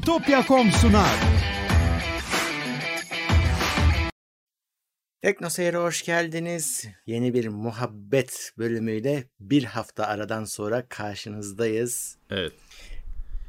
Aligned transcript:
Bitopya.com 0.00 0.70
sunar. 0.72 1.20
Tekno 5.22 5.50
Seyir'e 5.50 5.76
hoş 5.76 6.04
geldiniz. 6.04 6.88
Yeni 7.06 7.34
bir 7.34 7.48
muhabbet 7.48 8.52
bölümüyle 8.58 9.24
bir 9.40 9.64
hafta 9.64 10.06
aradan 10.06 10.44
sonra 10.44 10.88
karşınızdayız. 10.88 12.18
Evet. 12.30 12.52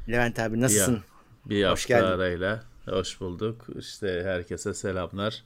Levent 0.08 0.38
abi 0.38 0.60
nasılsın? 0.60 1.02
Bir, 1.44 1.50
bir 1.56 1.64
hafta 1.64 1.88
geldin. 1.88 2.06
arayla 2.06 2.64
hoş 2.84 3.20
bulduk. 3.20 3.66
İşte 3.78 4.22
herkese 4.24 4.74
selamlar. 4.74 5.42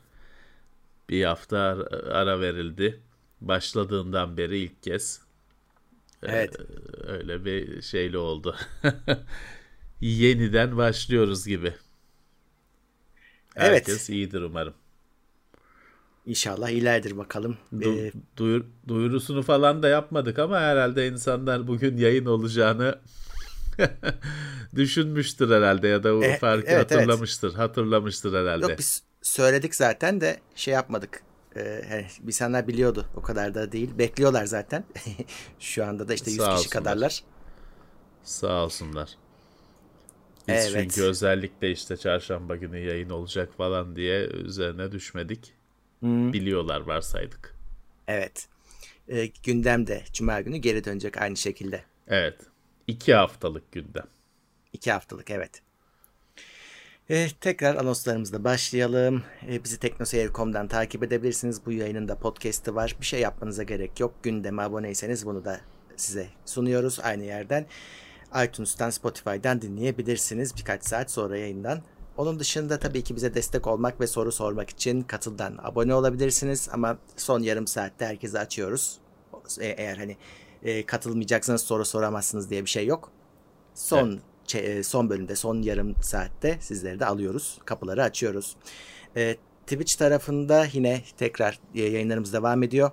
Bir 1.08 1.24
hafta 1.24 1.58
ara 2.12 2.40
verildi. 2.40 3.00
Başladığından 3.40 4.36
beri 4.36 4.58
ilk 4.58 4.82
kez. 4.82 5.20
Evet. 6.22 6.56
Ee, 6.60 7.10
öyle 7.10 7.44
bir 7.44 7.82
şeyli 7.82 8.18
oldu. 8.18 8.56
Yeniden 10.00 10.76
başlıyoruz 10.76 11.46
gibi. 11.46 11.74
Herkes 13.54 13.88
evet. 13.88 14.08
iyidir 14.08 14.42
umarım. 14.42 14.74
İnşallah 16.26 16.68
ilerdir 16.68 17.16
bakalım. 17.16 17.56
Du- 17.72 18.08
ee, 18.08 18.12
duyur, 18.36 18.64
duyurusunu 18.88 19.42
falan 19.42 19.82
da 19.82 19.88
yapmadık 19.88 20.38
ama 20.38 20.60
herhalde 20.60 21.08
insanlar 21.08 21.66
bugün 21.66 21.96
yayın 21.96 22.26
olacağını 22.26 22.98
düşünmüştür 24.76 25.50
herhalde 25.50 25.88
ya 25.88 26.02
da 26.02 26.14
o 26.14 26.22
e, 26.22 26.38
farkı 26.38 26.66
evet, 26.66 26.92
hatırlamıştır. 26.92 27.48
Evet. 27.48 27.58
Hatırlamıştır 27.58 28.32
herhalde. 28.32 28.62
Yok 28.62 28.78
biz 28.78 29.02
söyledik 29.22 29.74
zaten 29.74 30.20
de 30.20 30.40
şey 30.54 30.74
yapmadık. 30.74 31.22
Ee, 31.56 32.06
insanlar 32.26 32.68
biliyordu. 32.68 33.06
O 33.16 33.22
kadar 33.22 33.54
da 33.54 33.72
değil. 33.72 33.98
Bekliyorlar 33.98 34.44
zaten. 34.44 34.84
Şu 35.58 35.84
anda 35.84 36.08
da 36.08 36.14
işte 36.14 36.30
100 36.30 36.40
Sağ 36.40 36.44
kişi 36.44 36.54
olsunlar. 36.58 36.70
kadarlar. 36.84 37.24
Sağ 38.22 38.64
olsunlar. 38.64 39.08
Biz 40.48 40.74
evet. 40.74 40.92
çünkü 40.92 41.02
özellikle 41.02 41.70
işte 41.70 41.96
çarşamba 41.96 42.56
günü 42.56 42.78
yayın 42.78 43.10
olacak 43.10 43.52
falan 43.56 43.96
diye 43.96 44.26
üzerine 44.26 44.92
düşmedik. 44.92 45.52
Hmm. 46.00 46.32
Biliyorlar 46.32 46.80
varsaydık. 46.80 47.54
Evet. 48.08 48.48
E, 49.08 49.26
gündem 49.26 49.86
de 49.86 50.02
Cuma 50.12 50.40
günü 50.40 50.56
geri 50.56 50.84
dönecek 50.84 51.22
aynı 51.22 51.36
şekilde. 51.36 51.82
Evet. 52.08 52.36
İki 52.86 53.14
haftalık 53.14 53.72
gündem. 53.72 54.06
İki 54.72 54.92
haftalık 54.92 55.30
evet. 55.30 55.62
E, 57.10 57.28
tekrar 57.40 57.76
anonslarımızla 57.76 58.44
başlayalım. 58.44 59.22
E, 59.48 59.64
bizi 59.64 59.78
teknoseyir.com'dan 59.78 60.68
takip 60.68 61.02
edebilirsiniz. 61.02 61.66
Bu 61.66 61.72
yayının 61.72 62.08
da 62.08 62.18
podcast'i 62.18 62.74
var. 62.74 62.96
Bir 63.00 63.06
şey 63.06 63.20
yapmanıza 63.20 63.62
gerek 63.62 64.00
yok. 64.00 64.14
Gündeme 64.22 64.62
aboneyseniz 64.62 65.26
bunu 65.26 65.44
da 65.44 65.60
size 65.96 66.26
sunuyoruz 66.46 67.00
aynı 67.00 67.24
yerden. 67.24 67.66
iTunes'tan, 68.44 68.90
Spotify'dan 68.90 69.62
dinleyebilirsiniz 69.62 70.56
birkaç 70.56 70.84
saat 70.84 71.10
sonra 71.10 71.38
yayından. 71.38 71.82
Onun 72.16 72.40
dışında 72.40 72.78
tabii 72.78 73.04
ki 73.04 73.16
bize 73.16 73.34
destek 73.34 73.66
olmak 73.66 74.00
ve 74.00 74.06
soru 74.06 74.32
sormak 74.32 74.70
için 74.70 75.02
katıldan 75.02 75.58
abone 75.62 75.94
olabilirsiniz. 75.94 76.68
Ama 76.72 76.98
son 77.16 77.40
yarım 77.40 77.66
saatte 77.66 78.06
herkese 78.06 78.38
açıyoruz. 78.38 78.98
E, 79.60 79.66
eğer 79.66 79.96
hani 79.96 80.16
e, 80.62 80.86
katılmayacaksanız 80.86 81.60
soru 81.60 81.84
soramazsınız 81.84 82.50
diye 82.50 82.64
bir 82.64 82.70
şey 82.70 82.86
yok. 82.86 83.10
Son 83.74 84.08
evet 84.10 84.20
e, 84.54 84.82
son 84.82 85.10
bölümde 85.10 85.36
son 85.36 85.62
yarım 85.62 85.94
saatte 86.02 86.58
sizleri 86.60 87.00
de 87.00 87.06
alıyoruz. 87.06 87.58
Kapıları 87.64 88.02
açıyoruz. 88.02 88.56
E, 89.16 89.36
Twitch 89.66 89.96
tarafında 89.98 90.66
yine 90.72 91.02
tekrar 91.16 91.60
e, 91.74 91.82
yayınlarımız 91.82 92.32
devam 92.32 92.62
ediyor. 92.62 92.90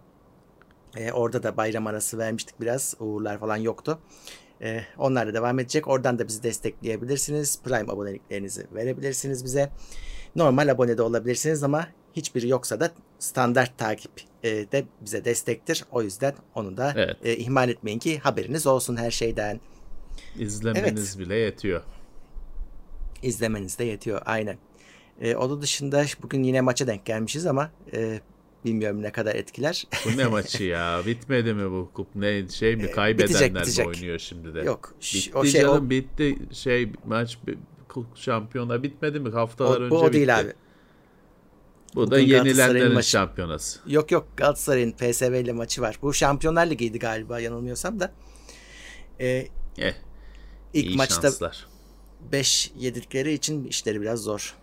E, 0.98 1.12
orada 1.12 1.44
da 1.44 1.58
bayram 1.58 1.88
arası 1.88 2.18
vermiştik 2.18 2.62
biraz. 2.62 2.96
Uğurlar 3.00 3.40
falan 3.40 3.58
yoktu. 3.58 4.00
E, 4.62 4.82
onlar 4.98 5.28
da 5.28 5.34
devam 5.34 5.60
edecek. 5.60 5.88
Oradan 5.88 6.20
da 6.20 6.28
bizi 6.28 6.44
destekleyebilirsiniz. 6.44 7.62
Prime 7.64 7.92
aboneliklerinizi 7.92 8.68
verebilirsiniz 8.76 9.44
bize. 9.44 9.70
Normal 10.36 10.68
abone 10.68 10.98
de 10.98 11.02
olabilirsiniz 11.02 11.64
ama 11.64 11.88
hiçbiri 12.16 12.48
yoksa 12.48 12.80
da 12.80 12.92
standart 13.20 13.78
takip 13.78 14.12
e, 14.44 14.50
de 14.72 14.86
bize 15.02 15.26
destektir. 15.26 15.86
O 15.92 16.02
yüzden 16.02 16.34
onu 16.56 16.78
da 16.78 16.94
evet. 16.96 17.18
e, 17.24 17.36
ihmal 17.38 17.70
etmeyin 17.70 18.00
ki 18.00 18.20
haberiniz 18.20 18.68
olsun 18.68 18.96
her 18.96 19.12
şeyden. 19.12 19.60
İzlemeniz 20.40 21.16
evet. 21.16 21.20
bile 21.20 21.36
yetiyor. 21.36 21.82
İzlemeniz 23.22 23.80
de 23.80 23.84
yetiyor 23.84 24.22
aynen. 24.26 24.58
E, 25.22 25.36
onun 25.36 25.62
dışında 25.62 26.06
bugün 26.24 26.44
yine 26.44 26.62
maça 26.62 26.88
denk 26.88 27.06
gelmişiz 27.06 27.46
ama 27.46 27.72
e, 27.94 28.20
bilmiyorum 28.66 29.02
ne 29.02 29.12
kadar 29.12 29.36
etkiler. 29.36 29.88
Bu 30.06 30.18
ne 30.18 30.28
maçı 30.28 30.64
ya? 30.64 31.02
Bitmedi 31.06 31.54
mi 31.54 31.72
bu 31.72 31.92
kup? 31.94 32.08
Ne 32.16 32.48
şey 32.50 32.76
mi? 32.76 32.84
E, 32.84 32.92
Kaybedenler 32.92 33.30
bitecek, 33.30 33.56
bitecek. 33.56 33.86
mi 33.86 33.90
oynuyor 33.90 34.20
şimdi 34.20 34.54
de? 34.54 34.60
Yok. 34.60 34.96
Bitti 35.14 35.38
o 35.38 35.46
şey, 35.46 35.62
canım 35.62 35.88
o... 35.88 35.90
bitti. 35.90 36.38
Şey 36.52 36.92
maç 37.06 37.38
şampiyona 38.16 38.84
bitmedi 38.84 39.20
mi? 39.20 39.30
Haftalar 39.30 39.82
o, 39.82 39.84
önce 39.84 39.92
bu 39.92 40.00
o 40.00 40.14
değil 40.14 40.24
bitti. 40.24 40.34
abi. 40.34 40.54
Bu 41.96 42.02
Bugün 42.02 42.12
da 42.12 42.20
yenilenlerin 42.20 42.94
maçı... 42.94 43.10
şampiyonası. 43.10 43.80
Yok 43.88 44.12
yok 44.12 44.28
Galatasaray'ın 44.38 44.92
PSV 44.92 45.34
ile 45.44 45.52
maçı 45.52 45.82
var. 45.82 46.00
Bu 46.02 46.14
Şampiyonlar 46.14 46.70
Ligi'ydi 46.70 47.00
galiba 47.00 47.40
yanılmıyorsam 47.40 48.00
da. 48.00 48.12
Ee, 49.20 49.48
eh. 49.78 49.94
İlk 50.74 50.86
İyi 50.86 50.98
maçta 50.98 51.22
şanslar. 51.22 51.68
5 52.32 52.72
yedikleri 52.78 53.34
için 53.34 53.64
işleri 53.64 54.02
biraz 54.02 54.20
zor. 54.20 54.58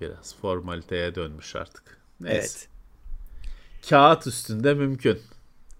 Biraz 0.00 0.36
formaliteye 0.36 1.14
dönmüş 1.14 1.56
artık. 1.56 2.01
Evet. 2.30 2.68
Kağıt 3.88 4.26
üstünde 4.26 4.74
mümkün. 4.74 5.18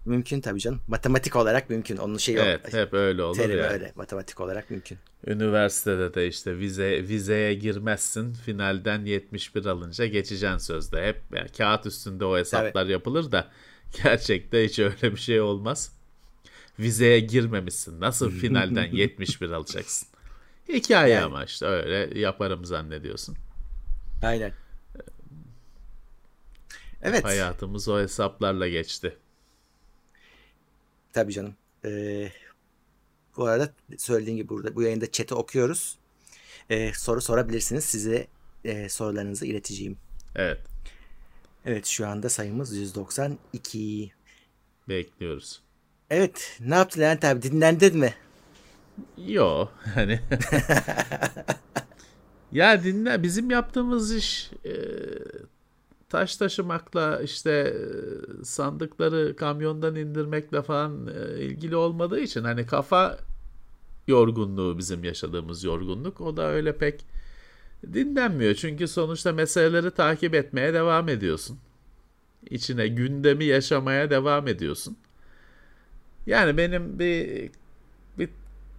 Mümkün 0.04 0.40
tabii 0.40 0.60
canım. 0.60 0.80
Matematik 0.86 1.36
olarak 1.36 1.70
mümkün. 1.70 1.96
Onun 1.96 2.16
şeyi 2.16 2.38
Evet, 2.38 2.74
o, 2.74 2.78
hep 2.78 2.94
öyle 2.94 3.22
olur 3.22 3.36
terimi 3.36 3.60
yani. 3.60 3.72
öyle. 3.72 3.92
Matematik 3.94 4.40
olarak 4.40 4.70
mümkün. 4.70 4.98
Üniversitede 5.26 6.14
de 6.14 6.26
işte 6.26 6.58
vize 6.58 7.08
vizeye 7.08 7.54
girmezsin. 7.54 8.32
Finalden 8.34 9.04
71 9.04 9.64
alınca 9.66 10.06
geçeceksin 10.06 10.58
sözde. 10.58 11.06
Hep 11.06 11.22
yani 11.34 11.48
kağıt 11.48 11.86
üstünde 11.86 12.24
o 12.24 12.36
hesaplar 12.36 12.82
evet. 12.82 12.92
yapılır 12.92 13.32
da 13.32 13.50
gerçekte 14.02 14.64
hiç 14.64 14.78
öyle 14.78 15.12
bir 15.12 15.20
şey 15.20 15.40
olmaz 15.40 15.92
vizeye 16.78 17.20
girmemişsin. 17.20 18.00
Nasıl 18.00 18.30
finalden 18.40 18.92
71 18.92 19.50
alacaksın? 19.50 20.08
Hikaye 20.68 21.14
yani. 21.14 21.24
ama 21.24 21.44
işte 21.44 21.66
öyle 21.66 22.18
yaparım 22.20 22.64
zannediyorsun. 22.64 23.36
Aynen. 24.22 24.52
Evet. 27.02 27.24
Hayatımız 27.24 27.88
o 27.88 28.00
hesaplarla 28.00 28.68
geçti. 28.68 29.16
Tabii 31.12 31.32
canım. 31.32 31.54
Ee, 31.84 32.32
bu 33.36 33.44
arada 33.44 33.72
söylediğim 33.98 34.36
gibi 34.36 34.48
burada 34.48 34.74
bu 34.74 34.82
yayında 34.82 35.10
chat'i 35.10 35.34
okuyoruz. 35.34 35.98
Ee, 36.70 36.92
soru 36.94 37.20
sorabilirsiniz. 37.20 37.84
Size 37.84 38.26
e, 38.64 38.88
sorularınızı 38.88 39.46
ileteceğim. 39.46 39.96
Evet. 40.36 40.60
Evet 41.64 41.86
şu 41.86 42.08
anda 42.08 42.28
sayımız 42.28 42.76
192. 42.76 44.12
Bekliyoruz. 44.88 45.62
Evet. 46.10 46.58
Ne 46.60 46.74
yaptı 46.74 47.00
Levent 47.00 47.24
abi? 47.24 47.42
Dinlendin 47.42 47.98
mi? 47.98 48.14
Yo. 49.26 49.68
Hani 49.94 50.20
ya 52.52 52.84
dinle 52.84 53.22
bizim 53.22 53.50
yaptığımız 53.50 54.14
iş 54.14 54.50
e, 54.64 54.72
taş 56.12 56.36
taşımakla 56.36 57.20
işte 57.22 57.50
e, 57.50 58.44
sandıkları 58.44 59.36
kamyondan 59.36 59.96
indirmekle 59.96 60.62
falan 60.62 61.06
e, 61.06 61.40
ilgili 61.40 61.76
olmadığı 61.76 62.20
için 62.20 62.44
hani 62.44 62.66
kafa 62.66 63.18
yorgunluğu 64.08 64.78
bizim 64.78 65.04
yaşadığımız 65.04 65.64
yorgunluk. 65.64 66.20
O 66.20 66.36
da 66.36 66.48
öyle 66.50 66.76
pek 66.76 67.04
dinlenmiyor. 67.92 68.54
Çünkü 68.54 68.88
sonuçta 68.88 69.32
meseleleri 69.32 69.90
takip 69.90 70.34
etmeye 70.34 70.74
devam 70.74 71.08
ediyorsun. 71.08 71.58
İçine 72.50 72.88
gündemi 72.88 73.44
yaşamaya 73.44 74.10
devam 74.10 74.48
ediyorsun. 74.48 74.96
Yani 76.26 76.56
benim 76.56 76.98
bir 76.98 77.50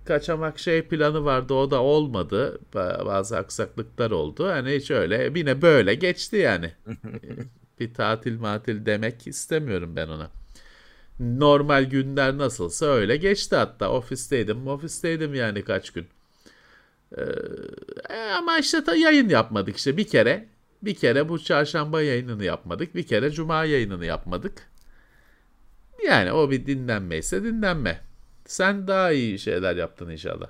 kaçamak 0.05 0.59
şey 0.59 0.81
planı 0.81 1.25
vardı 1.25 1.53
o 1.53 1.71
da 1.71 1.81
olmadı. 1.81 2.59
Bazı 3.05 3.37
aksaklıklar 3.37 4.11
oldu. 4.11 4.47
Hani 4.47 4.75
hiç 4.75 4.91
öyle 4.91 5.31
yine 5.35 5.61
böyle 5.61 5.95
geçti 5.95 6.35
yani. 6.35 6.71
bir 7.79 7.93
tatil 7.93 8.39
matil 8.39 8.85
demek 8.85 9.27
istemiyorum 9.27 9.95
ben 9.95 10.07
ona. 10.07 10.31
Normal 11.19 11.83
günler 11.83 12.37
nasılsa 12.37 12.85
öyle 12.85 13.17
geçti 13.17 13.55
hatta. 13.55 13.91
Ofisteydim 13.91 14.67
ofisteydim 14.67 15.35
yani 15.35 15.63
kaç 15.63 15.89
gün. 15.89 16.07
Ee, 17.17 17.23
ama 18.37 18.59
işte 18.59 18.83
ta 18.83 18.95
yayın 18.95 19.29
yapmadık 19.29 19.77
işte 19.77 19.97
bir 19.97 20.07
kere. 20.07 20.47
Bir 20.81 20.95
kere 20.95 21.29
bu 21.29 21.39
çarşamba 21.39 22.01
yayınını 22.01 22.43
yapmadık. 22.43 22.95
Bir 22.95 23.03
kere 23.07 23.31
cuma 23.31 23.65
yayınını 23.65 24.05
yapmadık. 24.05 24.69
Yani 26.07 26.31
o 26.31 26.51
bir 26.51 26.65
dinlenmeyse 26.65 27.43
dinlenme. 27.43 28.12
Sen 28.45 28.87
daha 28.87 29.11
iyi 29.11 29.39
şeyler 29.39 29.75
yaptın 29.75 30.09
inşallah. 30.09 30.47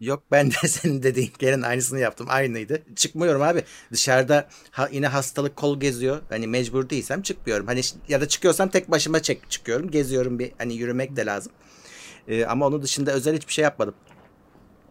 Yok 0.00 0.22
ben 0.30 0.50
de 0.50 0.54
senin 0.68 1.02
dediklerin 1.02 1.62
aynısını 1.62 1.98
yaptım. 1.98 2.26
Aynıydı. 2.30 2.82
Çıkmıyorum 2.96 3.42
abi. 3.42 3.64
Dışarıda 3.92 4.48
ha, 4.70 4.88
yine 4.92 5.06
hastalık 5.06 5.56
kol 5.56 5.80
geziyor. 5.80 6.20
Hani 6.28 6.46
mecbur 6.46 6.90
değilsem 6.90 7.22
çıkmıyorum. 7.22 7.66
Hani 7.66 7.80
ya 8.08 8.20
da 8.20 8.28
çıkıyorsam 8.28 8.68
tek 8.68 8.90
başıma 8.90 9.22
çek 9.22 9.50
çıkıyorum. 9.50 9.90
Geziyorum 9.90 10.38
bir 10.38 10.52
hani 10.58 10.74
yürümek 10.74 11.16
de 11.16 11.26
lazım. 11.26 11.52
Ee, 12.28 12.44
ama 12.44 12.66
onun 12.66 12.82
dışında 12.82 13.12
özel 13.12 13.36
hiçbir 13.36 13.52
şey 13.52 13.62
yapmadım. 13.62 13.94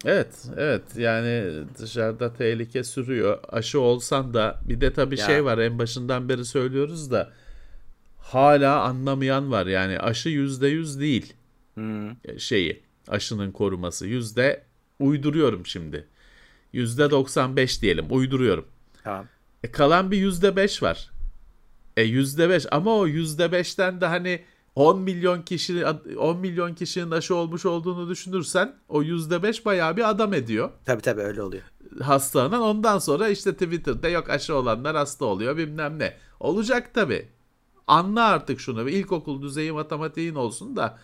Evet, 0.05 0.45
evet. 0.57 0.81
Yani 0.95 1.53
dışarıda 1.79 2.33
tehlike 2.33 2.83
sürüyor. 2.83 3.39
Aşı 3.49 3.79
olsan 3.79 4.33
da 4.33 4.59
bir 4.65 4.81
de 4.81 4.93
tabii 4.93 5.19
Ya. 5.19 5.25
şey 5.25 5.45
var 5.45 5.57
en 5.57 5.79
başından 5.79 6.29
beri 6.29 6.45
söylüyoruz 6.45 7.11
da 7.11 7.33
hala 8.17 8.81
anlamayan 8.81 9.51
var. 9.51 9.65
Yani 9.65 9.99
aşı 9.99 10.29
yüzde 10.29 10.67
yüz 10.67 10.99
değil 10.99 11.33
Hmm. 11.79 12.39
şeyi 12.39 12.83
aşının 13.07 13.51
koruması. 13.51 14.07
Yüzde 14.07 14.63
uyduruyorum 14.99 15.65
şimdi. 15.65 16.07
Yüzde 16.73 17.11
95 17.11 17.81
diyelim 17.81 18.05
uyduruyorum. 18.09 18.65
Tamam. 19.03 19.25
E 19.63 19.71
kalan 19.71 20.11
bir 20.11 20.17
yüzde 20.17 20.55
beş 20.55 20.83
var. 20.83 21.11
E 21.97 22.03
yüzde 22.03 22.49
beş 22.49 22.65
ama 22.71 22.95
o 22.97 23.07
yüzde 23.07 23.51
beşten 23.51 24.01
de 24.01 24.05
hani 24.05 24.43
10 24.75 24.99
milyon 24.99 25.41
kişi 25.41 25.85
10 26.17 26.37
milyon 26.37 26.73
kişinin 26.75 27.11
aşı 27.11 27.35
olmuş 27.35 27.65
olduğunu 27.65 28.09
düşünürsen 28.09 28.75
o 28.89 29.01
yüzde 29.03 29.43
beş 29.43 29.65
bayağı 29.65 29.97
bir 29.97 30.09
adam 30.09 30.33
ediyor 30.33 30.69
Tabii 30.85 31.01
tabii 31.01 31.21
öyle 31.21 31.41
oluyor. 31.41 31.63
hastalanan. 32.01 32.61
Ondan 32.61 32.99
sonra 32.99 33.29
işte 33.29 33.53
Twitter'da 33.53 34.09
yok 34.09 34.29
aşı 34.29 34.55
olanlar 34.55 34.95
hasta 34.95 35.25
oluyor 35.25 35.57
bilmem 35.57 35.99
ne. 35.99 36.17
Olacak 36.39 36.93
tabii. 36.93 37.27
Anla 37.87 38.23
artık 38.23 38.59
şunu. 38.59 38.89
İlkokul 38.89 39.41
düzeyi 39.41 39.71
matematiğin 39.71 40.35
olsun 40.35 40.75
da 40.75 40.99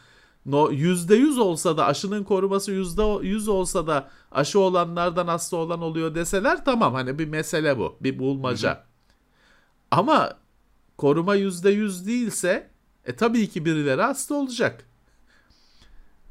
no, 0.45 0.71
%100 0.71 1.39
olsa 1.39 1.77
da 1.77 1.85
aşının 1.85 2.23
koruması 2.23 2.71
%100 2.71 3.49
olsa 3.49 3.87
da 3.87 4.09
aşı 4.31 4.59
olanlardan 4.59 5.27
hasta 5.27 5.57
olan 5.57 5.81
oluyor 5.81 6.15
deseler 6.15 6.65
tamam 6.65 6.93
hani 6.93 7.19
bir 7.19 7.27
mesele 7.27 7.77
bu. 7.77 7.97
Bir 8.01 8.19
bulmaca. 8.19 8.83
Ama 9.91 10.37
koruma 10.97 11.35
%100 11.35 12.05
değilse 12.05 12.69
e 13.05 13.15
tabii 13.15 13.49
ki 13.49 13.65
birileri 13.65 14.01
hasta 14.01 14.35
olacak. 14.35 14.85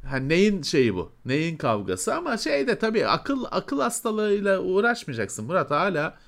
Ha, 0.04 0.16
neyin 0.16 0.62
şeyi 0.62 0.94
bu? 0.94 1.12
Neyin 1.24 1.56
kavgası? 1.56 2.14
Ama 2.14 2.36
şeyde 2.36 2.78
tabii 2.78 3.06
akıl 3.06 3.44
akıl 3.50 3.80
hastalığıyla 3.80 4.60
uğraşmayacaksın 4.60 5.44
Murat. 5.44 5.70
Hala 5.70 6.18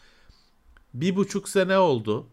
bir 0.94 1.16
buçuk 1.16 1.48
sene 1.48 1.78
oldu. 1.78 2.26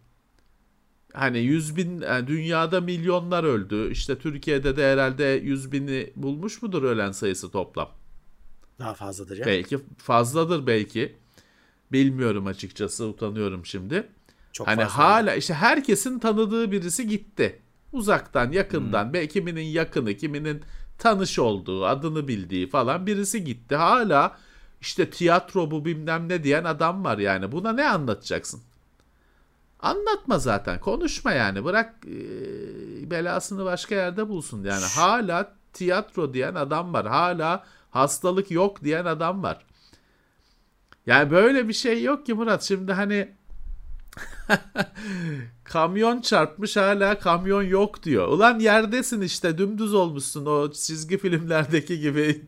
Hani 1.14 1.40
yüz 1.40 1.76
bin 1.76 2.02
yani 2.02 2.28
dünyada 2.28 2.82
milyonlar 2.82 3.44
öldü. 3.44 3.92
İşte 3.92 4.18
Türkiye'de 4.18 4.78
de 4.78 4.92
herhalde 4.92 5.24
yüz 5.24 5.72
bini 5.72 6.14
bulmuş 6.16 6.62
mudur 6.62 6.84
ölen 6.84 7.12
sayısı 7.12 7.52
toplam? 7.52 7.90
Daha 8.80 8.94
fazladır 8.94 9.38
ya. 9.38 9.46
Belki 9.46 9.80
fazladır 9.98 10.68
belki. 10.68 11.16
Bilmiyorum 11.92 12.48
açıkçası 12.48 13.06
utanıyorum 13.06 13.66
şimdi. 13.66 14.08
Çok 14.52 14.68
hani 14.68 14.82
fazla. 14.84 14.98
hala 14.98 15.36
işte 15.36 15.54
herkesin 15.54 16.20
tanıdığı 16.20 16.72
birisi 16.72 17.08
gitti. 17.08 17.60
Uzaktan, 17.92 18.52
yakından, 18.52 19.14
belki 19.14 19.34
kiminin 19.34 19.66
yakını, 19.66 20.18
kiminin 20.18 20.62
tanış 20.98 21.40
olduğu, 21.40 21.86
adını 21.86 22.28
bildiği 22.28 22.70
falan 22.70 23.08
birisi 23.08 23.44
gitti. 23.44 23.76
Hala 23.76 24.38
işte 24.82 25.10
tiyatro 25.10 25.72
bu 25.72 25.86
bilmem 25.86 26.30
ne 26.30 26.44
diyen 26.44 26.64
adam 26.64 27.04
var 27.04 27.18
yani. 27.18 27.52
Buna 27.52 27.74
ne 27.74 27.90
anlatacaksın? 27.90 28.62
Anlatma 29.84 30.40
zaten. 30.40 30.80
Konuşma 30.80 31.32
yani. 31.32 31.66
Bırak 31.66 31.96
e, 32.06 33.12
belasını 33.12 33.66
başka 33.66 33.96
yerde 33.96 34.30
bulsun 34.30 34.64
yani. 34.64 34.86
Hala 34.96 35.56
tiyatro 35.74 36.34
diyen 36.34 36.56
adam 36.56 36.94
var. 36.94 37.08
Hala 37.08 37.64
hastalık 37.92 38.52
yok 38.52 38.84
diyen 38.84 39.06
adam 39.06 39.44
var. 39.44 39.66
Yani 41.06 41.32
böyle 41.32 41.68
bir 41.68 41.74
şey 41.74 42.04
yok 42.04 42.26
ki 42.26 42.34
Murat. 42.34 42.64
Şimdi 42.64 42.94
hani 42.94 43.34
kamyon 45.64 46.22
çarpmış 46.22 46.78
hala 46.78 47.20
kamyon 47.20 47.64
yok 47.64 48.04
diyor. 48.04 48.28
Ulan 48.28 48.60
yerdesin 48.60 49.22
işte 49.22 49.58
dümdüz 49.58 49.94
olmuşsun 49.94 50.46
o 50.46 50.72
çizgi 50.72 51.18
filmlerdeki 51.18 52.00
gibi. 52.00 52.48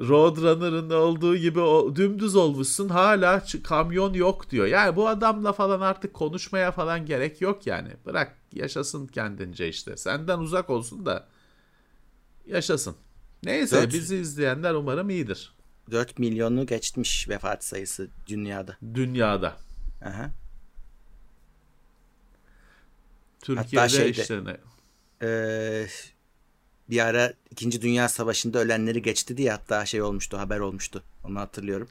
Roadrunner'ın 0.00 0.90
olduğu 0.90 1.36
gibi 1.36 1.60
o 1.60 1.96
dümdüz 1.96 2.36
olmuşsun 2.36 2.88
hala 2.88 3.44
kamyon 3.64 4.14
yok 4.14 4.50
diyor. 4.50 4.66
Yani 4.66 4.96
bu 4.96 5.08
adamla 5.08 5.52
falan 5.52 5.80
artık 5.80 6.14
konuşmaya 6.14 6.72
falan 6.72 7.06
gerek 7.06 7.40
yok 7.40 7.66
yani. 7.66 7.88
Bırak 8.06 8.36
yaşasın 8.52 9.06
kendince 9.06 9.68
işte. 9.68 9.96
Senden 9.96 10.38
uzak 10.38 10.70
olsun 10.70 11.06
da 11.06 11.26
yaşasın. 12.46 12.94
Neyse 13.42 13.76
Dört- 13.76 13.92
bizi 13.92 14.16
izleyenler 14.16 14.74
umarım 14.74 15.10
iyidir. 15.10 15.54
4 15.90 16.18
milyonu 16.18 16.66
geçmiş 16.66 17.28
vefat 17.28 17.64
sayısı 17.64 18.08
dünyada. 18.26 18.76
Dünyada. 18.94 19.56
Aha. 20.04 20.30
Türkiye'de 23.42 23.88
şeyde- 23.88 24.10
işte 24.20 24.44
ne? 24.44 24.56
Bir 26.90 27.06
ara 27.06 27.32
2. 27.50 27.82
Dünya 27.82 28.08
Savaşı'nda 28.08 28.58
ölenleri 28.58 29.02
geçti 29.02 29.36
diye 29.36 29.50
hatta 29.50 29.86
şey 29.86 30.02
olmuştu, 30.02 30.38
haber 30.38 30.58
olmuştu. 30.58 31.02
Onu 31.24 31.38
hatırlıyorum. 31.38 31.88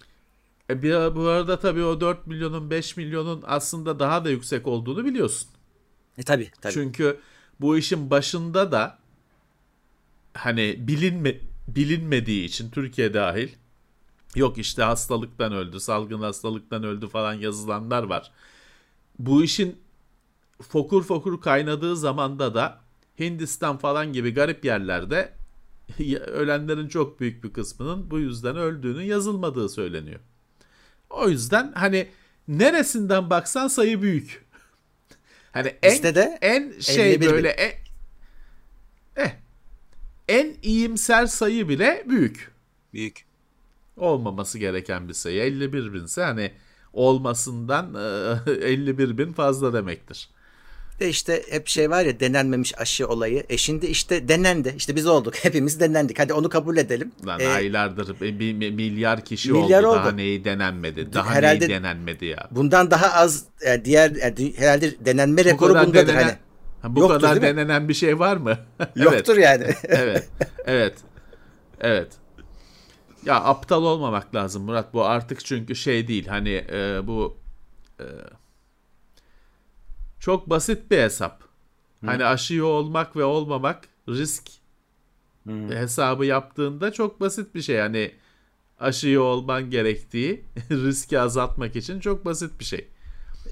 E 0.69 0.83
bir, 0.83 1.15
bu 1.15 1.27
arada 1.27 1.59
tabii 1.59 1.83
o 1.83 2.01
4 2.01 2.27
milyonun 2.27 2.69
5 2.69 2.97
milyonun 2.97 3.43
aslında 3.47 3.99
daha 3.99 4.25
da 4.25 4.29
yüksek 4.29 4.67
olduğunu 4.67 5.05
biliyorsun. 5.05 5.49
E 6.17 6.23
tabi 6.23 6.51
tabi. 6.61 6.73
Çünkü 6.73 7.19
bu 7.59 7.77
işin 7.77 8.09
başında 8.09 8.71
da 8.71 8.99
hani 10.33 10.75
bilinme, 10.79 11.37
bilinmediği 11.67 12.45
için 12.45 12.71
Türkiye 12.71 13.13
dahil 13.13 13.49
yok 14.35 14.57
işte 14.57 14.83
hastalıktan 14.83 15.53
öldü, 15.53 15.79
salgın 15.79 16.21
hastalıktan 16.21 16.83
öldü 16.83 17.07
falan 17.07 17.33
yazılanlar 17.33 18.03
var. 18.03 18.31
Bu 19.19 19.43
işin 19.43 19.79
fokur 20.61 21.03
fokur 21.03 21.41
kaynadığı 21.41 21.95
zamanda 21.95 22.53
da 22.53 22.81
Hindistan 23.19 23.77
falan 23.77 24.13
gibi 24.13 24.33
garip 24.33 24.65
yerlerde 24.65 25.33
ölenlerin 26.27 26.87
çok 26.87 27.19
büyük 27.19 27.43
bir 27.43 27.53
kısmının 27.53 28.11
bu 28.11 28.19
yüzden 28.19 28.57
öldüğünün 28.57 29.03
yazılmadığı 29.03 29.69
söyleniyor. 29.69 30.19
O 31.09 31.29
yüzden 31.29 31.71
hani 31.75 32.07
neresinden 32.47 33.29
baksan 33.29 33.67
sayı 33.67 34.01
büyük. 34.01 34.45
Hani 35.51 35.75
en 35.83 35.91
Bizde 35.93 36.15
de 36.15 36.37
en 36.41 36.79
şey 36.79 37.13
51 37.13 37.25
bin. 37.25 37.31
böyle 37.31 37.49
en, 37.49 37.71
eh, 39.15 39.31
en 40.27 40.55
iyimser 40.61 41.25
sayı 41.25 41.69
bile 41.69 42.05
büyük. 42.09 42.51
büyük. 42.93 43.25
Olmaması 43.97 44.59
gereken 44.59 45.07
bir 45.07 45.13
sayı. 45.13 45.41
51 45.41 45.93
binse 45.93 46.23
hani 46.23 46.51
olmasından 46.93 47.95
e, 48.47 48.51
51 48.65 49.17
bin 49.17 49.33
fazla 49.33 49.73
demektir. 49.73 50.29
De 50.99 51.09
işte 51.09 51.43
hep 51.49 51.67
şey 51.67 51.89
var 51.89 52.05
ya 52.05 52.19
denenmemiş 52.19 52.79
aşı 52.79 53.07
olayı. 53.07 53.43
E 53.49 53.57
şimdi 53.57 53.85
işte 53.85 54.27
denendi. 54.27 54.73
İşte 54.77 54.95
biz 54.95 55.07
olduk. 55.07 55.35
Hepimiz 55.43 55.79
denendik. 55.79 56.19
Hadi 56.19 56.33
onu 56.33 56.49
kabul 56.49 56.77
edelim. 56.77 57.11
Lan 57.25 57.39
E, 57.39 57.47
aylardır 57.47 58.19
bir, 58.21 58.39
bir- 58.39 58.71
milyar 58.71 59.25
kişi 59.25 59.51
Milyar 59.51 59.83
oldu. 59.83 59.95
Daha 59.95 60.07
oldu. 60.07 60.17
neyi 60.17 60.45
denenmedi? 60.45 61.13
Daha 61.13 61.33
Herhalde- 61.35 61.59
neyi 61.59 61.69
denenmedi 61.69 62.25
ya? 62.25 62.47
bundan 62.51 62.91
daha 62.91 63.13
az 63.21 63.43
e, 63.61 63.85
diğer 63.85 64.11
e, 64.11 64.13
dü- 64.13 64.57
herhalde 64.57 65.05
denenme 65.05 65.41
Bu 65.41 65.45
rekoru 65.45 65.73
kadar 65.73 65.87
bundadır 65.87 66.07
denenen, 66.07 66.23
hani. 66.23 66.35
Ha, 66.81 66.95
bu 66.95 66.99
Yoktur, 66.99 67.15
kadar 67.21 67.41
denenen 67.41 67.89
bir 67.89 67.93
şey 67.93 68.19
var 68.19 68.37
mı? 68.37 68.57
evet. 68.79 68.95
Yoktur 68.95 69.37
yani. 69.37 69.63
evet. 69.83 70.27
Evet. 70.65 70.93
Evet. 71.81 72.07
Ya 73.25 73.35
aptal 73.35 73.83
olmamak 73.83 74.35
lazım 74.35 74.63
Murat. 74.63 74.93
Bu 74.93 75.05
artık 75.05 75.45
çünkü 75.45 75.75
şey 75.75 76.07
değil. 76.07 76.27
Hani 76.27 76.65
e, 76.71 76.99
bu 77.07 77.37
e, 77.99 78.03
çok 80.19 80.49
basit 80.49 80.91
bir 80.91 80.97
hesap. 80.97 81.43
Hani 82.05 82.25
aşıyı 82.25 82.65
olmak 82.65 83.15
ve 83.15 83.23
olmamak 83.23 83.83
risk 84.09 84.49
hesabı 85.69 86.25
yaptığında 86.25 86.93
çok 86.93 87.21
basit 87.21 87.55
bir 87.55 87.61
şey. 87.61 87.79
Hani 87.79 88.11
aşıyı 88.79 89.21
olman 89.21 89.69
gerektiği 89.69 90.45
riski 90.71 91.19
azaltmak 91.19 91.75
için 91.75 91.99
çok 91.99 92.25
basit 92.25 92.59
bir 92.59 92.65
şey. 92.65 92.87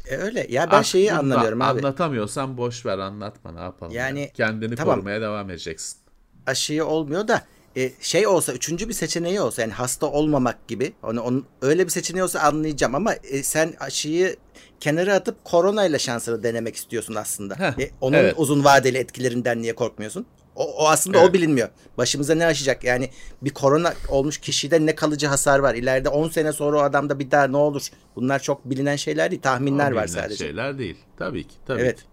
E, 0.08 0.16
öyle. 0.18 0.48
Ya 0.50 0.72
ben 0.72 0.82
şeyi 0.82 1.14
Aklında 1.14 1.34
anlamıyorum 1.34 1.62
abi. 1.62 1.80
Anlatamıyorsan 1.80 2.58
boş 2.58 2.86
ver 2.86 2.98
anlatma 2.98 3.52
ne 3.52 3.60
yapalım. 3.60 3.94
Yani, 3.94 4.20
ya. 4.20 4.34
kendini 4.34 4.76
tamam. 4.76 4.96
korumaya 4.96 5.22
devam 5.22 5.50
edeceksin. 5.50 5.98
aşıyı 6.46 6.86
olmuyor 6.86 7.28
da 7.28 7.44
e, 7.78 7.92
şey 8.00 8.28
olsa 8.28 8.54
üçüncü 8.54 8.88
bir 8.90 8.94
seçeneği 8.94 9.42
olsa 9.42 9.62
yani 9.62 9.74
hasta 9.74 10.08
olmamak 10.08 10.68
gibi 10.68 10.94
onu, 11.04 11.22
onun 11.22 11.46
öyle 11.62 11.86
bir 11.86 11.90
seçeneği 11.92 12.24
olsa 12.24 12.40
anlayacağım 12.40 12.96
ama 12.96 13.14
e, 13.14 13.44
sen 13.44 13.74
aşıyı 13.80 14.36
kenara 14.80 15.14
atıp 15.16 15.44
koronayla 15.44 16.00
şansını 16.00 16.44
denemek 16.44 16.76
istiyorsun 16.76 17.16
aslında. 17.16 17.56
Heh, 17.56 17.84
E, 17.84 17.92
onun 18.02 18.18
evet. 18.18 18.34
uzun 18.38 18.64
vadeli 18.64 18.98
etkilerinden 18.98 19.62
niye 19.62 19.76
korkmuyorsun? 19.76 20.26
O, 20.56 20.74
o 20.74 20.88
aslında 20.88 21.18
Evet. 21.20 21.30
o 21.30 21.34
bilinmiyor. 21.34 21.70
Başımıza 21.98 22.36
ne 22.36 22.46
aşacak? 22.46 22.84
Yani 22.84 23.10
bir 23.42 23.50
korona 23.50 23.94
olmuş 24.10 24.38
kişide 24.38 24.86
ne 24.86 24.96
kalıcı 24.96 25.28
hasar 25.28 25.60
var? 25.60 25.76
İleride 25.76 26.10
10 26.10 26.30
sene 26.30 26.54
sonra 26.54 26.78
o 26.78 26.82
adamda 26.82 27.20
bir 27.20 27.32
daha 27.32 27.48
ne 27.48 27.58
olur? 27.58 27.88
Bunlar 28.16 28.40
çok 28.40 28.66
bilinen 28.66 28.96
şeyler 28.96 29.32
değil, 29.32 29.42
tahminler 29.42 29.92
O 29.92 29.96
var 29.96 30.08
sadece. 30.08 30.36
şeyler 30.46 30.78
değil. 30.78 30.98
Tabii 31.18 31.44
ki. 31.48 31.56
Tabii 31.68 31.82
Evet. 31.82 31.98
ki. 31.98 32.04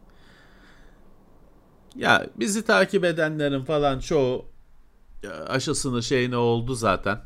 Ya 1.97 2.26
bizi 2.37 2.64
takip 2.64 3.04
edenlerin 3.04 3.64
falan 3.64 3.99
çoğu 3.99 4.47
aşısını 5.30 6.02
şeyine 6.02 6.36
oldu 6.36 6.74
zaten. 6.74 7.20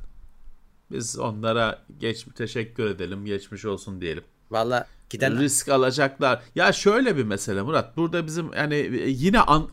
Biz 0.90 1.18
onlara 1.18 1.82
geç 1.98 2.26
teşekkür 2.36 2.86
edelim, 2.90 3.24
geçmiş 3.24 3.64
olsun 3.64 4.00
diyelim. 4.00 4.24
Valla 4.50 4.86
giden 5.10 5.38
Risk 5.40 5.68
alacaklar. 5.68 6.42
Ya 6.54 6.72
şöyle 6.72 7.16
bir 7.16 7.24
mesele 7.24 7.62
Murat. 7.62 7.96
Burada 7.96 8.26
bizim 8.26 8.52
hani 8.52 8.76
yine 9.06 9.40
an- 9.40 9.70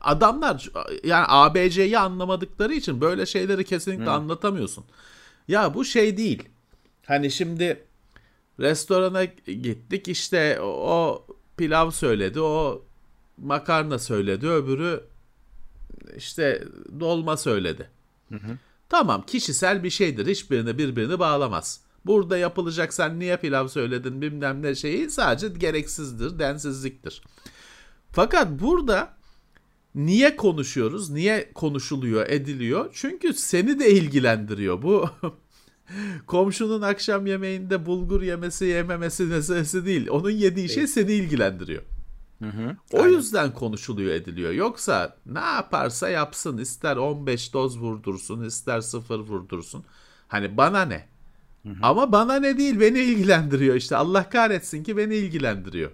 adamlar 0.00 0.70
yani 1.04 1.24
ABC'yi 1.28 1.98
anlamadıkları 1.98 2.74
için 2.74 3.00
böyle 3.00 3.26
şeyleri 3.26 3.64
kesinlikle 3.64 4.10
anlatamıyorsun. 4.10 4.84
Ya 5.48 5.74
bu 5.74 5.84
şey 5.84 6.16
değil. 6.16 6.48
Hani 7.06 7.30
şimdi 7.30 7.84
restorana 8.60 9.24
gittik 9.46 10.08
işte 10.08 10.60
o 10.60 11.26
pilav 11.56 11.90
söyledi, 11.90 12.40
o 12.40 12.82
makarna 13.38 13.98
söyledi, 13.98 14.48
öbürü 14.48 15.04
işte 16.16 16.64
dolma 17.00 17.36
söyledi. 17.36 17.90
Hı 18.28 18.34
hı. 18.34 18.58
Tamam 18.88 19.24
kişisel 19.26 19.84
bir 19.84 19.90
şeydir. 19.90 20.26
Hiçbirini 20.26 20.78
birbirini 20.78 21.18
bağlamaz. 21.18 21.80
Burada 22.06 22.38
yapılacak 22.38 22.94
sen 22.94 23.18
niye 23.18 23.36
pilav 23.36 23.68
söyledin 23.68 24.22
bilmem 24.22 24.62
ne 24.62 24.74
şeyi 24.74 25.10
sadece 25.10 25.48
gereksizdir, 25.48 26.38
densizliktir. 26.38 27.22
Fakat 28.12 28.60
burada 28.60 29.16
niye 29.94 30.36
konuşuyoruz? 30.36 31.10
Niye 31.10 31.52
konuşuluyor, 31.54 32.28
ediliyor? 32.28 32.90
Çünkü 32.92 33.32
seni 33.32 33.78
de 33.78 33.90
ilgilendiriyor. 33.90 34.82
Bu 34.82 35.10
komşunun 36.26 36.82
akşam 36.82 37.26
yemeğinde 37.26 37.86
bulgur 37.86 38.22
yemesi 38.22 38.64
yememesi 38.64 39.22
meselesi 39.22 39.86
değil. 39.86 40.08
Onun 40.10 40.30
yediği 40.30 40.68
şey 40.68 40.86
seni 40.86 41.12
ilgilendiriyor. 41.12 41.82
Hı 42.42 42.48
hı, 42.48 42.76
o 42.92 43.02
aynen. 43.02 43.12
yüzden 43.16 43.54
konuşuluyor 43.54 44.14
ediliyor. 44.14 44.52
Yoksa 44.52 45.16
ne 45.26 45.38
yaparsa 45.40 46.08
yapsın 46.08 46.58
ister 46.58 46.96
15 46.96 47.52
doz 47.52 47.78
vurdursun 47.80 48.44
ister 48.44 48.80
0 48.80 49.18
vurdursun. 49.18 49.84
Hani 50.28 50.56
bana 50.56 50.82
ne? 50.84 51.08
Hı 51.62 51.68
hı. 51.68 51.74
Ama 51.82 52.12
bana 52.12 52.36
ne 52.36 52.58
değil 52.58 52.80
beni 52.80 52.98
ilgilendiriyor 52.98 53.74
işte 53.74 53.96
Allah 53.96 54.28
kahretsin 54.30 54.82
ki 54.84 54.96
beni 54.96 55.14
ilgilendiriyor. 55.16 55.90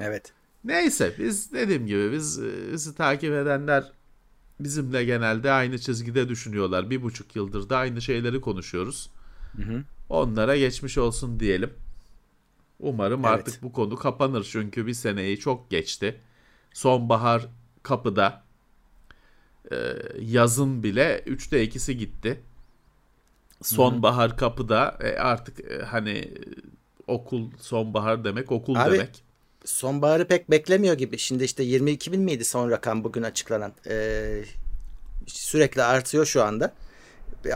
Evet. 0.00 0.32
Neyse 0.64 1.14
biz 1.18 1.52
dediğim 1.52 1.86
gibi 1.86 2.12
biz 2.12 2.40
bizi 2.72 2.94
takip 2.94 3.32
edenler 3.32 3.92
bizimle 4.60 5.04
genelde 5.04 5.52
aynı 5.52 5.78
çizgide 5.78 6.28
düşünüyorlar. 6.28 6.90
Bir 6.90 7.02
buçuk 7.02 7.36
yıldır 7.36 7.68
da 7.68 7.76
aynı 7.78 8.02
şeyleri 8.02 8.40
konuşuyoruz. 8.40 9.10
Hı 9.56 9.62
hı. 9.62 9.84
Onlara 10.08 10.56
geçmiş 10.56 10.98
olsun 10.98 11.40
diyelim. 11.40 11.70
Umarım 12.80 13.24
evet. 13.24 13.34
artık 13.34 13.62
bu 13.62 13.72
konu 13.72 13.96
kapanır 13.96 14.48
çünkü 14.52 14.86
bir 14.86 14.94
seneyi 14.94 15.38
çok 15.38 15.70
geçti. 15.70 16.20
Sonbahar 16.72 17.48
kapıda. 17.82 18.42
Ee, 19.72 19.76
yazın 20.20 20.82
bile 20.82 21.22
3'te 21.26 21.64
2'si 21.64 21.92
gitti. 21.92 22.40
Sonbahar 23.62 24.30
Hı-hı. 24.30 24.36
kapıda 24.36 24.98
e, 25.00 25.18
artık 25.18 25.70
e, 25.70 25.78
hani 25.78 26.34
okul 27.06 27.50
sonbahar 27.60 28.24
demek 28.24 28.52
okul 28.52 28.74
Abi, 28.74 28.92
demek. 28.92 29.22
Sonbaharı 29.64 30.28
pek 30.28 30.50
beklemiyor 30.50 30.94
gibi. 30.94 31.18
Şimdi 31.18 31.44
işte 31.44 31.62
22 31.62 32.12
bin 32.12 32.20
miydi 32.20 32.44
son 32.44 32.70
rakam 32.70 33.04
bugün 33.04 33.22
açıklanan? 33.22 33.72
Ee, 33.88 34.44
sürekli 35.26 35.82
artıyor 35.82 36.26
şu 36.26 36.42
anda. 36.42 36.72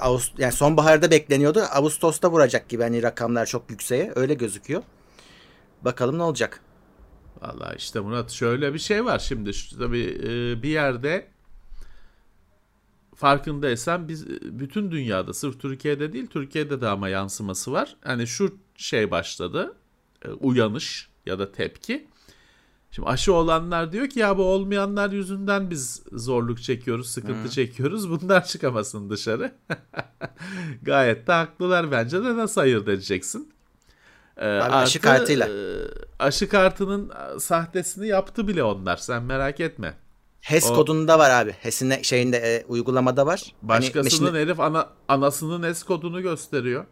Ağustos, 0.01 0.39
yani 0.39 0.53
sonbaharda 0.53 1.11
bekleniyordu. 1.11 1.61
Ağustos'ta 1.61 2.31
vuracak 2.31 2.69
gibi 2.69 2.83
hani 2.83 3.03
rakamlar 3.03 3.47
çok 3.47 3.71
yükseğe. 3.71 4.13
Öyle 4.17 4.35
gözüküyor. 4.35 4.83
Bakalım 5.85 6.19
ne 6.19 6.23
olacak. 6.23 6.61
Valla 7.41 7.75
işte 7.75 8.01
Murat 8.01 8.31
şöyle 8.31 8.75
bir 8.75 8.79
şey 8.79 9.05
var 9.05 9.19
şimdi 9.19 9.55
şu, 9.55 9.79
tabii 9.79 10.21
e, 10.23 10.63
bir 10.63 10.69
yerde 10.69 11.29
farkındaysan 13.15 14.09
biz 14.09 14.27
bütün 14.43 14.91
dünyada 14.91 15.35
sırf 15.35 15.61
Türkiye'de 15.61 16.13
değil 16.13 16.27
Türkiye'de 16.27 16.81
de 16.81 16.89
ama 16.89 17.09
yansıması 17.09 17.73
var. 17.73 17.97
Hani 18.05 18.27
şu 18.27 18.59
şey 18.77 19.11
başladı 19.11 19.77
e, 20.25 20.29
uyanış 20.29 21.09
ya 21.27 21.39
da 21.39 21.53
tepki. 21.53 22.09
Şimdi 22.91 23.09
aşı 23.09 23.35
olanlar 23.35 23.93
diyor 23.93 24.09
ki 24.09 24.19
ya 24.19 24.39
bu 24.39 24.43
olmayanlar 24.43 25.11
yüzünden 25.11 25.71
biz 25.71 26.03
zorluk 26.13 26.63
çekiyoruz, 26.63 27.11
sıkıntı 27.11 27.45
Hı. 27.45 27.49
çekiyoruz. 27.49 28.11
Bunlar 28.11 28.45
çıkamasın 28.45 29.11
dışarı. 29.11 29.55
Gayet 30.83 31.27
de 31.27 31.33
haklılar 31.33 31.91
bence 31.91 32.25
de 32.25 32.37
nasıl 32.37 32.61
ayırt 32.61 32.89
edeceksin? 32.89 33.53
Ee, 34.41 34.45
artı, 34.45 34.77
aşı 34.77 35.01
kartıyla. 35.01 35.49
E, 35.49 35.53
aşı 36.19 36.49
kartının 36.49 37.11
e, 37.11 37.41
sahtesini 37.41 38.07
yaptı 38.07 38.49
bile 38.49 38.65
onlar. 38.65 38.97
Sen 38.97 39.23
merak 39.23 39.61
etme. 39.61 39.95
HES 40.41 40.71
o, 40.71 40.75
kodunda 40.75 41.19
var 41.19 41.31
abi. 41.31 41.53
HES'in 41.53 42.03
şeyinde 42.03 42.37
e, 42.37 42.65
uygulamada 42.69 43.27
var. 43.27 43.55
Hani 43.61 43.69
başkasının 43.69 44.27
hani, 44.27 44.39
herif 44.39 44.61
ana, 44.61 44.89
anasının 45.09 45.69
HES 45.69 45.83
kodunu 45.83 46.23
gösteriyor. 46.23 46.85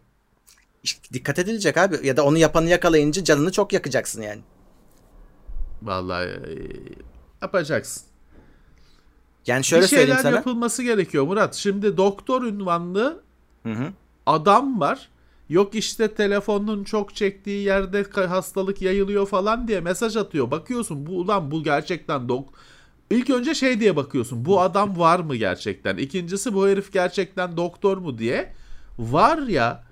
İşte 0.83 1.13
dikkat 1.13 1.39
edilecek 1.39 1.77
abi. 1.77 2.07
Ya 2.07 2.17
da 2.17 2.25
onu 2.25 2.37
yapanı 2.37 2.69
yakalayınca 2.69 3.23
canını 3.23 3.51
çok 3.51 3.73
yakacaksın 3.73 4.21
yani. 4.21 4.41
Vallahi 5.81 6.27
e, 6.27 6.53
yapacaksın. 7.41 8.03
Yani 9.47 9.63
şöyle 9.63 9.83
bir 9.83 9.87
şeyler 9.87 10.17
sana. 10.17 10.35
yapılması 10.35 10.83
gerekiyor 10.83 11.23
Murat. 11.23 11.55
Şimdi 11.55 11.97
doktor 11.97 12.43
ünvanlı 12.43 13.23
hı 13.63 13.71
hı. 13.71 13.93
adam 14.25 14.79
var. 14.79 15.09
Yok 15.49 15.75
işte 15.75 16.13
telefonun 16.13 16.83
çok 16.83 17.15
çektiği 17.15 17.63
yerde 17.63 18.03
hastalık 18.27 18.81
yayılıyor 18.81 19.27
falan 19.27 19.67
diye 19.67 19.79
mesaj 19.79 20.17
atıyor. 20.17 20.51
Bakıyorsun 20.51 21.05
bu 21.05 21.11
ulan 21.11 21.51
bu 21.51 21.63
gerçekten 21.63 22.29
dok 22.29 22.53
İlk 23.09 23.29
önce 23.29 23.55
şey 23.55 23.79
diye 23.79 23.95
bakıyorsun. 23.95 24.45
Bu 24.45 24.61
adam 24.61 24.99
var 24.99 25.19
mı 25.19 25.35
gerçekten? 25.35 25.97
İkincisi 25.97 26.53
bu 26.53 26.67
herif 26.67 26.93
gerçekten 26.93 27.57
doktor 27.57 27.97
mu 27.97 28.17
diye. 28.17 28.53
Var 28.99 29.37
ya 29.37 29.83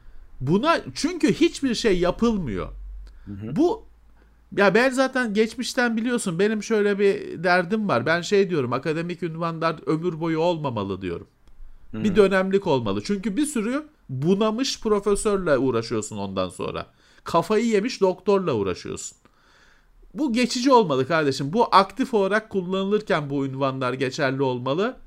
buna 0.41 0.77
çünkü 0.93 1.33
hiçbir 1.33 1.75
şey 1.75 1.99
yapılmıyor. 1.99 2.67
Hı 3.25 3.31
hı. 3.31 3.55
Bu 3.55 3.85
ya 4.57 4.75
ben 4.75 4.89
zaten 4.89 5.33
geçmişten 5.33 5.97
biliyorsun 5.97 6.39
benim 6.39 6.63
şöyle 6.63 6.99
bir 6.99 7.43
derdim 7.43 7.87
var. 7.87 8.05
Ben 8.05 8.21
şey 8.21 8.49
diyorum 8.49 8.73
akademik 8.73 9.23
ünvanlar 9.23 9.75
ömür 9.85 10.19
boyu 10.19 10.39
olmamalı 10.39 11.01
diyorum. 11.01 11.27
Hı. 11.91 12.03
Bir 12.03 12.15
dönemlik 12.15 12.67
olmalı. 12.67 13.01
Çünkü 13.03 13.37
bir 13.37 13.45
sürü 13.45 13.83
bunamış 14.09 14.81
profesörle 14.81 15.57
uğraşıyorsun 15.57 16.17
ondan 16.17 16.49
sonra. 16.49 16.85
Kafayı 17.23 17.65
yemiş 17.65 18.01
doktorla 18.01 18.53
uğraşıyorsun. 18.53 19.17
Bu 20.13 20.33
geçici 20.33 20.71
olmalı 20.71 21.07
kardeşim. 21.07 21.53
Bu 21.53 21.75
aktif 21.75 22.13
olarak 22.13 22.49
kullanılırken 22.49 23.29
bu 23.29 23.45
ünvanlar 23.45 23.93
geçerli 23.93 24.41
olmalı. 24.41 24.97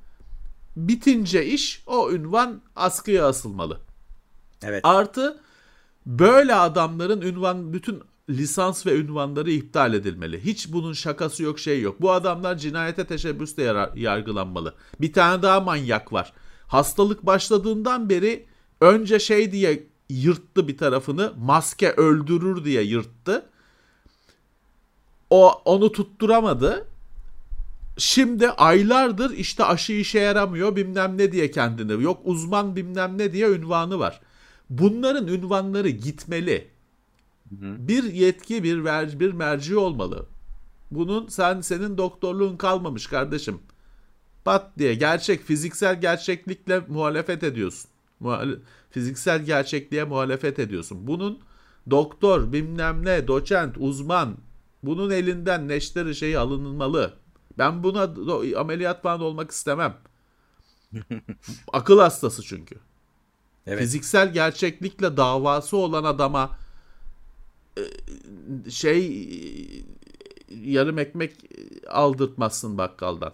Bitince 0.77 1.47
iş 1.47 1.83
o 1.87 2.13
ünvan 2.13 2.63
askıya 2.77 3.27
asılmalı. 3.27 3.81
Evet. 4.63 4.81
Artı 4.85 5.41
böyle 6.07 6.55
adamların 6.55 7.21
ünvan 7.21 7.73
bütün 7.73 8.03
lisans 8.31 8.87
ve 8.87 8.99
ünvanları 8.99 9.51
iptal 9.51 9.95
edilmeli. 9.95 10.45
Hiç 10.45 10.73
bunun 10.73 10.93
şakası 10.93 11.43
yok 11.43 11.59
şey 11.59 11.81
yok. 11.81 12.03
Bu 12.03 12.13
adamlar 12.13 12.59
cinayete 12.59 13.07
teşebbüsle 13.07 13.91
yargılanmalı. 13.95 14.75
Bir 15.01 15.13
tane 15.13 15.43
daha 15.43 15.61
manyak 15.61 16.13
var. 16.13 16.33
Hastalık 16.67 17.27
başladığından 17.27 18.11
beri 18.11 18.47
önce 18.81 19.19
şey 19.19 19.53
diye 19.53 19.87
yırttı 20.09 20.69
bir 20.69 20.79
tarafını 20.79 21.33
maske 21.39 21.93
öldürür 21.93 22.65
diye 22.65 22.83
yırttı. 22.83 23.47
O 25.31 25.51
onu 25.65 25.93
tutturamadı. 25.93 26.87
Şimdi 27.99 28.51
aylardır 28.51 29.31
işte 29.31 29.65
aşı 29.65 29.93
işe 29.93 30.19
yaramıyor 30.19 30.77
bilmem 30.77 31.19
ne 31.19 31.33
diye 31.33 31.51
kendini 31.51 32.03
yok 32.03 32.21
uzman 32.25 32.77
bilmem 32.77 33.19
ne 33.19 33.33
diye 33.33 33.49
ünvanı 33.49 33.99
var. 33.99 34.21
Bunların 34.71 35.27
ünvanları 35.27 35.89
gitmeli. 35.89 36.69
Hı. 37.51 37.89
Bir 37.89 38.05
yetki 38.05 38.63
bir 38.63 38.85
ver, 38.85 39.21
bir 39.21 39.33
merci 39.33 39.77
olmalı. 39.77 40.27
Bunun 40.91 41.29
sen 41.29 41.61
senin 41.61 41.99
doktorluğun 41.99 42.57
kalmamış 42.57 43.07
kardeşim. 43.07 43.59
Pat 44.45 44.79
diye 44.79 44.95
gerçek 44.95 45.43
fiziksel 45.43 46.01
gerçeklikle 46.01 46.81
muhalefet 46.89 47.43
ediyorsun. 47.43 47.90
Fiziksel 48.91 49.45
gerçekliğe 49.45 50.05
muhalefet 50.05 50.59
ediyorsun. 50.59 51.07
Bunun 51.07 51.39
doktor, 51.91 52.53
bilmem 52.53 53.05
ne, 53.05 53.29
doçent, 53.29 53.77
uzman 53.79 54.37
bunun 54.83 55.11
elinden 55.11 55.69
neşteri 55.69 56.15
şeyi 56.15 56.39
alınmalı. 56.39 57.15
Ben 57.59 57.83
buna 57.83 58.11
ameliyat 58.61 59.03
falan 59.03 59.21
olmak 59.21 59.51
istemem. 59.51 59.97
Akıl 61.73 61.99
hastası 61.99 62.43
çünkü. 62.43 62.75
Evet. 63.67 63.79
Fiziksel 63.79 64.33
gerçeklikle 64.33 65.17
davası 65.17 65.77
olan 65.77 66.05
adama 66.05 66.59
e, 67.79 67.83
şey 68.71 69.27
yarım 70.51 70.99
ekmek 70.99 71.37
aldırtmazsın 71.89 72.79
bakkaldan. 72.79 73.33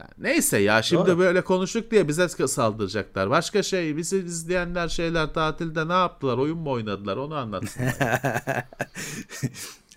Yani 0.00 0.10
neyse 0.18 0.58
ya 0.58 0.82
şimdi 0.82 1.06
Doğru. 1.06 1.18
böyle 1.18 1.44
konuştuk 1.44 1.90
diye 1.90 2.08
bize 2.08 2.28
saldıracaklar. 2.28 3.30
Başka 3.30 3.62
şey 3.62 3.96
bizi 3.96 4.18
izleyenler 4.18 4.88
şeyler 4.88 5.34
tatilde 5.34 5.88
ne 5.88 5.92
yaptılar? 5.92 6.38
Oyun 6.38 6.58
mu 6.58 6.70
oynadılar? 6.70 7.16
Onu 7.16 7.34
anlatsın. 7.34 7.82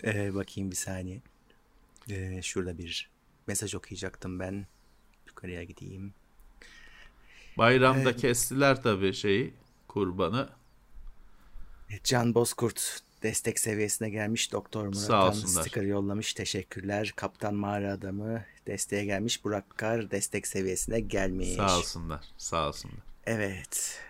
ee, 0.04 0.34
bakayım 0.34 0.70
bir 0.70 0.76
saniye. 0.76 1.22
Ee, 2.10 2.42
şurada 2.42 2.78
bir 2.78 3.10
mesaj 3.46 3.74
okuyacaktım 3.74 4.40
ben. 4.40 4.66
Yukarıya 5.26 5.64
gideyim. 5.64 6.14
Bayramda 7.58 8.10
ee, 8.10 8.16
kestiler 8.16 8.82
tabii 8.82 9.12
şeyi 9.12 9.54
kurbanı. 9.88 10.48
Can 12.04 12.34
Bozkurt 12.34 13.00
destek 13.24 13.58
seviyesine 13.58 14.10
gelmiş. 14.10 14.52
Doktor 14.52 14.86
Murat'tan 14.86 15.32
sticker 15.32 15.82
yollamış. 15.82 16.34
Teşekkürler. 16.34 17.12
Kaptan 17.16 17.54
Mağara 17.54 17.92
Adamı 17.92 18.44
desteğe 18.66 19.04
gelmiş. 19.04 19.44
Burak 19.44 19.78
Kar 19.78 20.10
destek 20.10 20.46
seviyesine 20.46 21.00
gelmiş. 21.00 21.48
Sağ 21.48 21.78
olsunlar. 21.78 22.24
Sağ 22.38 22.68
olsunlar. 22.68 22.98
Evet. 23.26 24.00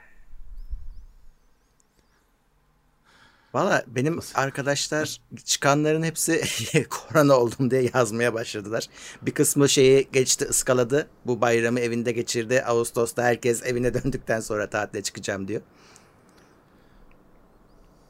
Valla 3.54 3.84
benim 3.86 4.20
arkadaşlar 4.34 5.20
çıkanların 5.44 6.02
hepsi 6.02 6.42
korona 6.90 7.34
oldum 7.34 7.70
diye 7.70 7.90
yazmaya 7.94 8.34
başladılar. 8.34 8.86
Bir 9.22 9.34
kısmı 9.34 9.68
şeyi 9.68 10.08
geçti 10.12 10.44
ıskaladı. 10.44 11.08
Bu 11.26 11.40
bayramı 11.40 11.80
evinde 11.80 12.12
geçirdi. 12.12 12.62
Ağustos'ta 12.62 13.22
herkes 13.22 13.62
evine 13.62 13.94
döndükten 13.94 14.40
sonra 14.40 14.70
tatile 14.70 15.02
çıkacağım 15.02 15.48
diyor. 15.48 15.60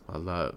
Valla 0.08 0.52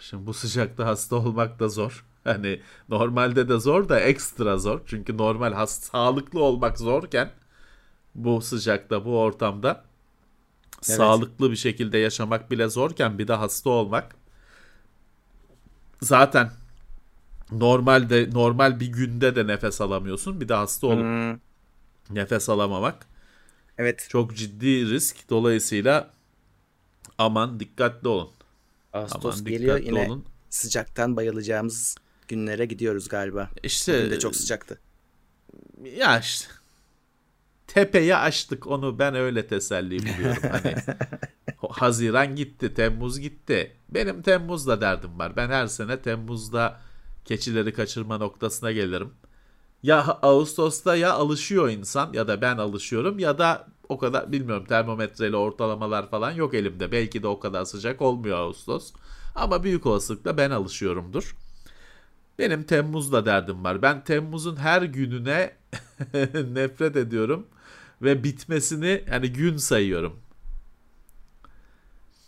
şimdi 0.00 0.26
bu 0.26 0.34
sıcakta 0.34 0.86
hasta 0.86 1.16
olmak 1.16 1.60
da 1.60 1.68
zor. 1.68 2.04
Hani 2.24 2.60
normalde 2.88 3.48
de 3.48 3.60
zor 3.60 3.88
da 3.88 4.00
ekstra 4.00 4.58
zor. 4.58 4.80
Çünkü 4.86 5.18
normal 5.18 5.52
has 5.52 5.80
sağlıklı 5.80 6.42
olmak 6.42 6.78
zorken 6.78 7.30
bu 8.14 8.40
sıcakta 8.40 9.04
bu 9.04 9.20
ortamda 9.20 9.84
evet. 10.74 10.96
sağlıklı 10.96 11.50
bir 11.50 11.56
şekilde 11.56 11.98
yaşamak 11.98 12.50
bile 12.50 12.68
zorken 12.68 13.18
bir 13.18 13.28
de 13.28 13.34
hasta 13.34 13.70
olmak 13.70 14.16
zaten 16.02 16.50
normalde 17.52 18.30
normal 18.32 18.80
bir 18.80 18.86
günde 18.86 19.36
de 19.36 19.46
nefes 19.46 19.80
alamıyorsun. 19.80 20.40
Bir 20.40 20.48
de 20.48 20.54
hasta 20.54 20.86
olup 20.86 21.04
hmm. 21.04 21.38
nefes 22.10 22.48
alamamak. 22.48 23.06
Evet. 23.78 24.06
Çok 24.10 24.36
ciddi 24.36 24.90
risk. 24.90 25.30
Dolayısıyla 25.30 26.10
aman 27.18 27.60
dikkatli 27.60 28.08
olun. 28.08 28.30
Ağustos 28.92 29.34
aman 29.34 29.44
geliyor 29.44 29.78
yine 29.78 30.06
olun. 30.06 30.24
sıcaktan 30.50 31.16
bayılacağımız 31.16 31.96
günlere 32.28 32.66
gidiyoruz 32.66 33.08
galiba. 33.08 33.50
İşte 33.62 33.98
Bugün 33.98 34.10
de 34.10 34.18
çok 34.18 34.36
sıcaktı. 34.36 34.80
Ya 35.96 36.20
işte 36.20 36.46
tepeyi 37.66 38.16
açtık 38.16 38.66
onu 38.66 38.98
ben 38.98 39.14
öyle 39.14 39.46
teselli 39.46 39.98
buluyorum. 39.98 40.42
Hani 40.50 40.74
Haziran 41.70 42.36
gitti, 42.36 42.74
Temmuz 42.74 43.20
gitti. 43.20 43.76
Benim 43.88 44.22
Temmuz'da 44.22 44.80
derdim 44.80 45.18
var. 45.18 45.36
Ben 45.36 45.48
her 45.48 45.66
sene 45.66 46.02
Temmuz'da 46.02 46.80
keçileri 47.24 47.72
kaçırma 47.72 48.18
noktasına 48.18 48.72
gelirim. 48.72 49.10
Ya 49.82 50.18
Ağustos'ta 50.22 50.96
ya 50.96 51.12
alışıyor 51.12 51.68
insan 51.68 52.12
ya 52.12 52.28
da 52.28 52.40
ben 52.40 52.56
alışıyorum 52.56 53.18
ya 53.18 53.38
da 53.38 53.68
o 53.88 53.98
kadar 53.98 54.32
bilmiyorum 54.32 54.64
termometreyle 54.64 55.36
ortalamalar 55.36 56.10
falan 56.10 56.30
yok 56.30 56.54
elimde. 56.54 56.92
Belki 56.92 57.22
de 57.22 57.26
o 57.26 57.40
kadar 57.40 57.64
sıcak 57.64 58.02
olmuyor 58.02 58.38
Ağustos. 58.38 58.92
Ama 59.34 59.64
büyük 59.64 59.86
olasılıkla 59.86 60.36
ben 60.36 60.50
alışıyorumdur. 60.50 61.36
Benim 62.38 62.62
Temmuz'da 62.62 63.26
derdim 63.26 63.64
var. 63.64 63.82
Ben 63.82 64.04
Temmuz'un 64.04 64.56
her 64.56 64.82
gününe 64.82 65.52
nefret 66.52 66.96
ediyorum 66.96 67.46
ve 68.02 68.24
bitmesini 68.24 69.04
yani 69.10 69.32
gün 69.32 69.56
sayıyorum. 69.56 70.20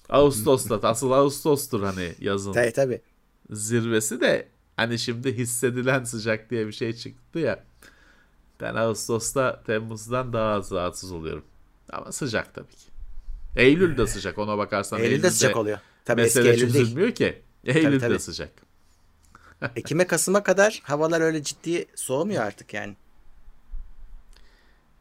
Ağustos'ta 0.09 0.88
asıl 0.88 1.11
Ağustos'tur 1.11 1.83
hani 1.83 2.14
yazın. 2.21 2.52
Tabii 2.52 2.73
tabii. 2.73 3.00
Zirvesi 3.50 4.21
de 4.21 4.49
hani 4.76 4.99
şimdi 4.99 5.37
hissedilen 5.37 6.05
sıcak 6.05 6.50
diye 6.50 6.67
bir 6.67 6.73
şey 6.73 6.93
çıktı 6.93 7.38
ya. 7.38 7.64
Ben 8.61 8.75
Ağustos'ta 8.75 9.62
Temmuz'dan 9.67 10.33
daha 10.33 10.52
az 10.52 10.73
rahatsız 10.73 11.12
oluyorum. 11.12 11.45
Ama 11.92 12.12
sıcak 12.12 12.54
tabii 12.54 12.76
ki. 12.76 12.90
Eylül 13.56 13.99
de 13.99 14.06
sıcak 14.06 14.38
ona 14.38 14.59
bakarsan. 14.59 14.99
Eylül'de, 14.99 15.14
Eylül'de 15.14 15.30
sıcak 15.30 15.56
oluyor. 15.56 15.78
Tabii 16.04 16.23
mesele 16.23 16.49
eski 16.49 16.62
Eylül 16.62 16.73
çözülmüyor 16.73 17.16
değil. 17.16 17.32
ki. 17.32 17.82
Tabii, 17.82 17.99
tabii. 17.99 18.18
sıcak. 18.18 18.50
Ekim'e 19.76 20.06
Kasım'a 20.06 20.42
kadar 20.42 20.80
havalar 20.85 21.20
öyle 21.20 21.42
ciddi 21.42 21.87
soğumuyor 21.94 22.44
artık 22.44 22.75
yani. 22.75 22.97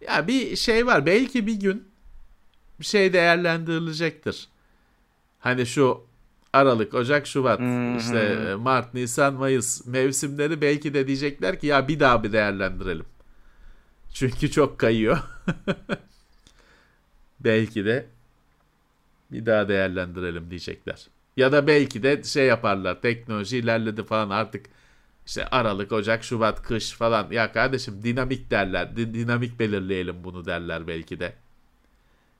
Ya 0.01 0.27
bir 0.27 0.55
şey 0.55 0.85
var. 0.85 1.05
Belki 1.05 1.47
bir 1.47 1.59
gün 1.59 1.87
bir 2.79 2.85
şey 2.85 3.13
değerlendirilecektir. 3.13 4.47
Hani 5.39 5.65
şu 5.65 6.03
Aralık, 6.53 6.93
Ocak, 6.93 7.27
Şubat, 7.27 7.59
hmm. 7.59 7.97
işte 7.97 8.19
e, 8.19 8.55
Mart, 8.55 8.93
Nisan, 8.93 9.33
Mayıs 9.33 9.85
mevsimleri 9.85 10.61
belki 10.61 10.93
de 10.93 11.07
diyecekler 11.07 11.59
ki 11.59 11.67
ya 11.67 11.87
bir 11.87 11.99
daha 11.99 12.23
bir 12.23 12.31
değerlendirelim. 12.31 13.05
Çünkü 14.13 14.51
çok 14.51 14.79
kayıyor. 14.79 15.17
belki 17.39 17.85
de 17.85 18.05
bir 19.31 19.45
daha 19.45 19.67
değerlendirelim 19.67 20.49
diyecekler. 20.49 21.07
Ya 21.37 21.51
da 21.51 21.67
belki 21.67 22.03
de 22.03 22.23
şey 22.23 22.45
yaparlar. 22.45 23.01
Teknoloji 23.01 23.57
ilerledi 23.57 24.03
falan 24.03 24.29
artık 24.29 24.65
işte 25.25 25.47
Aralık, 25.47 25.91
Ocak, 25.91 26.23
Şubat, 26.23 26.61
kış 26.63 26.91
falan. 26.91 27.31
Ya 27.31 27.51
kardeşim 27.51 28.03
dinamik 28.03 28.51
derler. 28.51 28.95
dinamik 28.95 29.59
belirleyelim 29.59 30.23
bunu 30.23 30.45
derler 30.45 30.87
belki 30.87 31.19
de. 31.19 31.33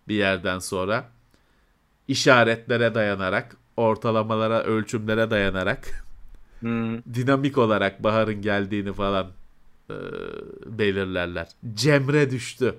Bir 0.08 0.16
yerden 0.16 0.60
sonra 0.60 1.10
işaretlere 2.08 2.96
dayanarak, 2.96 3.58
ortalamalara, 3.78 4.64
ölçümlere 4.64 5.32
dayanarak 5.32 6.04
hmm. 6.60 6.98
dinamik 6.98 7.58
olarak 7.58 8.04
baharın 8.04 8.42
geldiğini 8.42 8.94
falan 8.94 9.32
e, 9.90 9.96
belirlerler. 10.66 11.48
Cemre 11.74 12.32
düştü. 12.32 12.76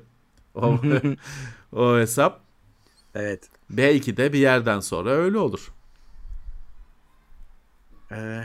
O, 0.54 0.78
o 1.72 1.98
hesap. 1.98 2.40
Evet. 3.14 3.48
Belki 3.70 4.16
de 4.16 4.32
bir 4.32 4.38
yerden 4.38 4.80
sonra 4.80 5.10
öyle 5.10 5.38
olur. 5.38 5.72
Ee, 8.12 8.44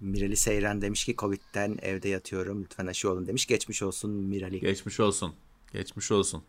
Mirali 0.00 0.36
Seyran 0.36 0.82
demiş 0.82 1.04
ki 1.04 1.14
Covid'den 1.18 1.78
evde 1.82 2.08
yatıyorum 2.08 2.62
lütfen 2.62 2.86
aşı 2.86 3.10
olun 3.10 3.26
demiş. 3.26 3.46
Geçmiş 3.46 3.82
olsun 3.82 4.10
Mirali. 4.10 4.60
Geçmiş 4.60 5.00
olsun. 5.00 5.34
Geçmiş 5.72 6.12
olsun. 6.12 6.42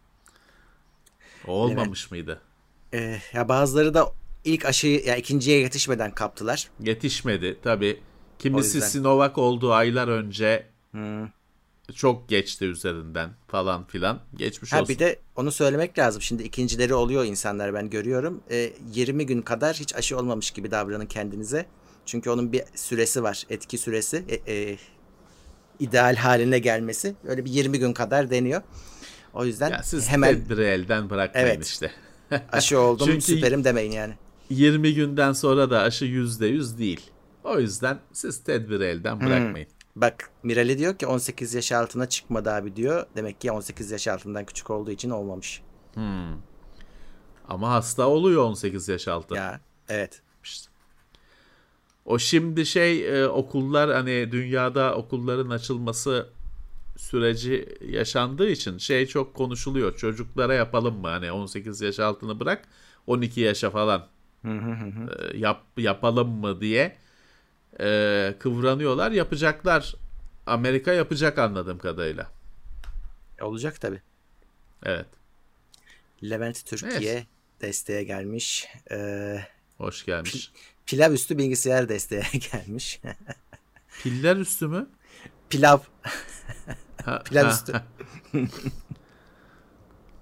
O 1.48 1.52
olmamış 1.52 2.02
evet. 2.02 2.12
mıydı? 2.12 2.42
Ee, 2.94 3.22
ya 3.34 3.50
bazıları 3.50 3.94
da 3.94 4.12
ilk 4.46 4.66
aşıyı 4.66 5.06
ya 5.06 5.16
ikinciye 5.16 5.60
yetişmeden 5.60 6.12
kaptılar. 6.12 6.70
Yetişmedi 6.80 7.58
tabi. 7.64 8.00
Kimisi 8.40 8.82
Sinovac 8.82 9.38
olduğu 9.38 9.74
aylar 9.74 10.08
önce 10.08 10.68
hmm. 10.92 11.28
Çok 11.92 12.30
geçti 12.30 12.66
üzerinden 12.66 13.30
falan 13.48 13.88
filan. 13.88 14.20
Geçmiş 14.36 14.74
ha, 14.74 14.82
olsun. 14.82 14.96
Bir 14.96 15.00
de 15.00 15.20
onu 15.36 15.52
söylemek 15.52 16.00
lazım. 16.00 16.22
Şimdi 16.22 16.44
ikincileri 16.44 16.94
oluyor 16.94 17.26
insanlar 17.26 17.74
ben 17.74 17.90
görüyorum. 17.90 18.42
Ee, 18.52 18.74
20 18.94 19.26
gün 19.26 19.42
kadar 19.42 19.76
hiç 19.76 19.96
aşı 19.96 20.18
olmamış 20.18 20.52
gibi 20.52 20.72
davranın 20.72 21.06
kendinize. 21.06 21.66
Çünkü 22.06 22.30
onun 22.30 22.52
bir 22.52 22.64
süresi 22.76 23.24
var. 23.24 23.44
Etki 23.50 23.78
süresi. 23.78 24.26
E, 24.30 24.54
e, 24.54 24.78
ideal 25.80 26.16
haline 26.16 26.60
gelmesi. 26.60 27.16
Öyle 27.28 27.46
bir 27.46 27.52
20 27.52 27.80
gün 27.80 27.94
kadar 27.94 28.30
deniyor. 28.30 28.62
O 29.34 29.46
yüzden 29.46 29.70
ya 29.70 29.84
siz 29.84 30.10
hemen 30.10 30.34
tedbiri 30.34 30.64
elden 30.64 31.10
bırakmayın 31.10 31.48
evet, 31.48 31.66
işte. 31.66 31.92
aşı 32.52 32.80
oldum 32.80 33.08
Çünkü 33.08 33.22
süperim 33.22 33.64
demeyin 33.64 33.92
yani. 33.92 34.14
20 34.50 34.94
günden 34.94 35.34
sonra 35.34 35.70
da 35.70 35.82
aşı 35.82 36.06
%100 36.06 36.78
değil. 36.78 37.02
O 37.44 37.60
yüzden 37.60 38.00
siz 38.14 38.44
tedbiri 38.44 38.84
elden 38.84 39.16
hmm. 39.16 39.28
bırakmayın. 39.28 39.68
Hmm. 39.68 39.81
Bak 40.02 40.30
Mirali 40.44 40.78
diyor 40.78 40.98
ki 40.98 41.08
18 41.08 41.54
yaş 41.54 41.72
altına 41.72 42.10
çıkmadı 42.10 42.52
abi 42.52 42.76
diyor. 42.76 43.06
Demek 43.16 43.42
ki 43.42 43.52
18 43.52 43.92
yaş 43.92 44.08
altından 44.08 44.46
küçük 44.46 44.70
olduğu 44.70 44.92
için 44.92 45.10
olmamış. 45.10 45.62
Hmm. 45.94 46.34
Ama 47.48 47.70
hasta 47.70 48.08
oluyor 48.08 48.44
18 48.44 48.90
yaş 48.90 49.08
altı. 49.08 49.36
Ya 49.36 49.60
evet. 49.90 50.22
O 52.06 52.20
şimdi 52.20 52.66
şey 52.66 53.22
e, 53.22 53.28
okullar 53.28 53.94
hani 53.94 54.32
dünyada 54.32 54.96
okulların 54.96 55.50
açılması 55.50 56.30
süreci 56.98 57.78
yaşandığı 57.88 58.50
için 58.50 58.78
şey 58.78 59.08
çok 59.08 59.34
konuşuluyor. 59.34 59.98
Çocuklara 59.98 60.54
yapalım 60.54 61.02
mı? 61.02 61.08
Hani 61.08 61.32
18 61.32 61.82
yaş 61.82 62.00
altını 62.00 62.40
bırak 62.40 62.68
12 63.08 63.42
yaşa 63.42 63.70
falan 63.70 64.08
e, 64.46 65.38
yap 65.38 65.64
yapalım 65.78 66.30
mı 66.30 66.62
diye 66.62 66.98
e, 67.82 68.36
kıvranıyorlar. 68.40 69.12
Yapacaklar. 69.12 69.96
Amerika 70.46 70.94
yapacak 70.94 71.40
anladığım 71.40 71.78
kadarıyla. 71.78 72.32
Olacak 73.42 73.82
tabi. 73.82 74.02
Evet. 74.84 75.06
Levent 76.24 76.66
Türkiye 76.66 77.14
evet. 77.14 77.28
desteğe 77.62 78.04
gelmiş. 78.04 78.68
Ee, 78.92 79.46
Hoş 79.78 80.06
gelmiş. 80.06 80.52
Pilav 80.86 81.12
üstü 81.12 81.38
bilgisayar 81.38 81.90
desteğe 81.90 82.24
gelmiş. 82.52 83.02
Piller 84.04 84.36
üstü 84.36 84.68
mü? 84.68 84.90
Pilav. 85.50 85.80
Pilav 87.26 87.50
üstü. 87.50 87.82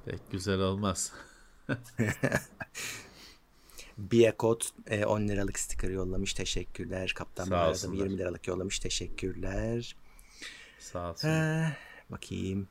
Pek 0.06 0.32
güzel 0.32 0.60
olmaz. 0.60 1.12
Biakot 4.00 4.70
e, 4.88 5.06
10 5.06 5.28
liralık 5.28 5.60
sticker 5.60 5.90
yollamış. 5.90 6.34
Teşekkürler. 6.34 7.14
Kaptan 7.16 7.52
Bahara'da 7.52 7.96
20 7.96 8.18
liralık 8.18 8.48
yollamış. 8.48 8.80
Teşekkürler. 8.80 9.96
Sağ 10.80 11.12
olsun. 11.12 11.28
Ee, 11.28 11.78
bakayım 12.10 12.68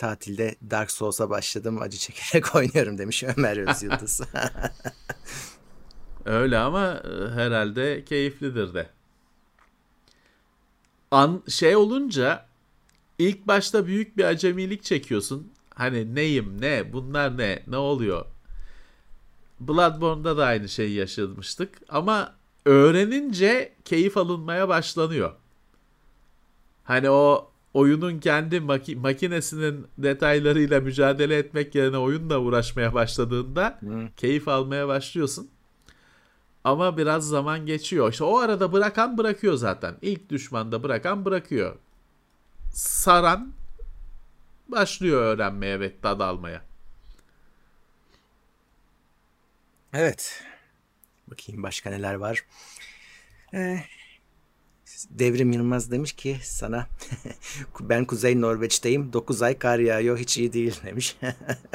tatilde 0.00 0.54
Dark 0.70 0.90
Souls'a 0.90 1.30
başladım 1.30 1.82
acı 1.82 1.98
çekerek 1.98 2.54
oynuyorum 2.54 2.98
demiş 2.98 3.24
Ömer 3.36 3.68
Özyıldız. 3.68 4.20
Öyle 6.24 6.58
ama 6.58 7.02
e, 7.04 7.30
herhalde 7.30 8.04
keyiflidir 8.04 8.74
de. 8.74 8.90
An 11.10 11.42
şey 11.48 11.76
olunca 11.76 12.46
ilk 13.18 13.46
başta 13.46 13.86
büyük 13.86 14.16
bir 14.16 14.24
acemilik 14.24 14.82
çekiyorsun. 14.82 15.52
Hani 15.74 16.14
neyim 16.14 16.60
ne 16.60 16.92
bunlar 16.92 17.38
ne 17.38 17.62
ne 17.66 17.76
oluyor? 17.76 18.26
Bloodborne'da 19.60 20.36
da 20.36 20.44
aynı 20.44 20.68
şeyi 20.68 20.94
yaşamıştık 20.94 21.78
ama 21.88 22.34
öğrenince 22.64 23.72
keyif 23.84 24.16
alınmaya 24.16 24.68
başlanıyor. 24.68 25.32
Hani 26.84 27.10
o 27.10 27.50
oyunun 27.74 28.18
kendi 28.18 28.56
maki- 28.60 28.96
makinesinin 28.96 29.86
detaylarıyla 29.98 30.80
mücadele 30.80 31.36
etmek 31.38 31.74
yerine 31.74 31.98
oyunla 31.98 32.38
uğraşmaya 32.38 32.94
başladığında 32.94 33.78
Hı. 33.80 34.08
keyif 34.16 34.48
almaya 34.48 34.88
başlıyorsun. 34.88 35.50
Ama 36.64 36.96
biraz 36.96 37.28
zaman 37.28 37.66
geçiyor. 37.66 38.12
İşte 38.12 38.24
o 38.24 38.38
arada 38.38 38.72
bırakan 38.72 39.18
bırakıyor 39.18 39.54
zaten. 39.54 39.94
İlk 40.02 40.30
düşmanda 40.30 40.82
bırakan 40.82 41.24
bırakıyor. 41.24 41.76
Saran 42.72 43.52
başlıyor 44.68 45.22
öğrenmeye 45.22 45.80
ve 45.80 46.00
tad 46.00 46.20
almaya. 46.20 46.69
Evet. 49.92 50.42
Bakayım 51.30 51.62
başka 51.62 51.90
neler 51.90 52.14
var. 52.14 52.44
Ee, 53.54 53.80
Devrim 55.10 55.52
Yılmaz 55.52 55.90
demiş 55.90 56.12
ki 56.12 56.36
sana 56.42 56.86
ben 57.80 58.04
Kuzey 58.04 58.40
Norveç'teyim. 58.40 59.12
9 59.12 59.42
ay 59.42 59.58
kar 59.58 59.78
yağıyor 59.78 60.18
hiç 60.18 60.38
iyi 60.38 60.52
değil 60.52 60.80
demiş. 60.84 61.16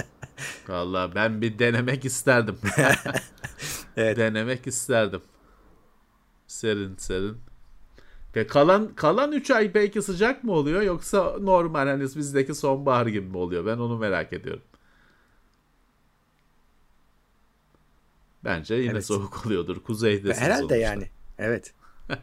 Vallahi 0.67 1.15
ben 1.15 1.41
bir 1.41 1.59
denemek 1.59 2.05
isterdim. 2.05 2.57
Evet. 3.97 4.17
Denemek 4.17 4.67
isterdim. 4.67 5.21
Serin 6.47 6.95
serin. 6.97 7.37
Ve 8.35 8.47
kalan 8.47 8.95
kalan 8.95 9.31
3 9.31 9.51
ay 9.51 9.73
belki 9.73 10.01
sıcak 10.01 10.43
mı 10.43 10.51
oluyor 10.51 10.81
yoksa 10.81 11.37
normal 11.39 11.87
hani 11.87 12.01
bizdeki 12.03 12.55
sonbahar 12.55 13.07
gibi 13.07 13.27
mi 13.27 13.37
oluyor? 13.37 13.65
Ben 13.65 13.77
onu 13.77 13.97
merak 13.97 14.33
ediyorum. 14.33 14.63
Bence 18.45 18.75
yine 18.75 18.91
Evet. 18.91 19.05
soğuk 19.05 19.45
oluyordur. 19.45 19.83
Kuzeyde 19.83 20.33
Herhalde 20.33 20.77
yani. 20.77 21.09
Evet. 21.37 21.73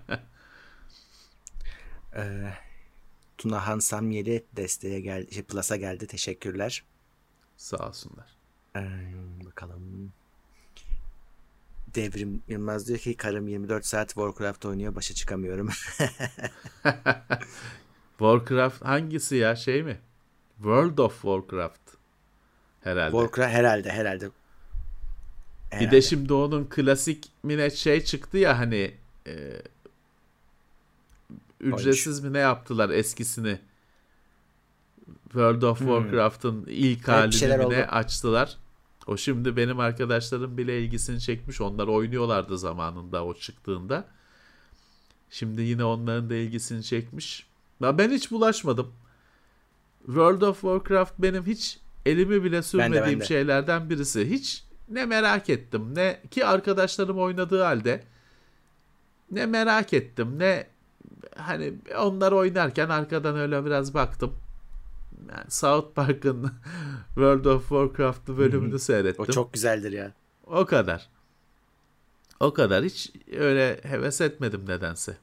ee, 2.16 2.52
Tuna 3.38 3.66
Hansam 3.66 4.10
Yeli 4.10 4.44
desteğe 4.56 5.00
geldi. 5.00 5.34
Şey, 5.34 5.42
Plus'a 5.42 5.76
geldi. 5.76 6.06
Teşekkürler. 6.06 6.84
Sağ 7.56 7.88
olsunlar. 7.88 8.36
Ee, 8.76 8.88
bakalım. 9.46 10.12
Devrim 11.94 12.42
Yılmaz 12.48 12.88
diyor 12.88 12.98
ki 12.98 13.16
karım 13.16 13.48
24 13.48 13.86
saat 13.86 14.08
Warcraft 14.08 14.64
oynuyor 14.66 14.94
başa 14.94 15.14
çıkamıyorum. 15.14 15.68
Warcraft 18.18 18.84
hangisi 18.84 19.36
ya 19.36 19.56
şey 19.56 19.82
mi? 19.82 20.00
World 20.56 20.98
of 20.98 21.12
Warcraft. 21.14 21.80
Herhalde. 22.80 23.10
Warcraft 23.10 23.52
herhalde 23.54 23.90
herhalde. 23.90 24.30
Bir 25.80 25.86
Herhalde. 25.86 25.96
de 25.96 26.02
şimdi 26.02 26.32
onun 26.32 26.64
klasik 26.64 27.28
mine 27.42 27.70
şey 27.70 28.04
çıktı 28.04 28.38
ya 28.38 28.58
hani 28.58 28.94
e, 29.26 29.62
ücretsiz 31.60 32.20
mi 32.24 32.32
ne 32.32 32.38
yaptılar 32.38 32.90
eskisini. 32.90 33.58
World 35.24 35.62
of 35.62 35.78
Warcraft'ın 35.78 36.64
ilk 36.68 37.08
Hmm. 37.08 37.14
Evet, 37.14 37.30
bir 37.30 37.32
şeyler 37.32 37.58
halini 37.58 37.74
mi 37.74 37.74
ne 37.74 37.86
açtılar. 37.86 38.58
O 39.06 39.16
şimdi 39.16 39.56
benim 39.56 39.80
arkadaşlarım 39.80 40.58
bile 40.58 40.82
ilgisini 40.82 41.20
çekmiş. 41.20 41.60
Onlar 41.60 41.86
oynuyorlardı 41.88 42.58
zamanında 42.58 43.24
o 43.24 43.34
çıktığında. 43.34 44.04
Şimdi 45.30 45.62
yine 45.62 45.84
onların 45.84 46.30
da 46.30 46.34
ilgisini 46.34 46.82
çekmiş. 46.84 47.46
Ya 47.80 47.98
ben 47.98 48.10
hiç 48.10 48.30
bulaşmadım. 48.30 48.92
World 50.06 50.42
of 50.42 50.60
Warcraft 50.60 51.12
benim 51.18 51.46
hiç 51.46 51.78
elimi 52.06 52.44
bile 52.44 52.62
sürmediğim 52.62 53.04
ben 53.04 53.20
de. 53.20 53.24
şeylerden 53.24 53.90
birisi. 53.90 54.30
Hiç 54.30 54.64
ne 54.94 55.06
merak 55.06 55.50
ettim 55.50 55.94
ne 55.94 56.20
ki 56.30 56.46
arkadaşlarım 56.46 57.18
oynadığı 57.18 57.62
halde 57.62 58.04
ne 59.30 59.46
merak 59.46 59.92
ettim 59.92 60.38
ne 60.38 60.66
hani 61.36 61.74
onlar 61.98 62.32
oynarken 62.32 62.88
arkadan 62.88 63.36
öyle 63.36 63.64
biraz 63.64 63.94
baktım. 63.94 64.36
Yani 65.28 65.50
South 65.50 65.94
Park'ın 65.94 66.52
World 67.06 67.44
of 67.44 67.68
Warcraft'lı 67.68 68.38
bölümünü 68.38 68.78
seyrettim. 68.78 69.24
O 69.24 69.26
çok 69.26 69.52
güzeldir 69.52 69.92
ya. 69.92 70.12
O 70.46 70.66
kadar. 70.66 71.08
O 72.40 72.54
kadar. 72.54 72.84
Hiç 72.84 73.12
öyle 73.32 73.80
heves 73.82 74.20
etmedim 74.20 74.68
nedense. 74.68 75.16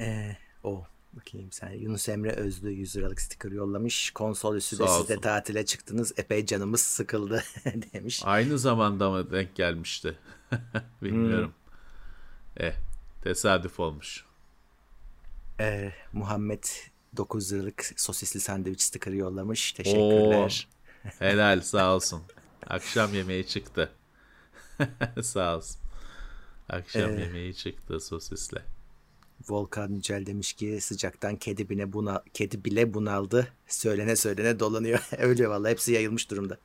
Ee, 0.00 0.36
o 0.64 0.84
bakayım 1.16 1.52
sen 1.52 1.70
Yunus 1.70 2.08
Emre 2.08 2.32
Özlü 2.32 2.70
100 2.70 2.96
liralık 2.96 3.20
sticker 3.20 3.50
yollamış. 3.52 4.10
Konsol 4.10 4.56
üstü 4.56 4.78
de 4.78 4.88
siz 4.88 5.08
de 5.08 5.20
tatile 5.20 5.66
çıktınız. 5.66 6.12
Epey 6.16 6.46
canımız 6.46 6.80
sıkıldı 6.80 7.42
demiş. 7.92 8.22
Aynı 8.24 8.58
zamanda 8.58 9.10
mı 9.10 9.30
denk 9.30 9.54
gelmişti? 9.56 10.18
Bilmiyorum. 11.02 11.54
Eh, 12.56 12.74
tesadüf 13.22 13.80
olmuş. 13.80 14.24
Ee, 15.60 15.92
Muhammed 16.12 16.64
9 17.16 17.52
liralık 17.52 17.92
sosisli 17.96 18.40
sandviç 18.40 18.82
sticker 18.82 19.12
yollamış. 19.12 19.72
Teşekkürler. 19.72 20.68
Helal 21.18 21.60
sağ 21.60 21.94
olsun. 21.94 22.22
Akşam 22.66 23.14
yemeği 23.14 23.46
çıktı. 23.46 23.90
sağ 25.22 25.56
olsun. 25.56 25.80
Akşam 26.68 27.10
Ee, 27.10 27.20
yemeği 27.20 27.54
çıktı 27.54 28.00
sosisle. 28.00 28.62
Volkan 29.48 29.92
Yücel 29.92 30.26
demiş 30.26 30.52
ki 30.52 30.78
sıcaktan 30.80 31.36
kedi 31.36 31.68
bile 31.68 31.92
buna 31.92 32.22
kedi 32.34 32.64
bile 32.64 32.94
bunaldı. 32.94 33.48
Söylene 33.66 34.16
söylene 34.16 34.60
dolanıyor. 34.60 35.08
Öyle 35.18 35.48
vallahi 35.48 35.70
hepsi 35.70 35.92
yayılmış 35.92 36.30
durumda. 36.30 36.58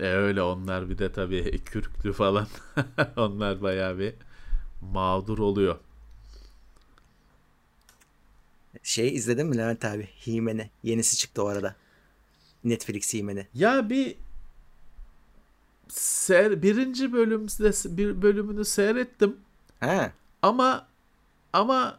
E 0.00 0.04
öyle 0.04 0.42
onlar 0.42 0.90
bir 0.90 0.98
de 0.98 1.12
tabii 1.12 1.58
kürklü 1.64 2.12
falan. 2.12 2.46
onlar 3.16 3.62
bayağı 3.62 3.98
bir 3.98 4.14
mağdur 4.82 5.38
oluyor. 5.38 5.76
Şey 8.82 9.14
izledin 9.14 9.46
mi 9.46 9.58
Levent 9.58 9.84
abi? 9.84 10.08
Himen'i. 10.26 10.70
Yenisi 10.82 11.16
çıktı 11.16 11.42
o 11.44 11.46
arada. 11.46 11.76
Netflix 12.64 13.14
Himen'i. 13.14 13.46
Ya 13.54 13.90
bir 13.90 14.16
ser, 15.88 16.62
birinci 16.62 17.12
bölümde 17.12 17.96
bir 17.96 18.22
bölümünü 18.22 18.64
seyrettim 18.64 19.36
Ha. 19.80 20.12
ama 20.42 20.87
ama 21.52 21.98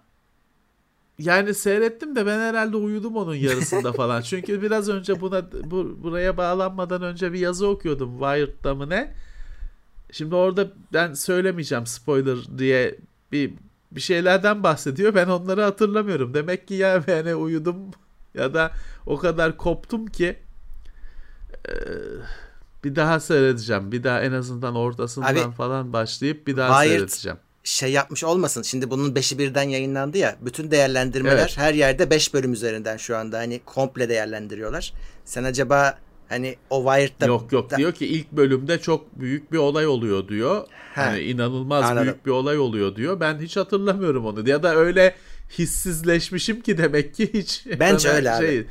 yani 1.20 1.54
seyrettim 1.54 2.16
de 2.16 2.26
ben 2.26 2.40
herhalde 2.40 2.78
uyudum 2.78 3.16
onun 3.18 3.36
yarısında 3.36 3.94
falan. 3.94 4.22
Çünkü 4.30 4.62
biraz 4.62 4.90
önce 4.90 5.22
buna 5.22 5.52
bu, 5.52 6.04
buraya 6.04 6.38
bağlanmadan 6.38 7.02
önce 7.02 7.34
bir 7.34 7.40
yazı 7.40 7.68
okuyordum 7.68 8.20
Wired'da 8.20 8.76
mı 8.76 8.90
ne? 8.90 9.14
Şimdi 10.12 10.36
orada 10.36 10.68
ben 10.94 11.14
söylemeyeceğim 11.14 11.86
spoiler 11.86 12.38
diye 12.58 12.96
bir 13.32 13.54
bir 13.92 14.02
şeylerden 14.02 14.64
bahsediyor. 14.64 15.16
Ben 15.16 15.28
onları 15.28 15.62
hatırlamıyorum. 15.62 16.34
Demek 16.34 16.68
ki 16.68 16.74
ya 16.74 17.04
yani 17.08 17.36
uyudum 17.36 17.78
ya 18.34 18.54
da 18.54 18.72
o 19.06 19.18
kadar 19.18 19.58
koptum 19.58 20.08
ki 20.08 20.40
eee, 21.68 21.74
bir 22.84 22.96
daha 22.96 23.20
seyredeceğim. 23.20 23.92
Bir 23.92 24.04
daha 24.04 24.22
en 24.22 24.32
azından 24.32 24.76
ortasından 24.76 25.36
Abi, 25.48 25.56
falan 25.56 25.94
başlayıp 25.94 26.48
bir 26.48 26.58
daha 26.58 26.84
Wired- 26.84 26.88
seyredeceğim. 26.88 27.38
Şey 27.64 27.92
yapmış 27.92 28.24
olmasın. 28.24 28.62
Şimdi 28.62 28.90
bunun 28.90 29.14
5'i 29.16 29.38
birden 29.38 29.64
yayınlandı 29.70 30.18
ya. 30.18 30.36
Bütün 30.42 30.72
değerlendirmeler 30.72 31.38
Evet. 31.38 31.58
her 31.58 31.74
yerde 31.74 32.10
5 32.10 32.34
bölüm 32.34 32.54
üzerinden 32.54 32.98
şu 32.98 33.18
anda. 33.18 33.38
Hani 33.38 33.60
komple 33.66 34.10
değerlendiriyorlar. 34.10 34.94
Sen 35.26 35.44
acaba 35.44 35.98
hani 36.30 36.56
o 36.70 36.84
Wired'da 36.84 37.26
Yok 37.26 37.52
yok 37.52 37.70
da- 37.72 37.78
diyor 37.78 37.92
ki 37.92 38.06
ilk 38.08 38.32
bölümde 38.32 38.80
çok 38.82 39.20
büyük 39.20 39.52
bir 39.52 39.58
olay 39.58 39.88
oluyor 39.88 40.28
diyor. 40.28 40.68
Ha, 40.96 41.06
Hani 41.06 41.20
inanılmaz 41.22 41.84
anladım. 41.86 42.04
büyük 42.04 42.26
bir 42.26 42.32
olay 42.32 42.58
oluyor 42.60 42.96
diyor. 42.96 43.20
Ben 43.20 43.40
hiç 43.40 43.58
hatırlamıyorum 43.58 44.26
onu. 44.26 44.50
Ya 44.50 44.64
da 44.64 44.76
öyle 44.76 45.16
hissizleşmişim 45.58 46.62
ki 46.62 46.78
demek 46.78 47.16
ki 47.16 47.34
hiç 47.34 47.66
Bence 47.80 48.10
öyle 48.16 48.32
abi. 48.32 48.46
şey, 48.48 48.66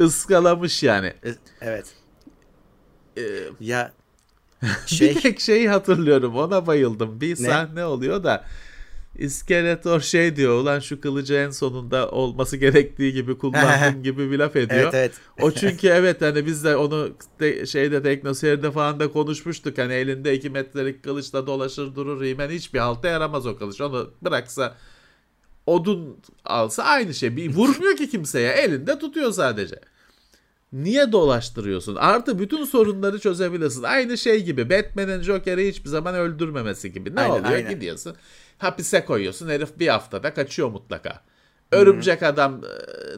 ıskalamış 0.00 0.82
yani. 0.82 1.06
E- 1.06 1.34
Evet. 1.60 1.86
Ee, 3.18 3.22
Ya 3.60 3.92
Bir 4.90 4.96
şey 4.96 5.14
tek 5.14 5.40
şeyi 5.40 5.68
hatırlıyorum. 5.68 6.36
Ona 6.36 6.66
bayıldım. 6.66 7.20
Bir 7.20 7.30
Ne? 7.30 7.34
sahne 7.36 7.84
oluyor 7.84 8.24
da 8.24 8.44
İskeletor 9.18 10.00
şey 10.00 10.36
diyor. 10.36 10.58
Ulan 10.62 10.80
şu 10.80 11.00
kılıcı 11.00 11.34
en 11.34 11.50
sonunda 11.50 12.08
olması 12.10 12.56
gerektiği 12.56 13.12
gibi 13.12 13.38
kullandım 13.38 14.02
gibi 14.02 14.30
bir 14.30 14.38
laf 14.38 14.56
ediyor. 14.56 14.80
evet 14.80 14.94
evet. 14.94 15.12
O 15.40 15.50
çünkü 15.50 15.88
evet 15.88 16.20
hani 16.22 16.46
biz 16.46 16.64
de 16.64 16.76
onu 16.76 17.10
de, 17.40 17.66
şeyde 17.66 18.02
teknoseyirde 18.02 18.70
falan 18.70 19.00
da 19.00 19.12
konuşmuştuk. 19.12 19.78
Hani 19.78 19.92
elinde 19.92 20.34
2 20.34 20.50
metrelik 20.50 21.02
kılıçla 21.02 21.46
dolaşır 21.46 21.94
durur 21.94 22.24
He-Man 22.24 22.50
hiçbir 22.50 22.78
halta 22.78 23.08
yaramaz 23.08 23.46
o 23.46 23.56
kılıç. 23.58 23.80
Onu 23.80 24.10
bıraksa 24.22 24.76
odun 25.66 26.16
alsa 26.44 26.82
aynı 26.82 27.14
şey. 27.14 27.36
Bir 27.36 27.54
vurmuyor 27.54 27.96
ki 27.96 28.10
kimseye. 28.10 28.52
Elinde 28.52 28.98
tutuyor 28.98 29.32
sadece. 29.32 29.76
Niye 30.72 31.12
dolaştırıyorsun? 31.12 31.94
Artı 31.96 32.38
bütün 32.38 32.64
sorunları 32.64 33.18
çözebilirsin. 33.18 33.82
Aynı 33.82 34.18
şey 34.18 34.44
gibi. 34.44 34.70
Batman'in 34.70 35.22
Joker'i 35.22 35.68
hiçbir 35.68 35.88
zaman 35.88 36.14
öldürmemesi 36.14 36.92
gibi. 36.92 37.16
Ne 37.16 37.20
Aynen, 37.20 37.32
oluyor? 37.32 37.50
aynen. 37.54 37.70
Gidiyorsun. 37.74 38.16
Hapise 38.58 39.04
koyuyorsun. 39.04 39.48
Herif 39.48 39.78
bir 39.78 39.88
haftada 39.88 40.34
kaçıyor 40.34 40.68
mutlaka. 40.70 41.20
Örümcek 41.72 42.22
adam 42.22 42.60
e, 42.64 42.68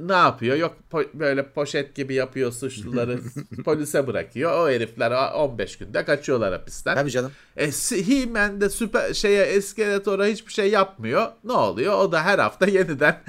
ne 0.08 0.12
yapıyor? 0.12 0.56
Yok 0.56 0.76
po- 0.92 1.08
böyle 1.14 1.46
poşet 1.52 1.94
gibi 1.94 2.14
yapıyor 2.14 2.52
suçluları 2.52 3.20
polise 3.64 4.06
bırakıyor. 4.06 4.52
O 4.66 4.70
herifler 4.70 5.10
o- 5.10 5.38
15 5.44 5.78
günde 5.78 6.04
kaçıyorlar 6.04 6.52
hapisten. 6.52 6.94
Tabii 6.94 7.10
canım. 7.10 7.32
E, 7.56 7.70
He-Man 8.06 8.60
de 8.60 8.70
süper 8.70 9.14
şeye 9.14 9.60
Skeletor'a 9.62 10.26
hiçbir 10.26 10.52
şey 10.52 10.70
yapmıyor. 10.70 11.26
Ne 11.44 11.52
oluyor? 11.52 11.98
O 11.98 12.12
da 12.12 12.22
her 12.24 12.38
hafta 12.38 12.66
yeniden 12.66 13.20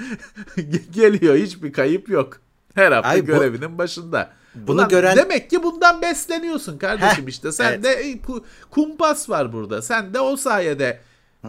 geliyor. 0.94 1.36
Hiçbir 1.36 1.72
kayıp 1.72 2.08
yok. 2.08 2.40
Her 2.76 2.92
hafta 2.92 3.08
Ay 3.08 3.22
bu- 3.22 3.26
görevinin 3.26 3.78
başında. 3.78 4.30
Bunu 4.54 4.76
Ulan 4.76 4.88
gören- 4.88 5.16
demek 5.16 5.50
ki 5.50 5.62
bundan 5.62 6.02
besleniyorsun 6.02 6.78
kardeşim 6.78 7.24
Heh, 7.24 7.28
işte. 7.30 7.52
Sen 7.52 7.72
evet. 7.72 7.84
de 7.84 7.88
e, 7.90 8.12
ku- 8.12 8.44
kumpas 8.70 9.30
var 9.30 9.52
burada. 9.52 9.82
Sen 9.82 10.14
de 10.14 10.20
o 10.20 10.36
sayede 10.36 11.00
e, 11.44 11.48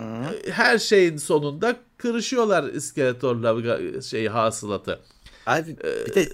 her 0.52 0.78
şeyin 0.78 1.18
sonunda 1.18 1.76
kırışıyorlar 1.98 2.63
iskeletorla 2.63 3.50
ga- 3.52 4.04
şey 4.04 4.28
hasılatı. 4.28 5.00
Abi 5.46 5.78
bir 6.08 6.16
de 6.16 6.30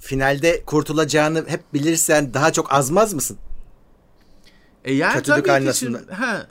finalde 0.00 0.62
kurtulacağını 0.64 1.44
hep 1.48 1.74
bilirsen 1.74 2.34
daha 2.34 2.52
çok 2.52 2.72
azmaz 2.72 3.14
mısın? 3.14 3.38
E 4.84 4.94
yani 4.94 5.14
Kötülük 5.14 5.44
tabii 5.46 5.70
ki 5.70 5.78
şimdi, 5.78 6.12
ha, 6.12 6.46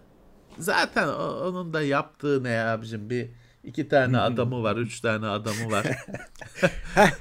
zaten 0.59 1.07
o- 1.07 1.47
onun 1.47 1.73
da 1.73 1.81
yaptığı 1.81 2.43
ne 2.43 2.59
abicim 2.61 3.09
bir 3.09 3.29
iki 3.63 3.87
tane 3.89 4.17
adamı 4.19 4.63
var, 4.63 4.75
üç 4.75 5.01
tane 5.01 5.27
adamı 5.27 5.71
var. 5.71 5.85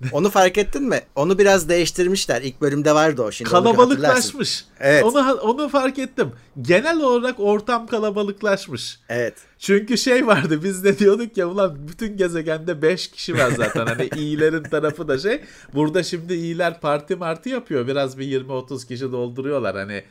Onu 0.12 0.30
fark 0.30 0.58
ettin 0.58 0.82
mi? 0.82 1.00
Onu 1.14 1.38
biraz 1.38 1.68
değiştirmişler. 1.68 2.42
İlk 2.42 2.60
bölümde 2.60 2.94
vardı 2.94 3.22
o 3.22 3.32
şimdi. 3.32 3.50
kalabalıklaşmış. 3.50 4.64
Evet. 4.80 5.04
Onu 5.04 5.32
onu 5.32 5.68
fark 5.68 5.98
ettim. 5.98 6.32
Genel 6.62 7.00
olarak 7.00 7.40
ortam 7.40 7.86
kalabalıklaşmış. 7.86 9.00
Evet. 9.08 9.34
Çünkü 9.58 9.98
şey 9.98 10.26
vardı 10.26 10.64
biz 10.64 10.84
de 10.84 10.98
diyorduk 10.98 11.36
ya 11.36 11.48
ulan 11.48 11.88
bütün 11.88 12.16
gezegende 12.16 12.82
5 12.82 13.10
kişi 13.10 13.38
var 13.38 13.50
zaten 13.50 13.86
hani 13.86 14.08
iyilerin 14.16 14.62
tarafı 14.62 15.08
da 15.08 15.18
şey. 15.18 15.40
Burada 15.74 16.02
şimdi 16.02 16.34
iyiler 16.34 16.80
parti 16.80 17.16
marti 17.16 17.48
yapıyor 17.48 17.86
biraz 17.86 18.18
bir 18.18 18.44
20-30 18.44 18.88
kişi 18.88 19.12
dolduruyorlar 19.12 19.76
hani 19.76 20.04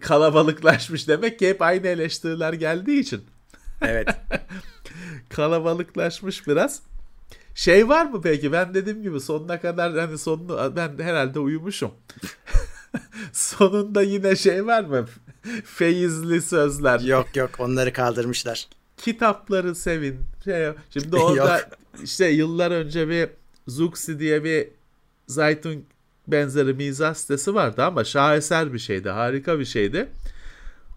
kalabalıklaşmış 0.00 1.08
demek 1.08 1.38
ki 1.38 1.48
hep 1.48 1.62
aynı 1.62 1.86
eleştiriler 1.86 2.52
geldiği 2.52 3.00
için 3.00 3.20
Evet. 3.82 4.08
kalabalıklaşmış 5.28 6.46
biraz. 6.46 6.82
Şey 7.58 7.88
var 7.88 8.06
mı 8.06 8.20
peki 8.22 8.52
ben 8.52 8.74
dediğim 8.74 9.02
gibi 9.02 9.20
sonuna 9.20 9.60
kadar 9.60 9.98
hani 9.98 10.18
sonunu 10.18 10.76
ben 10.76 10.98
herhalde 10.98 11.38
uyumuşum. 11.38 11.90
Sonunda 13.32 14.02
yine 14.02 14.36
şey 14.36 14.66
var 14.66 14.84
mı? 14.84 15.06
Feyizli 15.64 16.42
sözler. 16.42 17.00
yok 17.00 17.36
yok 17.36 17.50
onları 17.58 17.92
kaldırmışlar. 17.92 18.68
kitapları 18.96 19.74
sevin. 19.74 20.20
Şey, 20.44 20.68
şimdi 20.90 21.16
orada 21.16 21.70
işte 22.02 22.26
yıllar 22.26 22.70
önce 22.70 23.08
bir 23.08 23.28
Zuxi 23.66 24.18
diye 24.18 24.44
bir 24.44 24.68
Zaytun 25.26 25.84
benzeri 26.28 26.74
mizah 26.74 27.14
sitesi 27.14 27.54
vardı 27.54 27.82
ama 27.84 28.04
şaheser 28.04 28.72
bir 28.72 28.78
şeydi. 28.78 29.08
Harika 29.08 29.58
bir 29.58 29.64
şeydi. 29.64 30.08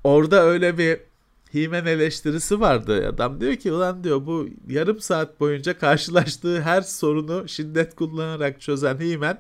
Orada 0.04 0.44
öyle 0.44 0.78
bir 0.78 1.00
Himen 1.54 1.86
eleştirisi 1.86 2.60
vardı. 2.60 3.08
Adam 3.08 3.42
diyor 3.42 3.56
ki 3.56 3.72
ulan 3.72 4.04
diyor 4.04 4.26
bu 4.26 4.48
yarım 4.68 5.00
saat 5.00 5.40
boyunca 5.40 5.78
karşılaştığı 5.78 6.62
her 6.62 6.82
sorunu 6.82 7.48
şiddet 7.48 7.96
kullanarak 7.96 8.62
çözen 8.62 8.98
Himen 9.00 9.40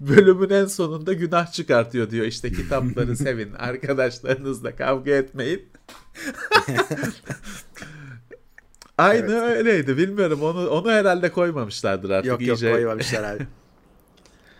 bölümün 0.00 0.50
en 0.50 0.66
sonunda 0.66 1.12
günah 1.12 1.52
çıkartıyor 1.52 2.10
diyor. 2.10 2.26
İşte 2.26 2.52
kitapları 2.52 3.16
sevin, 3.26 3.52
arkadaşlarınızla 3.52 4.76
kavga 4.76 5.10
etmeyin. 5.10 5.62
Aynı 8.98 9.40
öyleydi. 9.40 9.96
Bilmiyorum 9.96 10.42
onu 10.42 10.68
onu 10.68 10.90
herhalde 10.90 11.32
koymamışlardır 11.32 12.10
artık 12.10 12.28
Yok 12.28 12.40
yok 12.46 12.58
iyice. 12.58 12.72
koymamışlar 12.72 13.34
abi. 13.36 13.46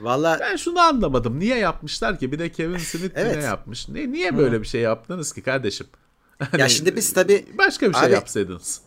Valla 0.01 0.39
Ben 0.41 0.57
şunu 0.57 0.81
anlamadım. 0.81 1.39
Niye 1.39 1.59
yapmışlar 1.59 2.19
ki? 2.19 2.33
Bir 2.33 2.39
de 2.39 2.49
Kevin 2.53 2.79
Smith 2.79 3.13
Evet. 3.17 3.37
ne 3.37 3.43
yapmış? 3.43 3.89
Ne, 3.89 4.13
niye 4.13 4.39
böyle 4.39 4.61
bir 4.61 4.67
şey 4.67 4.81
yaptınız 4.81 5.33
ki 5.33 5.43
kardeşim? 5.43 5.87
Hani 6.51 6.61
ya 6.61 6.69
şimdi 6.69 6.97
biz 6.97 7.13
tabii 7.13 7.47
başka 7.59 7.89
bir 7.89 7.95
şey 7.95 8.03
Abi- 8.05 8.13
yapsaydınız. 8.13 8.81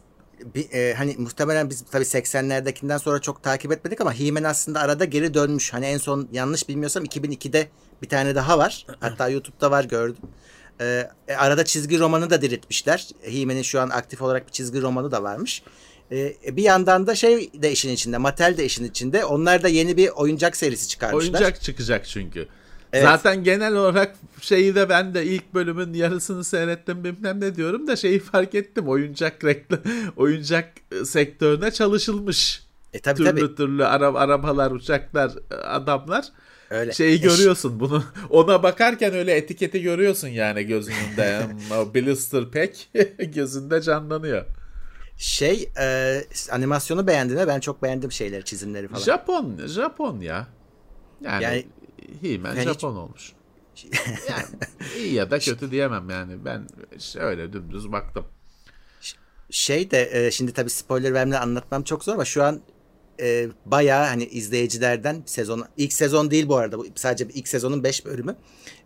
bir, 0.55 0.71
e, 0.71 0.93
hani 0.93 1.15
muhtemelen 1.17 1.69
biz 1.69 1.83
tabii 1.91 2.05
80'lerdekinden 2.05 2.97
sonra 2.97 3.19
çok 3.19 3.43
takip 3.43 3.71
etmedik 3.71 4.01
ama 4.01 4.13
He-Man 4.13 4.43
aslında 4.43 4.79
arada 4.79 5.05
geri 5.05 5.33
dönmüş. 5.33 5.73
Hani 5.73 5.85
en 5.85 5.97
son 5.97 6.27
yanlış 6.31 6.69
bilmiyorsam 6.69 7.03
2002'de 7.03 7.67
bir 8.01 8.09
tane 8.09 8.35
daha 8.35 8.57
var. 8.57 8.85
Hatta 8.99 9.29
YouTube'da 9.29 9.71
var 9.71 9.83
gördüm. 9.83 10.23
E, 10.81 11.09
e, 11.27 11.35
arada 11.35 11.65
çizgi 11.65 11.99
romanı 11.99 12.29
da 12.29 12.41
diriltmişler. 12.41 13.07
He-Man'in 13.21 13.61
şu 13.61 13.81
an 13.81 13.89
aktif 13.89 14.21
olarak 14.21 14.47
bir 14.47 14.51
çizgi 14.51 14.81
romanı 14.81 15.11
da 15.11 15.23
varmış. 15.23 15.63
E, 16.11 16.35
bir 16.57 16.63
yandan 16.63 17.07
da 17.07 17.15
şey 17.15 17.49
de 17.53 17.71
işin 17.71 17.89
içinde, 17.89 18.17
Mattel 18.17 18.57
de 18.57 18.65
işin 18.65 18.83
içinde. 18.85 19.25
Onlar 19.25 19.63
da 19.63 19.67
yeni 19.67 19.97
bir 19.97 20.09
oyuncak 20.09 20.57
serisi 20.57 20.87
çıkarmışlar. 20.87 21.33
Oyuncak 21.33 21.61
çıkacak 21.61 22.05
çünkü. 22.05 22.47
Evet. 22.93 23.03
Zaten 23.03 23.43
genel 23.43 23.75
olarak 23.75 24.15
şeyi 24.41 24.75
de 24.75 24.89
ben 24.89 25.13
de 25.13 25.25
ilk 25.25 25.53
bölümün 25.53 25.93
yarısını 25.93 26.43
seyrettim 26.43 27.03
bilmem 27.03 27.41
ne 27.41 27.55
diyorum 27.55 27.87
da 27.87 27.95
şeyi 27.95 28.19
fark 28.19 28.55
ettim. 28.55 28.87
Oyuncak 28.87 29.43
reklam, 29.43 29.79
oyuncak 30.17 30.69
e, 30.91 31.05
sektörüne 31.05 31.71
çalışılmış. 31.71 32.63
E 32.93 32.99
tabii 32.99 33.17
türlü 33.17 33.29
tabii. 33.29 33.55
türlü 33.55 33.85
ara, 33.85 34.13
arabalar, 34.19 34.71
uçaklar, 34.71 35.31
e, 35.51 35.55
adamlar. 35.55 36.25
Öyle. 36.69 36.93
Şeyi 36.93 37.13
E, 37.13 37.17
görüyorsun 37.17 37.79
bunu. 37.79 38.03
Ona 38.29 38.63
bakarken 38.63 39.13
öyle 39.13 39.35
etiketi 39.35 39.81
görüyorsun 39.81 40.27
yani 40.27 40.63
gözünde. 40.63 41.41
o 41.79 41.93
blister 41.93 42.51
pack 42.51 42.77
gözünde 43.19 43.81
canlanıyor. 43.81 44.45
Şey 45.17 45.69
e, 45.79 46.21
animasyonu 46.51 47.07
beğendin 47.07 47.37
mi? 47.37 47.47
Ben 47.47 47.59
çok 47.59 47.83
beğendim 47.83 48.11
şeyleri, 48.11 48.43
çizimleri 48.43 48.87
falan. 48.87 49.01
Japon, 49.01 49.57
Japon 49.67 50.19
ya. 50.19 50.47
Yani, 51.21 51.43
Yani- 51.43 51.65
He-Man 52.21 52.55
Ben 52.55 52.61
hiç- 52.61 52.67
Japon 52.67 52.95
olmuş. 52.95 53.33
Yani 54.29 54.45
iyi 54.97 55.13
ya 55.13 55.31
da 55.31 55.39
kötü 55.39 55.71
diyemem 55.71 56.09
yani. 56.09 56.45
Ben 56.45 56.67
şöyle 56.99 57.53
dümdüz 57.53 57.91
baktım. 57.91 58.25
Şey 59.49 59.91
de 59.91 60.09
e, 60.27 60.31
şimdi 60.31 60.53
tabii 60.53 60.69
spoiler 60.69 61.13
vermeden 61.13 61.41
anlatmam 61.41 61.83
çok 61.83 62.03
zor 62.03 62.13
ama 62.13 62.25
şu 62.25 62.43
an 62.43 62.61
e, 63.19 63.47
bayağı 63.65 64.07
hani 64.07 64.25
izleyicilerden 64.25 65.23
sezon 65.25 65.65
ilk 65.77 65.93
sezon 65.93 66.31
değil 66.31 66.47
bu 66.47 66.55
arada. 66.55 66.77
Bu 66.77 66.85
sadece 66.95 67.27
ilk 67.33 67.47
sezonun 67.47 67.83
5 67.83 68.05
bölümü. 68.05 68.35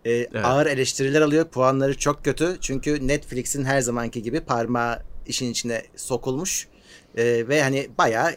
E, 0.05 0.39
ağır 0.39 0.65
eleştiriler 0.65 1.21
alıyor. 1.21 1.45
Puanları 1.45 1.97
çok 1.97 2.25
kötü. 2.25 2.58
Çünkü 2.62 3.08
Netflix'in 3.08 3.65
her 3.65 3.82
zamanki 3.82 4.23
gibi 4.23 4.39
parmağı 4.41 5.03
işin 5.27 5.51
içine 5.51 5.84
sokulmuş. 5.95 6.67
E, 7.17 7.47
ve 7.47 7.62
hani 7.62 7.89
bayağı 7.97 8.36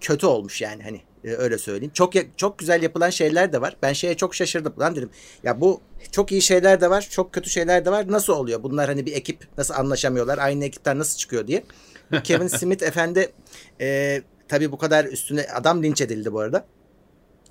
kötü 0.00 0.26
olmuş 0.26 0.60
yani 0.60 0.82
hani 0.82 1.00
e, 1.24 1.30
öyle 1.30 1.58
söyleyeyim 1.58 1.92
çok 1.94 2.12
çok 2.36 2.58
güzel 2.58 2.82
yapılan 2.82 3.10
şeyler 3.10 3.52
de 3.52 3.60
var 3.60 3.76
ben 3.82 3.92
şeye 3.92 4.16
çok 4.16 4.34
şaşırdım 4.34 4.74
lan 4.78 4.96
dedim 4.96 5.10
ya 5.42 5.60
bu 5.60 5.80
çok 6.12 6.32
iyi 6.32 6.42
şeyler 6.42 6.80
de 6.80 6.90
var 6.90 7.08
çok 7.10 7.32
kötü 7.32 7.50
şeyler 7.50 7.84
de 7.84 7.90
var 7.90 8.12
nasıl 8.12 8.32
oluyor 8.32 8.62
bunlar 8.62 8.88
hani 8.88 9.06
bir 9.06 9.12
ekip 9.12 9.48
nasıl 9.58 9.74
anlaşamıyorlar 9.74 10.38
aynı 10.38 10.64
ekipten 10.64 10.98
nasıl 10.98 11.18
çıkıyor 11.18 11.46
diye 11.46 11.64
Kevin 12.24 12.46
Smith 12.46 12.82
efendi 12.82 13.32
e, 13.80 14.22
tabii 14.48 14.72
bu 14.72 14.78
kadar 14.78 15.04
üstüne 15.04 15.46
adam 15.54 15.82
linç 15.82 16.00
edildi 16.00 16.32
bu 16.32 16.40
arada. 16.40 16.64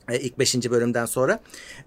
E, 0.09 0.19
ilk 0.19 0.39
5. 0.39 0.55
bölümden 0.71 1.05
sonra. 1.05 1.39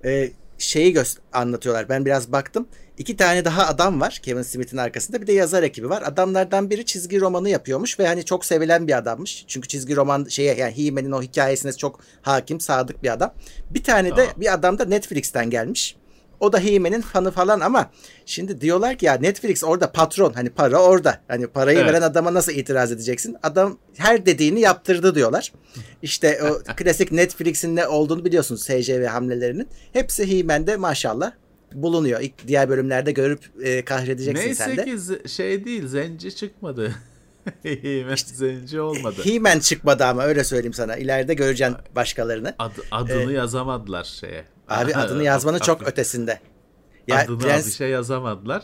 E, 0.05 0.31
şeyi 0.59 1.03
anlatıyorlar. 1.33 1.89
Ben 1.89 2.05
biraz 2.05 2.33
baktım. 2.33 2.69
İki 2.99 3.17
tane 3.17 3.45
daha 3.45 3.67
adam 3.67 4.01
var 4.01 4.21
Kevin 4.23 4.43
Smith'in 4.43 4.77
arkasında. 4.77 5.23
Bir 5.23 5.27
de 5.27 5.33
yazar 5.33 5.63
ekibi 5.63 5.91
var. 5.91 6.03
Adamlardan 6.07 6.71
biri 6.71 6.87
çizgi 6.87 7.21
romanı 7.21 7.49
yapıyormuş 7.49 7.99
ve 7.99 8.07
hani 8.07 8.25
çok 8.25 8.45
sevilen 8.45 8.89
bir 8.89 8.99
adammış. 8.99 9.45
Çünkü 9.49 9.69
çizgi 9.69 9.97
roman 9.97 10.25
şeye 10.25 10.55
yani 10.55 10.73
He-Man'in 10.77 11.13
o 11.13 11.23
hikayesine 11.23 11.73
çok 11.73 12.01
hakim, 12.23 12.61
sadık 12.61 13.03
bir 13.03 13.13
adam. 13.13 13.35
Bir 13.71 13.83
tane 13.83 14.11
de 14.11 14.15
Tamam. 14.15 14.33
bir 14.37 14.55
adam 14.55 14.79
da 14.79 14.85
Netflix'ten 14.85 15.51
gelmiş. 15.51 15.97
O 16.41 16.53
da 16.53 16.59
He-Man'in 16.59 17.01
fanı 17.01 17.31
falan 17.31 17.61
ama 17.61 17.91
şimdi 18.27 18.61
diyorlar 18.61 18.97
ki 18.99 19.07
ya 19.07 19.15
Netflix 19.15 19.65
orada 19.65 19.93
patron 19.93 20.33
hani 20.33 20.51
para 20.51 20.83
orada. 20.83 21.21
Hani 21.29 21.47
parayı 21.47 21.79
Evet. 21.79 21.89
veren 21.93 22.03
adama 22.03 22.35
nasıl 22.35 22.53
itiraz 22.53 22.93
edeceksin? 22.93 23.37
Adam 23.43 23.79
her 23.97 24.27
dediğini 24.27 24.61
yaptırdı 24.61 25.15
diyorlar. 25.15 25.53
İşte 26.03 26.41
o 26.43 26.75
klasik 26.77 27.13
Netflix'in 27.13 27.77
ne 27.77 27.87
olduğunu 27.87 28.25
biliyorsunuz 28.25 28.63
SCV 28.63 29.05
hamlelerinin. 29.07 29.69
Hepsi 29.93 30.39
He-Man'de 30.39 30.77
maşallah 30.77 31.33
bulunuyor. 31.75 32.21
İlk 32.21 32.49
diğer 32.49 32.69
bölümlerde 32.69 33.13
görüp 33.13 33.41
e, 33.63 33.85
kahredeceksin 33.85 34.53
sen 34.53 34.69
Neyse 34.69 34.77
de. 34.77 34.85
ki 34.85 34.91
z- 34.91 35.29
şey 35.29 35.65
değil 35.65 35.87
zenci 35.87 36.37
çıkmadı. 36.37 36.95
He-Man 37.63 38.17
zenci 38.17 38.81
olmadı. 38.81 39.17
He-Man 39.25 39.59
çıkmadı 39.59 40.05
ama 40.05 40.25
öyle 40.25 40.45
söyleyeyim 40.45 40.73
sana. 40.75 40.97
İleride 40.97 41.35
göreceksin 41.35 41.77
başkalarını. 41.97 42.55
Ad- 42.59 42.73
adını 42.91 43.33
yazamadılar 43.33 44.05
şeye. 44.05 44.45
Abi 44.69 44.95
adını 44.95 45.25
yazmanın 45.25 45.59
çok 45.59 45.89
ötesinde. 45.89 46.41
Ya 47.09 47.19
adını 47.19 47.39
Prens 47.39 47.67
bir 47.67 47.73
şey 47.73 47.89
yazamadılar. 47.91 48.63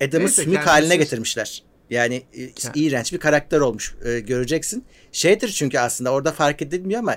Adam'ı 0.00 0.20
Neyse, 0.24 0.42
sümük 0.42 0.56
kendisi- 0.56 0.70
haline 0.70 0.96
getirmişler. 0.96 1.62
Yani 1.90 2.22
e, 2.38 2.50
iğrenç 2.74 3.12
bir 3.12 3.18
karakter 3.18 3.60
olmuş. 3.60 3.94
E, 4.04 4.20
göreceksin. 4.20 4.84
Şeydir 5.12 5.48
çünkü 5.48 5.78
aslında 5.78 6.10
orada 6.12 6.32
fark 6.32 6.62
edilmiyor 6.62 7.00
ama 7.00 7.16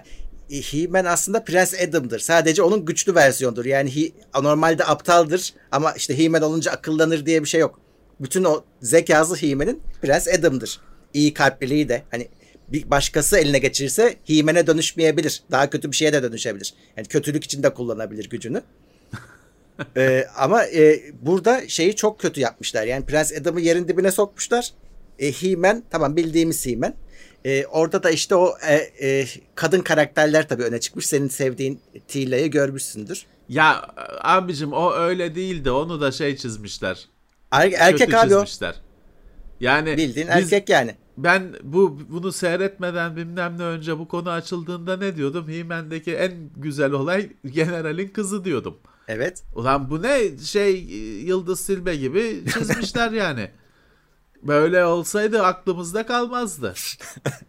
He-Man 0.51 1.05
aslında 1.05 1.43
Prens 1.43 1.73
Adam'dır. 1.73 2.19
Sadece 2.19 2.61
onun 2.61 2.85
güçlü 2.85 3.15
versiyonudur. 3.15 3.65
Yani 3.65 3.95
he, 3.95 4.11
normalde 4.41 4.85
aptaldır 4.85 5.53
ama 5.71 5.91
işte 5.91 6.17
He-Man 6.17 6.41
olunca 6.41 6.71
akıllanır 6.71 7.25
diye 7.25 7.43
bir 7.43 7.47
şey 7.47 7.61
yok. 7.61 7.79
Bütün 8.19 8.43
o 8.43 8.63
zekası 8.81 9.35
He-Man'in 9.35 9.81
Prens 10.01 10.27
Adam'dır. 10.27 10.79
İyi 11.13 11.33
kalpliliği 11.33 11.89
de 11.89 12.03
hani 12.11 12.27
bir 12.71 12.89
başkası 12.89 13.37
eline 13.37 13.59
geçirirse 13.59 14.15
Himen'e 14.29 14.67
dönüşmeyebilir. 14.67 15.43
Daha 15.51 15.69
kötü 15.69 15.91
bir 15.91 15.95
şeye 15.95 16.13
de 16.13 16.23
dönüşebilir. 16.23 16.73
Yani 16.97 17.07
kötülük 17.07 17.43
için 17.43 17.63
de 17.63 17.73
kullanabilir 17.73 18.29
gücünü. 18.29 18.61
ee, 19.97 20.25
ama 20.37 20.65
e, 20.65 21.01
burada 21.21 21.67
şeyi 21.67 21.95
çok 21.95 22.19
kötü 22.19 22.41
yapmışlar. 22.41 22.83
Yani 22.83 23.05
Prens 23.05 23.33
Adam'ı 23.33 23.61
yerin 23.61 23.87
dibine 23.87 24.11
sokmuşlar. 24.11 24.71
E, 25.19 25.31
He-Man 25.31 25.83
tamam 25.89 26.15
bildiğimiz 26.15 26.65
He-Man. 26.65 26.93
E, 27.45 27.65
orada 27.65 28.03
da 28.03 28.11
işte 28.11 28.35
o 28.35 28.53
e, 28.67 28.75
e, 29.07 29.27
kadın 29.55 29.81
karakterler 29.81 30.47
tabii 30.49 30.63
öne 30.63 30.79
çıkmış. 30.79 31.05
Senin 31.05 31.27
sevdiğin 31.27 31.79
Tila'yı 32.07 32.51
görmüşsündür. 32.51 33.25
Ya 33.49 33.87
abicim 34.21 34.73
o 34.73 34.93
öyle 34.93 35.35
değildi. 35.35 35.71
Onu 35.71 36.01
da 36.01 36.11
şey 36.11 36.37
çizmişler. 36.37 37.07
Er, 37.51 37.71
erkek 37.77 37.99
Kötü 37.99 38.15
abi 38.17 38.29
çizmişler. 38.29 38.75
Yani 39.59 39.97
Bildiğin 39.97 40.27
biz- 40.27 40.53
erkek 40.53 40.69
yani. 40.69 40.95
Ben 41.17 41.55
bu 41.63 41.99
bunu 42.09 42.31
seyretmeden 42.31 43.15
bilmem 43.15 43.57
ne 43.57 43.63
önce 43.63 43.99
bu 43.99 44.07
konu 44.07 44.29
açıldığında 44.29 44.97
ne 44.97 45.15
diyordum? 45.15 45.47
He-Man'deki 45.49 46.13
en 46.15 46.33
güzel 46.57 46.91
olay 46.91 47.29
generalin 47.45 48.07
kızı 48.07 48.45
diyordum. 48.45 48.77
Evet. 49.07 49.43
Ulan 49.55 49.89
bu 49.89 50.01
ne 50.01 50.37
şey 50.37 50.75
Yıldız 51.25 51.59
Silbe 51.59 51.95
gibi 51.95 52.43
çizmişler 52.53 53.11
yani. 53.11 53.51
Böyle 54.43 54.85
olsaydı 54.85 55.43
aklımızda 55.43 56.05
kalmazdı. 56.05 56.73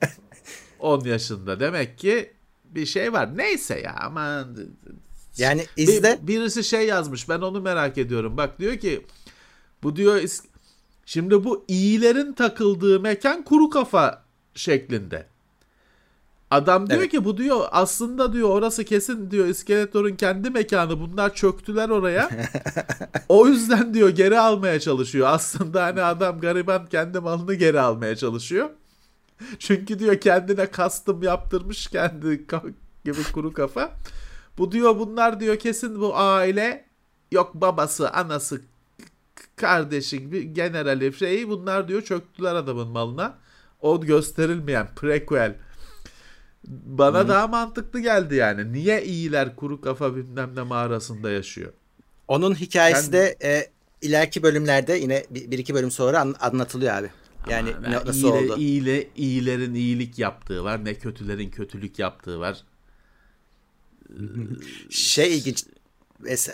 10 0.78 1.00
yaşında 1.04 1.60
demek 1.60 1.98
ki 1.98 2.32
bir 2.64 2.86
şey 2.86 3.12
var. 3.12 3.38
Neyse 3.38 3.80
ya 3.80 3.96
aman. 4.00 4.56
Yani 5.38 5.66
Bir- 5.76 5.82
izle. 5.88 6.18
birisi 6.22 6.64
şey 6.64 6.86
yazmış 6.86 7.28
ben 7.28 7.40
onu 7.40 7.60
merak 7.60 7.98
ediyorum. 7.98 8.36
Bak 8.36 8.58
diyor 8.58 8.76
ki 8.76 9.06
bu 9.82 9.96
diyor 9.96 10.22
şimdi 11.06 11.44
bu 11.44 11.64
iyilerin 11.68 12.32
takıldığı 12.32 13.00
mekan 13.00 13.42
kuru 13.44 13.70
kafa 13.70 14.24
şeklinde. 14.54 15.26
Adam 16.52 16.90
diyor 16.90 17.00
Evet. 17.00 17.10
ki 17.10 17.24
bu 17.24 17.36
diyor 17.36 17.60
aslında 17.70 18.32
diyor 18.32 18.48
orası 18.48 18.84
kesin 18.84 19.30
diyor 19.30 19.46
İskeletor'un 19.46 20.16
kendi 20.16 20.50
mekanı 20.50 21.00
bunlar 21.00 21.34
çöktüler 21.34 21.88
oraya. 21.88 22.30
o 23.28 23.46
yüzden 23.46 23.94
diyor 23.94 24.08
geri 24.08 24.38
almaya 24.38 24.80
çalışıyor. 24.80 25.28
Aslında 25.30 25.84
hani 25.84 26.02
adam 26.02 26.40
gariban 26.40 26.86
kendi 26.86 27.20
malını 27.20 27.54
geri 27.54 27.80
almaya 27.80 28.16
çalışıyor. 28.16 28.70
Çünkü 29.58 29.98
diyor 29.98 30.20
kendine 30.20 30.68
custom 30.76 31.22
yaptırmış 31.22 31.86
kendi 31.86 32.46
gibi 33.04 33.22
kuru 33.34 33.52
kafa. 33.52 33.90
Bu 34.58 34.72
diyor 34.72 34.98
bunlar 34.98 35.40
diyor 35.40 35.56
kesin 35.56 36.00
bu 36.00 36.16
aile 36.16 36.84
yok 37.32 37.54
babası 37.54 38.10
anası 38.10 38.60
kardeşi 39.56 40.20
gibi 40.20 40.54
generali 40.54 41.12
şeyi 41.12 41.48
bunlar 41.48 41.88
diyor 41.88 42.02
çöktüler 42.02 42.54
adamın 42.54 42.88
malına. 42.88 43.38
O 43.80 44.00
gösterilmeyen 44.00 44.88
prequel 44.96 45.54
bana 46.66 47.28
daha 47.28 47.46
mantıklı 47.46 48.00
geldi 48.00 48.34
yani. 48.34 48.72
Niye 48.72 49.04
iyiler 49.04 49.56
kuru 49.56 49.80
kafa 49.80 50.16
bilmem 50.16 50.50
ne 50.56 50.62
mağarasında 50.62 51.30
yaşıyor? 51.30 51.72
Onun 52.28 52.54
hikayesi 52.54 53.12
de 53.12 53.36
e, 53.42 53.66
ileriki 54.02 54.42
bölümlerde 54.42 54.92
yine 54.94 55.24
bir, 55.30 55.50
bir 55.50 55.58
iki 55.58 55.74
bölüm 55.74 55.90
sonra 55.90 56.20
an- 56.20 56.34
anlatılıyor 56.40 56.94
abi. 56.94 57.10
Yani 57.50 57.70
Ama 57.76 57.88
ne- 57.88 57.96
ben 57.96 58.06
nasıl 58.06 58.20
iyile- 58.28 58.52
oldu? 58.52 58.56
iyile- 58.60 59.08
iyilerin 59.16 59.74
iyilik 59.74 60.18
yaptığı 60.18 60.64
var. 60.64 60.84
Ne 60.84 60.94
kötülerin 60.94 61.50
kötülük 61.50 61.98
yaptığı 61.98 62.40
var. 62.40 62.64
Şey 64.90 65.38
ilginç. 65.38 65.64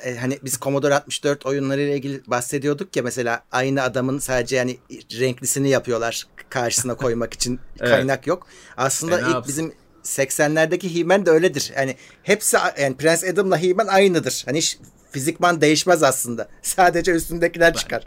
E, 0.05 0.16
hani 0.16 0.38
biz 0.44 0.59
Commodore 0.61 0.94
64 0.94 1.47
oyunlarıyla 1.47 1.94
ilgili 1.94 2.21
bahsediyorduk 2.27 2.97
ya 2.97 3.03
mesela 3.03 3.44
aynı 3.53 3.83
adamın 3.83 4.18
sadece 4.18 4.57
yani 4.57 4.79
renklisini 5.21 5.68
yapıyorlar 5.68 6.27
karşısına 6.49 6.94
koymak 6.97 7.35
için 7.35 7.61
Evet. 7.81 7.90
kaynak 7.90 8.27
yok. 8.27 8.47
Aslında 8.77 9.21
E, 9.21 9.23
ilk 9.31 9.49
bizim 9.49 9.73
80'lerdeki 10.09 10.99
He-Man 10.99 11.27
de 11.27 11.31
öyledir. 11.31 11.73
Yani 11.77 11.97
hepsi 12.23 12.57
yani 12.81 12.97
Prens 12.97 13.25
Adam'la 13.25 13.62
He-Man 13.62 13.87
aynıdır. 13.87 14.42
Hani 14.47 14.59
hiç 14.59 14.79
fizikman 15.11 15.61
değişmez 15.61 16.03
aslında. 16.03 16.49
Sadece 16.62 17.12
üstündekiler 17.12 17.75
çıkar. 17.75 18.05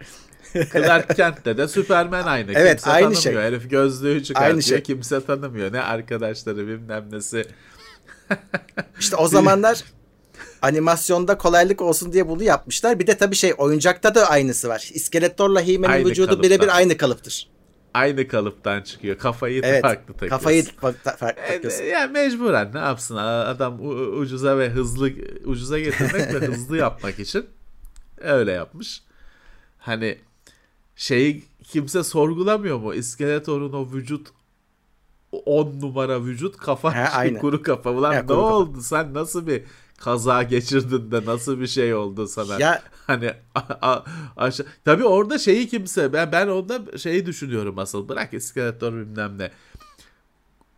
Clark 0.74 1.16
Kent'te 1.16 1.58
de 1.58 1.68
Superman 1.68 2.24
aynı. 2.24 2.52
Evet, 2.56 2.76
kimse 2.76 2.92
aynı 2.92 3.14
tanımıyor. 3.14 3.22
şey. 3.22 3.36
Herif 3.36 3.70
gözlüğü 3.70 4.24
çıkartıyor. 4.24 4.52
Aynı 4.52 4.64
şey. 4.64 4.84
Kimse 4.84 5.26
tanımıyor. 5.26 5.74
Ne 5.74 5.82
arkadaşları 5.82 6.68
bilmem 6.68 7.06
nesi. 7.12 7.46
İşte 9.00 9.16
o 9.16 9.28
zamanlar 9.28 9.84
animasyonda 10.62 11.38
kolaylık 11.38 11.82
olsun 11.82 12.14
diye 12.14 12.28
bunu 12.28 12.44
yapmışlar. 12.44 13.00
Bir 13.00 13.08
de 13.08 13.18
tabii 13.18 13.36
şey 13.36 13.54
oyuncakta 13.58 14.16
da 14.16 14.30
aynısı 14.30 14.70
var. 14.70 14.90
İskeletor'la 14.94 15.62
He-Man'in 15.62 16.06
vücudu 16.06 16.44
birebir 16.44 16.78
aynı 16.78 16.98
kalıptır. 16.98 17.51
Aynı 17.94 18.28
kalıptan 18.28 18.82
çıkıyor. 18.82 19.18
Kafayı 19.18 19.62
Evet. 19.66 19.82
farklı 19.82 20.14
takıyor. 20.14 20.30
Kafayı 20.30 20.64
farklı 20.64 21.12
E, 21.12 21.36
takıyorsun. 21.36 21.84
ya 21.84 22.08
mecburen 22.08 22.72
ne 22.74 22.80
yapsın 22.80 23.16
adam 23.16 23.78
ucuza 24.20 24.58
ve 24.58 24.70
hızlı 24.70 25.12
ucuza 25.46 25.80
getirmek 25.80 26.34
ve 26.42 26.48
hızlı 26.48 26.78
yapmak 26.78 27.20
için 27.20 27.46
öyle 28.18 28.52
yapmış. 28.52 29.04
Hani 29.78 30.18
şeyi 30.96 31.44
kimse 31.64 32.04
sorgulamıyor 32.04 32.78
mu? 32.80 32.94
İskeletor'un 32.94 33.74
o 33.74 33.92
vücut 33.94 34.28
10 35.32 35.80
numara 35.82 36.26
vücut 36.26 36.58
kafa 36.58 36.96
He, 36.96 37.10
aynı. 37.18 37.40
kuru 37.40 37.62
kafa. 37.64 37.92
Ulan 37.92 38.14
He, 38.14 38.18
ne 38.18 38.22
kafa. 38.26 38.34
oldu? 38.42 38.82
Sen 38.82 39.14
nasıl 39.14 39.48
bir 39.48 39.64
kaza 40.04 40.44
geçirdin 40.44 41.12
de 41.12 41.26
nasıl 41.26 41.60
bir 41.60 41.68
şey 41.68 41.94
oldu 41.94 42.28
sana? 42.28 42.60
Ya 42.60 42.82
Hani 43.08 43.34
a- 43.56 43.92
a- 43.92 44.04
aşağı... 44.38 44.66
Tabii 44.86 45.06
orada 45.06 45.38
şeyi 45.38 45.68
kimse 45.68 46.14
ben 46.14 46.32
ben 46.32 46.48
orada 46.48 46.98
şeyi 46.98 47.26
düşünüyorum 47.26 47.80
asıl 47.80 48.10
bırak 48.10 48.34
iskeletor 48.34 48.94
bilmem 48.94 49.38
ne. 49.38 49.52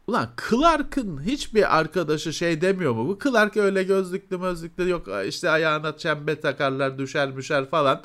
Ulan 0.07 0.29
Clark'ın 0.49 1.23
hiçbir 1.23 1.77
arkadaşı 1.79 2.33
şey 2.33 2.61
demiyor 2.61 2.93
mu? 2.93 3.07
Bu 3.07 3.19
Clark 3.23 3.57
öyle 3.57 3.83
gözlüklü 3.83 4.37
mözlüklü 4.37 4.89
yok 4.89 5.07
işte 5.27 5.49
ayağına 5.49 5.97
çembe 5.97 6.39
takarlar 6.39 6.97
düşer 6.97 7.31
müşer 7.31 7.69
falan. 7.69 8.03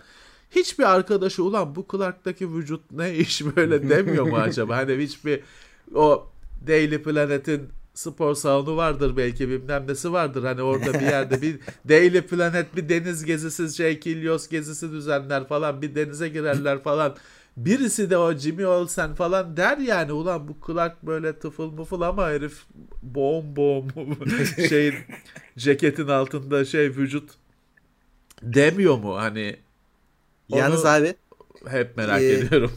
Hiçbir 0.50 0.84
arkadaşı 0.84 1.44
ulan 1.44 1.76
bu 1.76 1.86
Clark'taki 1.92 2.54
vücut 2.54 2.90
ne 2.90 3.14
iş 3.14 3.42
böyle 3.56 3.88
demiyor 3.88 4.24
mu 4.24 4.36
acaba? 4.36 4.76
Hani 4.76 4.96
hiçbir 4.96 5.40
o 5.94 6.26
Daily 6.66 7.02
Planet'in 7.02 7.68
spor 7.98 8.34
salonu 8.34 8.76
vardır 8.76 9.16
belki 9.16 9.48
bilmem 9.48 9.84
nesi 9.88 10.12
vardır. 10.12 10.44
Hani 10.44 10.62
orada 10.62 10.94
bir 10.94 11.00
yerde 11.06 11.42
bir 11.42 11.58
Daily 11.88 12.20
Planet 12.22 12.76
bir 12.76 12.88
deniz 12.88 13.24
gezisi 13.24 13.76
şey 13.76 14.00
Kilyos 14.00 14.48
gezisi 14.48 14.92
düzenler 14.92 15.48
falan 15.48 15.82
bir 15.82 15.94
denize 15.94 16.28
girerler 16.28 16.82
falan. 16.82 17.16
Birisi 17.56 18.10
de 18.10 18.18
o 18.18 18.34
Jimmy 18.34 18.66
Olsen 18.66 19.14
falan 19.14 19.56
der 19.56 19.78
yani 19.78 20.12
ulan 20.12 20.48
bu 20.48 20.56
Clark 20.66 21.02
böyle 21.02 21.38
tıfıl 21.38 21.70
mıfıl 21.70 22.00
ama 22.00 22.28
herif 22.28 22.62
boğum 23.02 23.56
boğum 23.56 23.88
şeyin 24.68 24.94
ceketin 25.56 26.08
altında 26.08 26.64
şey 26.64 26.88
vücut 26.88 27.30
demiyor 28.42 28.98
mu 28.98 29.16
hani 29.16 29.56
yalnız 30.48 30.84
Onu- 30.84 30.90
abi 30.90 31.14
hep 31.66 31.96
merak 31.96 32.22
Ee, 32.22 32.32
ediyorum. 32.32 32.72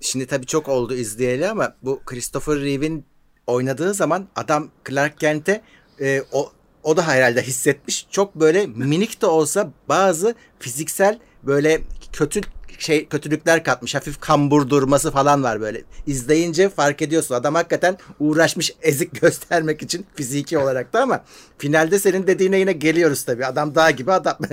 şimdi 0.00 0.26
tabii 0.26 0.46
çok 0.46 0.68
oldu 0.68 0.94
izleyeli 0.94 1.48
ama 1.48 1.76
bu 1.82 2.00
Christopher 2.06 2.60
Reeve'in 2.60 3.04
oynadığı 3.46 3.94
zaman 3.94 4.26
adam 4.36 4.68
Clark 4.88 5.20
Kent'e 5.20 5.62
e, 6.00 6.22
o 6.32 6.52
o 6.82 6.96
da 6.96 7.06
herhalde 7.06 7.42
hissetmiş. 7.42 8.06
Çok 8.10 8.34
böyle 8.34 8.66
minik 8.66 9.22
de 9.22 9.26
olsa 9.26 9.70
bazı 9.88 10.34
fiziksel 10.58 11.18
böyle 11.42 11.80
kötü 12.12 12.40
şey 12.78 13.06
kötülükler 13.06 13.64
katmış. 13.64 13.94
Hafif 13.94 14.20
kambur 14.20 14.70
durması 14.70 15.10
falan 15.10 15.42
var 15.42 15.60
böyle. 15.60 15.82
İzleyince 16.06 16.68
fark 16.68 17.02
ediyorsun. 17.02 17.34
Adam 17.34 17.54
hakikaten 17.54 17.98
uğraşmış 18.20 18.72
ezik 18.82 19.20
göstermek 19.20 19.82
için 19.82 20.06
fiziki 20.14 20.58
olarak 20.58 20.92
da 20.92 21.02
ama 21.02 21.24
finalde 21.58 21.98
senin 21.98 22.26
dediğine 22.26 22.58
yine 22.58 22.72
geliyoruz 22.72 23.24
tabii. 23.24 23.46
Adam 23.46 23.74
dağ 23.74 23.90
gibi 23.90 24.12
adam. 24.12 24.38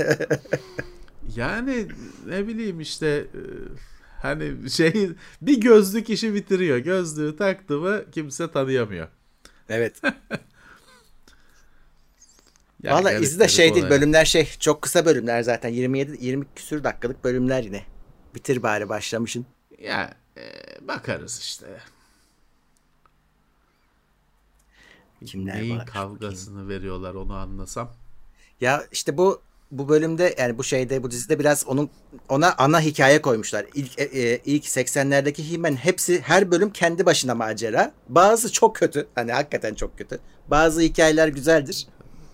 Yani 1.35 1.87
ne 2.27 2.47
bileyim 2.47 2.79
işte 2.79 3.07
e, 3.07 3.41
hani 4.23 4.69
şey 4.69 5.09
bir 5.41 5.61
gözlük 5.61 6.09
işi 6.09 6.33
bitiriyor. 6.33 6.77
Gözlüğü 6.77 7.37
taktı 7.37 7.77
mı 7.77 8.11
kimse 8.11 8.51
tanıyamıyor. 8.51 9.07
evet. 9.69 10.01
Yani 12.83 12.95
Valla 12.95 13.11
izi 13.11 13.39
de 13.39 13.47
şey 13.47 13.75
değil 13.75 13.89
bölümler 13.89 14.25
şey 14.25 14.49
çok 14.59 14.81
kısa 14.81 15.05
bölümler 15.05 15.41
zaten 15.41 15.69
27 15.69 16.25
20 16.25 16.45
küsür 16.55 16.83
dakikalık 16.83 17.23
bölümler 17.23 17.63
yine. 17.63 17.83
Bitir 18.35 18.63
bari 18.63 18.89
başlamışın. 18.89 19.45
Ya 19.79 20.13
e, 20.37 20.41
bakarız 20.87 21.39
işte. 21.39 21.65
Kimler 25.25 25.55
Neyin 25.55 25.77
var? 25.77 25.85
kavgasını 25.85 26.69
veriyorlar 26.69 27.13
onu 27.13 27.33
anlasam. 27.33 27.91
Ya 28.61 28.83
işte 28.91 29.17
bu 29.17 29.41
bu 29.71 29.89
bölümde 29.89 30.35
yani 30.37 30.57
bu 30.57 30.63
şeyde 30.63 31.03
bu 31.03 31.11
dizide 31.11 31.39
biraz 31.39 31.67
onun 31.67 31.89
ona 32.29 32.55
ana 32.57 32.81
hikaye 32.81 33.21
koymuşlar. 33.21 33.65
İlk 33.73 33.99
e, 33.99 34.03
e, 34.03 34.41
ilk 34.45 34.63
80'lerdeki 34.65 35.51
He-Man 35.51 35.75
hepsi 35.75 36.21
her 36.21 36.51
bölüm 36.51 36.69
kendi 36.69 37.05
başına 37.05 37.35
macera. 37.35 37.93
Bazı 38.09 38.51
çok 38.51 38.75
kötü. 38.75 39.07
Hani 39.15 39.31
hakikaten 39.31 39.73
çok 39.73 39.97
kötü. 39.97 40.19
Bazı 40.47 40.81
hikayeler 40.81 41.27
güzeldir. 41.27 41.87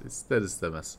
İster 0.08 0.42
istemez. 0.42 0.98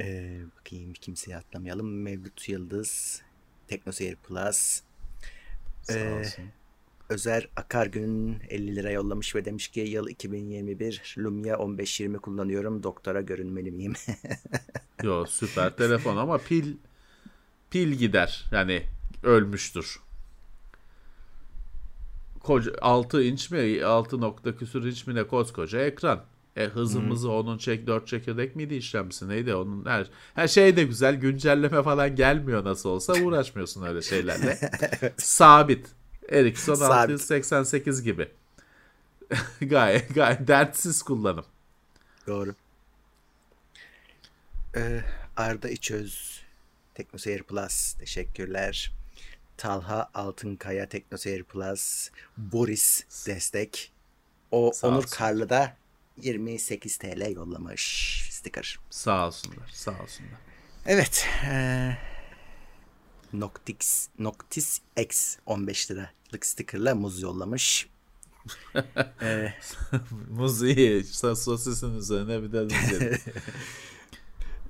Ee, 0.00 0.40
bakayım 0.58 0.92
kimseye 0.92 1.36
atlamayalım. 1.36 2.02
Mevlüt 2.02 2.48
Yıldız, 2.48 3.22
Teknoseyir 3.68 4.16
Plus. 4.16 4.82
Sağ 5.82 5.98
Ee, 5.98 6.18
olsun. 6.20 6.44
Özer 7.10 7.48
Akargün 7.56 8.38
50 8.50 8.76
lira 8.76 8.90
yollamış 8.90 9.34
ve 9.34 9.44
demiş 9.44 9.68
ki 9.68 9.80
yıl 9.80 10.08
2021 10.08 11.14
Lumia 11.18 11.58
1520 11.58 12.18
kullanıyorum. 12.18 12.82
Doktora 12.82 13.20
görünmeli 13.20 13.70
miyim? 13.70 13.92
Yo 15.02 15.26
süper 15.28 15.76
telefon 15.76 16.16
ama 16.16 16.38
pil 16.38 16.76
pil 17.70 17.92
gider. 17.92 18.44
Yani 18.52 18.82
ölmüştür. 19.22 20.00
Koca 22.40 22.72
6 22.80 23.22
inç 23.22 23.50
mi 23.50 23.84
6 23.84 24.20
nokta 24.20 24.56
küsür 24.56 24.84
inç 24.84 25.06
mi 25.06 25.14
ne 25.14 25.26
koskoca 25.26 25.80
ekran. 25.80 26.24
E 26.56 26.64
hızımızı 26.64 27.30
onun 27.30 27.58
çek 27.58 27.86
4 27.86 28.06
çekirdek 28.06 28.56
miydi 28.56 28.74
işlemcisi 28.74 29.28
neydi 29.28 29.54
onun 29.54 29.86
her 29.86 30.10
her 30.34 30.48
şey 30.48 30.76
de 30.76 30.84
güzel 30.84 31.14
güncelleme 31.14 31.82
falan 31.82 32.16
gelmiyor 32.16 32.64
nasıl 32.64 32.88
olsa 32.88 33.12
uğraşmıyorsun 33.12 33.82
öyle 33.82 34.02
şeylerle. 34.02 34.58
Sabit. 35.16 35.99
Ericsson 36.30 36.74
Sabit. 36.74 36.92
688 36.92 38.02
gibi. 38.02 38.28
gayet 39.60 40.14
gayet 40.14 40.48
dertsiz 40.48 41.02
kullanım. 41.02 41.44
Doğru. 42.26 42.54
Ee, 44.76 45.04
Arda 45.36 45.68
İçöz 45.68 46.40
Teknoseyir 46.94 47.42
Plus 47.42 47.92
teşekkürler. 47.92 48.92
Talha 49.56 50.10
Altınkaya 50.14 50.88
Teknoseyir 50.88 51.42
Plus 51.42 52.10
Boris 52.36 53.04
destek. 53.26 53.92
O 54.50 54.72
Sağ 54.74 54.88
Onur 54.88 54.96
olsun. 54.96 55.16
Karlı 55.16 55.48
da 55.50 55.76
28 56.16 56.96
TL 56.96 57.30
yollamış 57.34 58.26
sticker. 58.30 58.78
Sağ 58.90 59.26
olsunlar. 59.26 59.68
Sağ 59.72 59.90
olsunlar. 59.90 60.40
Evet. 60.86 61.28
eee 61.44 61.98
Noctix, 63.32 64.08
Noctis 64.18 64.80
X 64.96 65.36
15 65.46 65.90
liralık 65.90 66.46
stickerla 66.46 66.94
muz 66.94 67.22
yollamış. 67.22 67.88
Ee, 69.22 69.52
Muz 70.30 70.62
iyi. 70.62 71.00
Sos- 71.04 71.42
Sosisin 71.44 71.94
üzerine 71.94 72.42
bir 72.42 72.52
de 72.52 72.60
muz 72.62 72.92
yedim. 72.92 73.18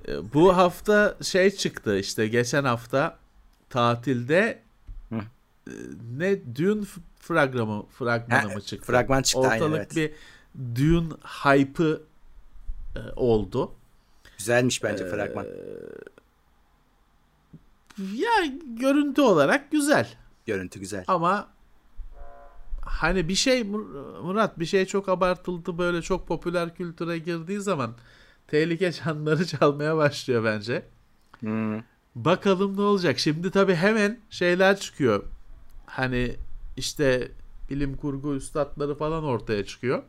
E, 0.07 0.33
Bu 0.33 0.57
hafta 0.57 1.17
şey 1.23 1.51
çıktı 1.51 1.97
işte 1.99 2.27
geçen 2.27 2.63
hafta 2.63 3.19
tatilde 3.69 4.61
Hı. 5.09 5.15
e, 5.67 5.73
ne 6.17 6.55
f- 6.83 7.01
fragmanı, 7.19 7.83
fragmanı 7.99 8.47
Ha, 8.49 8.55
mı 8.55 8.61
çıktı? 8.61 8.87
fragman 8.87 9.21
çıktı, 9.21 9.47
aynen, 9.47 9.63
Ortalık 9.65 9.77
evet. 9.95 9.95
bir 9.95 10.75
Dune 10.75 11.13
hype'ı 11.23 12.01
e, 12.95 12.99
oldu. 13.15 13.71
güzelmiş 14.37 14.83
bence 14.83 15.09
fragman. 15.09 15.45
Ya 18.13 18.45
görüntü 18.79 19.21
olarak 19.21 19.71
güzel. 19.71 20.13
Görüntü 20.45 20.79
güzel. 20.79 21.03
Ama 21.07 21.47
hani 22.81 23.27
bir 23.27 23.35
şey 23.35 23.61
Mur- 23.61 24.21
Murat 24.21 24.59
bir 24.59 24.65
şey 24.65 24.85
çok 24.85 25.09
abartıldı 25.09 25.77
böyle 25.77 26.01
çok 26.01 26.27
popüler 26.27 26.75
kültüre 26.75 27.17
girdiği 27.17 27.59
zaman 27.61 27.95
tehlike 28.47 28.91
canları 28.91 29.45
çalmaya 29.47 29.97
başlıyor 29.97 30.43
bence. 30.43 30.85
Hmm. 31.39 31.79
Bakalım 32.15 32.77
ne 32.77 32.81
olacak. 32.81 33.19
Şimdi 33.19 33.51
tabii 33.51 33.75
hemen 33.75 34.19
şeyler 34.29 34.79
çıkıyor. 34.79 35.23
Hani 35.85 36.35
işte 36.77 37.31
bilim 37.69 37.97
kurgu 37.97 38.35
üstadları 38.35 38.95
falan 38.95 39.23
ortaya 39.23 39.65
çıkıyor. 39.65 40.03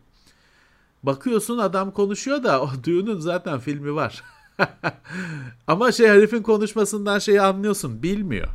Bakıyorsun 1.03 1.59
adam 1.59 1.90
konuşuyor 1.90 2.43
da 2.45 2.62
o 2.62 2.70
Dune'un 2.84 3.18
zaten 3.18 3.59
filmi 3.59 3.95
var. 3.95 4.22
Ama 5.66 5.92
şey 5.92 6.09
herifin 6.09 6.42
konuşmasından 6.42 7.18
şeyi 7.18 7.40
anlıyorsun. 7.40 8.03
Bilmiyor. 8.03 8.48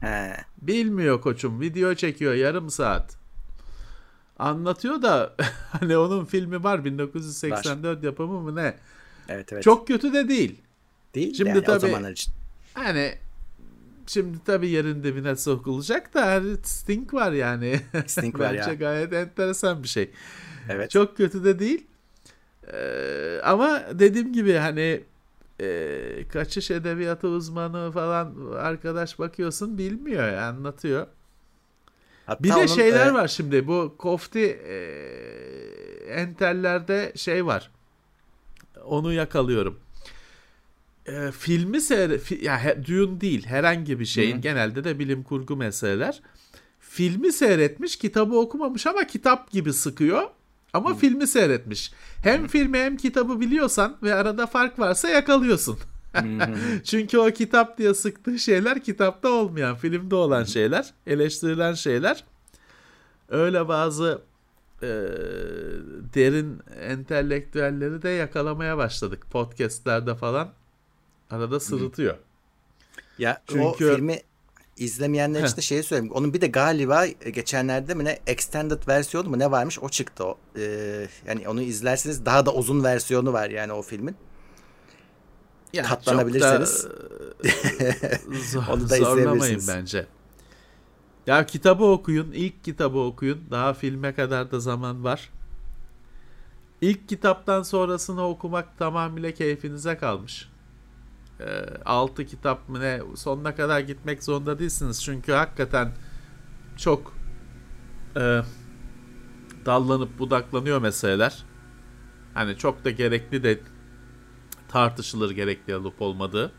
He. 0.00 0.36
Bilmiyor 0.62 1.20
koçum. 1.20 1.60
Video 1.60 1.94
çekiyor 1.94 2.34
yarım 2.34 2.70
saat. 2.70 3.16
Anlatıyor 4.38 5.02
da 5.02 5.34
hani 5.80 5.96
onun 5.96 6.24
filmi 6.24 6.64
var 6.64 6.84
1984 6.84 8.04
yapımı 8.04 8.40
mı 8.40 8.56
ne? 8.56 8.74
Evet 9.28 9.52
evet. 9.52 9.62
Çok 9.62 9.88
kötü 9.88 10.12
de 10.12 10.28
değil. 10.28 10.60
değil 11.14 11.34
şimdi 11.34 11.48
yani 11.48 11.58
o 11.58 11.62
tabii- 11.62 11.80
zamanlar 11.80 12.10
için. 12.10 12.34
Hani 12.74 13.14
şimdi 14.06 14.38
tabii 14.44 14.68
yerin 14.68 15.02
dibine 15.02 15.36
sokulacak 15.36 16.14
da 16.14 16.42
Sting 16.62 17.14
var 17.14 17.32
yani. 17.32 17.80
Sting 18.06 18.38
var 18.38 18.52
ya. 18.52 18.74
gayet 18.74 19.12
enteresan 19.12 19.82
bir 19.82 19.88
şey. 19.88 20.10
Evet. 20.68 20.90
Çok 20.90 21.16
kötü 21.16 21.44
de 21.44 21.58
değil. 21.58 21.86
Ee, 22.72 23.40
ama 23.44 23.82
dediğim 23.92 24.32
gibi 24.32 24.54
hani 24.54 25.00
e, 25.60 26.28
kaçış 26.32 26.70
edebiyatı 26.70 27.28
uzmanı 27.28 27.92
falan 27.92 28.34
arkadaş 28.56 29.18
bakıyorsun 29.18 29.78
bilmiyor 29.78 30.32
ya, 30.32 30.48
anlatıyor. 30.48 31.06
Hatta 32.26 32.44
Bir 32.44 32.48
de 32.48 32.54
onun, 32.54 32.66
şeyler 32.66 33.06
e, 33.06 33.14
var 33.14 33.28
şimdi 33.28 33.66
bu 33.66 33.94
kofti 33.98 34.44
e, 34.68 34.76
entellerde 36.10 37.12
şey 37.16 37.46
var. 37.46 37.70
Onu 38.84 39.12
yakalıyorum. 39.12 39.78
E, 41.06 41.30
filmi 41.32 41.80
seyre 41.80 42.18
fi, 42.18 42.44
ya 42.44 42.76
Dune 42.86 43.20
değil 43.20 43.46
herhangi 43.46 44.00
bir 44.00 44.04
şeyin 44.04 44.32
Hı 44.32 44.36
hı. 44.36 44.40
genelde 44.40 44.84
de 44.84 44.98
bilim 44.98 45.22
kurgu 45.22 45.56
meseleler. 45.56 46.22
Filmi 46.80 47.32
seyretmiş, 47.32 47.96
kitabı 47.96 48.38
okumamış 48.38 48.86
ama 48.86 49.06
kitap 49.06 49.50
gibi 49.50 49.72
sıkıyor. 49.72 50.22
Ama 50.72 50.94
filmi 50.94 51.26
seyretmiş. 51.26 51.92
Hem 52.22 52.46
filmi 52.46 52.78
hem 52.78 52.96
kitabı 52.96 53.40
biliyorsan 53.40 53.96
ve 54.02 54.14
arada 54.14 54.46
fark 54.46 54.78
varsa 54.78 55.08
yakalıyorsun. 55.08 55.78
Çünkü 56.84 57.18
o 57.18 57.30
kitap 57.30 57.78
diye 57.78 57.94
sıktığı 57.94 58.38
şeyler 58.38 58.82
kitapta 58.82 59.28
olmayan, 59.28 59.76
filmde 59.76 60.14
olan 60.14 60.44
şeyler, 60.44 60.94
eleştirilen 61.06 61.74
şeyler. 61.74 62.24
Öyle 63.28 63.68
bazı 63.68 64.22
e, 64.82 64.88
derin 66.14 66.60
entelektüelleri 66.80 68.02
de 68.02 68.08
yakalamaya 68.08 68.76
başladık. 68.78 69.26
Podcastlerde 69.30 70.14
falan 70.14 70.48
arada 71.30 71.60
sırıtıyor. 71.60 72.16
Ya 73.18 73.42
o 73.50 73.52
Çünkü- 73.52 73.94
filmi 73.94 74.20
izlemeyenler 74.76 75.44
için 75.44 75.56
de 75.56 75.60
şeyi 75.60 75.82
söyleyeyim. 75.82 76.12
Onun 76.14 76.34
bir 76.34 76.40
de 76.40 76.46
galiba 76.46 77.06
e, 77.06 77.30
geçenlerde 77.30 77.94
mi 77.94 78.04
ne 78.04 78.18
extended 78.26 78.88
versiyonu 78.88 79.28
mu 79.28 79.38
ne 79.38 79.50
varmış 79.50 79.78
o 79.78 79.88
çıktı. 79.88 80.24
O. 80.24 80.38
Ee, 80.56 81.08
yani 81.26 81.48
onu 81.48 81.62
izlerseniz 81.62 82.26
daha 82.26 82.46
da 82.46 82.54
uzun 82.54 82.84
versiyonu 82.84 83.32
var 83.32 83.50
yani 83.50 83.72
o 83.72 83.82
filmin. 83.82 84.16
Yani 85.72 85.86
Katlanabilirseniz. 85.88 86.84
da, 86.84 86.88
e, 87.84 88.38
zor- 88.52 88.68
Onu 88.72 88.90
da 88.90 88.96
izleyebilirsiniz. 88.96 89.68
bence. 89.68 90.06
Ya 91.26 91.46
kitabı 91.46 91.84
okuyun, 91.84 92.32
ilk 92.32 92.64
kitabı 92.64 92.98
okuyun. 92.98 93.40
Daha 93.50 93.74
filme 93.74 94.14
kadar 94.14 94.50
da 94.50 94.60
zaman 94.60 95.04
var. 95.04 95.30
İlk 96.80 97.08
kitaptan 97.08 97.62
sonrasını 97.62 98.26
okumak 98.28 98.78
tamamıyla 98.78 99.32
keyfinize 99.32 99.96
kalmış. 99.98 100.48
6 101.84 102.26
kitap 102.26 102.68
mı 102.68 102.80
ne 102.80 103.00
sonuna 103.16 103.54
kadar 103.54 103.80
gitmek 103.80 104.24
zorunda 104.24 104.58
değilsiniz. 104.58 105.04
Çünkü 105.04 105.32
hakikaten 105.32 105.92
çok 106.76 107.14
e, 108.16 108.42
dallanıp 109.66 110.18
budaklanıyor 110.18 110.80
meseleler. 110.80 111.44
Hani 112.34 112.56
çok 112.56 112.84
da 112.84 112.90
gerekli 112.90 113.42
de 113.42 113.60
tartışılır 114.68 115.30
gerekli 115.30 115.76
olup 115.76 116.02
olmadığı. 116.02 116.52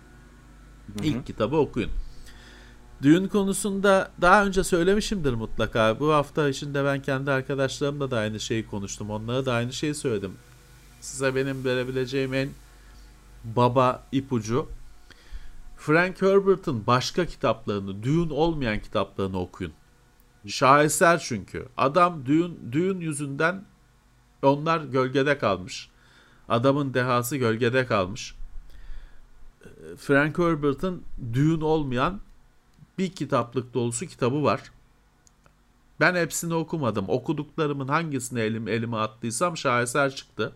İlk 1.04 1.26
kitabı 1.26 1.56
okuyun. 1.56 1.92
Düğün 3.02 3.28
konusunda 3.28 4.12
daha 4.22 4.46
önce 4.46 4.64
söylemişimdir 4.64 5.34
mutlaka. 5.34 6.00
Bu 6.00 6.14
hafta 6.14 6.50
içinde 6.50 6.86
ben 6.86 7.02
kendi 7.02 7.32
arkadaşlarımla 7.32 8.12
da 8.12 8.18
aynı 8.18 8.40
şeyi 8.40 8.68
konuştum. 8.68 9.10
Onlara 9.10 9.46
da 9.46 9.54
aynı 9.54 9.74
şeyi 9.74 9.96
söyledim. 9.96 10.32
Size 11.02 11.36
benim 11.36 11.66
verebileceğim 11.66 12.34
en 12.34 12.50
baba 13.44 14.04
ipucu 14.12 14.70
Frank 15.78 16.22
Herbert'ın 16.22 16.88
başka 16.88 17.26
kitaplarını, 17.26 18.04
düğün 18.04 18.30
olmayan 18.30 18.80
kitaplarını 18.80 19.40
okuyun. 19.40 19.74
Şaheser 20.48 21.20
çünkü. 21.20 21.68
Adam 21.78 22.26
düğün, 22.26 22.60
düğün 22.72 23.00
yüzünden 23.00 23.66
onlar 24.44 24.82
gölgede 24.82 25.38
kalmış. 25.38 25.90
Adamın 26.50 26.94
dehası 26.94 27.38
gölgede 27.38 27.86
kalmış. 27.86 28.36
Frank 29.98 30.40
Herbert'ın 30.40 31.04
düğün 31.34 31.62
olmayan 31.62 32.22
bir 32.98 33.12
kitaplık 33.12 33.74
dolusu 33.74 34.06
kitabı 34.06 34.44
var. 34.44 34.72
Ben 36.00 36.16
hepsini 36.16 36.54
okumadım. 36.54 37.06
Okuduklarımın 37.08 37.88
hangisini 37.88 38.40
elim 38.40 38.68
elime 38.68 38.98
attıysam 38.98 39.58
şaheser 39.58 40.16
çıktı. 40.16 40.54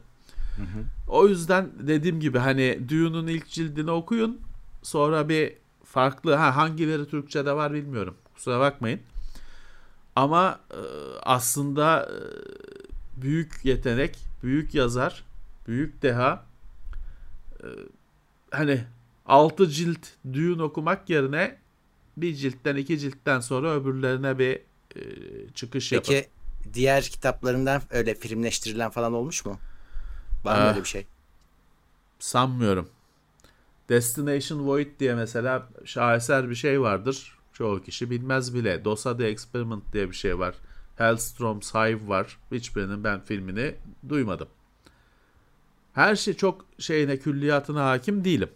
O 1.08 1.28
yüzden 1.28 1.70
dediğim 1.80 2.20
gibi 2.20 2.38
hani 2.38 2.90
Dune'un 2.90 3.28
ilk 3.28 3.50
cildini 3.50 3.92
okuyun. 3.92 4.42
Sonra 4.84 5.30
bir 5.30 5.54
farklı 5.84 6.34
ha 6.34 6.56
hangileri 6.56 7.08
Türkçe'de 7.10 7.54
var 7.54 7.74
bilmiyorum. 7.74 8.16
Kusura 8.34 8.60
bakmayın. 8.60 9.00
Ama 10.16 10.60
e, 10.72 10.80
aslında 11.24 12.10
e, 12.12 12.18
büyük 13.22 13.66
yetenek, 13.66 14.18
büyük 14.44 14.76
yazar, 14.76 15.24
büyük 15.68 16.02
deha. 16.02 16.46
E, 17.60 17.68
hani 18.52 18.84
6 19.26 19.70
cilt 19.70 20.08
Dune 20.34 20.64
okumak 20.64 21.10
yerine 21.10 21.58
bir 22.18 22.36
ciltten 22.36 22.76
iki 22.76 23.00
ciltten 23.00 23.40
sonra 23.40 23.72
öbürlerine 23.74 24.40
bir 24.40 24.56
e, 24.96 25.02
çıkış 25.54 25.90
Peki 25.90 26.14
yapın. 26.14 26.30
diğer 26.74 27.04
kitaplarından 27.04 27.82
öyle 27.90 28.16
filmleştirilen 28.16 28.90
falan 28.90 29.14
olmuş 29.14 29.46
mu? 29.46 29.60
Var 30.46 30.62
mı 30.62 30.68
öyle 30.68 30.80
bir 30.80 30.88
şey? 30.88 31.06
Sanmıyorum. 32.20 32.90
Destination 33.90 34.68
Void 34.68 35.00
diye 35.00 35.16
mesela 35.16 35.68
şaheser 35.86 36.50
bir 36.50 36.56
şey 36.56 36.82
vardır. 36.82 37.38
Çoğu 37.54 37.84
kişi 37.84 38.10
bilmez 38.10 38.54
bile. 38.56 38.86
DOSA 38.86 39.18
The 39.18 39.26
Experiment 39.26 39.94
diye 39.94 40.10
bir 40.10 40.16
şey 40.16 40.40
var. 40.40 40.56
Hellstorm's 40.98 41.74
Hive 41.74 42.08
var. 42.08 42.38
Hiçbirinin 42.52 43.04
ben 43.04 43.20
filmini 43.22 43.76
duymadım. 44.10 44.48
Her 45.94 46.16
şey 46.16 46.34
çok 46.34 46.66
şeyine 46.80 47.18
külliyatına 47.18 47.86
hakim 47.86 48.24
değilim. 48.24 48.50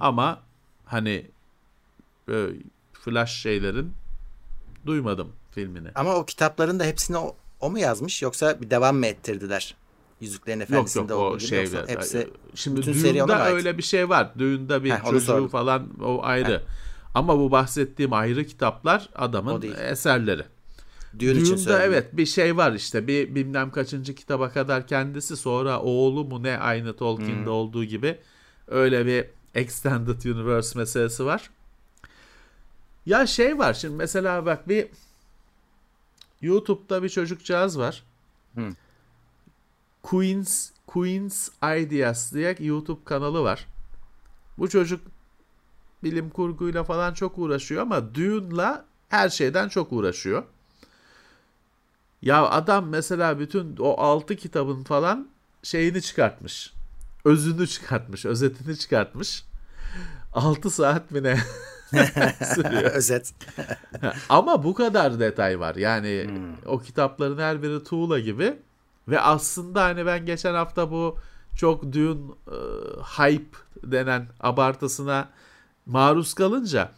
Ama 0.00 0.42
hani 0.84 1.30
flash 2.92 3.32
şeylerin 3.32 3.92
duymadım 4.86 5.32
filmini. 5.50 5.88
Ama 5.94 6.14
o 6.14 6.24
kitapların 6.26 6.80
da 6.80 6.84
hepsini 6.84 7.16
o, 7.16 7.36
o 7.60 7.70
mu 7.70 7.78
yazmış 7.78 8.22
yoksa 8.22 8.60
bir 8.60 8.70
devam 8.70 8.96
mı 8.96 9.06
ettirdiler? 9.06 9.74
Yüzüklerin 10.20 10.60
Yok 10.60 10.70
Efendisi'nde 10.70 11.12
yok 11.12 11.22
olduğu 11.22 11.34
o 11.34 11.38
gibi 11.38 11.48
şey 11.48 11.58
yoksa 11.64 11.84
hepsi 11.88 12.28
şimdi 12.54 12.80
bütün 12.80 12.92
ait? 13.40 13.54
öyle 13.54 13.78
bir 13.78 13.82
şey 13.82 14.08
var. 14.08 14.30
Dune'da 14.38 14.84
bir 14.84 14.90
Heh, 14.90 15.04
çocuğu 15.04 15.20
sordum. 15.20 15.48
falan 15.48 15.88
o 16.02 16.20
ayrı. 16.22 16.62
Ama 17.14 17.38
bu 17.38 17.50
bahsettiğim 17.50 18.12
ayrı 18.12 18.44
kitaplar 18.44 19.08
adamın 19.14 19.62
eserleri. 19.90 20.44
Dune 21.18 21.30
için 21.30 21.44
Dune'da 21.44 21.58
söyledim. 21.58 21.82
evet 21.92 22.16
bir 22.16 22.26
şey 22.26 22.56
var 22.56 22.72
işte 22.72 23.06
bir 23.06 23.34
bilmem 23.34 23.70
kaçıncı 23.70 24.14
kitaba 24.14 24.50
kadar 24.50 24.86
kendisi 24.86 25.36
sonra 25.36 25.80
oğlu 25.80 26.24
mu 26.24 26.42
ne 26.42 26.58
aynı 26.58 26.96
Tolkien'de 26.96 27.44
Hmm. 27.44 27.52
olduğu 27.52 27.84
gibi 27.84 28.18
öyle 28.68 29.06
bir 29.06 29.24
extended 29.54 30.22
universe 30.24 30.78
meselesi 30.78 31.24
var. 31.24 31.50
Ya 33.06 33.26
şey 33.26 33.58
var 33.58 33.74
şimdi 33.74 33.94
mesela 33.96 34.46
bak 34.46 34.68
bir 34.68 34.86
YouTube'da 36.42 37.02
bir 37.02 37.08
çocukcağız 37.08 37.78
var. 37.78 38.02
Hı. 38.54 38.60
Queens 40.10 40.70
Queens 40.86 41.48
Ideas 41.62 42.32
diye 42.34 42.56
YouTube 42.60 43.04
kanalı 43.04 43.42
var. 43.42 43.66
Bu 44.58 44.68
çocuk 44.68 45.00
bilim 46.04 46.30
kurguyla 46.30 46.84
falan 46.84 47.14
çok 47.14 47.38
uğraşıyor 47.38 47.82
ama 47.82 48.14
Dune'la 48.14 48.84
her 49.08 49.28
şeyden 49.28 49.68
çok 49.68 49.92
uğraşıyor. 49.92 50.42
Ya 52.22 52.46
adam 52.46 52.88
mesela 52.88 53.38
bütün 53.38 53.76
o 53.78 54.00
6 54.00 54.36
kitabın 54.36 54.84
falan 54.84 55.28
şeyini 55.62 56.02
çıkartmış. 56.02 56.72
Özünü 57.24 57.66
çıkartmış, 57.66 58.26
özetini 58.26 58.78
çıkartmış. 58.78 59.44
6 60.32 60.70
saat 60.70 61.10
mi 61.10 61.22
ne 61.22 61.36
sürüyor. 62.54 62.82
Özet. 62.82 63.34
Ama 64.28 64.64
bu 64.64 64.74
kadar 64.74 65.20
detay 65.20 65.60
var. 65.60 65.74
Yani 65.76 66.24
Hmm. 66.28 66.56
o 66.66 66.78
kitapların 66.78 67.38
her 67.38 67.62
biri 67.62 67.84
tuğla 67.84 68.18
gibi. 68.18 68.56
Ve 69.08 69.20
aslında 69.20 69.84
hani 69.84 70.06
ben 70.06 70.26
geçen 70.26 70.54
hafta 70.54 70.90
bu 70.90 71.18
çok 71.56 71.92
Dune 71.92 72.20
e, 72.46 72.56
hype 73.02 73.58
denen 73.82 74.26
abartısına 74.40 75.28
maruz 75.86 76.34
kalınca 76.34 76.92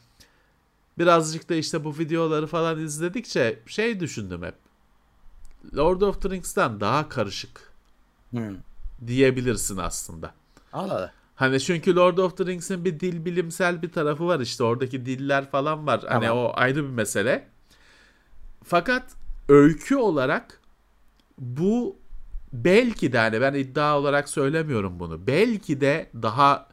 birazcık 0.98 1.48
da 1.48 1.54
işte 1.54 1.84
bu 1.84 1.98
videoları 1.98 2.46
falan 2.46 2.78
izledikçe 2.80 3.58
şey 3.66 4.00
düşündüm 4.00 4.42
hep. 4.42 4.54
Lord 5.76 6.00
of 6.00 6.22
the 6.22 6.30
Rings'ten 6.30 6.80
daha 6.80 7.08
karışık 7.08 7.70
Hmm. 8.30 8.56
diyebilirsin 9.06 9.76
aslında. 9.76 10.34
Allah 10.72 10.94
Allah. 10.94 11.12
Hani 11.36 11.61
çünkü 11.61 11.96
Lord 11.96 12.18
of 12.18 12.36
the 12.36 12.46
Rings'in 12.46 12.84
bir 12.84 13.00
dil 13.00 13.24
bilimsel 13.24 13.82
bir 13.82 13.92
tarafı 13.92 14.26
var 14.26 14.40
işte 14.40 14.64
oradaki 14.64 15.06
diller 15.06 15.50
falan 15.50 15.86
var. 15.86 16.00
Hani 16.08 16.26
Tamam. 16.26 16.38
o 16.44 16.52
ayrı 16.54 16.84
bir 16.84 16.90
mesele. 16.90 17.48
Fakat 18.64 19.04
öykü 19.48 19.96
olarak 19.96 20.61
bu 21.38 21.96
belki 22.53 23.12
de 23.12 23.18
hani 23.18 23.40
ben 23.40 23.55
iddia 23.55 23.98
olarak 23.98 24.28
söylemiyorum 24.28 25.01
bunu. 25.01 25.26
Belki 25.26 25.80
de 25.80 26.11
daha 26.22 26.68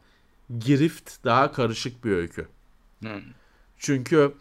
girift, 0.58 1.24
daha 1.24 1.52
karışık 1.52 2.04
bir 2.04 2.10
öykü. 2.10 2.48
Hmm. 3.00 3.20
Çünkü 3.78 4.34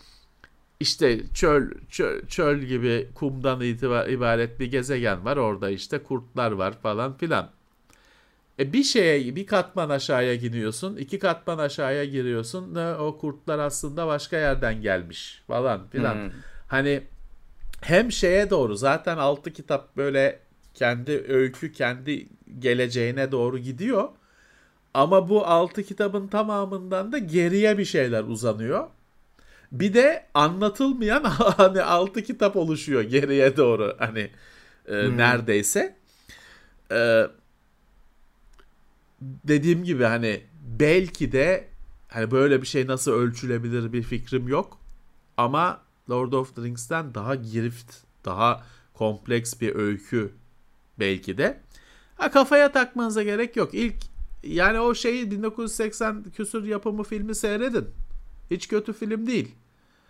işte 0.79 1.19
çöl, 1.33 1.71
çöl, 1.89 2.27
çöl 2.27 2.59
gibi 2.59 3.09
kumdan 3.15 3.61
itibar, 3.61 4.07
ibaret 4.07 4.59
bir 4.59 4.71
gezegen 4.71 5.25
var. 5.25 5.37
Orada 5.37 5.69
işte 5.69 6.03
kurtlar 6.03 6.51
var 6.51 6.73
falan 6.81 7.17
filan. 7.17 7.49
E 8.59 8.73
bir 8.73 8.83
şeye 8.83 9.35
bir 9.35 9.47
katman 9.47 9.89
aşağıya 9.89 10.35
gidiyorsun, 10.35 10.97
iki 10.97 11.19
katman 11.19 11.57
aşağıya 11.57 12.05
giriyorsun. 12.05 12.75
Ne 12.75 12.93
o 12.95 13.17
kurtlar 13.17 13.59
aslında 13.59 14.07
başka 14.07 14.37
yerden 14.37 14.81
gelmiş 14.81 15.43
falan 15.47 15.87
filan. 15.87 16.15
Hmm. 16.15 16.31
Hani 16.67 17.03
hem 17.81 18.11
şeye 18.11 18.49
doğru 18.49 18.75
zaten 18.75 19.17
altı 19.17 19.53
kitap 19.53 19.97
böyle 19.97 20.46
kendi 20.77 21.25
öykü 21.27 21.71
kendi 21.71 22.27
geleceğine 22.59 23.31
doğru 23.31 23.57
gidiyor. 23.57 24.09
Ama 24.93 25.29
bu 25.29 25.45
altı 25.45 25.83
kitabın 25.83 26.27
tamamından 26.27 27.11
da 27.11 27.17
geriye 27.17 27.77
bir 27.77 27.85
şeyler 27.85 28.23
uzanıyor. 28.23 28.87
Bir 29.71 29.93
de 29.93 30.25
anlatılmayan 30.33 31.23
hani 31.57 31.81
altı 31.81 32.23
kitap 32.23 32.55
oluşuyor 32.55 33.01
geriye 33.01 33.57
doğru 33.57 33.95
hani 33.99 34.29
e, 34.87 35.17
neredeyse. 35.17 35.95
E, 36.91 37.27
dediğim 39.21 39.83
gibi 39.83 40.03
hani 40.03 40.41
belki 40.79 41.31
de 41.31 41.67
hani 42.07 42.31
böyle 42.31 42.61
bir 42.61 42.67
şey 42.67 42.87
nasıl 42.87 43.11
ölçülebilir 43.11 43.93
bir 43.93 44.03
fikrim 44.03 44.47
yok. 44.47 44.79
Ama 45.37 45.81
Lord 46.09 46.33
of 46.33 46.55
the 46.55 46.61
Rings'ten 46.61 47.13
daha 47.13 47.35
girift, 47.35 47.93
daha 48.25 48.63
kompleks 48.93 49.61
bir 49.61 49.75
öykü 49.75 50.31
belki 50.99 51.37
de. 51.37 51.59
Ha 52.15 52.31
kafaya 52.31 52.71
takmanıza 52.71 53.23
gerek 53.23 53.55
yok. 53.55 53.73
İlk 53.73 53.95
yani 54.43 54.79
o 54.79 54.95
şeyi 54.95 55.31
1980 55.31 56.23
küsur 56.23 56.63
yapımı 56.63 57.03
filmi 57.03 57.35
seyredin. 57.35 57.85
Hiç 58.51 58.67
kötü 58.67 58.93
film 58.93 59.27
değil. 59.27 59.55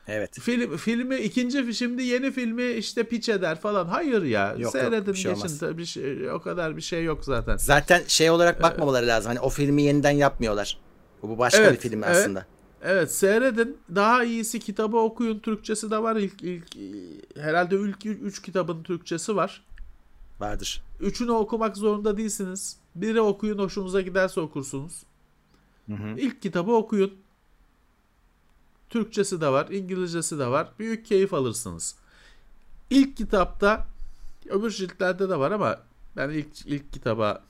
Evet. 0.08 0.40
Film 0.40 0.78
filmi 0.78 1.16
ikinci 1.16 1.74
şimdi 1.74 2.04
yeni 2.04 2.32
filmi 2.32 2.72
işte 2.72 3.04
piç 3.04 3.30
eder 3.30 3.60
falan. 3.60 3.86
Hayır 3.86 4.24
ya. 4.24 4.56
yok, 4.58 4.72
seyredin 4.72 5.14
bir 5.14 5.18
şey 5.18 5.34
geçin. 5.34 5.66
olmaz. 5.68 5.88
Şey, 5.88 6.32
o 6.32 6.42
kadar 6.42 6.78
bir 6.78 6.82
şey 6.82 7.04
yok 7.04 7.26
zaten. 7.26 7.58
Zaten 7.58 8.02
şey 8.08 8.30
olarak 8.30 8.64
bakmamaları 8.64 9.08
lazım. 9.08 9.30
Hani 9.30 9.40
o 9.40 9.50
filmi 9.50 9.82
yeniden 9.82 10.12
yapmıyorlar. 10.12 10.80
Bu 11.24 11.38
başka 11.38 11.62
Evet, 11.62 11.74
bir 11.74 11.90
film 11.90 12.04
evet. 12.04 12.16
aslında. 12.16 12.46
Evet 12.82 13.12
seyredin. 13.12 13.78
Daha 13.96 14.24
iyisi 14.24 14.60
kitabı 14.60 14.98
okuyun. 14.98 15.40
Türkçesi 15.40 15.92
de 15.92 15.98
var. 15.98 16.16
İlk, 16.16 16.44
ilk 16.44 16.66
herhalde 17.38 17.76
ilk 17.76 18.06
3 18.06 18.42
kitabın 18.42 18.84
Türkçesi 18.84 19.36
var. 19.36 19.64
Vardır. 20.40 20.84
Üçünü 21.00 21.32
okumak 21.32 21.78
zorunda 21.78 22.18
değilsiniz. 22.18 22.78
Biri 22.96 23.22
okuyun 23.22 23.60
hoşunuza 23.60 24.02
giderse 24.02 24.42
okursunuz. 24.42 25.04
Hı 25.88 25.94
hı. 25.94 26.20
İlk 26.20 26.42
kitabı 26.42 26.72
okuyun. 26.72 27.14
Türkçesi 28.90 29.42
de 29.42 29.48
var, 29.48 29.68
İngilizcesi 29.68 30.40
de 30.40 30.48
var. 30.48 30.70
Büyük 30.80 31.06
keyif 31.06 31.34
alırsınız. 31.34 31.96
İlk 32.90 33.18
kitapta 33.18 33.88
öbür 34.50 34.72
ciltlerde 34.72 35.30
de 35.30 35.40
var 35.40 35.52
ama 35.52 35.82
ben 36.16 36.30
ilk 36.30 36.66
ilk 36.66 36.94
kitaba 36.94 37.44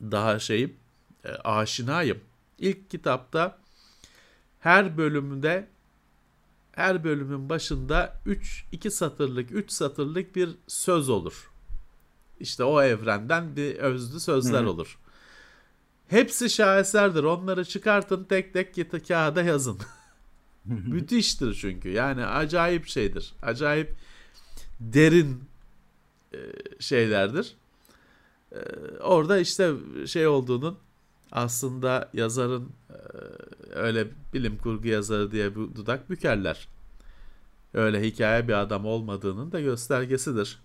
daha 0.00 0.38
şeyim, 0.38 0.76
e, 1.24 1.28
aşinayım. 1.28 2.20
İlk 2.58 2.90
kitapta 2.90 3.58
her 4.60 4.96
bölümde 4.96 5.68
her 6.72 7.04
bölümün 7.04 7.48
başında 7.48 8.20
3 8.26 8.64
2 8.72 8.90
satırlık, 8.90 9.52
3 9.52 9.70
satırlık 9.70 10.36
bir 10.36 10.50
söz 10.66 11.08
olur. 11.08 11.51
İşte 12.42 12.64
o 12.64 12.82
evrenden 12.82 13.56
bir 13.56 13.76
özlü 13.76 14.20
sözler 14.20 14.62
olur. 14.64 14.98
Hepsi 16.08 16.50
şaheserdir. 16.50 17.24
Onları 17.24 17.64
çıkartın 17.64 18.24
tek 18.24 18.52
tek 18.52 19.08
kağıda 19.08 19.42
yazın. 19.42 19.78
Müthiştir 20.64 21.54
çünkü. 21.54 21.88
Yani 21.88 22.26
acayip 22.26 22.86
şeydir. 22.86 23.34
Acayip 23.42 23.94
derin 24.80 25.44
e, 26.34 26.38
şeylerdir. 26.78 27.54
E, 28.52 28.58
orada 29.00 29.38
işte 29.38 29.72
şey 30.06 30.26
olduğunun 30.26 30.78
aslında 31.32 32.10
yazarın 32.12 32.68
e, 32.90 32.96
öyle 33.74 34.06
bilim 34.34 34.58
kurgu 34.58 34.88
yazarı 34.88 35.32
diye 35.32 35.50
bir 35.50 35.74
dudak 35.76 36.10
bükerler. 36.10 36.68
Öyle 37.74 38.02
hikaye 38.02 38.48
bir 38.48 38.52
adam 38.52 38.86
olmadığının 38.86 39.52
da 39.52 39.60
göstergesidir. 39.60 40.58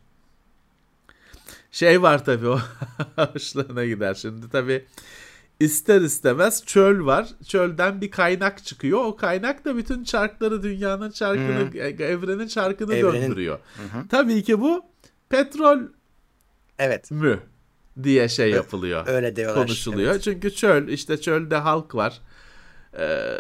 Şey 1.78 2.02
var 2.02 2.26
tabii 2.26 2.48
o 2.48 2.60
hoşlarına 3.16 3.86
gider. 3.86 4.14
Şimdi 4.14 4.50
tabii 4.50 4.86
ister 5.60 6.02
istemez 6.02 6.66
çöl 6.66 7.06
var. 7.06 7.28
Çölden 7.48 8.02
bir 8.02 8.12
kaynak 8.12 8.66
çıkıyor. 8.66 9.00
O 9.06 9.16
kaynak 9.16 9.66
da 9.66 9.78
bütün 9.78 10.04
çarkları 10.04 10.64
dünyanın 10.64 11.12
çarkını, 11.12 11.78
e, 11.78 11.88
evrenin 11.88 12.48
çarkını 12.48 12.96
Evrenin- 12.96 13.22
döndürüyor. 13.22 13.60
Hı 13.78 13.98
hı. 13.98 14.08
Tabii 14.10 14.44
ki 14.44 14.62
bu 14.62 14.86
petrol 15.30 15.80
Evet. 16.80 17.12
mü 17.12 17.40
diye 18.04 18.30
şey 18.30 18.50
yapılıyor. 18.50 19.08
Öyle 19.08 19.36
diyorlar. 19.36 19.56
konuşuluyor. 19.66 20.12
Evet. 20.12 20.24
Çünkü 20.24 20.52
çöl 20.54 20.88
işte 20.88 21.22
çölde 21.22 21.56
halk 21.56 21.96
var. 21.96 22.22
Ee, 23.00 23.38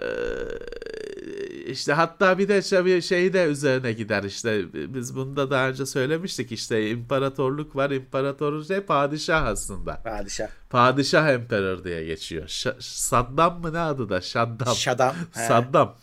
işte 1.68 1.93
hatta 1.93 2.38
bir 2.38 2.47
de 2.47 2.61
şey, 2.61 3.01
şey 3.01 3.34
de 3.34 3.43
üzerine 3.43 3.93
gider 3.93 4.24
işte 4.24 4.65
biz 4.74 5.15
bunu 5.15 5.36
da 5.36 5.51
daha 5.51 5.70
önce 5.70 5.86
söylemiştik 5.86 6.51
işte 6.51 6.89
imparatorluk 6.89 7.76
var 7.76 7.91
imparatorluk 7.91 8.65
şey 8.68 8.82
padişah 8.82 9.45
aslında. 9.45 10.01
Padişah. 10.03 10.47
Padişah 10.70 11.30
emperor 11.30 11.84
diye 11.84 12.05
geçiyor. 12.05 12.47
Ş- 12.47 12.76
Saddam 12.80 13.61
mı 13.61 13.74
ne 13.74 13.80
adı 13.80 14.09
da? 14.09 14.22
Şaddam. 14.22 14.76
Şadam. 14.76 15.15
Saddam. 15.32 15.95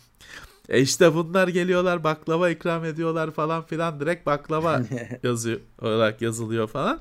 E 0.69 0.81
işte 0.81 1.13
bunlar 1.15 1.47
geliyorlar 1.47 2.03
baklava 2.03 2.49
ikram 2.49 2.85
ediyorlar 2.85 3.31
falan 3.31 3.65
filan 3.65 3.99
direkt 3.99 4.25
baklava 4.25 4.81
yazıyor 5.23 5.59
olarak 5.81 6.21
yazılıyor 6.21 6.67
falan. 6.67 6.99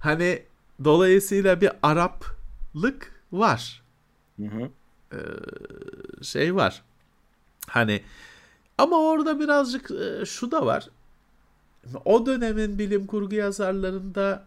Hani 0.00 0.42
dolayısıyla 0.84 1.60
bir 1.60 1.70
Araplık 1.82 3.12
var. 3.32 3.82
Hı 4.40 4.46
hı. 4.46 4.68
Ee, 5.12 5.18
şey 6.24 6.54
var. 6.54 6.82
Hani 7.68 8.02
ama 8.78 8.96
orada 9.00 9.40
birazcık 9.40 9.90
e, 9.90 10.26
şu 10.26 10.50
da 10.50 10.66
var. 10.66 10.88
O 12.04 12.26
dönemin 12.26 12.78
bilim 12.78 13.06
kurgu 13.06 13.34
yazarlarında 13.34 14.44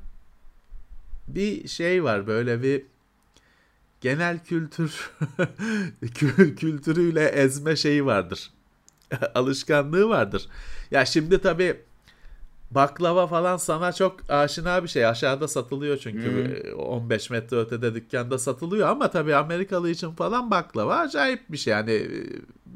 bir 1.27 1.67
şey 1.67 2.03
var 2.03 2.27
böyle 2.27 2.63
bir 2.63 2.83
genel 4.01 4.43
kültür 4.43 5.11
kültürüyle 6.57 7.25
ezme 7.25 7.75
şeyi 7.75 8.05
vardır. 8.05 8.51
Alışkanlığı 9.35 10.09
vardır. 10.09 10.47
Ya 10.91 11.05
şimdi 11.05 11.41
tabii 11.41 11.81
baklava 12.71 13.27
falan 13.27 13.57
sana 13.57 13.93
çok 13.93 14.29
aşina 14.29 14.83
bir 14.83 14.87
şey. 14.87 15.05
Aşağıda 15.05 15.47
satılıyor 15.47 15.97
çünkü 15.97 16.63
hmm. 16.71 16.79
15 16.79 17.29
metre 17.29 17.57
ötede 17.57 17.95
dükkanda 17.95 18.37
satılıyor 18.37 18.87
ama 18.87 19.11
tabii 19.11 19.35
Amerikalı 19.35 19.89
için 19.89 20.11
falan 20.11 20.51
baklava 20.51 20.95
acayip 20.95 21.41
bir 21.49 21.57
şey. 21.57 21.71
Yani 21.71 22.07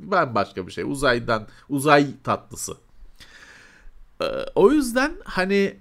bambaşka 0.01 0.67
bir 0.67 0.71
şey. 0.71 0.83
Uzaydan 0.83 1.47
uzay 1.69 2.07
tatlısı. 2.23 2.77
O 4.55 4.71
yüzden 4.71 5.11
hani 5.23 5.77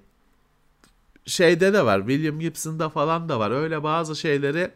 şeyde 1.25 1.73
de 1.73 1.85
var. 1.85 1.99
William 1.99 2.39
Gibson'da 2.39 2.89
falan 2.89 3.29
da 3.29 3.39
var. 3.39 3.51
Öyle 3.51 3.83
bazı 3.83 4.15
şeyleri 4.15 4.71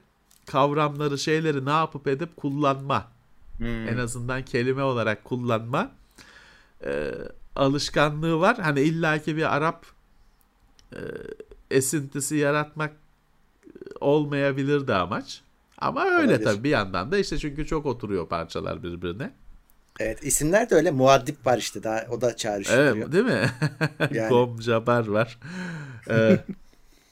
kavramları 0.46 1.18
şeyleri 1.18 1.66
ne 1.66 1.72
yapıp 1.72 2.08
edip 2.08 2.38
kullanma. 2.38 3.08
Hmm. 3.58 3.88
En 3.88 3.98
azından 3.98 4.46
kelime 4.46 4.84
olarak 4.84 5.24
kullanma. 5.24 5.92
Ee, 6.84 7.12
alışkanlığı 7.56 8.40
var. 8.40 8.58
Hani 8.58 8.82
illaki 8.82 9.38
bir 9.38 9.56
Arap 9.56 9.86
e, 10.94 11.00
esintisi 11.72 12.36
yaratmak 12.36 12.94
olmayabilir 14.00 14.88
de 14.88 14.96
amaç. 14.96 15.42
Ama 15.78 16.06
öyle 16.06 16.32
Olabilir. 16.32 16.44
tabii 16.44 16.64
bir 16.64 16.70
yandan 16.70 17.12
da 17.12 17.18
işte 17.18 17.38
çünkü 17.38 17.68
çok 17.68 17.86
oturuyor 17.86 18.28
parçalar 18.28 18.84
birbirine. 18.84 19.32
Evet 20.00 20.24
isimler 20.24 20.70
de 20.70 20.76
öyle 20.76 20.92
muaddip 20.92 21.46
var 21.46 21.58
işte 21.58 21.84
daha 21.84 22.06
o 22.10 22.22
da 22.22 22.36
çağrıştırıyor. 22.36 22.98
Evet 22.98 23.12
değil 23.12 23.26
mi? 23.26 23.52
Yani. 24.14 24.30
Gom 24.30 24.62
Jabar 24.62 25.08
var. 25.08 25.40
Ee, 26.10 26.38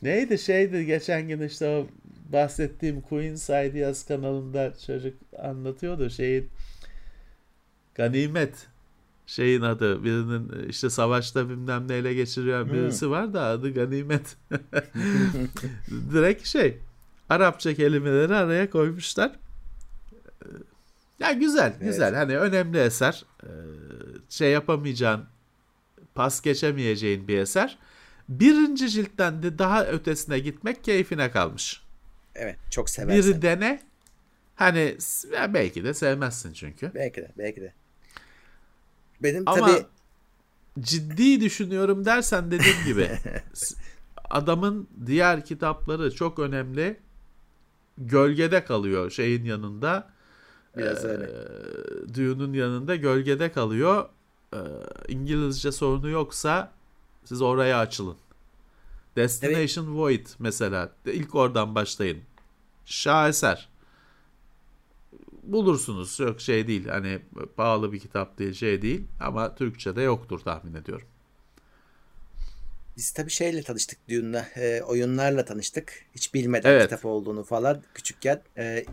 neydi 0.01 0.38
şeydi 0.38 0.86
geçen 0.86 1.28
gün 1.28 1.41
işte 1.41 1.68
o 1.68 1.88
bahsettiğim 2.34 3.01
Queen's 3.01 3.49
Ideas 3.49 4.05
kanalında 4.05 4.74
çocuk 4.86 5.14
anlatıyordu 5.39 6.09
şeyin 6.09 6.49
Ganimet 7.95 8.68
şeyin 9.26 9.61
adı 9.61 10.03
birinin 10.03 10.70
işte 10.70 10.89
savaşta 10.89 11.49
bilmem 11.49 11.88
neyle 11.88 12.14
geçiriyor 12.14 12.66
hmm. 12.66 12.74
birisi 12.74 13.09
var 13.09 13.34
da 13.34 13.41
adı 13.41 13.74
Ganimet. 13.74 14.38
Direkt 16.14 16.45
şey 16.45 16.78
Arapça 17.30 17.74
kelimeleri 17.74 18.36
araya 18.36 18.69
koymuşlar. 18.69 19.39
Ya 21.19 21.32
güzel, 21.32 21.74
evet. 21.78 21.82
güzel. 21.82 22.15
Hani 22.15 22.38
önemli 22.38 22.80
eser. 22.80 23.26
Ee, 23.43 23.47
şey 24.30 24.51
yapamayacağın, 24.51 25.26
pas 26.15 26.41
geçemeyeceğin 26.41 27.28
bir 27.28 27.38
eser. 27.38 27.78
Birinci 28.30 28.89
ciltten 28.89 29.43
de 29.43 29.59
daha 29.59 29.86
ötesine 29.86 30.39
gitmek 30.39 30.84
keyfine 30.84 31.32
kalmış. 31.32 31.84
Evet, 32.36 32.55
çok 32.69 32.89
seversin. 32.89 33.36
Bir 33.36 33.41
dene. 33.41 33.82
Hani 34.55 34.97
belki 35.34 35.84
de 35.84 35.93
sevmezsin 35.93 36.53
çünkü. 36.53 36.91
Belki 36.95 37.21
de, 37.21 37.32
belki 37.38 37.61
de. 37.61 37.74
Benim 39.24 39.43
Ama 39.45 39.67
tabii 39.67 39.86
ciddi 40.80 41.41
düşünüyorum 41.41 42.05
dersen 42.05 42.51
dediğim 42.51 42.86
gibi 42.86 43.09
adamın 44.30 44.88
diğer 45.05 45.45
kitapları 45.45 46.15
çok 46.15 46.39
önemli. 46.39 46.99
Gölgede 47.97 48.65
kalıyor 48.65 49.11
şeyin 49.11 49.45
yanında. 49.45 50.09
Biraz 50.77 51.05
öyle. 51.05 51.23
E, 51.23 52.13
Dune'un 52.15 52.53
yanında 52.53 52.95
gölgede 52.95 53.51
kalıyor. 53.51 54.09
E, 54.53 54.59
İngilizce 55.07 55.71
sorunu 55.71 56.09
yoksa 56.09 56.71
siz 57.25 57.41
oraya 57.41 57.79
açılın. 57.79 58.17
Destination 59.15 59.85
evet. 59.85 59.95
Void 59.95 60.27
mesela. 60.39 60.89
ilk 61.05 61.35
oradan 61.35 61.75
başlayın. 61.75 62.21
Şaheser 62.85 63.69
bulursunuz. 65.43 66.19
Yok 66.19 66.41
şey 66.41 66.67
değil 66.67 66.87
hani 66.87 67.21
pahalı 67.55 67.91
bir 67.93 67.99
kitap 67.99 68.39
değil 68.39 68.53
şey 68.53 68.81
değil 68.81 69.07
ama 69.19 69.55
Türkçe'de 69.55 70.01
yoktur 70.01 70.39
tahmin 70.39 70.73
ediyorum. 70.73 71.07
Biz 72.97 73.11
tabii 73.11 73.31
şeyle 73.31 73.63
tanıştık 73.63 74.09
Dune'la. 74.09 74.45
E, 74.55 74.81
oyunlarla 74.81 75.45
tanıştık. 75.45 75.93
Hiç 76.15 76.33
bilmeden 76.33 76.69
evet. 76.69 76.83
kitap 76.83 77.05
olduğunu 77.05 77.43
falan 77.43 77.83
küçükken. 77.93 78.41
E, 78.57 78.85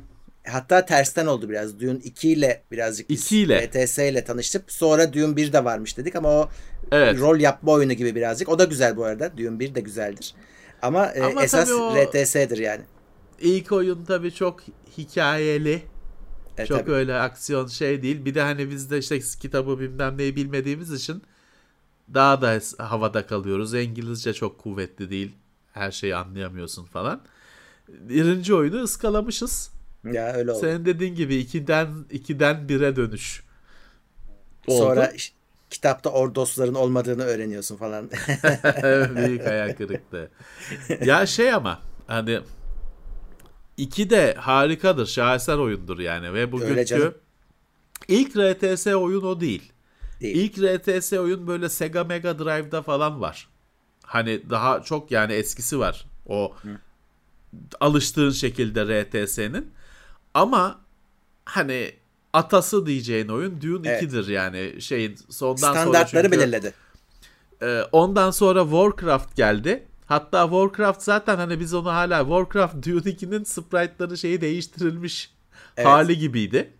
hatta 0.47 0.87
tersten 0.87 1.27
oldu 1.27 1.49
biraz. 1.49 1.81
Dune 1.81 1.99
2 2.05 2.33
ile 2.33 2.63
birazcık 2.71 3.11
2 3.11 3.39
ile 3.39 3.67
RTS 3.67 3.99
ile 3.99 4.25
tanıştık. 4.25 4.73
Sonra 4.73 5.13
Dune 5.13 5.37
1 5.37 5.53
de 5.53 5.65
varmış 5.65 5.97
dedik 5.97 6.17
ama 6.17 6.29
o 6.29 6.49
evet. 6.93 7.21
rol 7.21 7.41
yapma 7.41 7.73
oyunu 7.73 7.93
gibi 7.93 8.15
birazcık. 8.15 8.49
O 8.49 8.59
da 8.59 8.65
güzel 8.65 8.97
bu 8.97 9.05
arada. 9.05 9.37
Dune 9.39 9.59
1 9.59 9.75
de 9.75 9.81
güzeldir. 9.81 10.35
Ama, 10.83 11.07
e, 11.07 11.23
ama 11.23 11.45
esas 11.45 11.71
o... 11.71 11.97
RTS'dir 11.97 12.59
yani. 12.59 12.83
İlk 13.41 13.73
oyun 13.73 14.05
tabii 14.05 14.33
çok 14.35 14.61
hikayeli 14.99 15.83
e, 16.59 16.67
Çok 16.67 16.79
tabii. 16.79 16.93
öyle 16.93 17.15
aksiyon 17.15 17.67
şey 17.67 18.03
değil. 18.03 18.25
Bir 18.25 18.35
de 18.35 18.41
hani 18.41 18.71
biz 18.71 18.91
de 18.91 18.99
işte 18.99 19.21
kitabı 19.41 19.81
bilmem 19.81 20.19
neyi 20.19 20.37
bilmediğimiz 20.37 20.93
için 20.93 21.23
daha 22.15 22.43
da 22.43 22.61
havada 22.79 23.27
kalıyoruz. 23.27 23.75
İngilizce 23.75 24.33
çok 24.33 24.59
kuvvetli 24.59 25.11
değil. 25.11 25.33
Her 25.73 25.91
şeyi 25.91 26.17
anlayamıyorsun 26.17 26.85
falan. 26.85 27.21
Birinci 27.89 28.55
oyunu 28.55 28.83
ıskalamışız. 28.83 29.71
Ya 30.05 30.33
öyle 30.33 30.53
oldu. 30.53 30.61
Senin 30.61 30.85
dediğin 30.85 31.15
gibi 31.15 31.37
ikiden 31.37 31.89
ikiden 32.11 32.69
bire 32.69 32.97
dönüş. 32.97 33.43
Oldu. 34.67 34.79
Sonra 34.79 35.13
kitapta 35.71 36.11
Ordosların 36.11 36.75
olmadığını 36.75 37.23
öğreniyorsun 37.23 37.77
falan. 37.77 38.11
Büyük 39.17 39.47
ayak 39.47 39.79
kırıklığı. 39.79 40.29
ya 41.05 41.27
şey 41.27 41.53
ama 41.53 41.81
hani 42.07 42.41
2 43.77 44.11
de 44.11 44.35
harikadır. 44.35 45.07
Şaheser 45.07 45.57
oyundur 45.57 45.99
yani. 45.99 46.35
Ve 46.35 46.53
bugünkü 46.53 47.15
ilk 48.09 48.37
RTS 48.37 48.87
oyun 48.87 49.23
o 49.23 49.41
değil. 49.41 49.73
Değil. 50.21 50.37
İlk 50.37 50.59
RTS 50.59 51.13
oyun 51.13 51.47
böyle 51.47 51.69
Sega 51.69 52.05
Mega 52.05 52.39
Drive'da 52.39 52.83
falan 52.83 53.21
var. 53.21 53.49
Hani 54.05 54.51
daha 54.51 54.83
çok 54.83 55.11
yani 55.11 55.33
eskisi 55.33 55.79
var. 55.79 56.07
O 56.27 56.55
Hı. 56.63 56.69
alıştığın 57.81 58.31
şekilde 58.31 59.03
RTS'nin. 59.03 59.73
Ama 60.35 60.81
hani 61.45 61.93
atası 62.33 62.87
diyeceğin 62.87 63.29
oyun 63.29 63.61
Dune 63.61 63.89
evet. 63.89 64.03
2'dir 64.03 64.29
yani 64.29 64.83
şeyin 64.83 65.17
sondan 65.31 65.57
Standartları 65.57 66.09
sonra 66.09 66.23
çünkü, 66.23 66.39
belirledi. 66.39 66.75
E, 67.63 67.83
ondan 67.93 68.31
sonra 68.31 68.63
Warcraft 68.63 69.37
geldi. 69.37 69.87
Hatta 70.07 70.43
Warcraft 70.43 71.03
zaten 71.03 71.37
hani 71.37 71.61
biz 71.61 71.75
onu 71.75 71.93
hala 71.93 72.21
Warcraft 72.21 72.75
Dune 72.75 73.01
2'nin 73.01 73.45
sprite'ları 73.45 74.19
şeyi 74.19 74.41
değiştirilmiş 74.41 75.31
evet. 75.77 75.87
hali 75.87 76.19
gibiydi. 76.19 76.73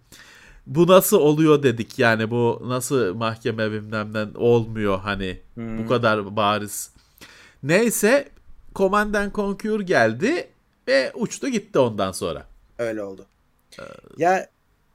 Bu 0.67 0.87
nasıl 0.87 1.17
oluyor 1.17 1.63
dedik 1.63 1.99
yani 1.99 2.31
bu 2.31 2.63
nasıl 2.65 3.15
mahkeme 3.15 3.73
bilmem 3.73 4.13
olmuyor 4.35 4.99
hani 4.99 5.41
hmm. 5.55 5.79
bu 5.79 5.89
kadar 5.89 6.37
bariz. 6.37 6.91
Neyse 7.63 8.29
Command 8.75 9.15
and 9.15 9.33
Conquer 9.33 9.81
geldi 9.81 10.49
ve 10.89 11.13
uçtu 11.15 11.49
gitti 11.49 11.79
ondan 11.79 12.13
sonra. 12.13 12.47
Öyle 12.79 13.03
oldu. 13.03 13.27
Ee, 13.79 13.83
ya 14.19 14.49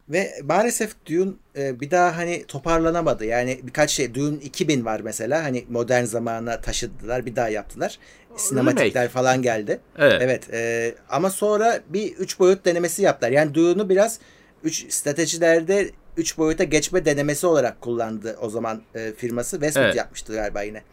ve 0.10 0.34
maalesef 0.44 0.96
Dune 1.06 1.32
e, 1.58 1.80
bir 1.80 1.92
daha 1.92 2.18
hani 2.18 2.46
toparlanamadı. 2.48 3.26
Yani 3.26 3.60
birkaç 3.64 3.92
şey 3.92 4.16
Dune 4.16 4.38
2000 4.38 4.86
var 4.86 5.00
mesela. 5.00 5.44
Hani 5.44 5.66
modern 5.70 6.04
zamana 6.04 6.62
taşıdılar, 6.62 7.26
bir 7.26 7.36
daha 7.36 7.50
yaptılar. 7.50 8.00
Sinematikler 8.36 9.02
Remake. 9.02 9.14
falan 9.14 9.42
geldi. 9.42 9.80
Evet. 9.98 10.22
Evet. 10.22 10.54
E, 10.54 10.96
ama 11.10 11.30
sonra 11.30 11.80
bir 11.90 12.16
3 12.16 12.40
boyut 12.40 12.66
denemesi 12.66 13.02
yaptılar. 13.02 13.32
Yani 13.32 13.54
Dune'u 13.54 13.90
biraz 13.90 14.20
3 14.66 14.94
stratejilerde 14.94 15.92
3 16.18 16.38
boyuta 16.38 16.64
geçme 16.64 17.06
denemesi 17.06 17.48
olarak 17.48 17.82
kullandı 17.82 18.38
o 18.42 18.50
zaman 18.50 18.82
e, 18.96 19.12
firması. 19.12 19.52
Westwood 19.52 19.86
evet. 19.86 19.96
yapmıştı 19.96 20.34
galiba 20.34 20.62
yine. 20.62 20.84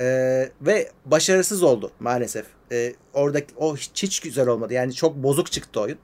Ee, 0.00 0.48
ve 0.60 0.90
başarısız 1.04 1.62
oldu 1.62 1.90
maalesef. 2.00 2.46
Ee, 2.72 2.94
oradaki 3.12 3.54
o 3.56 3.76
hiç, 3.76 4.02
hiç 4.02 4.20
güzel 4.20 4.48
olmadı. 4.48 4.72
Yani 4.72 4.94
çok 4.94 5.16
bozuk 5.16 5.52
çıktı 5.52 5.80
oyun. 5.80 5.98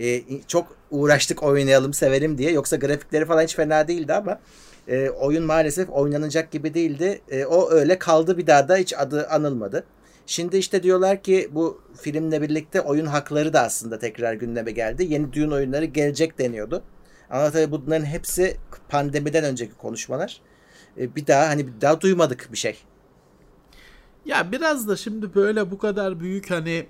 Ee, 0.00 0.22
çok 0.48 0.76
uğraştık 0.90 1.42
oynayalım 1.42 1.94
sevelim 1.94 2.38
diye. 2.38 2.52
Yoksa 2.52 2.76
grafikleri 2.76 3.24
falan 3.24 3.42
hiç 3.42 3.54
fena 3.54 3.88
değildi 3.88 4.14
ama 4.14 4.40
e, 4.88 5.10
oyun 5.10 5.44
maalesef 5.44 5.90
oynanacak 5.90 6.50
gibi 6.50 6.74
değildi. 6.74 7.20
E, 7.30 7.44
o 7.44 7.70
öyle 7.70 7.98
kaldı 7.98 8.38
bir 8.38 8.46
daha 8.46 8.68
da 8.68 8.76
hiç 8.76 8.94
adı 8.98 9.26
anılmadı. 9.28 9.84
Şimdi 10.26 10.56
işte 10.56 10.82
diyorlar 10.82 11.22
ki 11.22 11.48
bu 11.52 11.82
filmle 12.00 12.42
birlikte 12.42 12.80
oyun 12.80 13.06
hakları 13.06 13.52
da 13.52 13.60
aslında 13.60 13.98
tekrar 13.98 14.34
gündeme 14.34 14.72
geldi. 14.72 15.04
Yeni 15.04 15.32
Dune 15.32 15.54
oyunları 15.54 15.84
gelecek 15.84 16.38
deniyordu. 16.38 16.82
Ama 17.30 17.50
tabii 17.50 17.70
bunların 17.70 18.04
hepsi 18.04 18.56
pandemiden 18.88 19.44
önceki 19.44 19.74
konuşmalar. 19.74 20.40
E, 20.98 21.16
bir 21.16 21.26
daha 21.26 21.48
hani 21.48 21.66
bir 21.66 21.80
daha 21.80 22.00
duymadık 22.00 22.48
bir 22.52 22.56
şey. 22.56 22.76
Ya 24.24 24.52
biraz 24.52 24.88
da 24.88 24.96
şimdi 24.96 25.34
böyle 25.34 25.70
bu 25.70 25.78
kadar 25.78 26.20
büyük 26.20 26.50
hani 26.50 26.86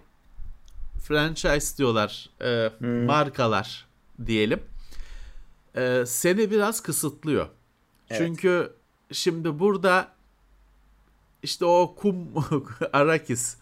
franchise 1.02 1.78
diyorlar, 1.78 2.30
e, 2.40 2.70
hmm. 2.78 3.04
markalar 3.04 3.86
diyelim. 4.26 4.60
E, 5.76 6.04
seni 6.06 6.50
biraz 6.50 6.80
kısıtlıyor. 6.80 7.46
Evet. 8.10 8.20
Çünkü 8.20 8.72
şimdi 9.12 9.58
burada 9.58 10.13
işte 11.44 11.64
o 11.64 11.94
kum 11.98 12.16
Arakis 12.92 13.56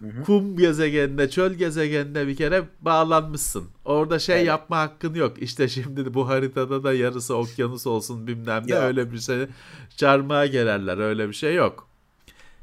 hı 0.00 0.06
hı. 0.06 0.24
kum 0.24 0.56
gezegeninde 0.56 1.30
çöl 1.30 1.52
gezegeninde 1.52 2.26
bir 2.26 2.36
kere 2.36 2.64
bağlanmışsın. 2.80 3.64
Orada 3.84 4.18
şey 4.18 4.36
evet. 4.36 4.46
yapma 4.46 4.78
hakkın 4.78 5.14
yok. 5.14 5.42
İşte 5.42 5.68
şimdi 5.68 6.14
bu 6.14 6.28
haritada 6.28 6.84
da 6.84 6.92
yarısı 6.92 7.36
okyanus 7.36 7.86
olsun 7.86 8.26
bilmem 8.26 8.62
ne 8.66 8.74
öyle 8.74 9.12
bir 9.12 9.18
şey 9.18 9.46
çarmıha 9.96 10.46
gelirler 10.46 10.98
öyle 10.98 11.28
bir 11.28 11.34
şey 11.34 11.54
yok. 11.54 11.88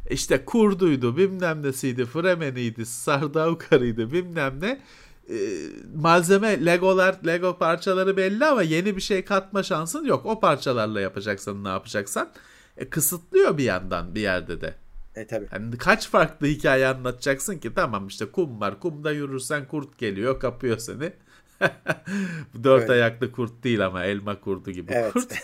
İşte 0.10 0.46
kurduydu 0.46 1.18
bilmem 1.18 1.64
nesiydi 1.64 2.06
fremeniydi 2.06 2.86
sardavkarıydı 2.86 4.12
bilmem 4.12 4.54
ne 4.62 4.80
e, 5.30 5.36
malzeme 5.96 6.66
legolar 6.66 7.16
lego 7.26 7.58
parçaları 7.58 8.18
belli 8.18 8.46
ama 8.46 8.62
yeni 8.64 8.96
bir 8.96 9.02
şey 9.02 9.26
katma 9.26 9.64
şansın 9.64 10.06
yok 10.06 10.26
o 10.26 10.40
parçalarla 10.40 11.02
yapacaksın 11.02 11.64
ne 11.64 11.70
yapacaksan 11.70 12.30
e, 12.78 12.90
kısıtlıyor 12.90 13.58
bir 13.58 13.64
yandan 13.64 14.16
bir 14.16 14.22
yerde 14.22 14.62
de. 14.62 14.76
E 15.16 15.28
tabi. 15.28 15.48
Yani 15.54 15.78
kaç 15.78 16.10
farklı 16.10 16.48
hikaye 16.48 16.88
anlatacaksın 16.88 17.58
ki 17.58 17.74
tamam 17.74 18.08
işte 18.08 18.26
kum 18.26 18.62
var 18.62 18.80
kumda 18.80 19.12
yürürsen 19.12 19.68
kurt 19.68 19.98
geliyor 19.98 20.40
kapıyor 20.40 20.78
seni. 20.78 21.14
Dört 22.64 22.82
Öyle. 22.82 22.92
ayaklı 22.92 23.32
kurt 23.32 23.64
değil 23.64 23.86
ama 23.86 24.04
elma 24.04 24.40
kurdu 24.40 24.72
gibi 24.72 24.92
evet. 24.92 25.14
kurt. 25.14 25.34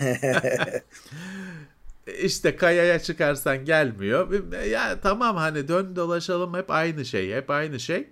İşte 2.21 2.55
kayaya 2.55 2.99
çıkarsan 2.99 3.65
gelmiyor. 3.65 4.53
Ya 4.65 5.01
tamam 5.01 5.36
hani 5.36 5.67
dön 5.67 5.95
dolaşalım 5.95 6.53
hep 6.53 6.71
aynı 6.71 7.05
şey, 7.05 7.34
hep 7.34 7.49
aynı 7.49 7.80
şey. 7.80 8.09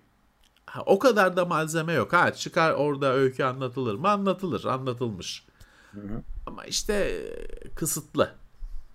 Ha, 0.65 0.83
o 0.85 0.99
kadar 0.99 1.37
da 1.37 1.45
malzeme 1.45 1.93
yok. 1.93 2.13
Ha 2.13 2.33
çıkar 2.33 2.71
orada 2.71 3.13
öykü 3.13 3.43
anlatılır 3.43 3.95
mı? 3.95 4.09
Anlatılır, 4.09 4.65
anlatılmış. 4.65 5.45
Hı 5.91 5.99
hı. 5.99 6.21
Ama 6.45 6.65
işte 6.65 7.21
kısıtlı. 7.75 8.31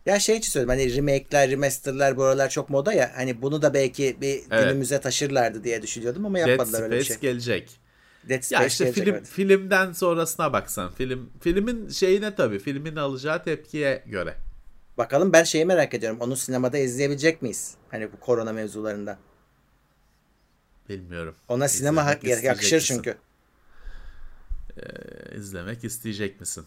Ya 0.06 0.18
şey 0.18 0.36
için 0.36 0.50
söyledim 0.50 0.68
hani 0.68 0.96
remake'ler, 0.96 1.50
remaster'lar 1.50 2.16
bu 2.16 2.24
aralar 2.24 2.50
çok 2.50 2.70
moda 2.70 2.92
ya. 2.92 3.12
Hani 3.14 3.42
bunu 3.42 3.62
da 3.62 3.74
belki 3.74 4.16
bir 4.20 4.42
evet. 4.50 4.64
günümüze 4.64 5.00
taşırlardı 5.00 5.64
diye 5.64 5.82
düşünüyordum 5.82 6.26
ama 6.26 6.38
yapmadılar 6.38 6.80
Dead 6.80 6.84
öyle 6.84 6.98
bir 6.98 7.04
şey. 7.04 7.16
gelecek. 7.16 7.80
Dead 8.28 8.42
Space 8.42 8.62
ya 8.62 8.66
işte 8.66 8.84
gelecek, 8.84 9.04
film 9.04 9.14
evet. 9.14 9.26
filmden 9.28 9.92
sonrasına 9.92 10.52
baksan 10.52 10.92
film 10.92 11.30
filmin 11.40 11.88
şeyine 11.88 12.34
tabii 12.34 12.58
filmin 12.58 12.96
alacağı 12.96 13.44
tepkiye 13.44 14.02
göre. 14.06 14.36
Bakalım 14.98 15.32
ben 15.32 15.44
şeyi 15.44 15.64
merak 15.64 15.94
ediyorum. 15.94 16.20
Onu 16.20 16.36
sinemada 16.36 16.78
izleyebilecek 16.78 17.42
miyiz? 17.42 17.74
Hani 17.90 18.12
bu 18.12 18.20
korona 18.20 18.52
mevzularında. 18.52 19.18
Bilmiyorum. 20.88 21.34
Ona 21.48 21.68
sinema 21.68 22.06
hak 22.06 22.24
yakışır 22.24 22.76
misin? 22.76 22.94
çünkü. 22.94 23.16
Ee, 24.76 25.36
izlemek 25.36 25.84
isteyecek 25.84 26.40
misin? 26.40 26.64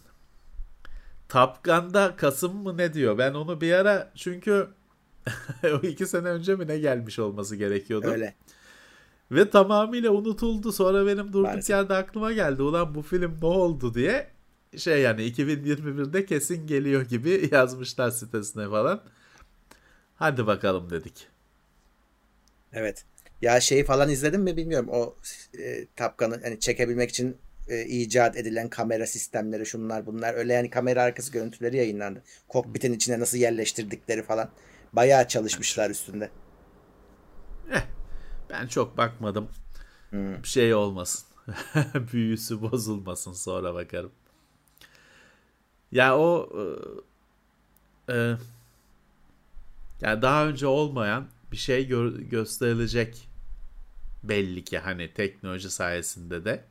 Top 1.28 1.64
Gun'da 1.64 2.16
Kasım 2.16 2.56
mı 2.56 2.76
ne 2.76 2.94
diyor? 2.94 3.18
Ben 3.18 3.34
onu 3.34 3.60
bir 3.60 3.72
ara 3.72 4.12
çünkü 4.14 4.68
o 5.64 5.86
iki 5.86 6.06
sene 6.06 6.28
önce 6.28 6.54
mi 6.54 6.68
ne 6.68 6.78
gelmiş 6.78 7.18
olması 7.18 7.56
gerekiyordu. 7.56 8.06
Öyle. 8.06 8.34
Ve 9.30 9.50
tamamıyla 9.50 10.10
unutuldu. 10.10 10.72
Sonra 10.72 11.06
benim 11.06 11.28
durduk 11.32 11.42
Maalesef. 11.42 11.70
yerde 11.70 11.94
aklıma 11.94 12.32
geldi. 12.32 12.62
Ulan 12.62 12.94
bu 12.94 13.02
film 13.02 13.38
ne 13.42 13.46
oldu 13.46 13.94
diye. 13.94 14.30
Şey 14.76 15.00
yani 15.00 15.22
2021'de 15.22 16.26
kesin 16.26 16.66
geliyor 16.66 17.02
gibi 17.02 17.48
yazmışlar 17.52 18.10
sitesine 18.10 18.68
falan. 18.68 19.02
Hadi 20.16 20.46
bakalım 20.46 20.90
dedik. 20.90 21.28
Evet. 22.72 23.04
Ya 23.42 23.60
şeyi 23.60 23.84
falan 23.84 24.08
izledin 24.10 24.40
mi 24.40 24.56
bilmiyorum. 24.56 24.88
O 24.90 25.16
e, 25.58 25.86
Tapkan'ı 25.96 26.40
hani 26.42 26.60
çekebilmek 26.60 27.10
için 27.10 27.36
e, 27.68 27.84
icat 27.84 28.36
edilen 28.36 28.68
kamera 28.68 29.06
sistemleri 29.06 29.66
şunlar 29.66 30.06
bunlar 30.06 30.34
öyle 30.34 30.52
yani 30.52 30.70
kamera 30.70 31.02
arkası 31.02 31.32
görüntüleri 31.32 31.76
yayınlandı. 31.76 32.22
Kokpitin 32.48 32.92
içine 32.92 33.20
nasıl 33.20 33.38
yerleştirdikleri 33.38 34.22
falan. 34.22 34.50
Bayağı 34.92 35.28
çalışmışlar 35.28 35.90
üstünde. 35.90 36.30
Eh, 37.72 37.82
ben 38.50 38.66
çok 38.66 38.96
bakmadım. 38.96 39.48
Hmm. 40.10 40.42
Bir 40.42 40.48
şey 40.48 40.74
olmasın. 40.74 41.26
Büyüsü 42.12 42.62
bozulmasın 42.62 43.32
sonra 43.32 43.74
bakarım. 43.74 44.12
Ya 45.92 46.18
o 46.18 46.48
e, 48.08 48.12
e, 48.12 48.36
yani 50.00 50.22
daha 50.22 50.46
önce 50.46 50.66
olmayan 50.66 51.28
bir 51.52 51.56
şey 51.56 51.88
gö- 51.88 52.28
gösterilecek 52.28 53.28
belli 54.22 54.64
ki 54.64 54.78
hani 54.78 55.14
teknoloji 55.14 55.70
sayesinde 55.70 56.44
de. 56.44 56.64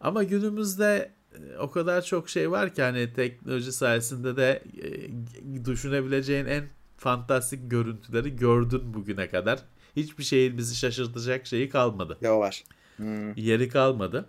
Ama 0.00 0.22
günümüzde 0.22 1.10
e, 1.34 1.58
o 1.58 1.70
kadar 1.70 2.02
çok 2.02 2.28
şey 2.28 2.50
var 2.50 2.74
ki 2.74 2.82
hani 2.82 3.12
teknoloji 3.12 3.72
sayesinde 3.72 4.36
de 4.36 4.62
e, 4.82 5.64
düşünebileceğin 5.64 6.46
en 6.46 6.64
fantastik 6.96 7.70
görüntüleri 7.70 8.36
gördün 8.36 8.94
bugüne 8.94 9.28
kadar. 9.28 9.58
Hiçbir 9.96 10.24
şeyin 10.24 10.58
bizi 10.58 10.74
şaşırtacak 10.76 11.46
şeyi 11.46 11.68
kalmadı. 11.68 12.18
Ne 12.22 12.30
var? 12.30 12.64
Hmm. 12.96 13.34
Yeri 13.36 13.68
kalmadı. 13.68 14.26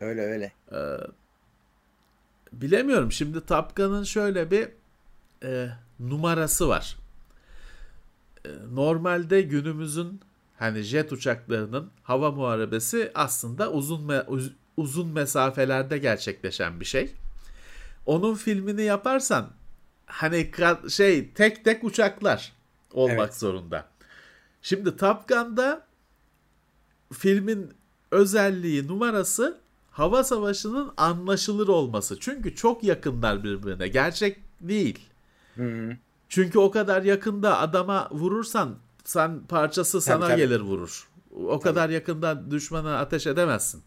Öyle 0.00 0.20
öyle. 0.20 0.52
Ee, 0.72 0.76
bilemiyorum. 2.52 3.12
Şimdi 3.12 3.40
Tapkan'ın 3.46 4.04
şöyle 4.04 4.50
bir 4.50 4.68
e, 5.44 5.68
numarası 6.00 6.68
var. 6.68 6.96
E, 8.44 8.48
normalde 8.72 9.42
günümüzün 9.42 10.20
hani 10.58 10.82
jet 10.82 11.12
uçaklarının 11.12 11.90
hava 12.02 12.30
muharebesi 12.30 13.10
aslında 13.14 13.72
uzun 13.72 14.08
me- 14.08 14.26
uz- 14.26 14.52
uzun 14.78 15.08
mesafelerde 15.08 15.98
gerçekleşen 15.98 16.80
bir 16.80 16.84
şey. 16.84 17.12
Onun 18.06 18.34
filmini 18.34 18.82
yaparsan 18.82 19.50
hani 20.06 20.50
şey 20.90 21.28
tek 21.32 21.64
tek 21.64 21.84
uçaklar 21.84 22.52
olmak 22.92 23.18
evet. 23.18 23.36
zorunda. 23.36 23.86
Şimdi 24.62 24.96
Top 24.96 25.28
Gun'da 25.28 25.86
filmin 27.12 27.72
özelliği 28.10 28.88
numarası 28.88 29.58
hava 29.90 30.24
savaşının 30.24 30.92
anlaşılır 30.96 31.68
olması. 31.68 32.20
Çünkü 32.20 32.54
çok 32.54 32.84
yakınlar 32.84 33.44
birbirine. 33.44 33.88
Gerçek 33.88 34.38
değil. 34.60 34.98
Hı-hı. 35.54 35.96
Çünkü 36.28 36.58
o 36.58 36.70
kadar 36.70 37.02
yakında 37.02 37.58
adama 37.58 38.08
vurursan 38.10 38.76
sen 39.04 39.40
parçası 39.40 40.00
sana 40.00 40.20
tabii, 40.20 40.30
tabii. 40.30 40.40
gelir 40.40 40.60
vurur. 40.60 41.08
O 41.34 41.48
tabii. 41.48 41.62
kadar 41.62 41.88
yakında 41.88 42.50
düşmana 42.50 42.98
ateş 42.98 43.26
edemezsin. 43.26 43.82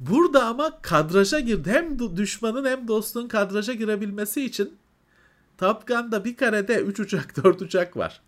Burada 0.00 0.46
ama 0.46 0.82
kadraja 0.82 1.40
girdi. 1.40 1.70
Hem 1.70 2.16
düşmanın 2.16 2.64
hem 2.64 2.88
dostun 2.88 3.28
kadraja 3.28 3.72
girebilmesi 3.72 4.44
için 4.44 4.78
Top 5.58 5.86
Gun'da 5.86 6.24
bir 6.24 6.36
karede 6.36 6.80
3 6.80 7.00
uçak 7.00 7.36
4 7.44 7.62
uçak 7.62 7.96
var. 7.96 8.20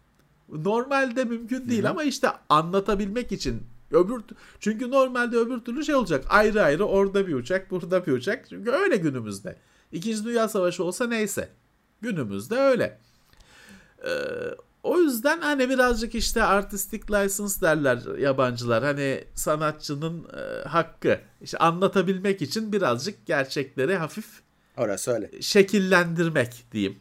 Normalde 0.48 1.24
mümkün 1.24 1.68
değil 1.68 1.82
Hı-hı. 1.82 1.90
ama 1.90 2.02
işte 2.02 2.28
anlatabilmek 2.48 3.32
için 3.32 3.62
öbür 3.90 4.22
çünkü 4.60 4.90
normalde 4.90 5.36
öbür 5.36 5.58
türlü 5.60 5.84
şey 5.84 5.94
olacak. 5.94 6.24
Ayrı 6.28 6.62
ayrı 6.62 6.84
orada 6.84 7.26
bir 7.26 7.34
uçak, 7.34 7.70
burada 7.70 8.06
bir 8.06 8.12
uçak. 8.12 8.48
Çünkü 8.48 8.70
öyle 8.70 8.96
günümüzde. 8.96 9.56
İkinci 9.92 10.24
Dünya 10.24 10.48
Savaşı 10.48 10.84
olsa 10.84 11.06
neyse. 11.06 11.48
Günümüzde 12.00 12.56
öyle. 12.56 12.98
Ee, 14.04 14.10
o 14.82 14.98
yüzden 14.98 15.40
hani 15.40 15.68
birazcık 15.70 16.14
işte 16.14 16.42
artistik 16.42 17.10
license 17.10 17.60
derler 17.60 18.18
yabancılar. 18.18 18.84
Hani 18.84 19.24
sanatçının 19.34 20.24
e, 20.36 20.68
hakkı. 20.68 21.20
İşte 21.42 21.58
anlatabilmek 21.58 22.42
için 22.42 22.72
birazcık 22.72 23.26
gerçekleri 23.26 23.96
hafif 23.96 24.26
Orası 24.76 25.10
öyle. 25.10 25.42
şekillendirmek 25.42 26.64
diyeyim. 26.72 26.98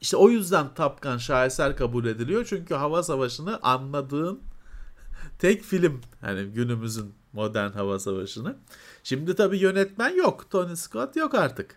İşte 0.00 0.16
o 0.16 0.30
yüzden 0.30 0.74
Top 0.74 1.02
Gun 1.02 1.16
şaheser 1.16 1.76
kabul 1.76 2.04
ediliyor. 2.06 2.46
Çünkü 2.48 2.74
hava 2.74 3.02
savaşını 3.02 3.58
anladığın 3.62 4.40
tek 5.38 5.62
film. 5.62 6.00
Hani 6.20 6.44
günümüzün 6.44 7.14
modern 7.32 7.72
hava 7.72 7.98
savaşını. 7.98 8.56
Şimdi 9.02 9.34
tabii 9.36 9.58
yönetmen 9.58 10.16
yok. 10.16 10.50
Tony 10.50 10.76
Scott 10.76 11.16
yok 11.16 11.34
artık. 11.34 11.76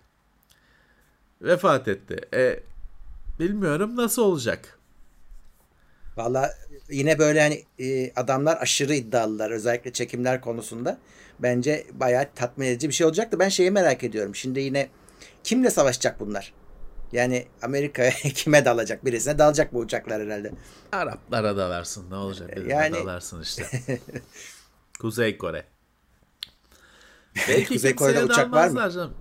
Vefat 1.41 1.87
etti. 1.87 2.17
E, 2.33 2.63
bilmiyorum 3.39 3.95
nasıl 3.95 4.21
olacak. 4.21 4.79
Valla 6.17 6.53
yine 6.89 7.19
böyle 7.19 7.41
hani 7.41 7.63
e, 7.79 8.11
adamlar 8.15 8.57
aşırı 8.61 8.95
iddialılar 8.95 9.51
özellikle 9.51 9.93
çekimler 9.93 10.41
konusunda. 10.41 10.97
Bence 11.39 11.87
bayağı 11.93 12.25
tatmin 12.35 12.67
edici 12.67 12.87
bir 12.87 12.93
şey 12.93 13.07
olacaktı. 13.07 13.39
Ben 13.39 13.49
şeyi 13.49 13.71
merak 13.71 14.03
ediyorum. 14.03 14.35
Şimdi 14.35 14.59
yine 14.59 14.89
kimle 15.43 15.69
savaşacak 15.69 16.19
bunlar? 16.19 16.53
Yani 17.11 17.47
Amerika'ya 17.61 18.11
kime 18.35 18.65
dalacak? 18.65 19.05
Birisine 19.05 19.37
dalacak 19.37 19.73
bu 19.73 19.79
uçaklar 19.79 20.21
herhalde. 20.21 20.51
Araplara 20.91 21.57
dalarsın 21.57 22.11
ne 22.11 22.15
olacak? 22.15 22.55
Birine 22.55 22.73
Yani- 22.73 22.95
dalarsın 22.95 23.41
işte. 23.41 23.65
Kuzey 24.99 25.37
Kore. 25.37 25.65
Belki 27.47 27.73
Kuzey 27.73 27.95
Kore'de 27.95 28.23
uçak 28.23 28.51
var 28.51 28.67
mı? 28.67 28.91
canım. 28.91 29.13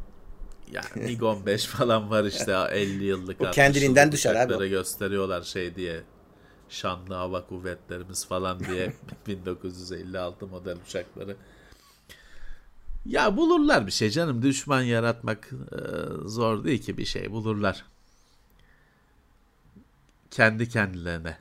Ya 0.73 0.83
MiG-15 0.95 1.67
falan 1.67 2.11
var 2.11 2.25
işte 2.25 2.53
50 2.71 3.05
yıllık. 3.05 3.41
60 3.41 3.55
kendiliğinden 3.55 4.13
düşer 4.13 4.35
abi 4.35 4.69
gösteriyorlar 4.69 5.43
şey 5.43 5.75
diye. 5.75 6.03
Şanlı 6.73 7.15
hava 7.15 7.47
kuvvetlerimiz 7.47 8.27
falan 8.27 8.61
diye 8.61 8.93
1956 9.27 10.47
model 10.47 10.77
uçakları. 10.87 11.37
Ya 13.07 13.37
bulurlar 13.37 13.87
bir 13.87 13.93
şey 13.93 14.11
canım. 14.11 14.43
Düşman 14.43 14.83
yaratmak 14.83 15.51
e, 15.53 15.79
zor 16.29 16.65
değil 16.65 16.83
ki 16.83 16.99
bir 16.99 17.05
şey 17.05 17.31
bulurlar. 17.31 17.85
Kendi 20.31 20.69
kendilerine 20.69 21.39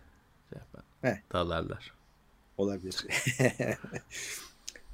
şey 1.02 1.14
dalarlar. 1.34 1.94
Olabilir. 2.58 3.06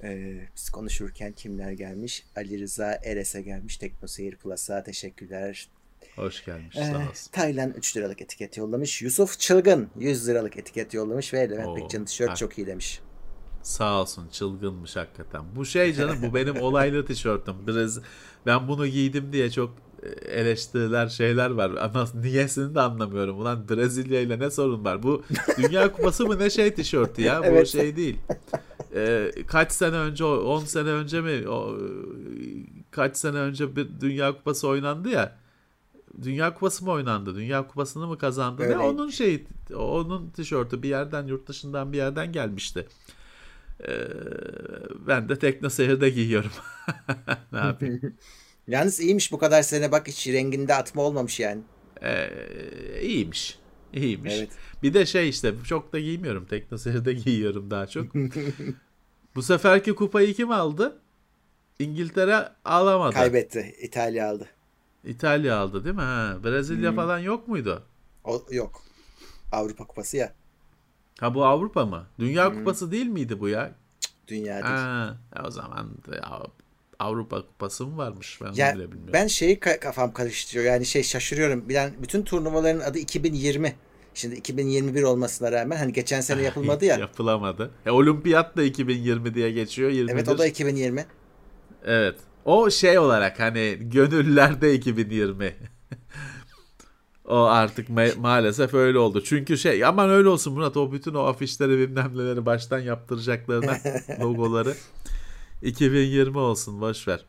Ee, 0.04 0.48
biz 0.56 0.70
konuşurken 0.70 1.34
kimler 1.34 1.72
gelmiş? 1.72 2.26
Ali 2.36 2.60
Rıza 2.60 3.00
Eres'e 3.04 3.42
gelmiş. 3.42 3.78
Teknoseyir 3.78 4.36
Plus'a 4.36 4.84
teşekkürler. 4.84 5.68
Hoş 6.16 6.46
gelmiş 6.46 6.78
Ee, 6.78 6.84
sağ 6.84 6.98
olsun. 6.98 7.32
Taylan 7.32 7.72
3 7.78 7.98
liralık 7.98 8.22
etiket 8.22 8.58
yollamış. 8.58 9.02
Yusuf 9.02 9.40
Çılgın 9.40 9.88
100 10.00 10.28
liralık 10.28 10.58
etiket 10.58 10.94
yollamış 10.94 11.34
ve 11.34 11.50
Levent 11.50 11.78
Bekcan'ın 11.78 12.06
tişört 12.06 12.38
çok 12.38 12.58
iyi 12.58 12.68
demiş. 12.68 13.00
Sağ 13.62 14.02
olsun 14.02 14.28
çılgınmış 14.32 14.96
hakikaten. 14.96 15.42
Bu 15.56 15.66
şey 15.66 15.94
canım 15.94 16.18
bu 16.22 16.34
benim 16.36 16.62
olaylı 16.62 17.06
tişörtüm. 17.06 17.56
Biraz 17.68 18.00
ben 18.46 18.68
bunu 18.68 18.88
giydim 18.88 19.34
diye 19.34 19.52
çok 19.52 19.74
e, 20.04 20.08
eleştiriler 20.32 21.08
şeyler 21.08 21.50
var. 21.50 21.72
Ama 21.72 22.08
niyesini 22.22 22.76
de 22.76 22.82
anlamıyorum. 22.82 23.40
Ulan 23.40 23.70
Brezilya 23.70 24.22
ile 24.22 24.40
ne 24.40 24.52
sorun 24.52 24.86
var? 24.86 25.04
Bu 25.04 25.24
Dünya 25.58 25.92
Kupası 25.92 26.26
mı 26.26 26.40
ne 26.40 26.50
şey 26.50 26.74
tişörtü 26.74 27.22
ya? 27.22 27.42
Bu 27.42 27.46
Evet. 27.46 27.68
şey 27.68 27.96
değil. 27.96 28.18
Ee, 28.96 29.32
kaç 29.48 29.72
sene 29.72 29.96
önce 29.96 30.24
10 30.24 30.66
sene 30.66 30.90
önce 30.90 31.22
mi 31.22 31.50
o, 31.50 31.76
e, 31.78 31.84
kaç 32.92 33.18
sene 33.18 33.38
önce 33.38 33.76
bir 33.76 33.88
Dünya 34.02 34.32
Kupası 34.32 34.68
oynandı 34.68 35.10
ya. 35.10 35.38
Dünya 36.22 36.54
Kupası 36.54 36.86
mı 36.86 36.92
oynandı? 36.92 37.36
Dünya 37.36 37.68
Kupası'nı 37.68 38.08
mı 38.08 38.18
kazandı? 38.18 38.62
Ne 38.62 38.66
Öyleydi. 38.66 38.84
onun 38.84 39.10
şey 39.10 39.44
onun 39.76 40.30
tişörtü 40.30 40.84
bir 40.84 40.90
yerden 40.90 41.28
yurt 41.28 41.48
dışından 41.48 41.94
bir 41.94 41.98
yerden 41.98 42.32
gelmişti. 42.32 42.88
Ee, 43.88 43.98
ben 45.08 45.30
de 45.30 45.40
Tekno 45.40 45.70
Seyir'de 45.70 46.10
giyiyorum. 46.10 46.52
ne 47.52 47.60
yapayım? 47.60 48.02
Yalnız 48.68 49.00
iyiymiş 49.00 49.32
bu 49.32 49.38
kadar 49.38 49.62
sene 49.62 49.92
bak 49.92 50.08
hiç 50.08 50.28
renginde 50.28 50.76
atma 50.76 51.02
olmamış 51.02 51.40
yani. 51.40 51.62
Ee, 52.04 52.30
iyiymiş. 53.02 53.60
İyiymiş. 53.94 54.34
Evet. 54.38 54.50
Bir 54.84 54.94
de 54.94 55.06
şey 55.06 55.30
işte 55.30 55.54
çok 55.68 55.94
da 55.94 56.00
giymiyorum. 56.00 56.46
Tekno 56.46 56.78
Seyir'de 56.78 57.14
giyiyorum 57.14 57.72
daha 57.72 57.88
çok. 57.88 58.06
Bu 59.36 59.42
seferki 59.42 59.96
kupayı 59.96 60.34
kim 60.34 60.52
aldı? 60.52 61.00
İngiltere 61.80 62.50
alamadı. 62.66 63.14
Kaybetti. 63.14 63.76
İtalya 63.82 64.30
aldı. 64.30 64.48
İtalya 65.06 65.58
aldı 65.58 65.84
değil 65.84 65.96
mi? 65.96 66.02
Ha, 66.02 66.38
Brezilya 66.44 66.90
Hmm. 66.90 66.96
falan 66.96 67.20
yok 67.20 67.48
muydu? 67.48 67.84
O, 68.24 68.44
yok. 68.52 68.82
Avrupa 69.52 69.88
Kupası 69.88 70.18
ya. 70.18 70.34
Ha 71.20 71.36
bu 71.36 71.46
Avrupa 71.46 71.86
mı? 71.86 72.06
Dünya 72.20 72.50
Hmm. 72.50 72.58
Kupası 72.58 72.92
değil 72.92 73.06
miydi 73.08 73.40
bu 73.40 73.50
ya? 73.50 73.72
Dünya 74.28 74.54
değil. 74.54 74.64
Ha, 74.76 75.18
o 75.46 75.52
zaman 75.52 75.90
Avrupa 77.00 77.42
Kupası 77.42 77.86
mı 77.88 77.98
varmış? 77.98 78.40
Ben 78.42 78.52
Ya 78.54 78.76
bile 78.76 78.84
bilmiyorum. 78.84 79.14
ben 79.14 79.28
şeyi 79.28 79.58
ka- 79.60 79.80
kafam 79.80 80.14
karıştırıyor. 80.14 80.66
Yani 80.66 80.86
şey 80.86 81.04
şaşırıyorum. 81.04 81.70
Bilen 81.70 81.94
bütün 82.02 82.24
turnuvaların 82.24 82.80
adı 82.80 82.98
2020. 83.00 83.76
Şimdi 84.14 84.36
2021 84.36 85.04
olmasına 85.04 85.52
rağmen 85.52 85.78
hani 85.78 85.94
geçen 85.94 86.22
sene 86.22 86.42
yapılmadı 86.44 86.86
ya. 86.86 86.98
Yapılamadı. 86.98 87.72
E, 87.86 87.92
olimpiyat 87.92 88.58
da 88.58 88.64
2020 88.64 89.34
diye 89.36 89.52
geçiyor. 89.52 89.90
21. 89.90 90.14
evet 90.14 90.30
o 90.30 90.38
da 90.38 90.48
2020. 90.48 91.06
Evet. 91.86 92.16
O 92.48 92.70
şey 92.70 93.00
olarak 93.00 93.40
hani 93.40 93.78
gönüllerde 93.82 94.74
2020. 94.74 95.56
o 97.26 97.36
artık 97.36 97.90
ma- 97.90 98.20
maalesef 98.20 98.74
öyle 98.74 98.98
oldu. 98.98 99.24
Çünkü 99.24 99.58
şey 99.58 99.86
aman 99.86 100.10
öyle 100.10 100.30
olsun 100.30 100.54
Murat 100.54 100.78
o 100.78 100.92
bütün 100.92 101.14
o 101.14 101.20
afişleri 101.20 101.78
bilmem 101.78 102.18
neleri 102.18 102.46
baştan 102.46 102.80
yaptıracaklarına 102.80 103.78
logoları 104.20 104.74
2020 105.62 106.38
olsun 106.38 106.82
boş 106.82 107.08
ver. 107.08 107.26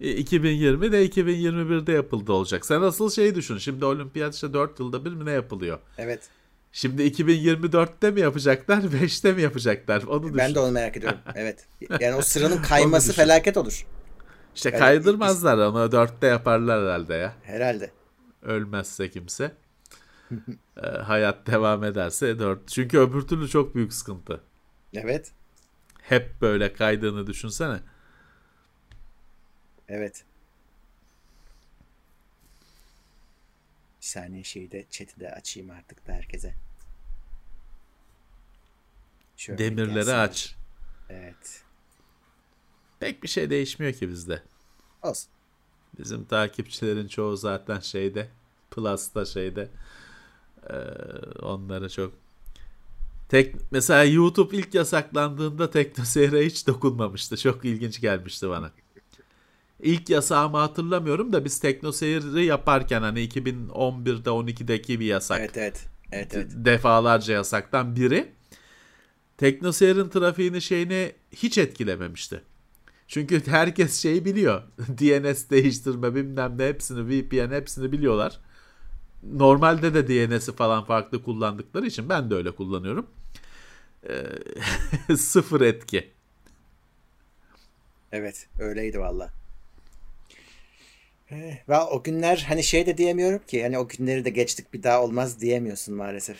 E, 0.00 0.10
2020 0.10 0.92
de 0.92 1.06
2021'de 1.06 1.92
yapıldı 1.92 2.32
olacak. 2.32 2.66
Sen 2.66 2.80
asıl 2.80 3.10
şeyi 3.10 3.34
düşün. 3.34 3.58
Şimdi 3.58 3.84
olimpiyat 3.84 4.34
işte 4.34 4.52
4 4.52 4.80
yılda 4.80 5.04
bir 5.04 5.10
mi 5.10 5.24
ne 5.26 5.32
yapılıyor? 5.32 5.78
Evet. 5.98 6.20
Şimdi 6.72 7.02
2024'te 7.02 8.10
mi 8.10 8.20
yapacaklar, 8.20 8.78
5'te 8.78 9.32
mi 9.32 9.42
yapacaklar? 9.42 10.02
Onu 10.02 10.22
düşün. 10.22 10.38
Ben 10.38 10.54
de 10.54 10.60
onu 10.60 10.72
merak 10.72 10.96
ediyorum. 10.96 11.18
Evet. 11.34 11.66
Yani 12.00 12.14
o 12.14 12.22
sıranın 12.22 12.62
kayması 12.62 13.12
felaket 13.12 13.56
olur. 13.56 13.86
İşte 14.54 14.70
Yani 14.70 14.78
kaydırmazlar 14.78 15.58
onu 15.58 15.78
4'te 15.78 16.26
yaparlar 16.26 16.82
herhalde 16.84 17.14
ya. 17.14 17.34
Herhalde. 17.42 17.90
Ölmezse 18.42 19.10
kimse. 19.10 19.56
Ee, 20.76 20.86
hayat 20.86 21.46
devam 21.46 21.84
ederse 21.84 22.38
4. 22.38 22.68
Çünkü 22.68 22.98
öbür 22.98 23.22
türlü 23.22 23.48
çok 23.48 23.74
büyük 23.74 23.92
sıkıntı. 23.92 24.40
Evet. 24.94 25.32
Hep 26.02 26.40
böyle 26.40 26.72
kaydığını 26.72 27.26
düşünsene. 27.26 27.80
Evet. 29.88 30.24
Bir 34.00 34.06
saniye 34.06 34.44
şeyi 34.44 34.70
de 34.72 34.84
chat'i 34.90 35.20
de 35.20 35.30
açayım 35.30 35.70
artık 35.70 36.06
da 36.06 36.12
herkese. 36.12 36.54
Şöyle 39.36 39.58
Demirleri 39.58 39.94
gelsin. 39.94 40.12
aç. 40.12 40.56
Evet. 41.10 41.62
Pek 43.02 43.22
bir 43.22 43.28
şey 43.28 43.50
değişmiyor 43.50 43.92
ki 43.92 44.08
bizde. 44.08 44.42
Olsun. 45.02 45.28
Bizim 45.98 46.24
takipçilerin 46.24 47.08
çoğu 47.08 47.36
zaten 47.36 47.80
şeyde. 47.80 48.28
Plus'ta 48.70 49.24
şeyde. 49.24 49.68
Ee, 50.70 50.74
onlara 51.42 51.88
çok 51.88 52.12
Tek, 53.28 53.54
mesela 53.70 54.04
YouTube 54.04 54.56
ilk 54.56 54.74
yasaklandığında 54.74 55.70
TeknoSeyir'e 55.70 56.46
hiç 56.46 56.66
dokunmamıştı. 56.66 57.36
Çok 57.36 57.64
ilginç 57.64 58.00
gelmişti 58.00 58.48
bana. 58.48 58.70
İlk 59.80 60.10
yasağımı 60.10 60.56
hatırlamıyorum 60.56 61.32
da 61.32 61.44
biz 61.44 61.58
TeknoSeyir'i 61.58 62.44
yaparken 62.44 63.02
hani 63.02 63.28
2011'de 63.28 64.30
12'deki 64.30 65.00
bir 65.00 65.06
yasak. 65.06 65.40
Evet 65.40 65.56
evet. 65.56 65.86
Evet 66.12 66.34
evet. 66.34 66.50
Defalarca 66.54 67.34
yasaktan 67.34 67.96
biri. 67.96 68.32
TeknoSeyir'in 69.38 70.08
trafiğini 70.08 70.62
şeyini 70.62 71.12
hiç 71.32 71.58
etkilememişti. 71.58 72.42
Çünkü 73.12 73.46
herkes 73.46 74.02
şeyi 74.02 74.24
biliyor. 74.24 74.62
DNS 74.78 75.50
değiştirme 75.50 76.14
bilmem 76.14 76.58
ne 76.58 76.66
hepsini 76.66 77.08
VPN 77.08 77.54
hepsini 77.54 77.92
biliyorlar. 77.92 78.38
Normalde 79.22 79.94
de 79.94 80.08
DNS'i 80.08 80.52
falan 80.52 80.84
farklı 80.84 81.22
kullandıkları 81.22 81.86
için 81.86 82.08
ben 82.08 82.30
de 82.30 82.34
öyle 82.34 82.50
kullanıyorum. 82.50 83.06
Ee, 84.08 85.16
sıfır 85.16 85.60
etki. 85.60 86.10
Evet 88.12 88.48
öyleydi 88.58 89.00
valla. 89.00 89.30
Eh, 91.30 91.68
Ve 91.68 91.78
o 91.78 92.02
günler 92.02 92.44
hani 92.48 92.62
şey 92.64 92.86
de 92.86 92.98
diyemiyorum 92.98 93.40
ki 93.46 93.62
hani 93.62 93.78
o 93.78 93.88
günleri 93.88 94.24
de 94.24 94.30
geçtik 94.30 94.74
bir 94.74 94.82
daha 94.82 95.02
olmaz 95.02 95.40
diyemiyorsun 95.40 95.94
maalesef. 95.94 96.38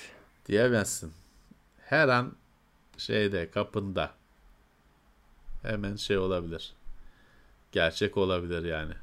Diyemezsin. 0.48 1.12
Her 1.84 2.08
an 2.08 2.36
şeyde 2.98 3.50
kapında. 3.50 4.21
Hemen 5.62 5.96
şey 5.96 6.18
olabilir. 6.18 6.74
Gerçek 7.72 8.16
olabilir 8.16 8.64
yani. 8.64 8.94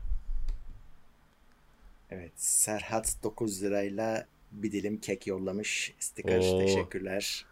Evet 2.12 2.32
Serhat 2.36 3.16
9 3.24 3.64
lirayla 3.64 4.28
bir 4.52 4.72
dilim 4.72 4.98
kek 5.00 5.28
yollamış. 5.28 5.94
Sticker 6.00 6.40
Oo. 6.40 6.60
teşekkürler. 6.60 7.46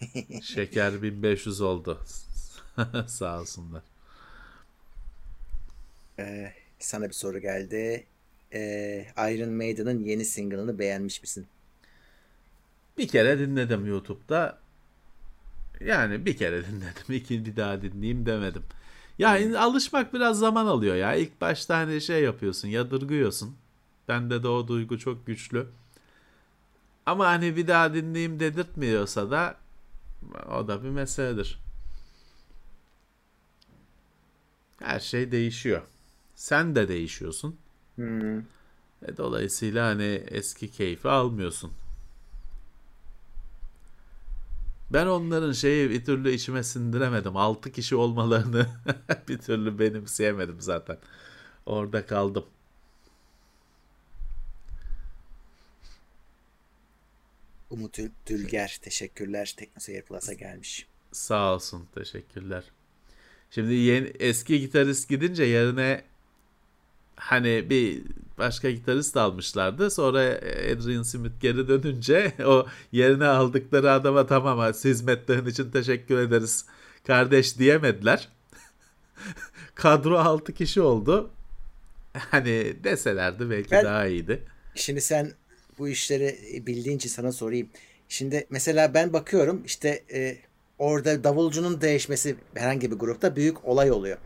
Şeker 0.42 1.02
1500 1.02 1.60
oldu. 1.60 2.00
Sağ 3.06 3.40
olsunlar. 3.40 3.82
Ee, 6.18 6.52
sana 6.78 7.08
bir 7.08 7.14
soru 7.14 7.38
geldi. 7.38 8.04
Ee, 8.52 9.06
Iron 9.16 9.52
Maiden'ın 9.52 10.04
yeni 10.04 10.24
single'ını 10.24 10.78
beğenmiş 10.78 11.22
misin? 11.22 11.46
Bir 12.98 13.08
kere 13.08 13.38
dinledim 13.38 13.86
YouTube'da. 13.86 14.58
Yani 15.80 16.26
bir 16.26 16.36
kere 16.36 16.66
dinledim. 16.68 17.14
İki 17.14 17.46
bir 17.46 17.56
daha 17.56 17.82
dinleyeyim 17.82 18.26
demedim. 18.26 18.62
Yani 19.18 19.58
alışmak 19.58 20.14
biraz 20.14 20.38
zaman 20.38 20.66
alıyor 20.66 20.96
ya. 20.96 21.14
İlk 21.14 21.40
başta 21.40 21.76
hani 21.78 22.00
şey 22.00 22.22
yapıyorsun, 22.22 22.68
yadırgıyorsun. 22.68 23.56
Bende 24.08 24.42
de 24.42 24.48
o 24.48 24.68
duygu 24.68 24.98
çok 24.98 25.26
güçlü. 25.26 25.66
Ama 27.06 27.26
hani 27.26 27.56
bir 27.56 27.66
daha 27.68 27.94
dinleyeyim 27.94 28.40
dedirtmiyorsa 28.40 29.30
da 29.30 29.56
o 30.58 30.68
da 30.68 30.84
bir 30.84 30.88
meseledir. 30.88 31.58
Her 34.78 35.00
şey 35.00 35.32
değişiyor. 35.32 35.82
Sen 36.34 36.74
de 36.74 36.88
değişiyorsun. 36.88 37.56
Hmm. 37.94 38.38
E, 39.02 39.16
dolayısıyla 39.16 39.86
hani 39.86 40.24
eski 40.28 40.70
keyfi 40.70 41.08
almıyorsun. 41.08 41.72
Ben 44.90 45.06
onların 45.06 45.52
şeyi 45.52 45.90
bir 45.90 46.04
türlü 46.04 46.32
içime 46.32 46.62
sindiremedim. 46.62 47.36
6 47.36 47.72
kişi 47.72 47.96
olmalarını 47.96 48.66
bir 49.28 49.38
türlü 49.38 49.78
benimseyemedim 49.78 50.60
zaten. 50.60 50.98
Orada 51.66 52.06
kaldım. 52.06 52.46
Umut 57.70 57.98
Dülger 58.26 58.78
teşekkürler. 58.82 59.54
Teknoseyir 59.56 60.02
Plus'a 60.02 60.32
gelmiş. 60.32 60.86
Sağ 61.12 61.54
olsun. 61.54 61.88
Teşekkürler. 61.94 62.64
Şimdi 63.50 63.74
yeni, 63.74 64.06
eski 64.18 64.60
gitarist 64.60 65.08
gidince 65.08 65.44
yerine 65.44 66.04
hani 67.18 67.70
bir 67.70 68.02
başka 68.38 68.70
gitarist 68.70 69.16
almışlardı. 69.16 69.90
Sonra 69.90 70.20
Adrian 70.72 71.02
Smith 71.02 71.40
geri 71.40 71.68
dönünce 71.68 72.32
o 72.46 72.66
yerine 72.92 73.26
aldıkları 73.26 73.92
adama 73.92 74.26
tamam 74.26 74.72
hizmetlerin 74.72 75.46
için 75.46 75.70
teşekkür 75.70 76.18
ederiz 76.18 76.64
kardeş 77.06 77.58
diyemediler. 77.58 78.28
Kadro 79.74 80.18
6 80.18 80.54
kişi 80.54 80.80
oldu. 80.80 81.30
Hani 82.30 82.84
deselerdi 82.84 83.50
belki 83.50 83.70
ben, 83.70 83.84
daha 83.84 84.06
iyiydi. 84.06 84.42
Şimdi 84.74 85.00
sen 85.00 85.32
bu 85.78 85.88
işleri 85.88 86.38
bildiğin 86.66 86.96
için 86.96 87.08
sana 87.08 87.32
sorayım. 87.32 87.68
Şimdi 88.08 88.46
mesela 88.50 88.94
ben 88.94 89.12
bakıyorum 89.12 89.62
işte 89.66 90.04
e, 90.12 90.36
orada 90.78 91.24
davulcunun 91.24 91.80
değişmesi 91.80 92.36
herhangi 92.54 92.90
bir 92.90 92.96
grupta 92.96 93.36
büyük 93.36 93.64
olay 93.64 93.90
oluyor. 93.90 94.18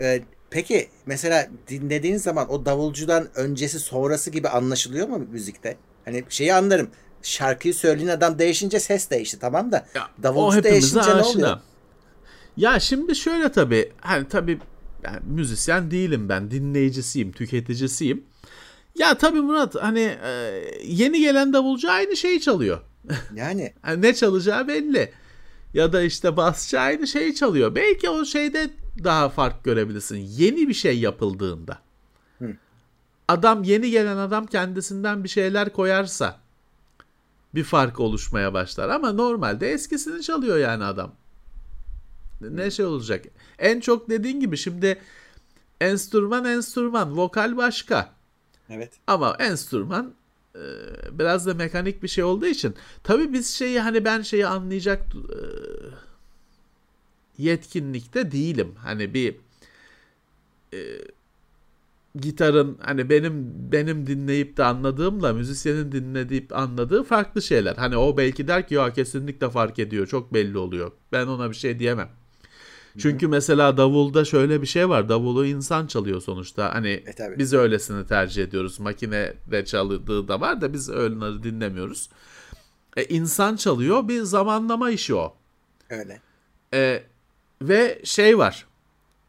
E, 0.00 0.22
peki 0.50 0.88
mesela 1.06 1.48
dinlediğin 1.68 2.16
zaman 2.16 2.52
o 2.52 2.66
davulcudan 2.66 3.28
öncesi 3.34 3.78
sonrası 3.80 4.30
gibi 4.30 4.48
anlaşılıyor 4.48 5.08
mu 5.08 5.18
müzikte? 5.18 5.76
Hani 6.04 6.24
şeyi 6.28 6.54
anlarım. 6.54 6.90
Şarkıyı 7.22 7.74
söyleyen 7.74 8.08
adam 8.08 8.38
değişince 8.38 8.80
ses 8.80 9.10
değişti 9.10 9.38
tamam 9.38 9.72
da 9.72 9.86
ya, 9.94 10.08
davulcu 10.22 10.62
değişince 10.62 11.00
aşina. 11.00 11.16
ne 11.16 11.22
oluyor? 11.22 11.58
Ya 12.56 12.80
şimdi 12.80 13.16
şöyle 13.16 13.52
tabii 13.52 13.92
hani 14.00 14.28
tabii 14.28 14.58
yani 15.04 15.18
müzisyen 15.26 15.90
değilim 15.90 16.28
ben 16.28 16.50
dinleyicisiyim 16.50 17.32
tüketicisiyim. 17.32 18.24
Ya 18.98 19.18
tabii 19.18 19.40
Murat 19.40 19.74
hani 19.74 20.16
e, 20.24 20.62
yeni 20.84 21.20
gelen 21.20 21.52
davulcu 21.52 21.90
aynı 21.90 22.16
şeyi 22.16 22.40
çalıyor. 22.40 22.80
Yani. 23.34 23.72
yani 23.86 24.02
ne 24.02 24.14
çalacağı 24.14 24.68
belli. 24.68 25.12
Ya 25.74 25.92
da 25.92 26.02
işte 26.02 26.36
basçı 26.36 26.80
aynı 26.80 27.06
şeyi 27.06 27.34
çalıyor. 27.34 27.74
Belki 27.74 28.10
o 28.10 28.24
şeyde 28.24 28.70
daha 29.04 29.28
fark 29.28 29.64
görebilirsin. 29.64 30.16
Yeni 30.16 30.68
bir 30.68 30.74
şey 30.74 30.98
yapıldığında. 30.98 31.78
Hı. 32.38 32.56
Adam 33.28 33.62
yeni 33.62 33.90
gelen 33.90 34.16
adam 34.16 34.46
kendisinden 34.46 35.24
bir 35.24 35.28
şeyler 35.28 35.72
koyarsa 35.72 36.40
bir 37.54 37.64
fark 37.64 38.00
oluşmaya 38.00 38.54
başlar. 38.54 38.88
Ama 38.88 39.12
normalde 39.12 39.72
eskisini 39.72 40.22
çalıyor 40.22 40.58
yani 40.58 40.84
adam. 40.84 41.12
Ne 42.40 42.70
şey 42.70 42.86
olacak? 42.86 43.24
En 43.58 43.80
çok 43.80 44.10
dediğin 44.10 44.40
gibi 44.40 44.56
şimdi 44.56 44.98
enstrüman 45.80 46.44
enstrüman, 46.44 47.16
vokal 47.16 47.56
başka. 47.56 48.12
Evet. 48.70 48.92
Ama 49.06 49.36
enstrüman 49.38 50.14
biraz 51.12 51.46
da 51.46 51.54
mekanik 51.54 52.02
bir 52.02 52.08
şey 52.08 52.24
olduğu 52.24 52.46
için 52.46 52.74
tabii 53.04 53.32
biz 53.32 53.50
şeyi 53.50 53.80
hani 53.80 54.04
ben 54.04 54.22
şeyi 54.22 54.46
anlayacak 54.46 55.02
e, 55.14 55.38
yetkinlikte 57.38 58.32
değilim. 58.32 58.74
Hani 58.78 59.14
bir 59.14 59.36
e, 60.74 60.78
gitarın 62.20 62.78
hani 62.80 63.10
benim 63.10 63.54
benim 63.72 64.06
dinleyip 64.06 64.56
de 64.56 64.64
anladığımla 64.64 65.32
müzisyenin 65.32 65.92
dinleyip 65.92 66.56
anladığı 66.56 67.02
farklı 67.02 67.42
şeyler. 67.42 67.76
Hani 67.76 67.96
o 67.96 68.16
belki 68.16 68.48
der 68.48 68.68
ki 68.68 68.74
ya 68.74 68.92
kesinlikle 68.92 69.50
fark 69.50 69.78
ediyor. 69.78 70.06
Çok 70.06 70.34
belli 70.34 70.58
oluyor. 70.58 70.92
Ben 71.12 71.26
ona 71.26 71.50
bir 71.50 71.56
şey 71.56 71.78
diyemem. 71.78 72.19
Çünkü 72.98 73.26
Hı-hı. 73.26 73.30
mesela 73.30 73.76
davulda 73.76 74.24
şöyle 74.24 74.62
bir 74.62 74.66
şey 74.66 74.88
var. 74.88 75.08
Davulu 75.08 75.46
insan 75.46 75.86
çalıyor 75.86 76.20
sonuçta. 76.20 76.74
Hani 76.74 76.88
e, 76.88 77.38
biz 77.38 77.52
öylesini 77.52 78.06
tercih 78.06 78.44
ediyoruz. 78.44 78.80
Makinede 78.80 79.64
çaldığı 79.64 80.28
da 80.28 80.40
var 80.40 80.60
da 80.60 80.72
biz 80.72 80.90
öyle 80.90 81.42
dinlemiyoruz. 81.42 82.10
E, 82.96 83.04
insan 83.04 83.56
çalıyor. 83.56 84.08
Bir 84.08 84.22
zamanlama 84.22 84.90
işi 84.90 85.14
o. 85.14 85.34
Öyle. 85.90 86.20
E, 86.74 87.02
ve 87.62 88.00
şey 88.04 88.38
var. 88.38 88.66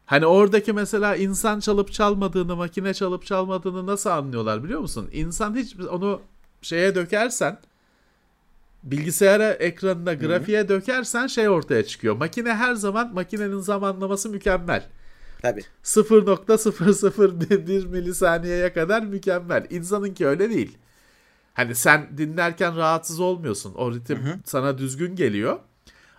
Hani 0.06 0.26
oradaki 0.26 0.72
mesela 0.72 1.16
insan 1.16 1.60
çalıp 1.60 1.92
çalmadığını, 1.92 2.56
makine 2.56 2.94
çalıp 2.94 3.26
çalmadığını 3.26 3.86
nasıl 3.86 4.10
anlıyorlar 4.10 4.64
biliyor 4.64 4.80
musun? 4.80 5.08
İnsan 5.12 5.56
hiç 5.56 5.76
onu 5.90 6.20
şeye 6.62 6.94
dökersen 6.94 7.58
bilgisayara 8.82 9.52
ekranına 9.52 10.14
grafiğe 10.14 10.60
Hı-hı. 10.60 10.68
dökersen 10.68 11.26
şey 11.26 11.48
ortaya 11.48 11.84
çıkıyor. 11.84 12.16
Makine 12.16 12.54
her 12.54 12.74
zaman 12.74 13.14
makinenin 13.14 13.58
zamanlaması 13.58 14.28
mükemmel. 14.28 14.88
Tabii. 15.42 15.62
0.001 15.84 17.86
milisaniyeye 17.86 18.72
kadar 18.72 19.02
mükemmel. 19.02 19.66
İnsanınki 19.70 20.26
öyle 20.26 20.50
değil. 20.50 20.78
Hani 21.54 21.74
sen 21.74 22.18
dinlerken 22.18 22.76
rahatsız 22.76 23.20
olmuyorsun. 23.20 23.74
O 23.74 23.92
ritim 23.92 24.18
Hı-hı. 24.18 24.38
sana 24.44 24.78
düzgün 24.78 25.16
geliyor. 25.16 25.58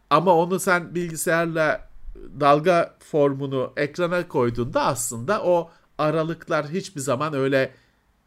Ama 0.10 0.36
onu 0.36 0.60
sen 0.60 0.96
bilgisayarla 0.96 1.90
dalga 2.40 2.96
formunu 3.00 3.74
ekrana 3.78 4.28
koyduğunda 4.28 4.86
aslında 4.86 5.44
o 5.44 5.72
aralıklar 5.98 6.70
hiçbir 6.70 7.02
zaman 7.02 7.34
öyle 7.34 7.72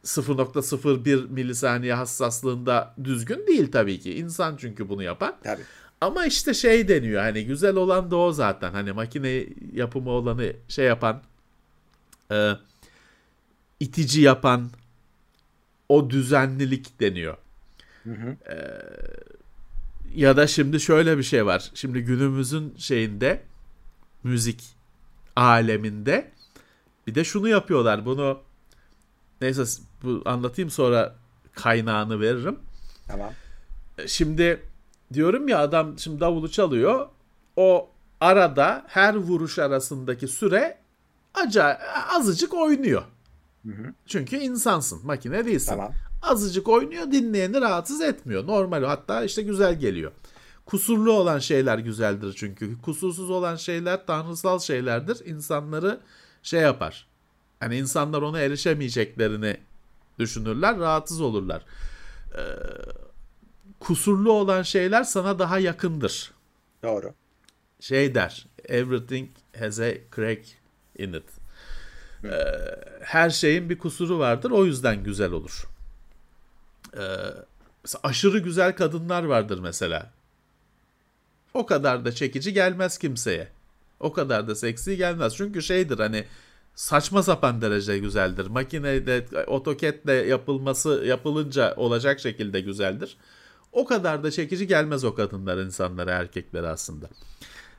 0.01 0.07 1.29
milisaniye 1.29 1.95
hassaslığında 1.95 2.95
düzgün 3.05 3.47
değil 3.47 3.73
tabii 3.73 4.01
ki. 4.01 4.15
İnsan 4.15 4.57
çünkü 4.57 4.89
bunu 4.89 5.03
yapan. 5.03 5.37
Tabii. 5.45 5.63
Ama 6.01 6.27
işte 6.27 6.55
şey 6.55 6.89
deniyor 6.89 7.23
hani 7.23 7.47
güzel 7.47 7.77
olan 7.77 8.11
da 8.11 8.17
o 8.17 8.33
zaten. 8.33 8.73
Hani 8.73 8.93
makine 8.93 9.47
yapımı 9.73 10.11
olanı 10.11 10.53
şey 10.69 10.87
yapan 10.87 11.23
e, 12.33 12.53
itici 13.81 14.23
yapan 14.23 14.71
o 15.89 16.11
düzenlilik 16.11 17.01
deniyor. 17.01 17.37
Hı 18.05 18.11
hı. 18.11 18.37
E, 18.53 18.57
ya 20.15 20.37
da 20.37 20.47
şimdi 20.47 20.81
şöyle 20.81 21.19
bir 21.19 21.23
şey 21.23 21.47
var. 21.47 21.71
Şimdi 21.75 22.01
günümüzün 22.01 22.75
şeyinde 22.79 23.43
müzik 24.25 24.65
aleminde 25.37 26.31
bir 27.07 27.15
de 27.15 27.25
şunu 27.25 27.49
yapıyorlar. 27.49 28.05
Bunu 28.05 28.41
neyse 29.41 29.63
bu 30.07 30.23
anlatayım 30.25 30.71
sonra 30.71 31.15
kaynağını 31.53 32.21
veririm. 32.21 32.59
Tamam. 33.09 33.33
Şimdi 34.07 34.63
diyorum 35.13 35.49
ya 35.49 35.59
adam 35.59 35.99
şimdi 35.99 36.21
davulu 36.21 36.51
çalıyor. 36.51 37.09
O 37.57 37.91
arada 38.21 38.85
her 38.87 39.15
vuruş 39.15 39.59
arasındaki 39.59 40.29
süre 40.29 40.79
acayip 41.35 41.79
azıcık 42.15 42.55
oynuyor. 42.55 43.03
Hı 43.67 43.73
hı. 43.73 43.95
Çünkü 44.07 44.37
insansın, 44.37 45.01
makine 45.05 45.45
değilsin. 45.45 45.71
Tamam. 45.71 45.93
Azıcık 46.23 46.69
oynuyor, 46.69 47.13
dinleyeni 47.13 47.61
rahatsız 47.61 48.01
etmiyor. 48.01 48.47
Normal 48.47 48.85
hatta 48.85 49.25
işte 49.25 49.43
güzel 49.43 49.79
geliyor. 49.79 50.13
Kusurlu 50.67 51.13
olan 51.13 51.39
şeyler 51.39 51.79
güzeldir 51.79 52.35
çünkü. 52.37 52.81
Kusursuz 52.83 53.31
olan 53.31 53.57
şeyler 53.57 54.07
tanrısal 54.07 54.59
şeylerdir. 54.59 55.27
İnsanları 55.27 56.01
şey 56.43 56.61
yapar. 56.61 57.07
Hani 57.61 57.77
insanlar 57.77 58.23
ona 58.23 58.41
erişemeyeceklerini 58.41 59.57
düşünürler, 60.19 60.79
rahatsız 60.79 61.21
olurlar. 61.21 61.62
Ee, 62.35 62.41
kusurlu 63.81 64.33
olan 64.33 64.62
şeyler 64.62 65.05
sana 65.05 65.39
daha 65.39 65.59
yakındır. 65.59 66.33
Doğru. 66.83 67.14
Şey 67.81 68.14
der, 68.14 68.47
everything 68.64 69.31
has 69.59 69.81
a 69.81 69.93
crack 70.17 70.47
in 70.99 71.12
it. 71.12 71.25
Ee, 72.25 72.31
her 73.01 73.31
şeyin 73.31 73.71
bir 73.71 73.79
kusuru 73.79 74.19
vardır, 74.19 74.51
o 74.51 74.64
yüzden 74.64 75.05
güzel 75.05 75.33
olur. 75.33 75.69
Ee, 76.97 77.01
aşırı 78.03 78.39
güzel 78.39 78.77
kadınlar 78.77 79.25
vardır 79.25 79.59
mesela. 79.59 80.12
O 81.55 81.67
kadar 81.67 82.05
da 82.05 82.12
çekici 82.12 82.53
gelmez 82.53 82.99
kimseye. 82.99 83.49
O 84.01 84.12
kadar 84.12 84.49
da 84.49 84.55
seksi 84.55 84.97
gelmez. 84.97 85.37
Çünkü 85.37 85.62
şeydir 85.62 85.99
hani 85.99 86.25
saçma 86.77 87.22
sapan 87.22 87.61
derece 87.61 87.99
güzeldir. 87.99 88.47
Makinede 88.47 89.27
AutoCAD'le 89.47 90.27
yapılması 90.29 91.03
yapılınca 91.07 91.74
olacak 91.77 92.20
şekilde 92.20 92.61
güzeldir. 92.61 93.16
O 93.72 93.85
kadar 93.85 94.22
da 94.24 94.31
çekici 94.31 94.66
gelmez 94.66 95.05
o 95.05 95.14
kadınlar 95.14 95.59
insanlara 95.59 96.11
erkeklere 96.11 96.68
aslında. 96.68 97.09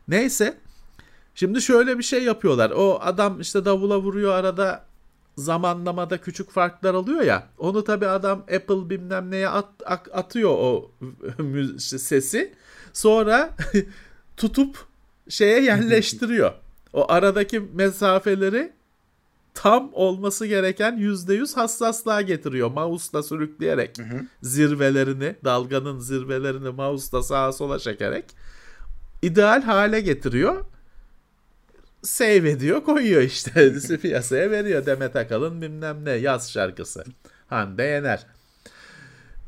Neyse. 0.07 0.57
Şimdi 1.35 1.61
şöyle 1.61 1.97
bir 1.97 2.03
şey 2.03 2.23
yapıyorlar. 2.23 2.71
O 2.71 2.99
adam 3.01 3.41
işte 3.41 3.65
davula 3.65 3.99
vuruyor 3.99 4.33
arada 4.33 4.85
zamanlamada 5.37 6.17
küçük 6.17 6.51
farklar 6.51 6.93
oluyor 6.93 7.21
ya. 7.21 7.47
Onu 7.57 7.83
tabi 7.83 8.07
adam 8.07 8.39
Apple 8.39 8.89
bilmem 8.89 9.31
neye 9.31 9.49
at, 9.49 9.69
atıyor 10.13 10.51
o 10.51 10.91
sesi. 11.77 12.53
Sonra 12.93 13.55
tutup 14.37 14.77
şeye 15.29 15.61
yerleştiriyor. 15.63 16.51
O 16.93 17.11
aradaki 17.11 17.59
mesafeleri 17.59 18.76
tam 19.57 19.89
olması 19.93 20.45
gereken 20.45 20.97
%100 20.97 21.55
hassaslığa 21.55 22.21
getiriyor. 22.21 22.71
Mouse'la 22.71 23.23
sürükleyerek 23.23 23.97
hı 23.97 24.03
hı. 24.03 24.25
zirvelerini, 24.41 25.35
dalganın 25.43 25.99
zirvelerini 25.99 26.69
mouse'la 26.69 27.23
sağa 27.23 27.53
sola 27.53 27.79
çekerek 27.79 28.25
ideal 29.21 29.61
hale 29.61 30.01
getiriyor. 30.01 30.65
Save 32.03 32.49
ediyor, 32.49 32.83
koyuyor 32.83 33.21
işte. 33.21 33.73
piyasaya 34.01 34.51
veriyor. 34.51 34.85
Demet 34.85 35.15
Akalın 35.15 35.61
bilmem 35.61 36.05
ne 36.05 36.11
yaz 36.11 36.51
şarkısı. 36.51 37.03
Hande 37.47 37.83
Yener. 37.83 38.25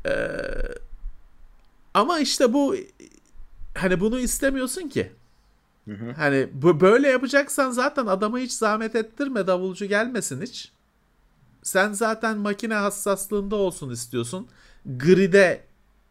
Ee, 0.06 0.12
ama 1.94 2.18
işte 2.18 2.52
bu 2.52 2.76
hani 3.74 4.00
bunu 4.00 4.20
istemiyorsun 4.20 4.88
ki. 4.88 5.12
Hı 5.84 5.94
hı. 5.94 6.12
Hani 6.16 6.48
bu 6.52 6.80
böyle 6.80 7.08
yapacaksan 7.08 7.70
zaten 7.70 8.06
adamı 8.06 8.38
hiç 8.38 8.52
zahmet 8.52 8.96
ettirme 8.96 9.46
davulcu 9.46 9.86
gelmesin 9.86 10.42
hiç. 10.42 10.72
Sen 11.62 11.92
zaten 11.92 12.38
makine 12.38 12.74
hassaslığında 12.74 13.56
olsun 13.56 13.90
istiyorsun. 13.90 14.48
Gride 14.86 15.64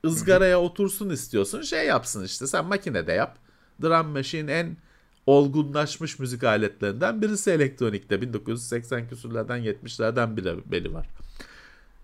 ızgaraya 0.06 0.60
otursun 0.62 1.10
istiyorsun. 1.10 1.62
Şey 1.62 1.86
yapsın 1.86 2.24
işte 2.24 2.48
sen 2.48 2.66
makinede 2.66 3.12
yap. 3.12 3.38
Drum 3.82 4.08
machine 4.08 4.52
en 4.52 4.78
olgunlaşmış 5.26 6.20
müzik 6.20 6.44
aletlerinden 6.44 7.22
birisi 7.22 7.52
elektronikte. 7.52 8.22
1980 8.22 9.10
küsurlardan 9.10 9.60
70'lerden 9.60 10.38
biri 10.38 10.72
beli 10.72 10.94
var. 10.94 11.08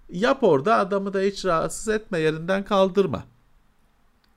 Yap 0.10 0.44
orada 0.44 0.76
adamı 0.76 1.14
da 1.14 1.20
hiç 1.20 1.46
rahatsız 1.46 1.88
etme 1.88 2.20
yerinden 2.20 2.66
kaldırma. 2.66 3.26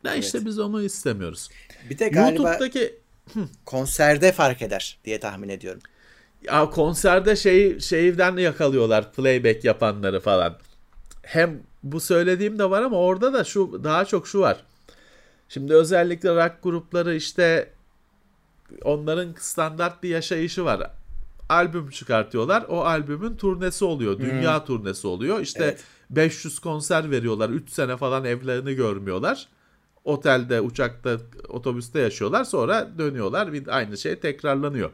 Ya 0.04 0.14
evet. 0.14 0.24
işte 0.24 0.46
biz 0.46 0.58
onu 0.58 0.82
istemiyoruz. 0.82 1.48
Bir 1.90 1.98
de 1.98 2.08
galiba 2.08 2.42
YouTube'daki 2.42 2.98
konserde 3.64 4.32
fark 4.32 4.62
eder 4.62 4.98
diye 5.04 5.20
tahmin 5.20 5.48
ediyorum. 5.48 5.80
Ya 6.44 6.70
konserde 6.70 7.36
şey 7.36 7.80
şeyden 7.80 8.36
yakalıyorlar 8.36 9.12
playback 9.12 9.64
yapanları 9.64 10.20
falan. 10.20 10.58
Hem 11.22 11.60
bu 11.82 12.00
söylediğim 12.00 12.58
de 12.58 12.70
var 12.70 12.82
ama 12.82 12.96
orada 12.96 13.32
da 13.32 13.44
şu 13.44 13.84
daha 13.84 14.04
çok 14.04 14.28
şu 14.28 14.40
var. 14.40 14.64
Şimdi 15.48 15.74
özellikle 15.74 16.34
rock 16.34 16.62
grupları 16.62 17.14
işte 17.14 17.70
onların 18.82 19.34
standart 19.38 20.02
bir 20.02 20.08
yaşayışı 20.08 20.64
var. 20.64 20.90
Albüm 21.48 21.90
çıkartıyorlar. 21.90 22.64
O 22.68 22.80
albümün 22.80 23.36
turnesi 23.36 23.84
oluyor. 23.84 24.18
Dünya 24.18 24.58
hmm. 24.58 24.66
turnesi 24.66 25.06
oluyor. 25.06 25.40
İşte 25.40 25.64
evet. 25.64 25.84
500 26.10 26.58
konser 26.58 27.10
veriyorlar. 27.10 27.50
3 27.50 27.70
sene 27.70 27.96
falan 27.96 28.24
evlerini 28.24 28.74
görmüyorlar 28.74 29.48
otelde, 30.08 30.60
uçakta, 30.60 31.16
otobüste 31.48 32.00
yaşıyorlar. 32.00 32.44
Sonra 32.44 32.98
dönüyorlar. 32.98 33.52
Bir 33.52 33.76
aynı 33.76 33.98
şey 33.98 34.16
tekrarlanıyor. 34.20 34.90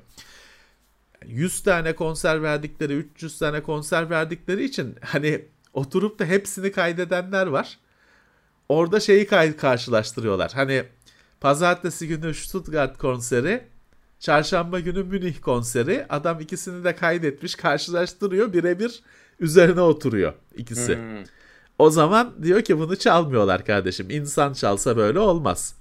100 1.27 1.63
tane 1.63 1.95
konser 1.95 2.43
verdikleri, 2.43 2.93
300 2.95 3.39
tane 3.39 3.63
konser 3.63 4.11
verdikleri 4.11 4.65
için 4.65 4.97
hani 5.05 5.45
oturup 5.73 6.19
da 6.19 6.25
hepsini 6.25 6.73
kaydedenler 6.73 7.47
var. 7.47 7.79
Orada 8.69 9.01
şeyi 9.01 9.27
kay- 9.27 9.57
karşılaştırıyorlar. 9.57 10.53
Hani 10.55 10.85
pazartesi 11.41 12.09
günü 12.09 12.35
Stuttgart 12.35 12.99
konseri, 12.99 13.65
çarşamba 14.21 14.81
günü 14.81 15.03
Münih 15.03 15.41
konseri. 15.41 16.07
Adam 16.09 16.41
ikisini 16.41 16.85
de 16.85 16.97
kaydetmiş, 16.97 17.55
karşılaştırıyor. 17.55 18.53
Birebir 18.53 19.03
üzerine 19.41 19.81
oturuyor 19.81 20.33
ikisi. 20.57 20.97
Hmm. 20.97 21.25
O 21.79 21.91
zaman 21.91 22.35
diyor 22.43 22.63
ki 22.63 22.79
bunu 22.79 22.97
çalmıyorlar 22.97 23.65
kardeşim. 23.65 24.11
İnsan 24.11 24.53
çalsa 24.53 24.97
böyle 24.97 25.19
olmaz. 25.19 25.75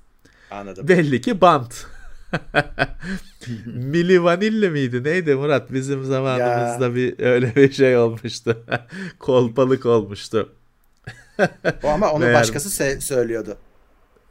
Anladım. 0.51 0.87
Belli 0.87 1.21
ki 1.21 1.41
bant. 1.41 1.85
Mili 3.65 4.23
Vanilli 4.23 4.69
miydi? 4.69 5.03
Neydi 5.03 5.35
Murat? 5.35 5.73
Bizim 5.73 6.03
zamanımızda 6.03 6.85
ya. 6.85 6.95
bir 6.95 7.19
öyle 7.19 7.55
bir 7.55 7.71
şey 7.71 7.97
olmuştu. 7.97 8.63
Kolpalık 9.19 9.85
olmuştu. 9.85 10.49
o 11.83 11.87
ama 11.87 12.11
onu 12.11 12.19
Meğer... 12.23 12.33
başkası 12.33 12.83
se- 12.83 13.01
söylüyordu. 13.01 13.57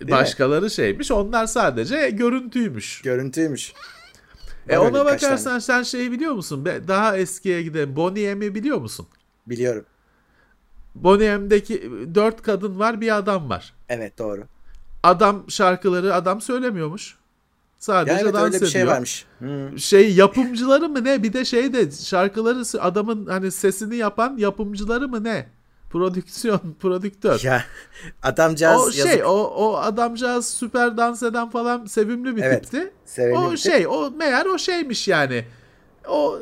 Değil 0.01 0.13
Başkaları 0.13 0.65
mi? 0.65 0.71
şeymiş. 0.71 1.11
Onlar 1.11 1.47
sadece 1.47 2.11
görüntüymüş. 2.11 3.03
Görüntüymüş. 3.03 3.73
E 4.69 4.79
ona 4.79 5.05
bakarsan 5.05 5.59
sen 5.59 5.83
şeyi 5.83 6.13
biliyor 6.13 6.33
musun? 6.33 6.65
Daha 6.89 7.17
eskiye 7.17 7.63
gidelim. 7.63 7.97
Bonnie 7.97 8.35
M'i 8.35 8.55
biliyor 8.55 8.79
musun? 8.79 9.07
Biliyorum. 9.47 9.85
Bonnie 10.95 11.51
dört 12.15 12.43
kadın 12.43 12.79
var 12.79 13.01
bir 13.01 13.17
adam 13.17 13.51
var. 13.51 13.75
Evet 13.89 14.19
doğru. 14.19 14.45
Adam 15.03 15.45
şarkıları 15.49 16.15
adam 16.15 16.41
söylemiyormuş. 16.41 17.17
Sadece 17.79 18.13
ya 18.13 18.21
evet, 18.21 18.35
dans 18.35 18.45
öyle 18.45 18.57
ediyor. 18.57 18.69
bir 18.69 18.73
şey 18.73 18.87
varmış. 18.87 19.27
Hmm. 19.39 19.79
Şey 19.79 20.15
yapımcıları 20.15 20.89
mı 20.89 21.05
ne? 21.05 21.23
Bir 21.23 21.33
de 21.33 21.45
şey 21.45 21.73
de 21.73 21.91
şarkıları 21.91 22.63
adamın 22.81 23.27
hani 23.27 23.51
sesini 23.51 23.97
yapan 23.97 24.37
yapımcıları 24.37 25.09
mı 25.09 25.25
ne? 25.25 25.47
Prodüksiyon, 25.91 26.61
prodüktör. 26.81 27.41
Ya 27.43 27.65
adamcağız 28.23 28.83
o 28.83 28.93
şey 28.93 29.07
yazık. 29.07 29.27
o 29.27 29.45
o 29.45 29.77
adamcağız 29.77 30.47
süper 30.47 30.97
dans 30.97 31.23
eden 31.23 31.51
falan 31.51 31.87
sevimli 31.87 32.37
bir 32.37 32.43
evet, 32.43 32.63
tipti. 32.63 32.93
Sevimli 33.05 33.39
o 33.39 33.53
bir 33.53 33.57
şey 33.57 33.79
tip. 33.79 33.91
o 33.91 34.11
meğer 34.11 34.47
o 34.47 34.59
şeymiş 34.59 35.09
yani. 35.09 35.45
O 36.09 36.39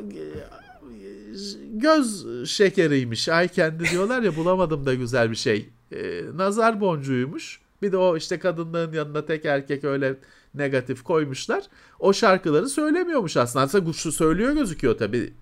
göz 1.72 2.26
şekeriymiş. 2.50 3.28
Ay 3.28 3.48
kendi 3.48 3.84
diyorlar 3.84 4.22
ya 4.22 4.36
bulamadım 4.36 4.86
da 4.86 4.94
güzel 4.94 5.30
bir 5.30 5.36
şey. 5.36 5.68
Ee, 5.92 6.22
nazar 6.34 6.80
boncuğuymuş. 6.80 7.60
Bir 7.82 7.92
de 7.92 7.96
o 7.96 8.16
işte 8.16 8.38
kadınların 8.38 8.92
yanında 8.92 9.26
tek 9.26 9.44
erkek 9.44 9.84
öyle 9.84 10.16
negatif 10.54 11.02
koymuşlar. 11.02 11.64
O 11.98 12.12
şarkıları 12.12 12.68
söylemiyormuş 12.68 13.36
aslında. 13.36 13.64
Aslında 13.64 13.92
şu 13.92 14.12
söylüyor 14.12 14.52
gözüküyor 14.52 14.98
tabii 14.98 15.32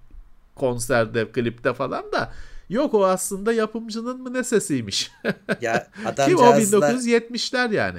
konserde, 0.55 1.33
klipte 1.33 1.75
falan 1.75 2.13
da. 2.13 2.33
Yok 2.69 2.95
o 2.95 3.07
aslında 3.07 3.53
yapımcının 3.53 4.23
mı 4.23 4.33
ne 4.33 4.45
sesiymiş. 4.45 5.11
Ya 5.61 5.89
Kim 6.27 6.39
o 6.39 6.43
1970'ler 6.43 7.75
yani. 7.75 7.99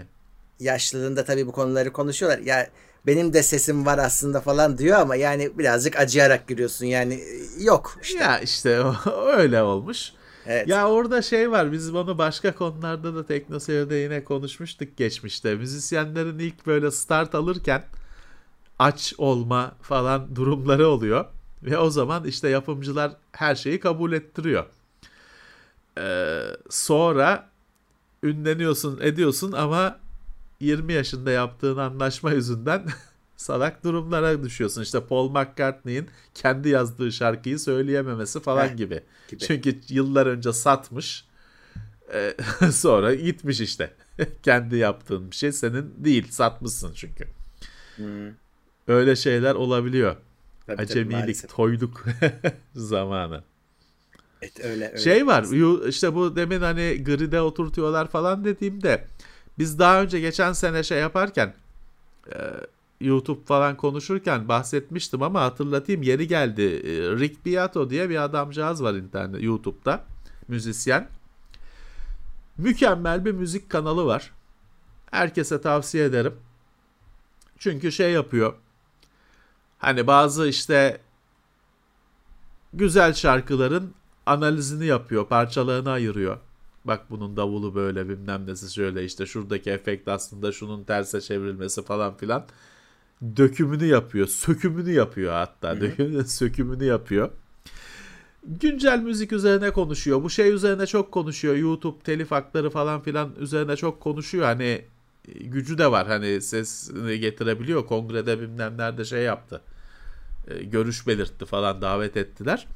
Yaşlılığında 0.59 1.25
tabii 1.25 1.47
bu 1.47 1.51
konuları 1.51 1.93
konuşuyorlar. 1.93 2.39
Ya 2.39 2.69
benim 3.07 3.33
de 3.33 3.43
sesim 3.43 3.85
var 3.85 3.97
aslında 3.97 4.41
falan 4.41 4.77
diyor 4.77 4.99
ama 4.99 5.15
yani 5.15 5.57
birazcık 5.57 5.99
acıyarak 5.99 6.47
giriyorsun 6.47 6.85
yani 6.85 7.23
yok 7.59 7.97
işte. 8.01 8.23
Ya 8.23 8.39
işte 8.39 8.83
öyle 9.37 9.61
olmuş. 9.63 10.11
Evet. 10.45 10.67
Ya 10.67 10.89
orada 10.89 11.21
şey 11.21 11.51
var 11.51 11.71
biz 11.71 11.93
bunu 11.93 12.17
başka 12.17 12.55
konularda 12.55 13.15
da 13.15 13.25
teknoseyirde 13.25 13.95
yine 13.95 14.23
konuşmuştuk 14.23 14.97
geçmişte. 14.97 15.55
Müzisyenlerin 15.55 16.39
ilk 16.39 16.65
böyle 16.67 16.91
start 16.91 17.35
alırken 17.35 17.83
aç 18.79 19.13
olma 19.17 19.71
falan 19.81 20.35
durumları 20.35 20.87
oluyor. 20.87 21.25
Ve 21.63 21.77
o 21.77 21.89
zaman 21.89 22.25
işte 22.25 22.49
yapımcılar 22.49 23.11
her 23.31 23.55
şeyi 23.55 23.79
kabul 23.79 24.11
ettiriyor. 24.11 24.65
Ee, 25.97 26.41
sonra 26.69 27.49
ünleniyorsun 28.23 28.99
ediyorsun 29.01 29.51
ama 29.51 29.99
20 30.59 30.93
yaşında 30.93 31.31
yaptığın 31.31 31.77
anlaşma 31.77 32.31
yüzünden 32.31 32.85
salak 33.37 33.83
durumlara 33.83 34.43
düşüyorsun. 34.43 34.81
İşte 34.81 35.03
Paul 35.03 35.29
McCartney'in 35.29 36.07
kendi 36.33 36.69
yazdığı 36.69 37.11
şarkıyı 37.11 37.59
söyleyememesi 37.59 38.39
falan 38.39 38.77
gibi. 38.77 39.03
gibi. 39.29 39.39
Çünkü 39.39 39.79
yıllar 39.89 40.25
önce 40.25 40.53
satmış. 40.53 41.25
E, 42.13 42.35
sonra 42.71 43.15
gitmiş 43.15 43.59
işte. 43.59 43.93
kendi 44.43 44.77
yaptığın 44.77 45.31
bir 45.31 45.35
şey 45.35 45.51
senin 45.51 45.93
değil. 45.97 46.27
Satmışsın 46.31 46.93
çünkü. 46.93 47.25
Hmm. 47.95 48.33
Öyle 48.87 49.15
şeyler 49.15 49.55
olabiliyor. 49.55 50.15
Tabii, 50.67 50.81
Acemilik, 50.81 51.41
tabii, 51.41 51.51
toyluk 51.51 52.05
zamanı. 52.75 53.43
Evet, 54.41 54.59
öyle, 54.65 54.87
öyle. 54.87 54.97
Şey 54.97 55.27
var 55.27 55.45
işte 55.87 56.15
bu 56.15 56.35
demin 56.35 56.61
hani 56.61 57.03
gride 57.03 57.41
oturtuyorlar 57.41 58.07
falan 58.07 58.45
dediğimde 58.45 59.07
biz 59.59 59.79
daha 59.79 60.01
önce 60.01 60.19
geçen 60.19 60.53
sene 60.53 60.83
şey 60.83 60.99
yaparken 60.99 61.53
e, 62.33 62.37
YouTube 63.01 63.45
falan 63.45 63.77
konuşurken 63.77 64.47
bahsetmiştim 64.47 65.23
ama 65.23 65.41
hatırlatayım 65.41 66.01
yeri 66.01 66.27
geldi. 66.27 66.61
E, 66.61 66.91
Rick 67.19 67.45
Beato 67.45 67.89
diye 67.89 68.09
bir 68.09 68.23
adamcağız 68.23 68.83
var 68.83 68.93
internet 68.93 69.43
YouTube'da. 69.43 70.05
Müzisyen. 70.47 71.09
Mükemmel 72.57 73.25
bir 73.25 73.31
müzik 73.31 73.69
kanalı 73.69 74.05
var. 74.05 74.31
Herkese 75.11 75.61
tavsiye 75.61 76.05
ederim. 76.05 76.33
Çünkü 77.57 77.91
şey 77.91 78.11
yapıyor. 78.11 78.53
Hani 79.79 80.07
bazı 80.07 80.47
işte 80.47 81.01
güzel 82.73 83.13
şarkıların 83.13 83.93
analizini 84.25 84.85
yapıyor, 84.85 85.27
parçalarını 85.27 85.91
ayırıyor. 85.91 86.37
Bak 86.85 87.05
bunun 87.09 87.37
davulu 87.37 87.75
böyle 87.75 88.09
bilmem 88.09 88.47
nesi 88.47 88.73
şöyle 88.73 89.05
işte 89.05 89.25
şuradaki 89.25 89.69
efekt 89.69 90.07
aslında 90.07 90.51
şunun 90.51 90.83
terse 90.83 91.21
çevrilmesi 91.21 91.83
falan 91.83 92.17
filan. 92.17 92.45
Dökümünü 93.37 93.85
yapıyor, 93.85 94.27
sökümünü 94.27 94.91
yapıyor 94.91 95.33
hatta. 95.33 95.81
Dökümünü, 95.81 96.23
sökümünü 96.23 96.83
yapıyor. 96.85 97.31
güncel 98.43 98.99
müzik 98.99 99.31
üzerine 99.31 99.71
konuşuyor. 99.71 100.23
Bu 100.23 100.29
şey 100.29 100.51
üzerine 100.53 100.85
çok 100.87 101.11
konuşuyor. 101.11 101.55
YouTube 101.55 101.99
telif 102.03 102.31
hakları 102.31 102.69
falan 102.69 103.01
filan 103.01 103.35
üzerine 103.39 103.75
çok 103.75 103.99
konuşuyor. 103.99 104.45
Hani 104.45 104.85
e, 105.27 105.43
gücü 105.43 105.77
de 105.77 105.91
var. 105.91 106.07
Hani 106.07 106.41
sesini 106.41 107.19
getirebiliyor. 107.19 107.85
Kongrede 107.85 108.39
bilmem 108.41 108.77
nerede 108.77 109.05
şey 109.05 109.23
yaptı. 109.23 109.61
E, 110.47 110.63
görüş 110.63 111.07
belirtti 111.07 111.45
falan 111.45 111.81
davet 111.81 112.17
ettiler. 112.17 112.67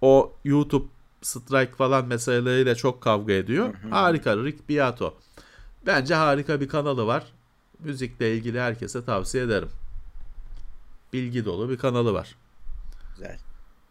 O 0.00 0.32
YouTube 0.44 0.86
strike 1.22 1.72
falan 1.72 2.06
meseleleriyle 2.06 2.74
çok 2.74 3.02
kavga 3.02 3.32
ediyor. 3.32 3.74
Hı 3.74 3.88
hı. 3.88 3.90
Harika 3.90 4.36
Rick 4.36 4.68
Beato. 4.68 5.18
Bence 5.86 6.14
harika 6.14 6.60
bir 6.60 6.68
kanalı 6.68 7.06
var. 7.06 7.24
Müzikle 7.78 8.34
ilgili 8.34 8.60
herkese 8.60 9.04
tavsiye 9.04 9.44
ederim. 9.44 9.68
Bilgi 11.12 11.44
dolu 11.44 11.70
bir 11.70 11.78
kanalı 11.78 12.12
var. 12.12 12.36
Güzel. 13.16 13.38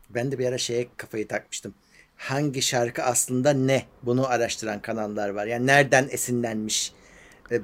Ben 0.09 0.31
de 0.31 0.39
bir 0.39 0.45
ara 0.47 0.57
şeye 0.57 0.87
kafayı 0.97 1.27
takmıştım. 1.27 1.73
Hangi 2.17 2.61
şarkı 2.61 3.03
aslında 3.03 3.53
ne? 3.53 3.85
Bunu 4.03 4.27
araştıran 4.27 4.81
kanallar 4.81 5.29
var. 5.29 5.45
Yani 5.45 5.67
nereden 5.67 6.07
esinlenmiş? 6.11 6.93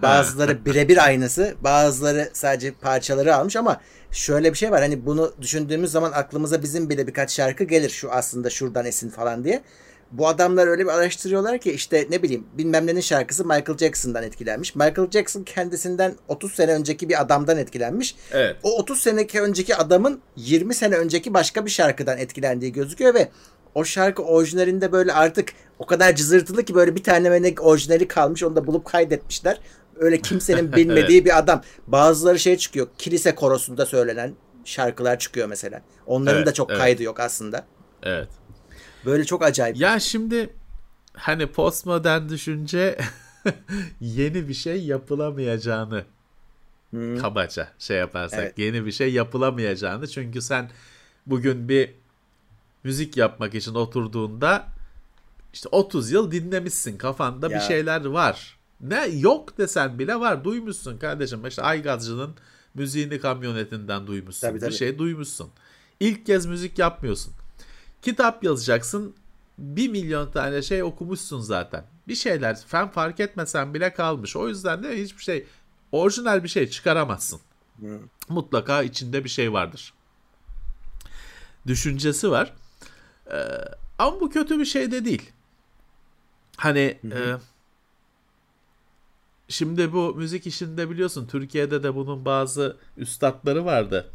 Bazıları 0.01 0.65
birebir 0.65 1.05
aynısı, 1.05 1.55
bazıları 1.61 2.29
sadece 2.33 2.71
parçaları 2.71 3.35
almış 3.35 3.55
ama 3.55 3.81
şöyle 4.11 4.53
bir 4.53 4.57
şey 4.57 4.71
var. 4.71 4.81
Hani 4.81 5.05
bunu 5.05 5.33
düşündüğümüz 5.41 5.91
zaman 5.91 6.11
aklımıza 6.11 6.63
bizim 6.63 6.89
bile 6.89 7.07
birkaç 7.07 7.31
şarkı 7.31 7.63
gelir. 7.63 7.89
Şu 7.89 8.11
aslında 8.11 8.49
şuradan 8.49 8.85
esin 8.85 9.09
falan 9.09 9.43
diye. 9.43 9.63
Bu 10.11 10.27
adamlar 10.27 10.67
öyle 10.67 10.83
bir 10.83 10.89
araştırıyorlar 10.89 11.57
ki 11.57 11.71
işte 11.71 12.07
ne 12.09 12.23
bileyim 12.23 12.47
bilmem 12.57 12.87
nenin 12.87 13.01
şarkısı 13.01 13.45
Michael 13.45 13.77
Jackson'dan 13.77 14.23
etkilenmiş. 14.23 14.75
Michael 14.75 15.11
Jackson 15.11 15.43
kendisinden 15.43 16.15
30 16.27 16.53
sene 16.53 16.71
önceki 16.73 17.09
bir 17.09 17.21
adamdan 17.21 17.57
etkilenmiş. 17.57 18.15
Evet. 18.31 18.55
O 18.63 18.79
30 18.79 19.01
sene 19.01 19.27
önceki 19.41 19.75
adamın 19.75 20.21
20 20.35 20.73
sene 20.73 20.95
önceki 20.95 21.33
başka 21.33 21.65
bir 21.65 21.71
şarkıdan 21.71 22.17
etkilendiği 22.17 22.71
gözüküyor 22.71 23.13
ve 23.13 23.29
o 23.75 23.85
şarkı 23.85 24.23
orijinalinde 24.23 24.91
böyle 24.91 25.13
artık 25.13 25.53
o 25.79 25.85
kadar 25.85 26.15
cızırtılı 26.15 26.65
ki 26.65 26.75
böyle 26.75 26.95
bir 26.95 27.03
tane 27.03 27.55
orijinali 27.59 28.07
kalmış 28.07 28.43
onu 28.43 28.55
da 28.55 28.67
bulup 28.67 28.85
kaydetmişler. 28.85 29.59
Öyle 29.95 30.21
kimsenin 30.21 30.73
bilmediği 30.75 31.17
evet. 31.17 31.25
bir 31.25 31.37
adam. 31.37 31.61
Bazıları 31.87 32.39
şey 32.39 32.57
çıkıyor. 32.57 32.87
Kilise 32.97 33.35
korosunda 33.35 33.85
söylenen 33.85 34.33
şarkılar 34.65 35.19
çıkıyor 35.19 35.47
mesela. 35.47 35.81
Onların 36.05 36.37
evet, 36.37 36.47
da 36.47 36.53
çok 36.53 36.69
evet. 36.69 36.79
kaydı 36.79 37.03
yok 37.03 37.19
aslında. 37.19 37.65
Evet. 38.03 38.27
Böyle 39.05 39.25
çok 39.25 39.43
acayip. 39.43 39.77
Ya 39.77 39.99
şimdi 39.99 40.49
hani 41.13 41.47
postmodern 41.47 42.29
düşünce 42.29 42.97
yeni 44.01 44.47
bir 44.47 44.53
şey 44.53 44.83
yapılamayacağını 44.85 46.05
hmm. 46.89 47.17
kabaca 47.17 47.67
şey 47.79 47.97
yaparsak 47.97 48.39
evet. 48.39 48.59
yeni 48.59 48.85
bir 48.85 48.91
şey 48.91 49.13
yapılamayacağını 49.13 50.07
çünkü 50.07 50.41
sen 50.41 50.69
bugün 51.25 51.69
bir 51.69 51.93
müzik 52.83 53.17
yapmak 53.17 53.55
için 53.55 53.75
oturduğunda 53.75 54.67
işte 55.53 55.69
30 55.71 56.11
yıl 56.11 56.31
dinlemişsin 56.31 56.97
kafanda 56.97 57.49
ya. 57.51 57.57
bir 57.57 57.63
şeyler 57.63 58.05
var. 58.05 58.57
Ne 58.81 59.07
yok 59.07 59.57
desen 59.57 59.99
bile 59.99 60.19
var. 60.19 60.43
Duymuşsun 60.43 60.97
kardeşim. 60.97 61.47
İşte 61.47 61.61
Aygazcı'nın 61.61 62.35
müziğini 62.75 63.19
kamyonetinden 63.19 64.07
duymuşsun. 64.07 64.47
Tabii, 64.47 64.59
tabii. 64.59 64.71
Bir 64.71 64.75
şey 64.75 64.97
duymuşsun. 64.97 65.49
İlk 65.99 66.25
kez 66.25 66.45
müzik 66.45 66.79
yapmıyorsun. 66.79 67.33
Kitap 68.01 68.43
yazacaksın. 68.43 69.15
Bir 69.57 69.89
milyon 69.89 70.31
tane 70.31 70.61
şey 70.61 70.83
okumuşsun 70.83 71.39
zaten. 71.39 71.85
Bir 72.07 72.15
şeyler 72.15 72.61
fen 72.67 72.89
fark 72.89 73.19
etmesen 73.19 73.73
bile 73.73 73.93
kalmış. 73.93 74.35
O 74.35 74.47
yüzden 74.47 74.83
de 74.83 75.03
hiçbir 75.03 75.23
şey 75.23 75.45
orijinal 75.91 76.43
bir 76.43 76.49
şey 76.49 76.69
çıkaramazsın. 76.69 77.39
Hmm. 77.79 77.99
Mutlaka 78.29 78.83
içinde 78.83 79.23
bir 79.23 79.29
şey 79.29 79.53
vardır. 79.53 79.93
Düşüncesi 81.67 82.31
var. 82.31 82.53
Ee, 83.31 83.35
ama 83.99 84.19
bu 84.19 84.29
kötü 84.29 84.59
bir 84.59 84.65
şey 84.65 84.91
de 84.91 85.05
değil. 85.05 85.31
Hani 86.57 86.99
e, 87.03 87.37
şimdi 89.47 89.93
bu 89.93 90.15
müzik 90.15 90.47
işinde 90.47 90.89
biliyorsun 90.89 91.27
Türkiye'de 91.27 91.83
de 91.83 91.95
bunun 91.95 92.25
bazı 92.25 92.77
üstadları 92.97 93.65
vardı. 93.65 94.11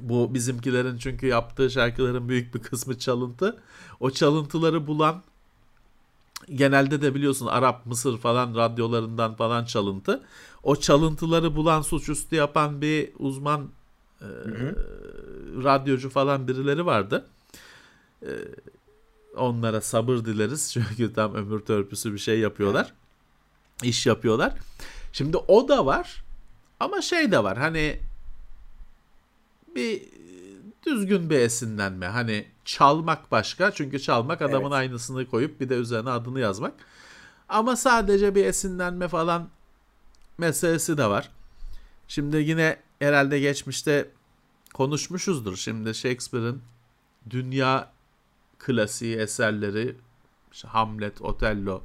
Bu 0.00 0.34
bizimkilerin 0.34 0.98
çünkü 0.98 1.26
yaptığı 1.26 1.70
şarkıların 1.70 2.28
büyük 2.28 2.54
bir 2.54 2.62
kısmı 2.62 2.98
çalıntı. 2.98 3.62
O 4.00 4.10
çalıntıları 4.10 4.86
bulan 4.86 5.22
genelde 6.54 7.02
de 7.02 7.14
biliyorsun 7.14 7.46
Arap, 7.46 7.86
Mısır 7.86 8.18
falan 8.18 8.54
radyolarından 8.54 9.34
falan 9.34 9.64
çalıntı. 9.64 10.22
O 10.62 10.76
çalıntıları 10.76 11.56
bulan 11.56 11.82
suçüstü 11.82 12.36
yapan 12.36 12.80
bir 12.80 13.10
uzman 13.18 13.70
e, 14.20 14.28
radyocu 15.64 16.10
falan 16.10 16.48
birileri 16.48 16.86
vardı. 16.86 17.26
E, 18.22 18.30
onlara 19.36 19.80
sabır 19.80 20.16
dileriz 20.16 20.72
çünkü 20.72 21.12
tam 21.12 21.34
ömür 21.34 21.60
törpüsü 21.60 22.12
bir 22.12 22.18
şey 22.18 22.38
yapıyorlar. 22.40 22.92
İş 23.82 24.06
yapıyorlar. 24.06 24.54
Şimdi 25.12 25.36
o 25.36 25.68
da 25.68 25.86
var 25.86 26.24
ama 26.80 27.02
şey 27.02 27.32
de 27.32 27.44
var 27.44 27.58
hani 27.58 28.00
bir 29.74 30.02
düzgün 30.86 31.30
bir 31.30 31.38
esinlenme. 31.38 32.06
Hani 32.06 32.46
çalmak 32.64 33.32
başka 33.32 33.70
çünkü 33.70 34.00
çalmak 34.00 34.42
adamın 34.42 34.70
evet. 34.70 34.78
aynısını 34.78 35.26
koyup 35.26 35.60
bir 35.60 35.68
de 35.68 35.74
üzerine 35.74 36.10
adını 36.10 36.40
yazmak. 36.40 36.74
Ama 37.48 37.76
sadece 37.76 38.34
bir 38.34 38.44
esinlenme 38.44 39.08
falan 39.08 39.48
meselesi 40.38 40.98
de 40.98 41.06
var. 41.06 41.30
Şimdi 42.08 42.36
yine 42.36 42.76
herhalde 42.98 43.40
geçmişte 43.40 44.10
konuşmuşuzdur. 44.74 45.56
Şimdi 45.56 45.94
Shakespeare'in 45.94 46.62
dünya 47.30 47.92
klasiği 48.58 49.16
eserleri 49.16 49.96
işte 50.52 50.68
Hamlet, 50.68 51.22
Otello, 51.22 51.82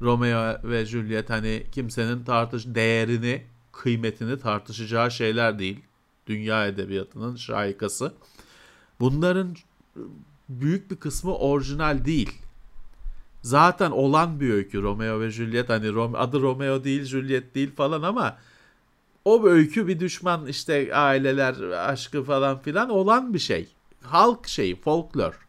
Romeo 0.00 0.70
ve 0.70 0.86
Juliet 0.86 1.30
hani 1.30 1.66
kimsenin 1.72 2.24
tartış 2.24 2.66
değerini, 2.66 3.42
kıymetini 3.72 4.38
tartışacağı 4.38 5.10
şeyler 5.10 5.58
değil 5.58 5.80
dünya 6.26 6.66
edebiyatının 6.66 7.36
şahikası. 7.36 8.14
Bunların 9.00 9.56
büyük 10.48 10.90
bir 10.90 10.96
kısmı 10.96 11.36
orijinal 11.36 12.04
değil. 12.04 12.30
Zaten 13.42 13.90
olan 13.90 14.40
bir 14.40 14.50
öykü 14.50 14.82
Romeo 14.82 15.20
ve 15.20 15.30
Juliet 15.30 15.68
hani 15.68 15.92
Rome, 15.92 16.18
adı 16.18 16.40
Romeo 16.40 16.84
değil 16.84 17.04
Juliet 17.04 17.54
değil 17.54 17.74
falan 17.74 18.02
ama 18.02 18.38
o 19.24 19.46
öykü 19.46 19.86
bir 19.86 20.00
düşman 20.00 20.46
işte 20.46 20.94
aileler 20.94 21.54
aşkı 21.70 22.24
falan 22.24 22.62
filan 22.62 22.90
olan 22.90 23.34
bir 23.34 23.38
şey. 23.38 23.68
Halk 24.02 24.48
şeyi 24.48 24.80
folklor. 24.80 25.43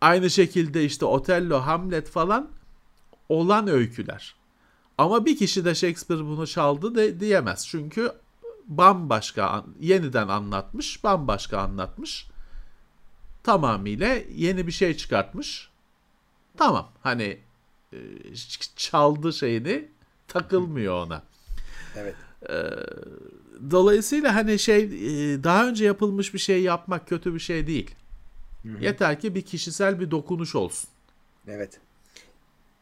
Aynı 0.00 0.30
şekilde 0.30 0.84
işte 0.84 1.04
Otello, 1.04 1.60
Hamlet 1.60 2.08
falan 2.08 2.50
olan 3.28 3.68
öyküler. 3.68 4.34
Ama 4.98 5.24
bir 5.24 5.38
kişi 5.38 5.64
de 5.64 5.74
Shakespeare 5.74 6.20
bunu 6.20 6.46
çaldı 6.46 6.94
de 6.94 7.20
diyemez. 7.20 7.66
Çünkü 7.68 8.12
bambaşka 8.66 9.64
yeniden 9.80 10.28
anlatmış, 10.28 11.04
bambaşka 11.04 11.58
anlatmış. 11.58 12.26
Tamamıyla 13.42 14.18
yeni 14.34 14.66
bir 14.66 14.72
şey 14.72 14.96
çıkartmış. 14.96 15.70
Tamam 16.56 16.88
hani 17.02 17.38
e, 17.92 17.98
çaldı 18.76 19.32
şeyini 19.32 19.88
takılmıyor 20.28 21.06
ona. 21.06 21.22
Evet. 21.96 22.14
Dolayısıyla 23.70 24.34
hani 24.34 24.58
şey 24.58 24.82
e, 24.82 25.44
daha 25.44 25.68
önce 25.68 25.84
yapılmış 25.84 26.34
bir 26.34 26.38
şey 26.38 26.62
yapmak 26.62 27.08
kötü 27.08 27.34
bir 27.34 27.40
şey 27.40 27.66
değil. 27.66 27.94
Hı-hı. 28.64 28.84
Yeter 28.84 29.20
ki 29.20 29.34
bir 29.34 29.42
kişisel 29.42 30.00
bir 30.00 30.10
dokunuş 30.10 30.54
olsun. 30.54 30.90
Evet. 31.48 31.80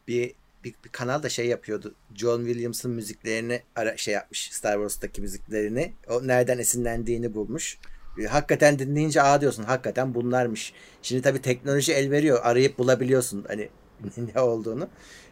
Bir 0.08 0.34
bir, 0.64 0.74
bir 0.84 0.88
kanal 0.88 1.22
da 1.22 1.28
şey 1.28 1.46
yapıyordu. 1.46 1.94
John 2.14 2.44
Williams'ın 2.44 2.90
müziklerini 2.90 3.62
ara, 3.76 3.96
şey 3.96 4.14
yapmış. 4.14 4.50
Star 4.52 4.72
Wars'taki 4.72 5.20
müziklerini. 5.20 5.92
O 6.08 6.26
nereden 6.26 6.58
esinlendiğini 6.58 7.34
bulmuş. 7.34 7.78
E, 8.22 8.26
hakikaten 8.26 8.78
dinleyince 8.78 9.22
aa 9.22 9.40
diyorsun. 9.40 9.62
Hakikaten 9.62 10.14
bunlarmış. 10.14 10.72
Şimdi 11.02 11.22
tabii 11.22 11.42
teknoloji 11.42 11.92
el 11.92 12.10
veriyor. 12.10 12.40
Arayıp 12.42 12.78
bulabiliyorsun 12.78 13.44
hani 13.48 13.68
ne 14.34 14.40
olduğunu. 14.40 14.88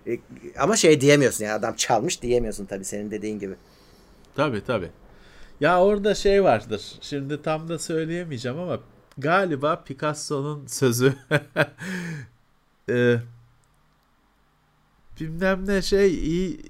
E, 0.07 0.19
ama 0.59 0.77
şey 0.77 1.01
diyemiyorsun 1.01 1.45
yani 1.45 1.55
adam 1.55 1.75
çalmış 1.75 2.23
diyemiyorsun 2.23 2.67
tabii 2.67 2.85
senin 2.85 3.11
dediğin 3.11 3.39
gibi. 3.39 3.55
Tabii 4.35 4.65
tabii. 4.65 4.91
Ya 5.61 5.83
orada 5.83 6.15
şey 6.15 6.45
vardır. 6.45 6.83
Şimdi 7.01 7.43
tam 7.43 7.69
da 7.69 7.79
söyleyemeyeceğim 7.79 8.59
ama 8.59 8.81
galiba 9.21 9.83
Picasso'nun 9.85 10.67
sözü 10.67 11.15
e, 12.91 13.17
bilmem 15.21 15.67
ne 15.67 15.83
şey 15.83 16.15
iyi 16.15 16.61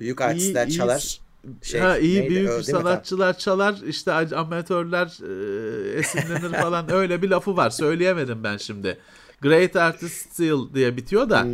büyük 0.00 0.20
artistler 0.20 0.66
iyi, 0.66 0.72
çalar. 0.72 1.20
Şey, 1.62 1.80
ha, 1.80 1.98
iyi 1.98 2.20
neydi? 2.20 2.30
büyük 2.30 2.48
Ö, 2.48 2.62
sanatçılar 2.62 3.38
çalar 3.38 3.74
işte 3.86 4.12
amatörler 4.12 5.06
e, 5.06 5.98
esinlenir 5.98 6.52
falan 6.52 6.90
öyle 6.92 7.22
bir 7.22 7.30
lafı 7.30 7.56
var 7.56 7.70
söyleyemedim 7.70 8.44
ben 8.44 8.56
şimdi. 8.56 8.98
Great 9.40 9.76
artist 9.76 10.30
still 10.30 10.74
diye 10.74 10.96
bitiyor 10.96 11.30
da 11.30 11.46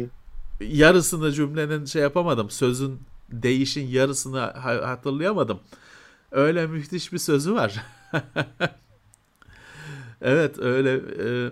yarısını 0.61 1.33
cümlenin 1.33 1.85
şey 1.85 2.03
yapamadım 2.03 2.51
sözün 2.51 3.01
değişin 3.33 3.87
yarısını 3.87 4.41
hatırlayamadım. 4.41 5.61
Öyle 6.31 6.67
müthiş 6.67 7.13
bir 7.13 7.19
sözü 7.19 7.55
var. 7.55 7.85
evet 10.23 10.59
öyle 10.59 10.93
e, 11.47 11.51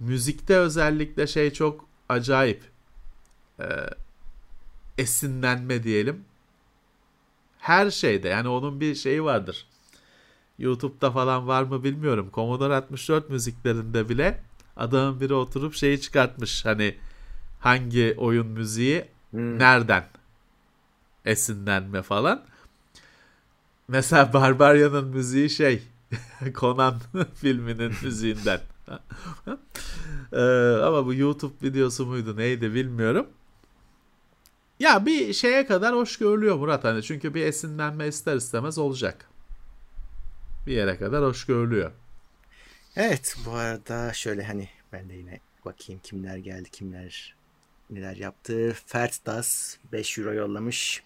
müzikte 0.00 0.56
özellikle 0.56 1.26
şey 1.26 1.50
çok 1.52 1.88
acayip. 2.08 2.62
Ee, 3.60 3.64
esinlenme 4.98 5.82
diyelim. 5.82 6.24
Her 7.58 7.90
şeyde 7.90 8.28
yani 8.28 8.48
onun 8.48 8.80
bir 8.80 8.94
şeyi 8.94 9.24
vardır. 9.24 9.66
YouTube'da 10.58 11.10
falan 11.10 11.46
var 11.48 11.62
mı 11.62 11.84
bilmiyorum. 11.84 12.30
Commodore 12.34 12.74
64 12.74 13.30
müziklerinde 13.30 14.08
bile 14.08 14.40
adamın 14.76 15.20
biri 15.20 15.34
oturup 15.34 15.74
şeyi 15.74 16.00
çıkartmış. 16.00 16.64
Hani 16.64 16.96
hangi 17.60 18.14
oyun 18.18 18.46
müziği 18.46 19.04
Hmm. 19.30 19.58
nereden 19.58 20.04
esinlenme 21.24 22.02
falan. 22.02 22.42
Mesela 23.88 24.32
Barbarian'ın 24.32 25.06
müziği 25.08 25.50
şey 25.50 25.82
Conan 26.54 27.00
filminin 27.34 27.92
müziğinden. 28.02 28.60
Ee, 30.32 30.40
ama 30.84 31.06
bu 31.06 31.14
YouTube 31.14 31.54
videosu 31.62 32.06
muydu 32.06 32.36
neydi 32.36 32.74
bilmiyorum. 32.74 33.26
Ya 34.80 35.06
bir 35.06 35.32
şeye 35.32 35.66
kadar 35.66 35.94
hoş 35.94 36.18
görülüyor 36.18 36.56
Murat 36.56 36.84
hani 36.84 37.02
çünkü 37.02 37.34
bir 37.34 37.46
esinlenme 37.46 38.06
ister 38.06 38.36
istemez 38.36 38.78
olacak. 38.78 39.28
Bir 40.66 40.72
yere 40.72 40.98
kadar 40.98 41.24
hoş 41.24 41.46
görülüyor. 41.46 41.92
Evet 42.96 43.36
bu 43.46 43.52
arada 43.52 44.12
şöyle 44.12 44.44
hani 44.44 44.68
ben 44.92 45.08
de 45.08 45.14
yine 45.14 45.40
bakayım 45.64 46.00
kimler 46.04 46.36
geldi 46.36 46.70
kimler 46.70 47.34
neler 47.90 48.16
yaptı. 48.16 48.76
Fert 48.86 49.26
Das 49.26 49.76
5 49.92 50.18
euro 50.18 50.32
yollamış. 50.32 51.02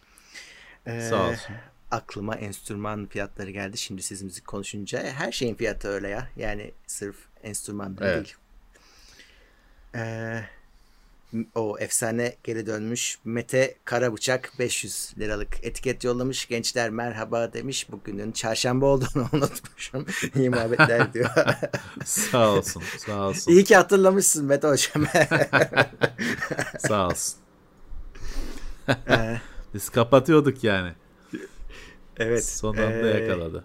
Ee, 0.86 1.00
Sağ 1.00 1.30
olsun. 1.30 1.54
Aklıma 1.94 2.34
enstrüman 2.36 3.06
fiyatları 3.06 3.50
geldi. 3.50 3.78
Şimdi 3.78 4.02
siz 4.02 4.22
müzik 4.22 4.46
konuşunca 4.46 5.02
her 5.02 5.32
şeyin 5.32 5.54
fiyatı 5.54 5.88
öyle 5.88 6.08
ya. 6.08 6.28
Yani 6.36 6.72
sırf 6.86 7.16
enstrüman 7.42 7.96
Evet. 8.00 8.14
değil. 8.14 8.34
Ee, 9.94 10.44
o 11.54 11.78
efsane 11.78 12.36
geri 12.44 12.66
dönmüş. 12.66 13.18
Mete 13.24 13.74
Karabıçak 13.84 14.52
500 14.58 15.12
liralık 15.18 15.64
etiket 15.64 16.04
yollamış. 16.04 16.48
Gençler 16.48 16.90
merhaba 16.90 17.52
demiş. 17.52 17.86
Bugünün 17.92 18.32
çarşamba 18.32 18.86
olduğunu 18.86 19.28
unutmuşum. 19.32 20.06
İyi 20.36 20.50
muhabbetler 20.50 21.12
diyor. 21.14 21.30
Sağ 22.04 22.48
olsun. 22.50 22.82
Sağ 23.06 23.28
olsun. 23.28 23.52
İyi 23.52 23.64
ki 23.64 23.76
hatırlamışsın 23.76 24.44
Mete 24.44 24.68
hocam. 24.68 25.06
Sağ 26.78 27.06
olsun. 27.06 27.34
Ee, 29.08 29.40
Biz 29.74 29.88
kapatıyorduk 29.90 30.64
yani. 30.64 30.92
Evet. 32.16 32.44
Son 32.44 32.76
anda 32.76 33.10
ee, 33.10 33.20
yakaladı. 33.20 33.64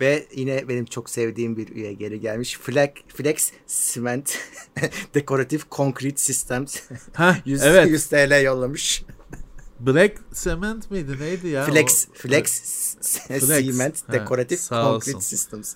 Ve 0.00 0.26
yine 0.34 0.68
benim 0.68 0.84
çok 0.84 1.10
sevdiğim 1.10 1.56
bir 1.56 1.68
üye 1.68 1.92
geri 1.92 2.20
gelmiş. 2.20 2.58
Flex, 2.58 2.90
Flex 3.08 3.52
Cement 3.66 4.38
Decorative 5.14 5.62
Concrete 5.70 6.16
Systems 6.16 6.76
Ha 7.14 7.36
100, 7.44 7.62
evet. 7.62 7.88
100 7.88 8.06
TL 8.06 8.42
yollamış. 8.44 9.04
Black 9.80 10.18
Cement 10.34 10.90
miydi 10.90 11.16
neydi 11.20 11.48
ya? 11.48 11.64
Flex, 11.64 12.08
O- 12.10 12.14
Flex, 12.14 12.62
Flex. 13.00 13.48
Cement 13.66 14.08
Ha, 14.08 14.26
sağ 14.56 14.82
Concrete 14.82 15.16
olsun. 15.16 15.20
Systems. 15.20 15.74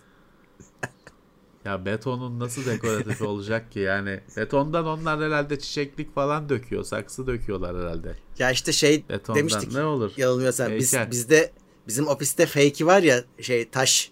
Ya 1.65 1.85
betonun 1.85 2.41
nasıl 2.41 2.67
dekoratif 2.67 3.23
olacak 3.23 3.73
ki 3.73 3.79
yani? 3.79 4.21
Betondan 4.37 4.87
onlar 4.87 5.21
herhalde 5.21 5.59
çiçeklik 5.59 6.15
falan 6.15 6.49
döküyor. 6.49 6.85
Saksı 6.85 7.27
döküyorlar 7.27 7.77
herhalde. 7.77 8.17
Ya 8.39 8.51
işte 8.51 8.73
şey 8.73 9.05
Betondan 9.09 9.41
demiştik 9.41 9.73
ne 9.75 9.85
olur? 9.85 10.13
yanılmıyorsam 10.17 10.73
biz, 10.73 10.95
bizde 11.11 11.53
bizim 11.91 12.09
ofiste 12.09 12.47
fake'i 12.47 12.87
var 12.87 13.03
ya 13.03 13.25
şey 13.41 13.69
taş 13.69 14.11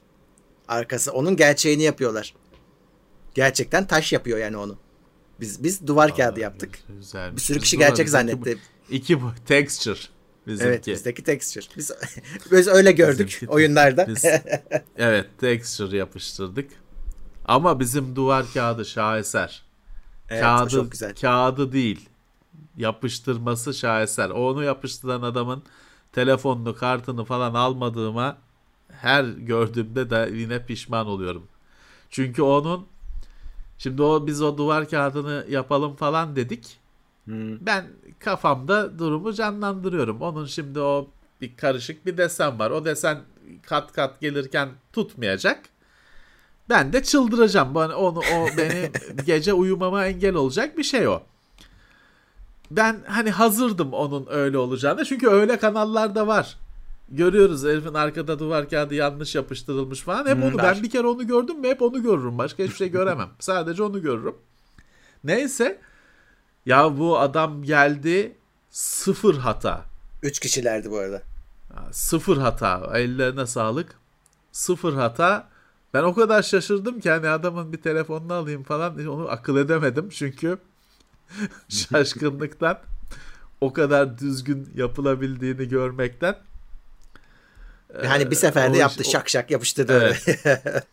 arkası 0.68 1.12
onun 1.12 1.36
gerçeğini 1.36 1.82
yapıyorlar. 1.82 2.34
Gerçekten 3.34 3.86
taş 3.86 4.12
yapıyor 4.12 4.38
yani 4.38 4.56
onu. 4.56 4.76
Biz 5.40 5.62
biz 5.62 5.86
duvar 5.86 6.16
kağıdı 6.16 6.40
Aa, 6.40 6.42
yaptık. 6.42 6.78
Güzel. 6.88 7.36
Bir 7.36 7.40
sürü 7.40 7.58
kişi 7.60 7.78
gerçek 7.78 8.08
zannetti. 8.08 8.58
İki 8.90 9.22
bu 9.22 9.32
texture 9.46 9.98
bizimki. 10.46 10.68
Evet 10.68 10.86
bizdeki 10.86 11.24
texture. 11.24 11.64
Biz, 11.76 11.92
biz 12.52 12.68
öyle 12.68 12.92
gördük 12.92 13.28
Bizimki- 13.28 13.48
oyunlarda. 13.48 14.08
Biz, 14.08 14.24
evet 14.96 15.26
texture 15.40 15.96
yapıştırdık. 15.96 16.70
Ama 17.44 17.80
bizim 17.80 18.16
duvar 18.16 18.46
kağıdı 18.54 18.84
şaheser. 18.84 19.62
Evet, 20.28 20.42
kağıdı, 20.42 20.70
çok 20.70 20.92
güzel. 20.92 21.14
kağıdı 21.14 21.72
değil. 21.72 22.08
Yapıştırması 22.76 23.74
şaheser. 23.74 24.30
Onu 24.30 24.64
yapıştıran 24.64 25.22
adamın 25.22 25.62
telefonunu, 26.18 26.76
kartını 26.76 27.24
falan 27.24 27.54
almadığıma 27.54 28.38
her 28.88 29.24
gördüğümde 29.24 30.10
de 30.10 30.30
yine 30.34 30.66
pişman 30.66 31.06
oluyorum. 31.06 31.46
Çünkü 32.10 32.42
onun 32.42 32.86
şimdi 33.78 34.02
o 34.02 34.26
biz 34.26 34.42
o 34.42 34.58
duvar 34.58 34.88
kağıdını 34.88 35.46
yapalım 35.48 35.96
falan 35.96 36.36
dedik. 36.36 36.78
Hmm. 37.24 37.66
Ben 37.66 37.86
kafamda 38.18 38.98
durumu 38.98 39.32
canlandırıyorum. 39.32 40.22
Onun 40.22 40.46
şimdi 40.46 40.80
o 40.80 41.08
bir 41.40 41.56
karışık 41.56 42.06
bir 42.06 42.16
desen 42.16 42.58
var. 42.58 42.70
O 42.70 42.84
desen 42.84 43.18
kat 43.62 43.92
kat 43.92 44.20
gelirken 44.20 44.68
tutmayacak. 44.92 45.60
Ben 46.68 46.92
de 46.92 47.02
çıldıracağım. 47.02 47.74
Bana 47.74 47.96
onu 47.96 48.18
o 48.18 48.48
benim 48.56 48.92
gece 49.26 49.52
uyumama 49.52 50.06
engel 50.06 50.34
olacak 50.34 50.78
bir 50.78 50.84
şey 50.84 51.08
o. 51.08 51.22
Ben 52.70 53.04
hani 53.06 53.30
hazırdım 53.30 53.92
onun 53.92 54.26
öyle 54.30 54.58
olacağını. 54.58 55.04
Çünkü 55.04 55.28
öyle 55.28 55.58
kanallarda 55.58 56.26
var. 56.26 56.56
Görüyoruz 57.10 57.64
herifin 57.64 57.94
arkada 57.94 58.38
duvar 58.38 58.68
kağıdı 58.68 58.94
yanlış 58.94 59.34
yapıştırılmış 59.34 60.00
falan. 60.00 60.26
Hep 60.26 60.36
Hmm, 60.36 60.42
onu 60.42 60.58
ben 60.58 60.82
bir 60.82 60.90
kere 60.90 61.06
onu 61.06 61.26
gördüm 61.26 61.60
mü 61.60 61.68
hep 61.68 61.82
onu 61.82 62.02
görürüm. 62.02 62.38
Başka 62.38 62.62
hiçbir 62.62 62.76
şey 62.76 62.90
göremem. 62.90 63.28
Sadece 63.38 63.82
onu 63.82 64.02
görürüm. 64.02 64.34
Neyse 65.24 65.80
ya 66.66 66.98
bu 66.98 67.18
adam 67.18 67.62
geldi 67.62 68.36
sıfır 68.70 69.34
hata. 69.34 69.84
Üç 70.22 70.38
kişilerdi 70.38 70.90
bu 70.90 70.98
arada. 70.98 71.22
Sıfır 71.90 72.36
hata. 72.36 72.90
Ellerine 72.94 73.46
sağlık. 73.46 73.98
Sıfır 74.52 74.94
hata. 74.94 75.48
Ben 75.94 76.02
o 76.02 76.14
kadar 76.14 76.42
şaşırdım 76.42 77.00
ki 77.00 77.10
hani 77.10 77.28
adamın 77.28 77.72
bir 77.72 77.82
telefonunu 77.82 78.32
alayım 78.32 78.62
falan 78.62 79.06
onu 79.06 79.28
akıl 79.28 79.56
edemedim. 79.56 80.08
Çünkü 80.08 80.58
şaşkınlıktan 81.68 82.78
o 83.60 83.72
kadar 83.72 84.18
düzgün 84.18 84.70
yapılabildiğini 84.74 85.68
görmekten 85.68 86.36
Yani 88.04 88.30
bir 88.30 88.36
seferde 88.36 88.70
o 88.70 88.74
iş- 88.74 88.80
yaptı 88.80 89.02
o- 89.06 89.10
şak 89.10 89.28
şak 89.28 89.50
yapıştırdı 89.50 89.92
öyle. 89.92 90.18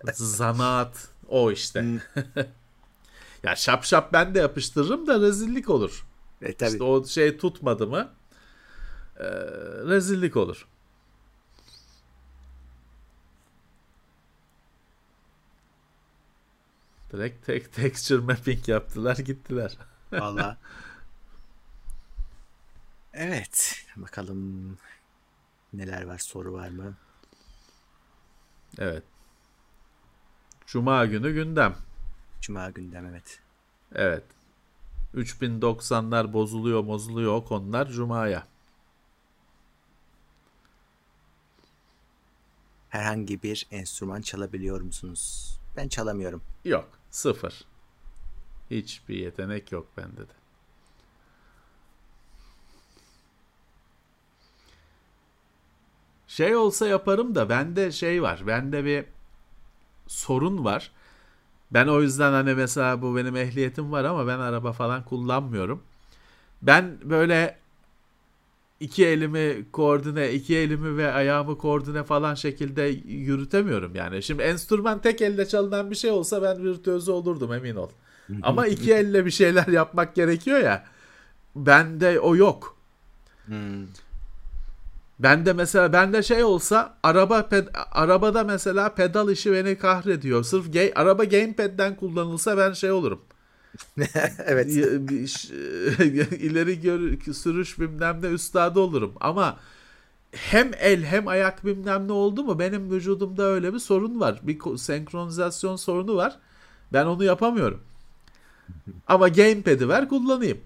zanaat 0.14 1.08
o 1.28 1.52
işte. 1.52 1.82
Hmm. 1.82 2.00
ya 3.44 3.56
şap 3.56 3.84
şap 3.84 4.14
ben 4.14 4.36
de 4.36 4.40
yapıştırırım 4.40 5.08
da 5.08 5.20
rezillik 5.22 5.70
olur. 5.70 6.06
e, 6.42 6.54
tabii. 6.54 6.72
İşte 6.72 6.84
o 6.84 7.06
şey 7.06 7.38
tutmadı 7.38 7.88
mı 7.88 8.10
e, 9.20 9.26
rezillik 9.88 10.38
olur. 10.38 10.68
Direkt 17.12 17.46
tek 17.46 17.74
texture 17.74 18.20
mapping 18.22 18.68
yaptılar 18.70 19.16
gittiler. 19.18 19.78
Valla. 20.12 20.58
Evet. 23.14 23.86
Bakalım 23.96 24.78
neler 25.74 26.04
var 26.04 26.18
soru 26.18 26.54
var 26.54 26.70
mı? 26.70 26.94
Evet. 28.78 29.04
Cuma 30.66 31.06
günü 31.06 31.34
gündem. 31.34 31.76
Cuma 32.42 32.70
gündem 32.70 33.06
evet. 33.06 33.40
Evet. 33.96 34.24
3090'lar 35.16 36.34
bozuluyor 36.34 36.88
bozuluyor 36.88 37.34
o 37.34 37.46
konular 37.46 37.88
Cuma'ya. 37.88 38.48
Herhangi 42.90 43.44
bir 43.44 43.68
enstrüman 43.72 44.22
çalabiliyor 44.22 44.82
musunuz? 44.82 45.52
Ben 45.78 45.88
çalamıyorum. 45.88 46.42
Yok. 46.66 46.90
Sıfır. 47.12 47.66
Hiçbir 48.72 49.16
yetenek 49.18 49.72
yok 49.72 49.88
bende 49.98 50.22
de. 50.22 50.34
Şey 56.28 56.56
olsa 56.56 56.88
yaparım 56.88 57.36
da 57.36 57.50
bende 57.50 57.92
şey 57.92 58.22
var. 58.22 58.44
Bende 58.48 58.86
bir 58.86 59.06
sorun 60.08 60.66
var. 60.66 60.92
Ben 61.72 61.88
o 61.88 62.02
yüzden 62.02 62.32
hani 62.32 62.54
mesela 62.54 63.02
bu 63.02 63.16
benim 63.16 63.36
ehliyetim 63.36 63.92
var 63.92 64.04
ama 64.04 64.28
ben 64.28 64.40
araba 64.40 64.72
falan 64.72 65.06
kullanmıyorum. 65.06 65.84
Ben 66.62 66.98
böyle 67.04 67.58
iki 68.80 69.06
elimi 69.06 69.66
koordine, 69.72 70.34
iki 70.34 70.58
elimi 70.58 70.98
ve 70.98 71.12
ayağımı 71.12 71.58
koordine 71.58 72.04
falan 72.04 72.36
şekilde 72.36 72.82
yürütemiyorum 73.08 73.96
yani. 73.96 74.24
Şimdi 74.24 74.44
enstrüman 74.44 75.02
tek 75.02 75.22
elle 75.22 75.48
çalınan 75.48 75.92
bir 75.92 75.96
şey 75.96 76.12
olsa 76.12 76.42
ben 76.42 76.64
virtüözü 76.64 77.12
olurdum 77.12 77.54
emin 77.54 77.76
ol. 77.76 77.90
Ama 78.42 78.68
iki 78.76 78.94
elle 78.94 79.26
bir 79.26 79.32
şeyler 79.32 79.68
yapmak 79.68 80.16
gerekiyor 80.16 80.60
ya. 80.60 80.86
Bende 81.56 82.20
o 82.20 82.36
yok. 82.36 82.78
Hmm. 83.46 83.86
Bende 85.20 85.54
mesela 85.54 85.94
bende 85.94 86.24
şey 86.24 86.44
olsa 86.44 86.98
araba 87.04 87.40
ped- 87.40 87.72
arabada 87.92 88.44
mesela 88.44 88.96
pedal 88.96 89.30
işi 89.30 89.52
beni 89.54 89.78
kahrediyor. 89.78 90.44
Sırf 90.44 90.66
ga- 90.68 90.94
araba 90.94 91.24
gamepad'den 91.24 91.96
kullanılsa 91.96 92.58
ben 92.58 92.74
şey 92.74 92.92
olurum. 92.92 93.22
evet. 94.46 94.68
ileri 96.42 96.82
gör, 96.82 97.34
sürüş 97.34 97.80
bilmem 97.80 98.20
ne 98.22 98.28
üstadı 98.28 98.80
olurum. 98.80 99.14
Ama 99.22 99.58
hem 100.32 100.72
el 100.80 101.04
hem 101.04 101.28
ayak 101.28 101.66
bilmem 101.66 102.08
ne 102.08 102.12
oldu 102.12 102.44
mu 102.44 102.60
benim 102.60 102.92
vücudumda 102.92 103.44
öyle 103.44 103.74
bir 103.74 103.80
sorun 103.80 104.20
var. 104.20 104.40
Bir 104.44 104.78
senkronizasyon 104.78 105.76
sorunu 105.76 106.16
var. 106.16 106.40
Ben 106.94 107.06
onu 107.06 107.24
yapamıyorum. 107.24 107.82
Ama 109.08 109.28
gamepad'i 109.28 109.90
ver 109.90 110.10
kullanayım. 110.10 110.58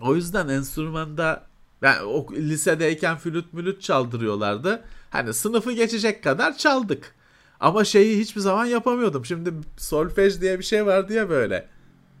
O 0.00 0.14
yüzden 0.14 0.48
enstrümanda 0.48 1.46
ben 1.82 2.02
o 2.04 2.26
lisedeyken 2.32 3.16
flüt 3.16 3.52
mülüt 3.52 3.82
çaldırıyorlardı. 3.82 4.84
Hani 5.10 5.34
sınıfı 5.34 5.72
geçecek 5.72 6.24
kadar 6.24 6.56
çaldık. 6.56 7.14
Ama 7.60 7.84
şeyi 7.84 8.18
hiçbir 8.18 8.40
zaman 8.40 8.66
yapamıyordum. 8.66 9.24
Şimdi 9.24 9.52
solfej 9.76 10.40
diye 10.40 10.58
bir 10.58 10.64
şey 10.64 10.86
var 10.86 11.08
diye 11.08 11.28
böyle. 11.28 11.68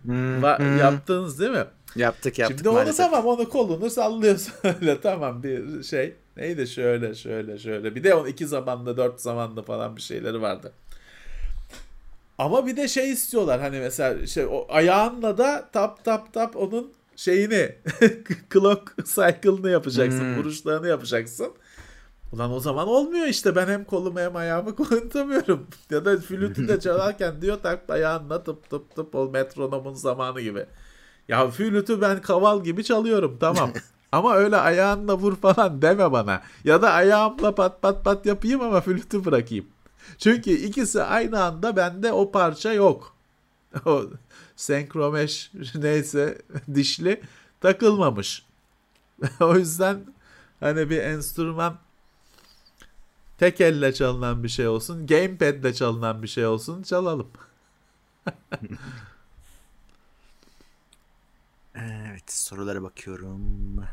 Hmm, 0.02 0.42
Va- 0.42 0.58
hmm. 0.58 0.78
Yaptınız 0.78 1.40
değil 1.40 1.50
mi? 1.50 1.64
Yaptık 1.96 2.38
yaptık 2.38 2.58
Şimdi 2.58 2.68
onu 2.68 2.92
tamam 2.96 3.26
onu 3.26 3.48
kolunu 3.48 3.90
sallıyorsun 3.90 4.54
öyle 4.64 5.00
tamam 5.00 5.42
bir 5.42 5.82
şey. 5.82 6.14
Neydi 6.36 6.66
şöyle 6.66 7.14
şöyle 7.14 7.58
şöyle. 7.58 7.94
Bir 7.94 8.04
de 8.04 8.14
on 8.14 8.26
iki 8.26 8.46
zamanda 8.46 8.96
dört 8.96 9.20
zamanda 9.20 9.62
falan 9.62 9.96
bir 9.96 10.02
şeyleri 10.02 10.42
vardı. 10.42 10.72
Ama 12.42 12.66
bir 12.66 12.76
de 12.76 12.88
şey 12.88 13.12
istiyorlar 13.12 13.60
hani 13.60 13.78
mesela 13.78 14.26
şey 14.26 14.46
o 14.46 14.66
ayağınla 14.68 15.38
da 15.38 15.68
tap 15.72 16.04
tap 16.04 16.32
tap 16.32 16.56
onun 16.56 16.92
şeyini 17.16 17.74
clock 18.52 18.94
cycle'ını 19.04 19.70
yapacaksın. 19.70 20.20
Hmm. 20.20 20.36
Vuruşlarını 20.36 20.88
yapacaksın. 20.88 21.52
Ulan 22.32 22.52
o 22.52 22.60
zaman 22.60 22.88
olmuyor 22.88 23.26
işte 23.26 23.56
ben 23.56 23.66
hem 23.66 23.84
kolumu 23.84 24.20
hem 24.20 24.36
ayağımı 24.36 24.76
kullanamıyorum. 24.76 25.66
ya 25.90 26.04
da 26.04 26.18
flütü 26.18 26.68
de 26.68 26.80
çalarken 26.80 27.42
diyor 27.42 27.58
tak 27.62 27.90
ayağınla 27.90 28.44
tıp 28.44 28.70
tıp 28.70 28.94
tıp 28.94 29.14
o 29.14 29.30
metronomun 29.30 29.94
zamanı 29.94 30.40
gibi. 30.40 30.66
Ya 31.28 31.50
flütü 31.50 32.00
ben 32.00 32.20
kaval 32.20 32.64
gibi 32.64 32.84
çalıyorum 32.84 33.36
tamam. 33.40 33.70
ama 34.12 34.34
öyle 34.34 34.56
ayağınla 34.56 35.18
vur 35.18 35.36
falan 35.36 35.82
deme 35.82 36.12
bana. 36.12 36.42
Ya 36.64 36.82
da 36.82 36.90
ayağımla 36.90 37.54
pat 37.54 37.82
pat 37.82 38.04
pat 38.04 38.26
yapayım 38.26 38.60
ama 38.60 38.80
flütü 38.80 39.24
bırakayım. 39.24 39.66
Çünkü 40.18 40.50
ikisi 40.50 41.02
aynı 41.02 41.44
anda 41.44 41.76
bende 41.76 42.12
o 42.12 42.32
parça 42.32 42.72
yok. 42.72 43.16
O 43.86 44.04
senkromeş 44.56 45.50
neyse 45.74 46.42
dişli 46.74 47.22
takılmamış. 47.60 48.46
o 49.40 49.56
yüzden 49.56 50.00
hani 50.60 50.90
bir 50.90 50.98
enstrüman 50.98 51.78
tek 53.38 53.60
elle 53.60 53.94
çalınan 53.94 54.44
bir 54.44 54.48
şey 54.48 54.68
olsun, 54.68 55.06
gamepad'le 55.06 55.72
çalınan 55.74 56.22
bir 56.22 56.28
şey 56.28 56.46
olsun 56.46 56.82
çalalım. 56.82 57.30
evet 61.74 62.32
sorulara 62.32 62.82
bakıyorum. 62.82 63.84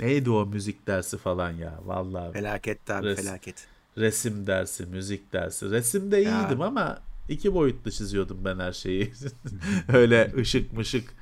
Neydi 0.00 0.30
o 0.30 0.46
müzik 0.46 0.86
dersi 0.86 1.18
falan 1.18 1.50
ya 1.50 1.80
vallahi. 1.84 2.32
Felaket 2.32 2.90
abi 2.90 3.06
res, 3.06 3.16
felaket. 3.16 3.66
Resim 3.98 4.46
dersi, 4.46 4.86
müzik 4.86 5.32
dersi. 5.32 5.70
Resimde 5.70 6.18
iyiydim 6.22 6.60
ya. 6.60 6.66
ama 6.66 6.98
iki 7.28 7.54
boyutlu 7.54 7.90
çiziyordum 7.90 8.44
ben 8.44 8.58
her 8.58 8.72
şeyi. 8.72 9.12
öyle 9.92 10.32
ışık 10.36 10.72
mışık 10.72 11.14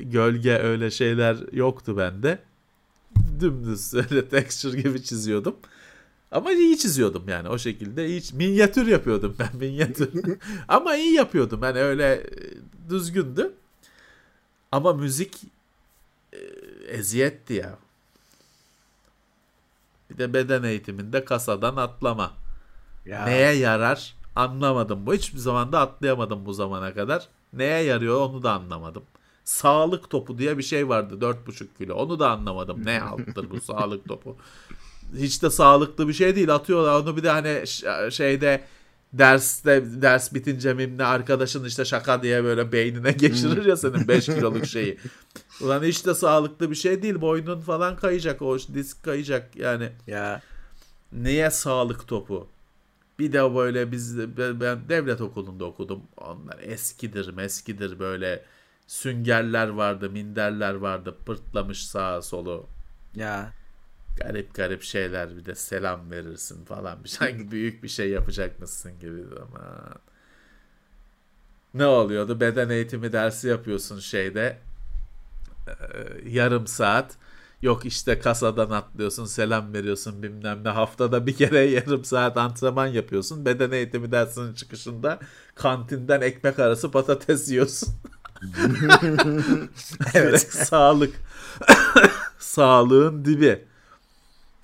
gölge 0.00 0.58
öyle 0.58 0.90
şeyler 0.90 1.36
yoktu 1.52 1.96
bende. 1.96 2.38
Dümdüz 3.40 3.94
öyle 3.94 4.28
texture 4.28 4.80
gibi 4.80 5.02
çiziyordum. 5.02 5.56
Ama 6.30 6.52
iyi 6.52 6.78
çiziyordum 6.78 7.28
yani 7.28 7.48
o 7.48 7.58
şekilde. 7.58 8.06
iyi 8.08 8.22
minyatür 8.32 8.86
yapıyordum 8.86 9.36
ben 9.38 9.48
minyatür. 9.58 10.10
Ama 10.68 10.96
iyi 10.96 11.12
yapıyordum. 11.12 11.62
Yani 11.62 11.78
öyle 11.78 12.12
e, 12.14 12.30
düzgündü. 12.90 13.52
Ama 14.72 14.92
müzik 14.92 15.42
e, 16.32 16.38
eziyetti 16.88 17.54
ya. 17.54 17.78
Bir 20.14 20.18
de 20.18 20.34
beden 20.34 20.62
eğitiminde 20.62 21.24
kasadan 21.24 21.76
atlama. 21.76 22.32
Ya. 23.06 23.24
Neye 23.24 23.52
yarar 23.52 24.14
anlamadım. 24.36 25.06
Bu 25.06 25.14
hiçbir 25.14 25.38
zaman 25.38 25.72
da 25.72 25.80
atlayamadım 25.80 26.46
bu 26.46 26.52
zamana 26.52 26.94
kadar. 26.94 27.28
Neye 27.52 27.84
yarıyor 27.84 28.16
onu 28.20 28.42
da 28.42 28.52
anlamadım 28.52 29.02
sağlık 29.44 30.10
topu 30.10 30.38
diye 30.38 30.58
bir 30.58 30.62
şey 30.62 30.88
vardı 30.88 31.14
4,5 31.20 31.66
kilo. 31.78 31.94
Onu 31.94 32.18
da 32.18 32.30
anlamadım. 32.30 32.84
Ne 32.84 33.02
alttır 33.02 33.50
bu 33.50 33.60
sağlık 33.72 34.08
topu? 34.08 34.36
Hiç 35.16 35.42
de 35.42 35.50
sağlıklı 35.50 36.08
bir 36.08 36.12
şey 36.12 36.36
değil. 36.36 36.54
Atıyorlar 36.54 37.00
onu 37.00 37.16
bir 37.16 37.22
de 37.22 37.30
hani 37.30 37.66
şeyde 38.12 38.64
derste 39.18 40.02
ders 40.02 40.34
bitince 40.34 40.74
mimle 40.74 41.04
arkadaşın 41.04 41.64
işte 41.64 41.84
şaka 41.84 42.22
diye 42.22 42.44
böyle 42.44 42.72
beynine 42.72 43.12
geçirir 43.12 43.64
ya 43.64 43.76
senin 43.76 44.08
5 44.08 44.26
kiloluk 44.26 44.66
şeyi. 44.66 44.98
Ulan 45.60 45.82
hiç 45.82 46.06
de 46.06 46.14
sağlıklı 46.14 46.70
bir 46.70 46.74
şey 46.74 47.02
değil. 47.02 47.20
Boynun 47.20 47.60
falan 47.60 47.96
kayacak. 47.96 48.42
O 48.42 48.58
disk 48.58 49.02
kayacak 49.02 49.56
yani. 49.56 49.88
Ya. 50.06 50.42
Niye 51.12 51.50
sağlık 51.50 52.08
topu? 52.08 52.48
Bir 53.18 53.32
de 53.32 53.54
böyle 53.54 53.92
biz 53.92 54.18
ben 54.36 54.88
devlet 54.88 55.20
okulunda 55.20 55.64
okudum. 55.64 56.02
Onlar 56.16 56.58
eskidir, 56.62 57.28
meskidir 57.28 57.98
böyle 57.98 58.44
süngerler 58.86 59.68
vardı, 59.68 60.10
minderler 60.10 60.74
vardı. 60.74 61.16
Pırtlamış 61.26 61.86
sağa 61.86 62.22
solu. 62.22 62.66
Ya. 63.14 63.52
Garip 64.16 64.54
garip 64.54 64.82
şeyler 64.82 65.36
bir 65.36 65.44
de 65.44 65.54
selam 65.54 66.10
verirsin 66.10 66.64
falan. 66.64 67.04
Bir 67.04 67.08
sanki 67.08 67.50
büyük 67.50 67.82
bir 67.82 67.88
şey 67.88 68.10
yapacakmışsın 68.10 68.98
gibi 69.00 69.22
ama. 69.42 69.94
Ne 71.74 71.86
oluyordu? 71.86 72.40
Beden 72.40 72.68
eğitimi 72.68 73.12
dersi 73.12 73.48
yapıyorsun 73.48 73.98
şeyde. 74.00 74.58
Ee, 75.68 75.72
yarım 76.28 76.66
saat. 76.66 77.16
Yok 77.62 77.86
işte 77.86 78.18
kasadan 78.18 78.70
atlıyorsun, 78.70 79.24
selam 79.24 79.72
veriyorsun 79.74 80.22
bilmem 80.22 80.64
ne. 80.64 80.68
Haftada 80.68 81.26
bir 81.26 81.36
kere 81.36 81.58
yarım 81.70 82.04
saat 82.04 82.36
antrenman 82.36 82.86
yapıyorsun. 82.86 83.44
Beden 83.44 83.70
eğitimi 83.70 84.12
dersinin 84.12 84.54
çıkışında 84.54 85.18
kantinden 85.54 86.20
ekmek 86.20 86.58
arası 86.58 86.90
patates 86.90 87.48
yiyorsun. 87.50 87.88
evet. 90.14 90.40
Sağlık. 90.52 91.14
Sağlığın 92.38 93.24
dibi. 93.24 93.64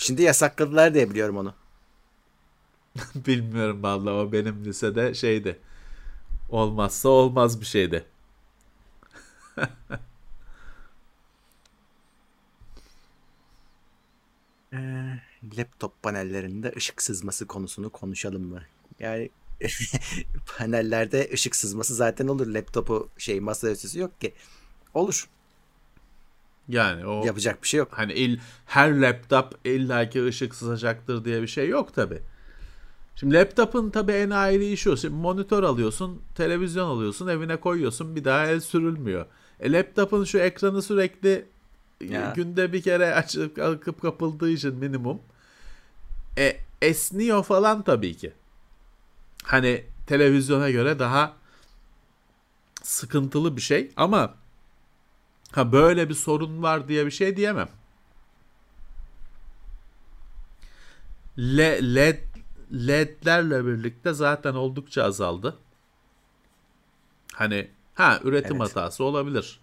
Şimdi 0.00 0.22
yasakladılar 0.22 0.94
diye 0.94 1.10
biliyorum 1.10 1.36
onu. 1.36 1.54
Bilmiyorum 3.14 3.82
vallahi 3.82 4.14
o 4.14 4.32
benim 4.32 4.64
lisede 4.64 5.14
şeydi. 5.14 5.58
Olmazsa 6.50 7.08
olmaz 7.08 7.60
bir 7.60 7.66
şeydi. 7.66 8.04
ee, 14.72 14.78
laptop 15.58 16.02
panellerinde 16.02 16.72
ışık 16.76 17.02
sızması 17.02 17.46
konusunu 17.46 17.90
konuşalım 17.90 18.42
mı? 18.42 18.62
Yani 19.00 19.30
panellerde 20.58 21.30
ışık 21.32 21.56
sızması 21.56 21.94
zaten 21.94 22.28
olur. 22.28 22.46
Laptopu 22.46 23.08
şey 23.18 23.40
masa 23.40 23.68
yok 23.94 24.20
ki. 24.20 24.34
Olur. 24.94 25.28
Yani 26.70 27.06
o 27.06 27.26
yapacak 27.26 27.62
bir 27.62 27.68
şey 27.68 27.78
yok. 27.78 27.88
Hani 27.92 28.12
il, 28.12 28.38
her 28.66 29.00
laptop 29.00 29.66
illaki 29.66 30.24
ışık 30.24 30.54
sızacaktır 30.54 31.24
diye 31.24 31.42
bir 31.42 31.46
şey 31.46 31.68
yok 31.68 31.94
tabi. 31.94 32.22
Şimdi 33.16 33.34
laptopun 33.34 33.90
tabi 33.90 34.12
en 34.12 34.30
ayrı 34.30 34.62
işi 34.62 34.90
o. 34.90 34.96
Şimdi 34.96 35.14
monitör 35.14 35.62
alıyorsun, 35.62 36.22
televizyon 36.34 36.88
alıyorsun, 36.88 37.28
evine 37.28 37.56
koyuyorsun 37.56 38.16
bir 38.16 38.24
daha 38.24 38.46
el 38.46 38.60
sürülmüyor. 38.60 39.26
E 39.60 39.72
laptopun 39.72 40.24
şu 40.24 40.38
ekranı 40.38 40.82
sürekli 40.82 41.44
ya. 42.00 42.32
günde 42.36 42.72
bir 42.72 42.82
kere 42.82 43.14
açıp 43.14 43.58
akıp 43.58 44.02
kapıldığı 44.02 44.50
için 44.50 44.74
minimum. 44.74 45.20
E 46.38 46.56
esniyor 46.82 47.44
falan 47.44 47.82
tabii 47.82 48.16
ki 48.16 48.32
hani 49.44 49.84
televizyona 50.06 50.70
göre 50.70 50.98
daha 50.98 51.36
sıkıntılı 52.82 53.56
bir 53.56 53.60
şey 53.60 53.90
ama 53.96 54.34
ha 55.52 55.72
böyle 55.72 56.08
bir 56.08 56.14
sorun 56.14 56.62
var 56.62 56.88
diye 56.88 57.06
bir 57.06 57.10
şey 57.10 57.36
diyemem. 57.36 57.68
Le, 61.38 61.94
LED 61.94 62.30
LED'lerle 62.72 63.66
birlikte 63.66 64.12
zaten 64.12 64.54
oldukça 64.54 65.04
azaldı. 65.04 65.56
Hani 67.32 67.70
ha 67.94 68.20
üretim 68.24 68.56
evet. 68.56 68.68
hatası 68.70 69.04
olabilir. 69.04 69.60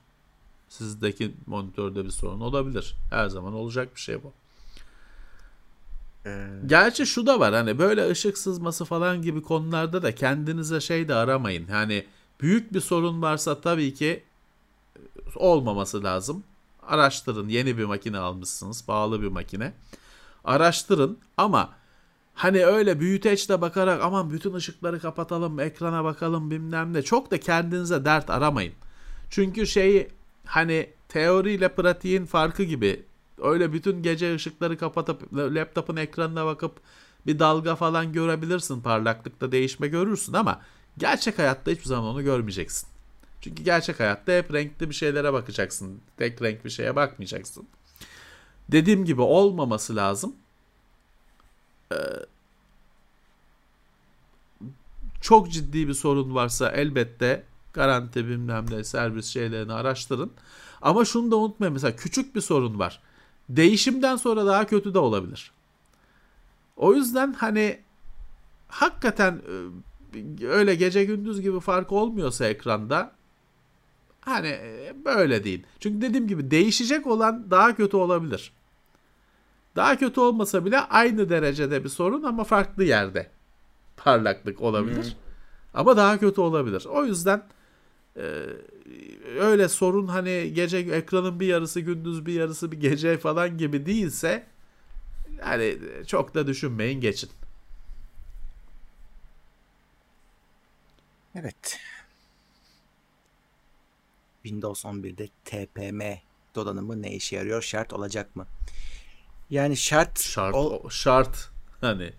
Sizdeki 0.69 1.33
monitörde 1.45 2.05
bir 2.05 2.09
sorun 2.09 2.39
olabilir. 2.39 2.95
Her 3.09 3.27
zaman 3.27 3.53
olacak 3.53 3.95
bir 3.95 4.01
şey 4.01 4.23
bu. 4.23 4.33
Ee... 6.25 6.47
Gerçi 6.65 7.05
şu 7.05 7.27
da 7.27 7.39
var 7.39 7.53
hani 7.53 7.79
böyle 7.79 8.09
ışık 8.09 8.37
sızması 8.37 8.85
falan 8.85 9.21
gibi 9.21 9.41
konularda 9.41 10.01
da 10.01 10.15
kendinize 10.15 10.81
şey 10.81 11.07
de 11.07 11.15
aramayın. 11.15 11.67
Hani 11.67 12.05
büyük 12.41 12.73
bir 12.73 12.81
sorun 12.81 13.21
varsa 13.21 13.61
tabii 13.61 13.93
ki 13.93 14.23
olmaması 15.35 16.03
lazım. 16.03 16.43
Araştırın 16.87 17.49
yeni 17.49 17.77
bir 17.77 17.85
makine 17.85 18.17
almışsınız 18.17 18.85
pahalı 18.85 19.21
bir 19.21 19.27
makine. 19.27 19.73
Araştırın 20.43 21.17
ama 21.37 21.69
hani 22.33 22.65
öyle 22.65 22.99
büyüteçle 22.99 23.61
bakarak 23.61 24.03
aman 24.03 24.31
bütün 24.31 24.53
ışıkları 24.53 24.99
kapatalım, 24.99 25.59
ekrana 25.59 26.03
bakalım 26.03 26.51
bilmem 26.51 26.93
ne. 26.93 27.01
Çok 27.01 27.31
da 27.31 27.39
kendinize 27.39 28.05
dert 28.05 28.29
aramayın. 28.29 28.73
Çünkü 29.29 29.67
şey 29.67 30.07
hani 30.45 30.89
teoriyle 31.09 31.75
pratiğin 31.75 32.25
farkı 32.25 32.63
gibi. 32.63 33.05
Öyle 33.41 33.73
bütün 33.73 34.03
gece 34.03 34.35
ışıkları 34.35 34.77
kapatıp 34.77 35.33
laptopun 35.33 35.95
ekranına 35.95 36.45
bakıp 36.45 36.79
bir 37.25 37.39
dalga 37.39 37.75
falan 37.75 38.13
görebilirsin 38.13 38.81
parlaklıkta 38.81 39.51
değişme 39.51 39.87
görürsün 39.87 40.33
ama 40.33 40.61
gerçek 40.97 41.39
hayatta 41.39 41.71
hiçbir 41.71 41.85
zaman 41.85 42.05
onu 42.05 42.23
görmeyeceksin. 42.23 42.89
Çünkü 43.47 43.63
gerçek 43.63 43.99
hayatta 43.99 44.31
hep 44.31 44.53
renkli 44.53 44.89
bir 44.89 44.95
şeylere 44.95 45.33
bakacaksın. 45.33 46.01
Tek 46.17 46.41
renk 46.41 46.65
bir 46.65 46.69
şeye 46.69 46.95
bakmayacaksın. 46.95 47.67
Dediğim 48.71 49.05
gibi 49.05 49.21
olmaması 49.21 49.95
lazım. 49.95 50.35
Ee, 51.91 51.95
çok 55.21 55.51
ciddi 55.51 55.87
bir 55.87 55.93
sorun 55.93 56.35
varsa 56.35 56.71
elbette 56.71 57.43
garanti 57.73 58.27
bilmem 58.27 58.65
ne 58.71 58.83
servis 58.83 59.25
şeylerini 59.25 59.73
araştırın. 59.73 60.31
Ama 60.81 61.05
şunu 61.05 61.31
da 61.31 61.35
unutmayın 61.35 61.73
mesela 61.73 61.95
küçük 61.95 62.35
bir 62.35 62.41
sorun 62.41 62.79
var. 62.79 63.01
Değişimden 63.49 64.15
sonra 64.15 64.45
daha 64.45 64.67
kötü 64.67 64.93
de 64.93 64.99
olabilir. 64.99 65.51
O 66.77 66.93
yüzden 66.93 67.33
hani 67.33 67.79
hakikaten 68.67 69.41
e, 70.13 70.45
öyle 70.45 70.75
gece 70.75 71.05
gündüz 71.05 71.41
gibi 71.41 71.59
fark 71.59 71.91
olmuyorsa 71.91 72.45
ekranda 72.45 73.16
hani 74.27 74.47
e, 74.47 74.93
böyle 75.05 75.43
değil. 75.43 75.63
Çünkü 75.79 76.01
dediğim 76.01 76.27
gibi 76.27 76.51
değişecek 76.51 77.07
olan 77.07 77.51
daha 77.51 77.75
kötü 77.75 77.97
olabilir. 77.97 78.51
Daha 79.75 79.97
kötü 79.97 80.19
olmasa 80.19 80.65
bile 80.65 80.79
aynı 80.79 81.29
derecede 81.29 81.83
bir 81.83 81.89
sorun 81.89 82.23
ama 82.23 82.43
farklı 82.43 82.83
yerde 82.83 83.29
parlaklık 83.97 84.61
olabilir. 84.61 85.03
Hmm. 85.03 85.11
Ama 85.73 85.97
daha 85.97 86.19
kötü 86.19 86.41
olabilir. 86.41 86.85
O 86.85 87.05
yüzden 87.05 87.43
e, 88.15 88.43
öyle 89.39 89.69
sorun 89.69 90.07
hani 90.07 90.53
gece 90.53 90.77
ekranın 90.77 91.39
bir 91.39 91.47
yarısı 91.47 91.79
gündüz 91.79 92.25
bir 92.25 92.33
yarısı 92.33 92.71
bir 92.71 92.79
gece 92.79 93.17
falan 93.17 93.57
gibi 93.57 93.85
değilse 93.85 94.47
yani 95.39 95.77
çok 96.07 96.35
da 96.35 96.47
düşünmeyin 96.47 97.01
geçin. 97.01 97.29
Evet. 101.35 101.79
Windows 104.47 104.85
11'de 104.85 105.27
TPM 105.45 106.01
donanımı 106.55 107.01
ne 107.01 107.11
işe 107.11 107.35
yarıyor? 107.35 107.61
Şart 107.61 107.93
olacak 107.93 108.35
mı? 108.35 108.47
Yani 109.49 109.77
şart 109.77 110.19
şart 110.19 110.55
o, 110.55 110.89
şart 110.89 111.49
hani 111.81 112.13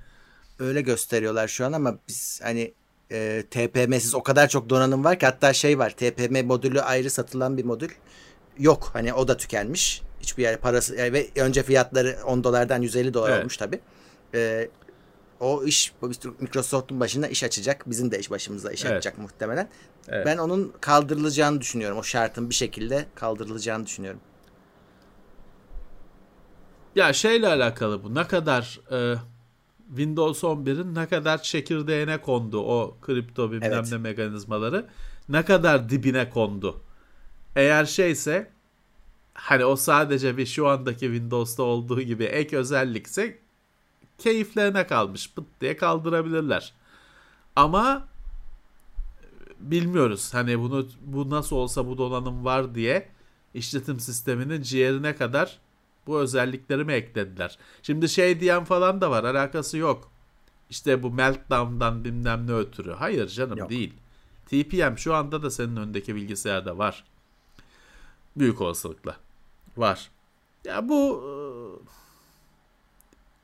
öyle 0.58 0.80
gösteriyorlar 0.80 1.48
şu 1.48 1.66
an 1.66 1.72
ama 1.72 1.98
biz 2.08 2.40
hani 2.42 2.72
e, 3.12 3.44
TPM'siz 3.50 4.14
o 4.14 4.22
kadar 4.22 4.48
çok 4.48 4.70
donanım 4.70 5.04
var 5.04 5.18
ki 5.18 5.26
hatta 5.26 5.52
şey 5.52 5.78
var 5.78 5.90
TPM 5.90 6.46
modülü 6.46 6.80
ayrı 6.80 7.10
satılan 7.10 7.56
bir 7.56 7.64
modül 7.64 7.90
yok. 8.58 8.90
Hani 8.92 9.14
o 9.14 9.28
da 9.28 9.36
tükenmiş. 9.36 10.02
Hiçbir 10.20 10.42
yer 10.42 10.56
parası 10.56 10.96
yani 10.96 11.12
ve 11.12 11.28
önce 11.36 11.62
fiyatları 11.62 12.18
10 12.26 12.44
dolardan 12.44 12.82
150 12.82 13.14
dolar 13.14 13.30
evet. 13.30 13.40
olmuş 13.40 13.56
tabi. 13.56 13.80
E, 14.34 14.68
o 15.40 15.64
iş 15.64 15.92
Microsoft'un 16.40 17.00
başına 17.00 17.28
iş 17.28 17.44
açacak. 17.44 17.90
Bizim 17.90 18.10
de 18.10 18.18
iş 18.18 18.30
başımıza 18.30 18.72
iş 18.72 18.84
evet. 18.84 18.96
açacak 18.96 19.18
muhtemelen. 19.18 19.68
Evet. 20.08 20.26
Ben 20.26 20.38
onun 20.38 20.72
kaldırılacağını 20.80 21.60
düşünüyorum. 21.60 21.98
O 21.98 22.02
şartın 22.02 22.50
bir 22.50 22.54
şekilde 22.54 23.06
kaldırılacağını 23.14 23.86
düşünüyorum. 23.86 24.20
Ya 26.94 27.12
şeyle 27.12 27.48
alakalı 27.48 28.04
bu. 28.04 28.14
Ne 28.14 28.26
kadar 28.26 28.80
e, 28.90 29.18
Windows 29.88 30.42
11'in 30.42 30.94
ne 30.94 31.06
kadar 31.06 31.42
çekirdeğine 31.42 32.20
kondu 32.20 32.60
o 32.60 32.96
kripto 33.02 33.52
bilmem 33.52 33.72
evet. 33.72 33.92
ne 33.92 33.98
mekanizmaları. 33.98 34.86
Ne 35.28 35.44
kadar 35.44 35.90
dibine 35.90 36.30
kondu. 36.30 36.80
Eğer 37.56 37.84
şeyse 37.84 38.50
hani 39.34 39.64
o 39.64 39.76
sadece 39.76 40.36
bir 40.36 40.46
şu 40.46 40.68
andaki 40.68 41.00
Windows'ta 41.00 41.62
olduğu 41.62 42.00
gibi 42.00 42.24
ek 42.24 42.56
özellikse 42.56 43.38
keyiflerine 44.18 44.86
kalmış. 44.86 45.34
Pıt 45.34 45.44
diye 45.60 45.76
kaldırabilirler. 45.76 46.72
Ama 47.56 48.08
bilmiyoruz. 49.60 50.34
Hani 50.34 50.60
bunu 50.60 50.86
bu 51.00 51.30
nasıl 51.30 51.56
olsa 51.56 51.86
bu 51.86 51.98
donanım 51.98 52.44
var 52.44 52.74
diye 52.74 53.08
işletim 53.54 54.00
sisteminin 54.00 54.62
ciğerine 54.62 55.16
kadar 55.16 55.58
bu 56.06 56.18
özellikleri 56.18 56.84
mi 56.84 56.92
eklediler? 56.92 57.58
Şimdi 57.82 58.08
şey 58.08 58.40
diyen 58.40 58.64
falan 58.64 59.00
da 59.00 59.10
var. 59.10 59.24
Alakası 59.24 59.78
yok. 59.78 60.10
İşte 60.70 61.02
bu 61.02 61.10
meltdown'dan 61.10 62.04
bilmem 62.04 62.46
ne 62.46 62.52
ötürü. 62.52 62.92
Hayır 62.92 63.28
canım 63.28 63.58
yok. 63.58 63.70
değil. 63.70 63.92
TPM 64.46 64.96
şu 64.96 65.14
anda 65.14 65.42
da 65.42 65.50
senin 65.50 65.76
önündeki 65.76 66.14
bilgisayarda 66.14 66.78
var. 66.78 67.04
Büyük 68.36 68.60
olasılıkla. 68.60 69.16
Var. 69.76 70.10
Ya 70.64 70.88
bu 70.88 71.24
e, 71.24 71.32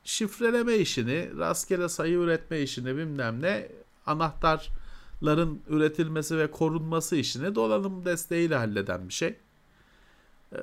şifreleme 0.05 0.75
işini, 0.75 1.37
rastgele 1.37 1.89
sayı 1.89 2.17
üretme 2.17 2.61
işini 2.61 2.97
bilmem 2.97 3.41
ne 3.41 3.67
anahtarların 4.05 5.61
üretilmesi 5.69 6.37
ve 6.37 6.51
korunması 6.51 7.15
işini 7.15 7.55
donanım 7.55 8.05
desteğiyle 8.05 8.55
halleden 8.55 9.07
bir 9.07 9.13
şey. 9.13 9.35
Ee, 10.53 10.57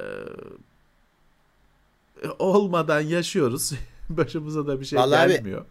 olmadan 2.39 3.01
yaşıyoruz. 3.01 3.73
Başımıza 4.11 4.67
da 4.67 4.81
bir 4.81 4.85
şey 4.85 4.99
Vallahi 4.99 5.29
gelmiyor. 5.29 5.61
Abi, 5.61 5.67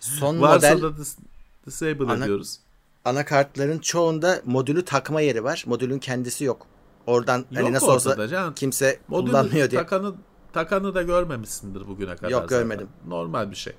son 0.00 0.40
Varsa 0.40 0.74
model 0.74 0.82
da 0.82 1.02
dis- 1.02 1.18
disable 1.66 2.04
ana, 2.04 2.24
ediyoruz. 2.24 2.58
Anakartların 3.04 3.78
çoğunda 3.78 4.42
modülü 4.44 4.84
takma 4.84 5.20
yeri 5.20 5.44
var. 5.44 5.64
Modülün 5.66 5.98
kendisi 5.98 6.44
yok. 6.44 6.66
Oradan 7.06 7.32
hani 7.32 7.58
yok 7.58 7.64
hani 7.64 7.72
nasıl 7.74 7.88
olsa 7.88 8.28
canım. 8.28 8.54
kimse 8.54 9.00
modülü 9.08 9.30
kullanmıyor 9.30 9.70
diye. 9.70 9.80
Takanı, 9.80 10.14
takanı 10.52 10.94
da 10.94 11.02
görmemişsindir 11.02 11.88
bugüne 11.88 12.16
kadar. 12.16 12.30
Yok 12.30 12.48
görmedim. 12.48 12.88
Zaten. 12.96 13.10
Normal 13.10 13.50
bir 13.50 13.56
şey. 13.56 13.72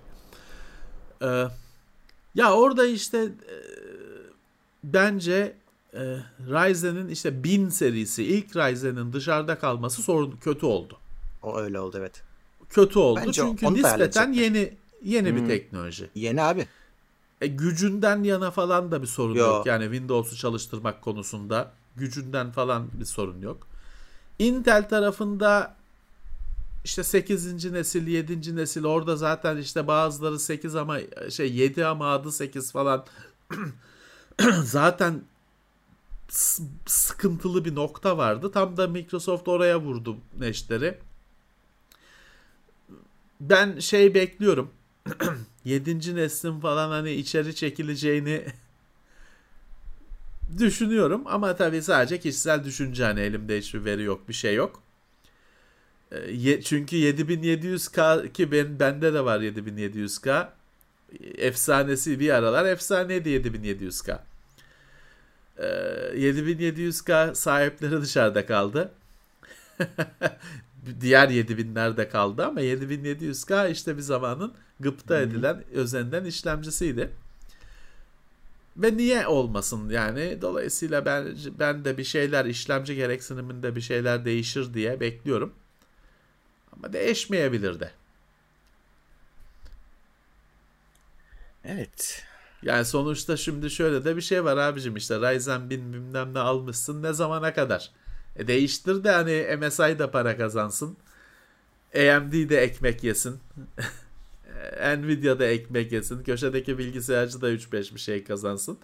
Ee, 1.21 1.47
ya 2.35 2.53
orada 2.53 2.85
işte 2.85 3.17
e, 3.17 3.55
bence 4.83 5.55
e, 5.93 5.99
Ryzen'in 6.39 7.07
işte 7.07 7.43
1000 7.43 7.69
serisi 7.69 8.23
ilk 8.23 8.55
Ryzen'in 8.55 9.13
dışarıda 9.13 9.59
kalması 9.59 10.01
sorun 10.01 10.31
kötü 10.31 10.65
oldu. 10.65 10.97
O 11.43 11.57
öyle 11.57 11.79
oldu 11.79 11.97
evet. 11.99 12.23
Kötü 12.69 12.99
oldu 12.99 13.19
Bence 13.25 13.31
çünkü 13.31 13.73
nispeten 13.73 14.33
yeni 14.33 14.73
yeni 15.03 15.29
hmm. 15.29 15.37
bir 15.37 15.47
teknoloji. 15.47 16.09
Yeni 16.15 16.41
abi. 16.41 16.67
E, 17.41 17.47
gücünden 17.47 18.23
yana 18.23 18.51
falan 18.51 18.91
da 18.91 19.01
bir 19.01 19.07
sorun 19.07 19.35
yok. 19.35 19.47
yok. 19.47 19.65
Yani 19.65 19.83
Windows'u 19.83 20.35
çalıştırmak 20.35 21.01
konusunda 21.01 21.71
gücünden 21.95 22.51
falan 22.51 22.87
bir 22.93 23.05
sorun 23.05 23.41
yok. 23.41 23.67
Intel 24.39 24.89
tarafında 24.89 25.75
işte 26.83 27.03
8. 27.03 27.71
nesil, 27.71 28.07
7. 28.07 28.55
nesil 28.55 28.85
orada 28.85 29.15
zaten 29.15 29.57
işte 29.57 29.87
bazıları 29.87 30.39
8 30.39 30.75
ama 30.75 30.99
şey 31.29 31.53
7 31.53 31.85
ama 31.85 32.11
adı 32.11 32.31
8 32.31 32.71
falan 32.71 33.05
zaten 34.63 35.21
sıkıntılı 36.85 37.65
bir 37.65 37.75
nokta 37.75 38.17
vardı. 38.17 38.51
Tam 38.51 38.77
da 38.77 38.87
Microsoft 38.87 39.47
oraya 39.47 39.81
vurdu 39.81 40.17
neşteri 40.39 40.97
ben 43.41 43.79
şey 43.79 44.13
bekliyorum. 44.13 44.71
Yedinci 45.65 46.15
neslin 46.15 46.59
falan 46.59 46.89
hani 46.89 47.11
içeri 47.11 47.55
çekileceğini 47.55 48.45
düşünüyorum 50.57 51.21
ama 51.25 51.55
tabii 51.55 51.81
sadece 51.81 52.19
kişisel 52.19 52.63
düşünce 52.63 53.03
hani 53.03 53.19
elimde 53.19 53.57
hiçbir 53.57 53.85
veri 53.85 54.03
yok 54.03 54.29
bir 54.29 54.33
şey 54.33 54.55
yok. 54.55 54.81
Ee, 56.11 56.61
çünkü 56.61 56.95
7700K 56.95 58.31
ki 58.31 58.51
ben 58.51 58.79
bende 58.79 59.13
de 59.13 59.25
var 59.25 59.39
7700K. 59.39 60.47
Efsanesi 61.37 62.19
bir 62.19 62.29
aralar 62.29 62.65
efsaneydi 62.65 63.29
7700K. 63.29 64.19
7700K 66.15 67.35
sahipleri 67.35 68.01
dışarıda 68.01 68.45
kaldı. 68.45 68.91
diğer 71.01 71.29
7000'lerde 71.29 72.09
kaldı 72.09 72.45
ama 72.45 72.61
7700K 72.61 73.71
işte 73.71 73.97
bir 73.97 74.01
zamanın 74.01 74.53
gıpta 74.79 75.19
edilen 75.19 75.63
özenden 75.73 76.25
işlemcisiydi. 76.25 77.09
Ve 78.77 78.97
niye 78.97 79.27
olmasın 79.27 79.89
yani 79.89 80.37
dolayısıyla 80.41 81.05
ben 81.05 81.27
ben 81.59 81.85
de 81.85 81.97
bir 81.97 82.03
şeyler 82.03 82.45
işlemci 82.45 82.95
gereksiniminde 82.95 83.75
bir 83.75 83.81
şeyler 83.81 84.25
değişir 84.25 84.73
diye 84.73 84.99
bekliyorum. 84.99 85.53
Ama 86.83 86.93
değişmeyebilir 86.93 87.79
de. 87.79 87.91
Evet. 91.65 92.23
Yani 92.63 92.85
sonuçta 92.85 93.37
şimdi 93.37 93.69
şöyle 93.69 94.05
de 94.05 94.15
bir 94.15 94.21
şey 94.21 94.43
var 94.43 94.57
abicim 94.57 94.95
işte 94.95 95.15
Ryzen 95.15 95.69
1000 95.69 95.93
bilmem 95.93 96.33
ne 96.33 96.39
almışsın 96.39 97.03
ne 97.03 97.13
zamana 97.13 97.53
kadar? 97.53 97.91
E 98.35 98.47
değiştir 98.47 99.03
de 99.03 99.11
hani 99.11 99.57
MSI 99.57 99.99
da 99.99 100.11
para 100.11 100.37
kazansın. 100.37 100.97
AMD 101.95 102.49
de 102.49 102.57
ekmek 102.61 103.03
yesin. 103.03 103.39
Nvidia'da 104.97 105.45
ekmek 105.45 105.91
yesin. 105.91 106.23
Köşedeki 106.23 106.77
bilgisayarcı 106.77 107.41
da 107.41 107.51
3-5 107.51 107.95
bir 107.95 107.99
şey 107.99 108.23
kazansın. 108.23 108.77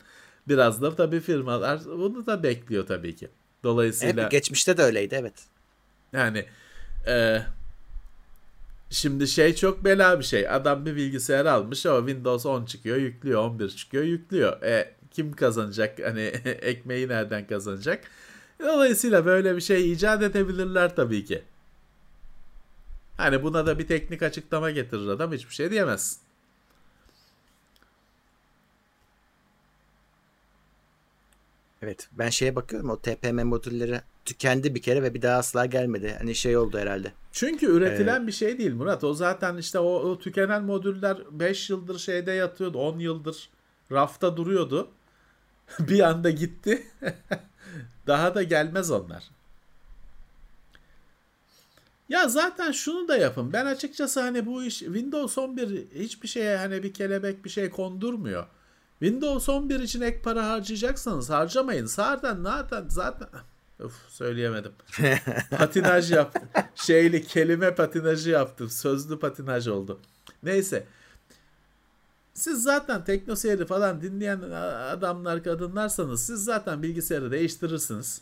Biraz 0.48 0.82
da 0.82 0.96
tabii 0.96 1.20
firmalar 1.20 1.86
bunu 1.86 2.26
da 2.26 2.44
bekliyor 2.44 2.88
tabii 2.88 3.16
ki. 3.16 3.30
Dolayısıyla 3.64 4.22
Evet, 4.22 4.32
geçmişte 4.32 4.78
de 4.78 4.84
öyleydi 4.84 5.16
evet. 5.16 5.34
yani 6.14 6.46
e, 7.08 7.42
şimdi 8.90 9.28
şey 9.28 9.56
çok 9.56 9.84
bela 9.84 10.20
bir 10.20 10.24
şey. 10.24 10.50
Adam 10.50 10.86
bir 10.86 10.96
bilgisayar 10.96 11.46
almış 11.46 11.86
o 11.86 12.08
Windows 12.08 12.46
10 12.46 12.66
çıkıyor, 12.66 12.98
yüklüyor, 12.98 13.42
11 13.44 13.70
çıkıyor, 13.70 14.04
yüklüyor. 14.04 14.62
E, 14.62 14.96
kim 15.12 15.34
kazanacak? 15.34 16.00
Hani 16.04 16.22
ekmeği 16.46 17.08
nereden 17.08 17.48
kazanacak? 17.48 18.04
Dolayısıyla 18.60 19.26
böyle 19.26 19.56
bir 19.56 19.62
şey 19.62 19.92
icat 19.94 20.24
edebilirler 20.24 20.96
tabii 20.96 21.26
ki. 21.26 21.44
Hani 23.18 23.44
buna 23.44 23.66
da 23.66 23.80
bir 23.80 23.88
teknik 23.88 24.24
açıklama 24.24 24.72
getirir 24.72 25.08
adam 25.08 25.32
hiçbir 25.32 25.54
şey 25.54 25.72
diyemezsin. 25.72 26.27
Evet 31.82 32.10
ben 32.12 32.30
şeye 32.30 32.56
bakıyorum 32.56 32.90
o 32.90 33.00
TPM 33.00 33.44
modülleri 33.44 34.02
tükendi 34.26 34.76
bir 34.76 34.82
kere 34.82 35.04
ve 35.04 35.14
bir 35.14 35.22
daha 35.22 35.38
asla 35.38 35.66
gelmedi. 35.66 36.16
Hani 36.18 36.36
şey 36.36 36.58
oldu 36.58 36.78
herhalde. 36.78 37.12
Çünkü 37.32 37.66
üretilen 37.66 38.28
bir 38.28 38.32
şey 38.32 38.58
değil 38.58 38.74
Murat. 38.74 39.04
O 39.04 39.14
zaten 39.14 39.58
işte 39.58 39.80
o, 39.80 39.90
o 39.90 40.20
tükenen 40.20 40.64
modüller 40.64 41.18
5 41.32 41.70
yıldır 41.70 42.00
şeyde 42.00 42.32
yatıyordu. 42.32 42.78
10 42.78 43.00
yıldır 43.00 43.50
rafta 43.92 44.38
duruyordu. 44.38 44.92
bir 45.80 46.00
anda 46.00 46.30
gitti. 46.30 46.88
Daha 48.08 48.36
da 48.36 48.44
gelmez 48.44 48.92
onlar. 48.92 49.24
Ya 52.10 52.28
zaten 52.28 52.72
şunu 52.72 53.08
da 53.08 53.18
yapın. 53.18 53.54
Ben 53.54 53.66
açıkçası 53.66 54.22
hani 54.22 54.46
bu 54.46 54.64
iş 54.64 54.80
Windows 54.80 55.38
11 55.38 55.86
hiçbir 55.96 56.28
şeye 56.28 56.58
hani 56.58 56.84
bir 56.84 56.94
kelebek 56.94 57.46
bir 57.46 57.50
şey 57.50 57.70
kondurmuyor. 57.70 58.48
Windows 59.00 59.50
11 59.50 59.80
için 59.80 60.02
ek 60.02 60.22
para 60.22 60.50
harcayacaksanız 60.50 61.30
harcamayın. 61.30 61.86
Zaten 61.86 62.44
zaten 62.44 62.86
zaten 62.88 63.28
Uf 63.80 63.94
söyleyemedim. 64.10 64.72
patinaj 65.58 66.12
yaptım. 66.12 66.50
Şeyli 66.76 67.24
kelime 67.24 67.76
patinajı 67.76 68.30
yaptım. 68.30 68.70
Sözlü 68.70 69.20
patinaj 69.20 69.68
oldu. 69.68 70.00
Neyse. 70.44 70.88
Siz 72.34 72.64
zaten 72.64 73.04
teknoseyri 73.04 73.66
falan 73.66 74.02
dinleyen 74.02 74.42
adamlar 74.92 75.44
kadınlarsanız 75.44 76.26
siz 76.26 76.44
zaten 76.44 76.84
bilgisayarı 76.84 77.32
değiştirirsiniz. 77.32 78.22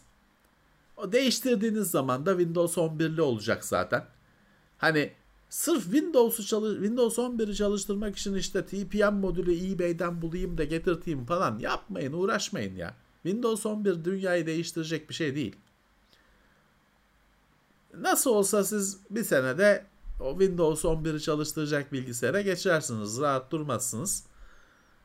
O 0.98 1.12
değiştirdiğiniz 1.12 1.92
zaman 1.92 2.26
da 2.26 2.32
Windows 2.32 2.78
11'li 2.78 3.22
olacak 3.22 3.66
zaten. 3.66 4.06
Hani 4.78 5.14
sırf 5.56 5.84
Windows'u 5.84 6.46
çalış 6.46 6.74
Windows 6.74 7.18
11'i 7.18 7.56
çalıştırmak 7.56 8.18
için 8.18 8.36
işte 8.36 8.66
TPM 8.66 9.14
modülü 9.14 9.74
eBay'den 9.74 10.22
bulayım 10.22 10.58
da 10.58 10.64
getirteyim 10.64 11.26
falan 11.26 11.60
yapmayın, 11.60 12.14
uğraşmayın 12.14 12.76
ya. 12.76 12.94
Windows 13.24 13.66
11 13.66 14.06
dünyayı 14.06 14.46
değiştirecek 14.46 15.10
bir 15.10 15.14
şey 15.14 15.36
değil. 15.36 15.56
Nasıl 17.98 18.32
olsa 18.32 18.64
siz 18.64 18.98
bir 19.10 19.24
senede 19.24 19.86
o 20.20 20.32
Windows 20.32 20.86
11'i 20.86 21.22
çalıştıracak 21.22 21.94
bilgisayara 21.94 22.42
geçersiniz. 22.42 23.22
Rahat 23.22 23.52
durmazsınız. 23.52 24.24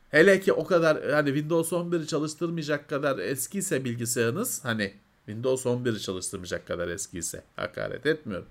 Hele 0.09 0.39
ki 0.39 0.53
o 0.53 0.65
kadar 0.65 1.11
hani 1.11 1.27
Windows 1.27 1.71
11'i 1.71 2.07
çalıştırmayacak 2.07 2.89
kadar 2.89 3.17
eskiyse 3.17 3.85
bilgisayarınız 3.85 4.65
hani 4.65 4.93
Windows 5.25 5.65
11'i 5.65 5.99
çalıştırmayacak 5.99 6.67
kadar 6.67 6.87
eskiyse 6.87 7.43
hakaret 7.55 8.05
etmiyorum. 8.05 8.47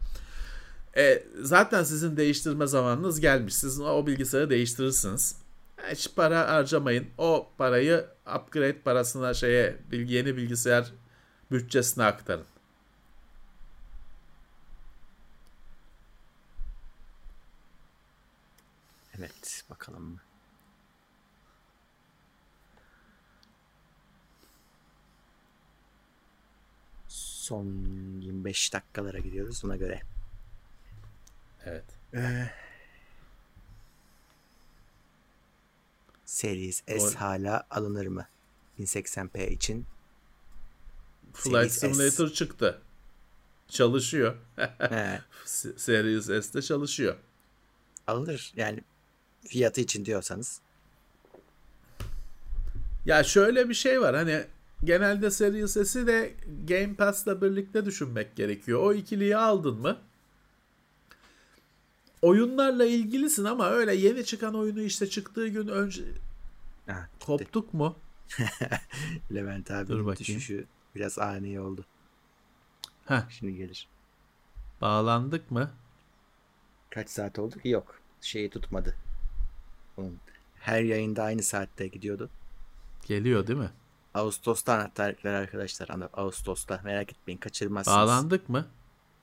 E, 0.96 1.22
zaten 1.42 1.84
sizin 1.84 2.16
değiştirme 2.16 2.66
zamanınız 2.66 3.20
gelmiş. 3.20 3.54
Siz 3.54 3.80
o 3.80 4.06
bilgisayarı 4.06 4.50
değiştirirsiniz. 4.50 5.36
Hiç 5.90 6.14
para 6.16 6.48
harcamayın. 6.48 7.06
O 7.18 7.50
parayı 7.58 8.06
upgrade 8.36 8.78
parasına 8.82 9.34
şeye 9.34 9.78
yeni 9.92 10.36
bilgisayar 10.36 10.92
bütçesine 11.50 12.04
aktarın. 12.04 12.46
Evet 19.18 19.64
bakalım. 19.70 20.20
Son 27.08 27.66
25 28.20 28.72
dakikalara 28.72 29.18
gidiyoruz 29.18 29.64
ona 29.64 29.76
göre. 29.76 30.09
Evet. 31.66 31.84
Ee, 32.14 32.50
Series 36.24 36.82
S 36.88 36.98
Doğru. 36.98 37.14
hala 37.14 37.66
alınır 37.70 38.06
mı? 38.06 38.26
1080p 38.78 39.50
için. 39.50 39.86
Flight 41.34 41.52
Series 41.72 41.72
S. 41.72 41.92
Simulator 41.94 42.28
çıktı. 42.28 42.82
Çalışıyor. 43.68 44.36
Series 45.76 46.26
S'te 46.26 46.62
çalışıyor. 46.62 47.16
alınır. 48.06 48.52
Yani 48.56 48.80
fiyatı 49.46 49.80
için 49.80 50.04
diyorsanız. 50.04 50.60
Ya 53.06 53.22
şöyle 53.24 53.68
bir 53.68 53.74
şey 53.74 54.00
var 54.00 54.16
hani 54.16 54.44
genelde 54.84 55.30
Series 55.30 55.72
S'i 55.90 56.06
de 56.06 56.34
Game 56.64 56.94
Pass'la 56.94 57.42
birlikte 57.42 57.84
düşünmek 57.84 58.36
gerekiyor. 58.36 58.80
O 58.82 58.94
ikiliyi 58.94 59.36
aldın 59.36 59.80
mı? 59.80 59.98
Oyunlarla 62.22 62.84
ilgilisin 62.84 63.44
ama 63.44 63.68
öyle 63.70 63.94
yeni 63.94 64.24
çıkan 64.24 64.54
oyunu 64.54 64.80
işte 64.80 65.06
çıktığı 65.06 65.48
gün 65.48 65.68
önce 65.68 66.02
Ha, 66.86 67.08
koptuk 67.26 67.74
mu? 67.74 67.96
Levent 69.34 69.70
Dur 69.88 70.08
abi 70.08 70.16
düşüşü 70.16 70.66
biraz 70.94 71.18
ani 71.18 71.60
oldu. 71.60 71.84
Heh, 73.06 73.30
Şimdi 73.30 73.54
gelir. 73.56 73.88
bağlandık 74.80 75.50
mı? 75.50 75.70
Kaç 76.90 77.10
saat 77.10 77.38
oldu 77.38 77.58
ki? 77.58 77.68
Yok. 77.68 78.00
Şeyi 78.20 78.50
tutmadı. 78.50 78.94
Onun 79.96 80.18
her 80.60 80.82
yayında 80.82 81.22
aynı 81.22 81.42
saatte 81.42 81.86
gidiyordu. 81.88 82.30
Geliyor 83.06 83.46
değil 83.46 83.58
mi? 83.58 83.70
Ağustos'ta 84.14 84.74
anahtarlıklar 84.74 85.32
arkadaşlar. 85.32 85.88
Ağustos'ta. 86.12 86.80
Merak 86.84 87.12
etmeyin 87.12 87.38
kaçırmazsınız. 87.38 87.96
Bağlandık 87.96 88.48
mı? 88.48 88.66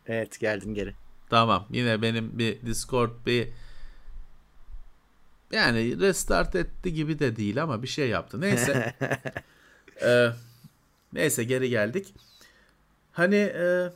Evet 0.05 0.39
geldin 0.39 0.73
geri. 0.73 0.95
Tamam. 1.29 1.67
Yine 1.69 2.01
benim 2.01 2.39
bir 2.39 2.61
Discord 2.61 3.25
bir 3.25 3.49
yani 5.51 5.99
restart 5.99 6.55
etti 6.55 6.93
gibi 6.93 7.19
de 7.19 7.35
değil 7.35 7.63
ama 7.63 7.83
bir 7.83 7.87
şey 7.87 8.09
yaptı. 8.09 8.41
Neyse. 8.41 8.95
Ee, 10.01 10.29
neyse 11.13 11.43
geri 11.43 11.69
geldik. 11.69 12.13
Hani 13.11 13.35
e, 13.35 13.89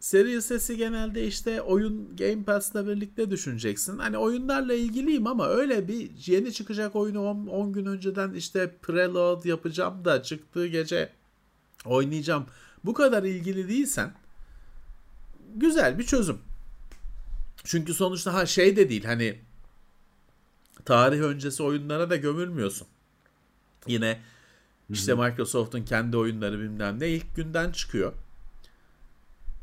Series 0.00 0.46
S'i 0.46 0.76
genelde 0.76 1.26
işte 1.26 1.62
oyun 1.62 2.16
Game 2.16 2.44
Pass'la 2.44 2.86
birlikte 2.86 3.30
düşüneceksin. 3.30 3.98
Hani 3.98 4.18
oyunlarla 4.18 4.74
ilgiliyim 4.74 5.26
ama 5.26 5.48
öyle 5.48 5.88
bir 5.88 6.10
yeni 6.26 6.52
çıkacak 6.52 6.96
oyunu 6.96 7.48
10 7.50 7.72
gün 7.72 7.86
önceden 7.86 8.32
işte 8.34 8.76
preload 8.82 9.44
yapacağım 9.44 10.04
da 10.04 10.22
çıktığı 10.22 10.66
gece 10.66 11.12
oynayacağım. 11.84 12.46
Bu 12.84 12.94
kadar 12.94 13.22
ilgili 13.22 13.68
değilsen 13.68 14.12
güzel 15.54 15.98
bir 15.98 16.06
çözüm. 16.06 16.38
Çünkü 17.64 17.94
sonuçta 17.94 18.34
ha 18.34 18.46
şey 18.46 18.76
de 18.76 18.88
değil 18.88 19.04
hani 19.04 19.40
tarih 20.84 21.20
öncesi 21.20 21.62
oyunlara 21.62 22.10
da 22.10 22.16
gömülmüyorsun. 22.16 22.86
Yine 23.86 24.20
işte 24.90 25.14
Microsoft'un 25.14 25.82
kendi 25.82 26.16
oyunları 26.16 26.58
bilmem 26.58 27.00
ne 27.00 27.08
ilk 27.08 27.36
günden 27.36 27.72
çıkıyor. 27.72 28.12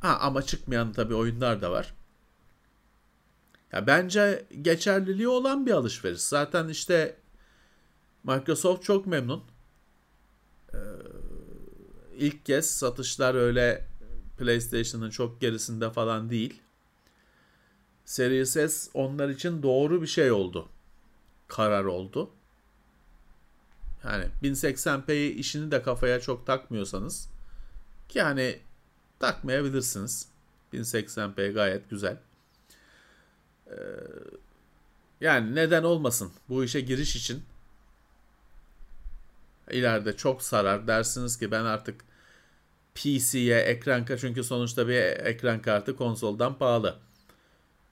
Ha 0.01 0.17
ama 0.21 0.41
çıkmayan 0.41 0.93
tabii 0.93 1.13
oyunlar 1.13 1.61
da 1.61 1.71
var. 1.71 1.93
Ya 3.71 3.87
bence 3.87 4.45
geçerliliği 4.61 5.27
olan 5.27 5.65
bir 5.65 5.71
alışveriş. 5.71 6.21
Zaten 6.21 6.67
işte 6.67 7.17
Microsoft 8.23 8.83
çok 8.83 9.07
memnun. 9.07 9.43
Ee, 10.73 10.77
ilk 12.17 12.45
kez 12.45 12.69
satışlar 12.69 13.35
öyle 13.35 13.88
PlayStation'ın 14.39 15.09
çok 15.09 15.41
gerisinde 15.41 15.91
falan 15.91 16.29
değil. 16.29 16.61
Series 18.05 18.53
S 18.53 18.89
onlar 18.93 19.29
için 19.29 19.63
doğru 19.63 20.01
bir 20.01 20.07
şey 20.07 20.31
oldu. 20.31 20.69
Karar 21.47 21.83
oldu. 21.83 22.29
Yani 24.03 24.25
1080p 24.43 25.13
işini 25.29 25.71
de 25.71 25.81
kafaya 25.81 26.19
çok 26.19 26.45
takmıyorsanız 26.45 27.29
ki 28.09 28.21
hani 28.21 28.59
takmayabilirsiniz. 29.19 30.27
1080p 30.73 31.51
gayet 31.51 31.89
güzel. 31.89 32.17
Ee, 33.67 33.75
yani 35.21 35.55
neden 35.55 35.83
olmasın 35.83 36.31
bu 36.49 36.63
işe 36.63 36.81
giriş 36.81 37.15
için 37.15 37.43
ileride 39.71 40.17
çok 40.17 40.43
sarar 40.43 40.87
dersiniz 40.87 41.39
ki 41.39 41.51
ben 41.51 41.63
artık 41.63 42.08
PC'ye 42.99 43.59
ekran 43.59 44.05
çünkü 44.19 44.43
sonuçta 44.43 44.87
bir 44.87 44.95
ekran 45.25 45.61
kartı 45.61 45.95
konsoldan 45.95 46.57
pahalı. 46.57 46.95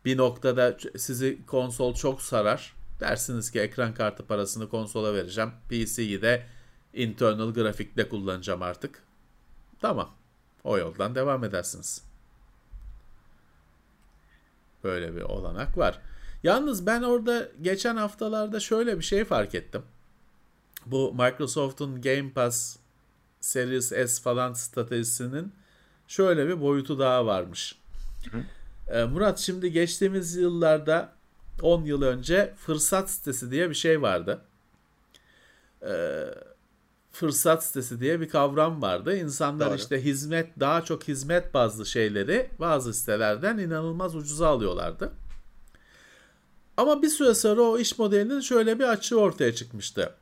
Bir 0.06 0.18
noktada 0.18 0.78
sizi 0.98 1.46
konsol 1.46 1.96
çok 1.96 2.22
sarar. 2.22 2.76
Dersiniz 3.00 3.52
ki 3.52 3.60
ekran 3.60 3.94
kartı 3.94 4.26
parasını 4.26 4.70
konsola 4.70 5.14
vereceğim. 5.14 5.52
PC'yi 5.70 6.22
de 6.22 6.46
internal 6.94 7.54
grafikle 7.54 8.10
kullanacağım 8.10 8.62
artık. 8.62 9.04
Tamam. 9.82 10.10
O 10.64 10.78
yoldan 10.78 11.16
devam 11.16 11.44
edersiniz. 11.44 12.02
Böyle 14.84 15.16
bir 15.16 15.22
olanak 15.22 15.78
var. 15.78 16.00
Yalnız 16.44 16.86
ben 16.86 17.02
orada 17.02 17.50
geçen 17.62 17.96
haftalarda 17.96 18.60
şöyle 18.60 18.98
bir 18.98 19.04
şey 19.04 19.26
fark 19.26 19.56
ettim. 19.56 19.84
Bu 20.86 21.14
Microsoft'un 21.14 22.02
Game 22.02 22.32
Pass 22.32 22.78
Series 23.40 23.88
S 23.88 24.22
falan 24.22 24.54
stratejisinin 24.54 25.54
şöyle 26.08 26.48
bir 26.48 26.62
boyutu 26.62 27.00
daha 27.00 27.26
varmış. 27.26 27.76
Hı. 28.32 28.38
Ee, 28.88 29.04
Murat 29.04 29.40
şimdi 29.40 29.72
geçtiğimiz 29.72 30.36
yıllarda 30.36 31.14
10 31.62 31.84
yıl 31.84 32.02
önce 32.02 32.54
fırsat 32.58 33.10
sitesi 33.10 33.52
diye 33.52 33.70
bir 33.70 33.76
şey 33.76 34.02
vardı. 34.02 34.42
Ee, 35.82 36.26
fırsat 37.12 37.66
sitesi 37.66 38.00
diye 38.00 38.22
bir 38.22 38.30
kavram 38.30 38.82
vardı. 38.82 39.18
İnsanlar 39.18 39.70
Doğru. 39.70 39.76
işte 39.76 40.04
hizmet 40.04 40.60
daha 40.60 40.82
çok 40.82 41.08
hizmet 41.08 41.54
bazlı 41.54 41.86
şeyleri 41.86 42.50
bazı 42.60 42.94
sitelerden 42.94 43.58
inanılmaz 43.58 44.16
ucuza 44.16 44.48
alıyorlardı. 44.48 45.12
Ama 46.78 47.02
bir 47.02 47.10
süre 47.10 47.34
sonra 47.34 47.62
o 47.62 47.78
iş 47.78 48.00
modelinin 48.00 48.40
şöyle 48.40 48.80
bir 48.80 48.84
açığı 48.84 49.20
ortaya 49.20 49.56
çıkmıştı. 49.56 50.14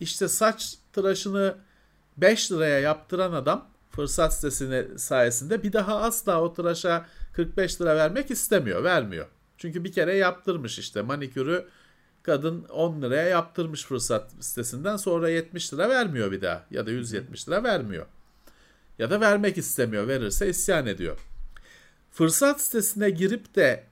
İşte 0.00 0.28
saç 0.28 0.78
tıraşını 0.92 1.56
5 2.16 2.52
liraya 2.52 2.78
yaptıran 2.80 3.32
adam 3.32 3.68
fırsat 3.90 4.34
sitesine 4.34 4.98
sayesinde 4.98 5.62
bir 5.62 5.72
daha 5.72 6.00
asla 6.00 6.40
o 6.42 6.54
tıraşa 6.54 7.06
45 7.32 7.80
lira 7.80 7.96
vermek 7.96 8.30
istemiyor, 8.30 8.84
vermiyor. 8.84 9.26
Çünkü 9.58 9.84
bir 9.84 9.92
kere 9.92 10.16
yaptırmış 10.16 10.78
işte 10.78 11.02
manikürü 11.02 11.68
kadın 12.22 12.64
10 12.64 13.02
liraya 13.02 13.28
yaptırmış 13.28 13.84
fırsat 13.84 14.32
sitesinden 14.40 14.96
sonra 14.96 15.28
70 15.28 15.74
lira 15.74 15.88
vermiyor 15.88 16.32
bir 16.32 16.42
daha 16.42 16.66
ya 16.70 16.86
da 16.86 16.90
170 16.90 17.48
lira 17.48 17.64
vermiyor. 17.64 18.06
Ya 18.98 19.10
da 19.10 19.20
vermek 19.20 19.58
istemiyor 19.58 20.08
verirse 20.08 20.48
isyan 20.48 20.86
ediyor. 20.86 21.18
Fırsat 22.10 22.60
sitesine 22.60 23.10
girip 23.10 23.54
de 23.54 23.84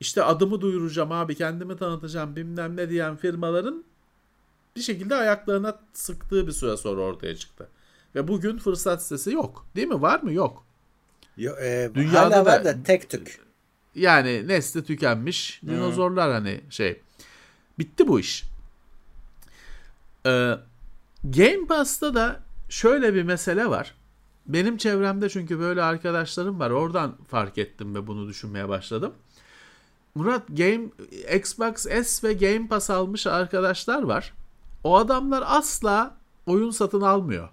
işte 0.00 0.22
adımı 0.22 0.60
duyuracağım 0.60 1.12
abi 1.12 1.34
kendimi 1.34 1.76
tanıtacağım 1.76 2.36
bilmem 2.36 2.76
ne 2.76 2.90
diyen 2.90 3.16
firmaların 3.16 3.84
bir 4.76 4.80
şekilde 4.80 5.14
ayaklarına 5.14 5.78
sıktığı 5.92 6.46
bir 6.46 6.52
süre 6.52 6.76
sonra 6.76 7.00
ortaya 7.00 7.36
çıktı. 7.36 7.68
Ve 8.14 8.28
bugün 8.28 8.58
fırsat 8.58 9.02
sitesi 9.02 9.32
yok. 9.32 9.66
Değil 9.76 9.88
mi? 9.88 10.02
Var 10.02 10.20
mı? 10.20 10.32
Yok. 10.32 10.64
Yo, 11.36 11.56
e, 11.56 11.90
Dünyada 11.94 12.36
hala 12.36 12.46
var 12.46 12.64
da, 12.64 12.82
tek 12.82 13.10
tük. 13.10 13.40
Yani 13.94 14.48
nesli 14.48 14.84
tükenmiş. 14.84 15.62
Hmm. 15.62 15.70
Dinozorlar 15.70 16.32
hani 16.32 16.60
şey. 16.70 17.00
Bitti 17.78 18.08
bu 18.08 18.20
iş. 18.20 18.44
Ee, 20.26 20.54
Game 21.24 21.66
Pass'ta 21.68 22.14
da 22.14 22.40
şöyle 22.68 23.14
bir 23.14 23.22
mesele 23.22 23.66
var. 23.66 23.94
Benim 24.46 24.76
çevremde 24.76 25.28
çünkü 25.28 25.58
böyle 25.58 25.82
arkadaşlarım 25.82 26.60
var. 26.60 26.70
Oradan 26.70 27.18
fark 27.28 27.58
ettim 27.58 27.94
ve 27.94 28.06
bunu 28.06 28.28
düşünmeye 28.28 28.68
başladım. 28.68 29.14
Murat 30.14 30.42
Game 30.48 30.84
Xbox 31.36 31.76
S 32.06 32.28
ve 32.28 32.32
Game 32.32 32.68
Pass 32.68 32.90
almış 32.90 33.26
arkadaşlar 33.26 34.02
var. 34.02 34.32
O 34.84 34.96
adamlar 34.96 35.44
asla 35.46 36.16
oyun 36.46 36.70
satın 36.70 37.00
almıyor. 37.00 37.48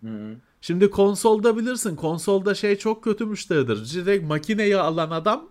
Hı-hı. 0.00 0.36
Şimdi 0.60 0.90
konsolda 0.90 1.56
bilirsin. 1.56 1.96
Konsolda 1.96 2.54
şey 2.54 2.76
çok 2.78 3.04
kötü 3.04 3.26
müşteridir. 3.26 3.94
Direkt 3.94 4.24
makineyi 4.28 4.76
alan 4.76 5.10
adam 5.10 5.48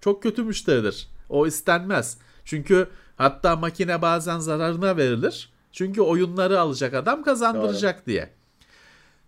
çok 0.00 0.22
kötü 0.22 0.42
müşteridir. 0.42 1.08
O 1.28 1.46
istenmez. 1.46 2.18
Çünkü 2.44 2.88
hatta 3.16 3.56
makine 3.56 4.02
bazen 4.02 4.38
zararına 4.38 4.96
verilir. 4.96 5.52
Çünkü 5.72 6.00
oyunları 6.00 6.60
alacak 6.60 6.94
adam 6.94 7.22
kazandıracak 7.22 7.98
Doğru. 7.98 8.06
diye. 8.06 8.30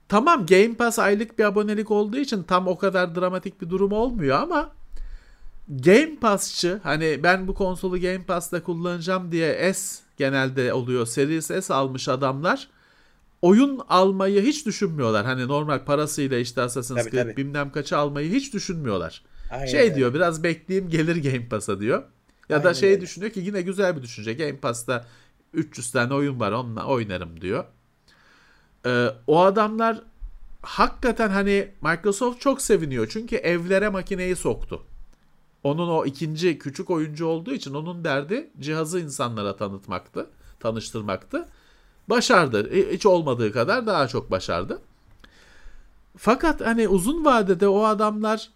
Tamam 0.09 0.47
Game 0.47 0.75
Pass 0.75 0.99
aylık 0.99 1.39
bir 1.39 1.45
abonelik 1.45 1.91
olduğu 1.91 2.17
için 2.17 2.43
tam 2.43 2.69
o 2.69 2.79
kadar 2.79 3.15
dramatik 3.15 3.61
bir 3.61 3.71
durum 3.71 3.93
olmuyor 3.93 4.41
ama 4.41 4.73
Game 5.69 6.17
Pass'çı 6.21 6.81
hani 6.83 7.21
ben 7.23 7.49
bu 7.49 7.55
konsolu 7.55 8.01
Game 8.01 8.23
Pass'ta 8.25 8.63
kullanacağım 8.63 9.33
diye 9.33 9.75
S 9.75 10.03
genelde 10.17 10.73
oluyor. 10.73 11.07
Series 11.07 11.47
S 11.47 11.75
almış 11.75 12.09
adamlar 12.09 12.69
oyun 13.43 13.81
almayı 13.89 14.43
hiç 14.43 14.67
düşünmüyorlar. 14.67 15.27
Hani 15.27 15.49
normal 15.49 15.85
parasıyla 15.85 16.39
işte 16.39 16.63
Assassin's 16.63 16.99
tabii, 16.99 17.11
Creed 17.11 17.23
tabii. 17.23 17.37
bilmem 17.37 17.71
kaçı 17.73 17.99
almayı 17.99 18.33
hiç 18.33 18.55
düşünmüyorlar. 18.55 19.23
Aynen 19.51 19.67
şey 19.67 19.81
öyle. 19.81 19.95
diyor 19.95 20.15
biraz 20.15 20.43
bekleyeyim 20.43 20.91
gelir 20.91 21.23
Game 21.33 21.49
Pass'a 21.49 21.81
diyor. 21.81 22.03
Ya 22.49 22.57
Aynen 22.57 22.65
da 22.65 22.75
şey 22.75 22.91
öyle. 22.91 23.01
düşünüyor 23.01 23.33
ki 23.33 23.41
yine 23.41 23.63
güzel 23.63 23.97
bir 23.97 24.03
düşünce. 24.03 24.35
Game 24.35 24.57
Pass'ta 24.57 25.07
300 25.55 25.91
tane 25.91 26.15
oyun 26.15 26.41
var 26.41 26.53
onunla 26.53 26.87
oynarım 26.87 27.41
diyor. 27.41 27.65
Ee, 28.87 29.09
o 29.27 29.41
adamlar 29.41 30.03
hakikaten 30.63 31.29
hani 31.29 31.69
Microsoft 31.83 32.41
çok 32.41 32.63
seviniyor. 32.63 33.07
Çünkü 33.11 33.37
evlere 33.37 33.89
makineyi 33.89 34.37
soktu. 34.37 34.83
Onun 35.67 35.89
o 35.89 36.05
ikinci 36.05 36.59
küçük 36.59 36.91
oyuncu 36.91 37.27
olduğu 37.27 37.53
için 37.53 37.75
onun 37.75 38.05
derdi 38.05 38.51
cihazı 38.61 39.01
insanlara 39.01 39.57
tanıtmaktı, 39.57 40.31
tanıştırmaktı. 40.61 41.49
Başardı. 42.09 42.71
Hiç 42.93 43.07
olmadığı 43.07 43.53
kadar 43.53 43.87
daha 43.87 44.09
çok 44.09 44.31
başardı. 44.31 44.83
Fakat 46.17 46.61
hani 46.61 46.89
uzun 46.89 47.25
vadede 47.25 47.69
o 47.69 47.85
adamlar 47.85 48.51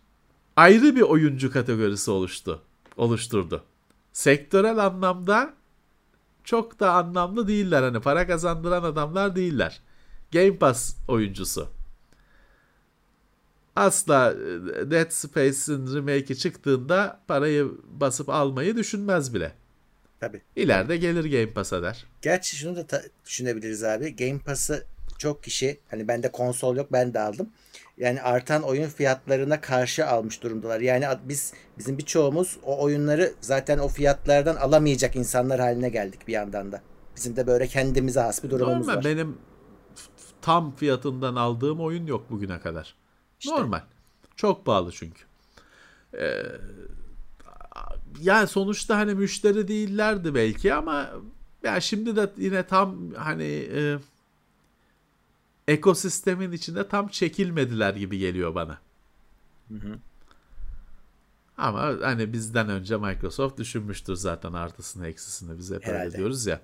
ayrı 0.56 0.96
bir 0.96 1.00
oyuncu 1.00 1.52
kategorisi 1.52 2.10
oluştu, 2.10 2.62
oluşturdu. 2.96 3.62
Sektörel 4.12 4.86
anlamda 4.86 5.54
çok 6.44 6.80
da 6.80 6.92
anlamlı 6.92 7.48
değiller. 7.48 7.82
Hani 7.82 8.00
para 8.00 8.26
kazandıran 8.26 8.82
adamlar 8.82 9.36
değiller. 9.36 9.80
Game 10.32 10.56
Pass 10.56 10.96
oyuncusu. 11.08 11.68
Asla 13.80 14.32
e, 14.32 14.90
Dead 14.90 15.10
Space'in 15.10 15.94
remake'i 15.94 16.38
çıktığında 16.38 17.20
parayı 17.28 17.70
basıp 17.84 18.28
almayı 18.28 18.76
düşünmez 18.76 19.34
bile. 19.34 19.52
Tabii. 20.20 20.42
İleride 20.56 20.96
gelir 20.96 21.24
Game 21.24 21.52
Pass'a 21.52 21.82
der. 21.82 22.06
Gerçi 22.22 22.56
şunu 22.56 22.76
da 22.76 22.86
ta- 22.86 23.02
düşünebiliriz 23.26 23.84
abi. 23.84 24.16
Game 24.16 24.38
Pass'ı 24.38 24.86
çok 25.18 25.44
kişi 25.44 25.80
hani 25.90 26.08
bende 26.08 26.32
konsol 26.32 26.76
yok 26.76 26.92
ben 26.92 27.14
de 27.14 27.20
aldım. 27.20 27.48
Yani 27.98 28.22
artan 28.22 28.62
oyun 28.62 28.88
fiyatlarına 28.88 29.60
karşı 29.60 30.06
almış 30.06 30.42
durumdalar. 30.42 30.80
Yani 30.80 31.06
biz 31.24 31.52
bizim 31.78 31.98
birçoğumuz 31.98 32.58
o 32.62 32.82
oyunları 32.82 33.32
zaten 33.40 33.78
o 33.78 33.88
fiyatlardan 33.88 34.56
alamayacak 34.56 35.16
insanlar 35.16 35.60
haline 35.60 35.88
geldik 35.88 36.28
bir 36.28 36.32
yandan 36.32 36.72
da. 36.72 36.82
Bizim 37.16 37.36
de 37.36 37.46
böyle 37.46 37.66
kendimize 37.66 38.20
has 38.20 38.44
bir 38.44 38.50
durumumuz 38.50 38.86
Normal, 38.86 38.98
var. 38.98 39.04
Benim 39.04 39.38
tam 40.42 40.76
fiyatından 40.76 41.36
aldığım 41.36 41.80
oyun 41.80 42.06
yok 42.06 42.30
bugüne 42.30 42.60
kadar. 42.60 42.99
İşte. 43.40 43.52
Normal. 43.52 43.80
Çok 44.36 44.66
pahalı 44.66 44.92
çünkü. 44.92 45.22
Ee, 46.14 46.42
yani 48.20 48.46
sonuçta 48.46 48.96
hani 48.96 49.14
müşteri 49.14 49.68
değillerdi 49.68 50.34
belki 50.34 50.74
ama 50.74 51.10
ya 51.62 51.80
şimdi 51.80 52.16
de 52.16 52.32
yine 52.36 52.66
tam 52.66 53.14
hani 53.14 53.68
e, 53.74 53.98
ekosistemin 55.68 56.52
içinde 56.52 56.88
tam 56.88 57.08
çekilmediler 57.08 57.94
gibi 57.94 58.18
geliyor 58.18 58.54
bana. 58.54 58.78
Hı 59.68 59.74
hı. 59.74 59.98
Ama 61.58 61.80
hani 62.02 62.32
bizden 62.32 62.68
önce 62.68 62.96
Microsoft 62.96 63.58
düşünmüştür 63.58 64.14
zaten 64.14 64.52
artısını 64.52 65.06
eksisini 65.06 65.58
biz 65.58 65.70
hep 65.70 65.88
öyle 65.88 66.12
diyoruz 66.12 66.46
ya. 66.46 66.60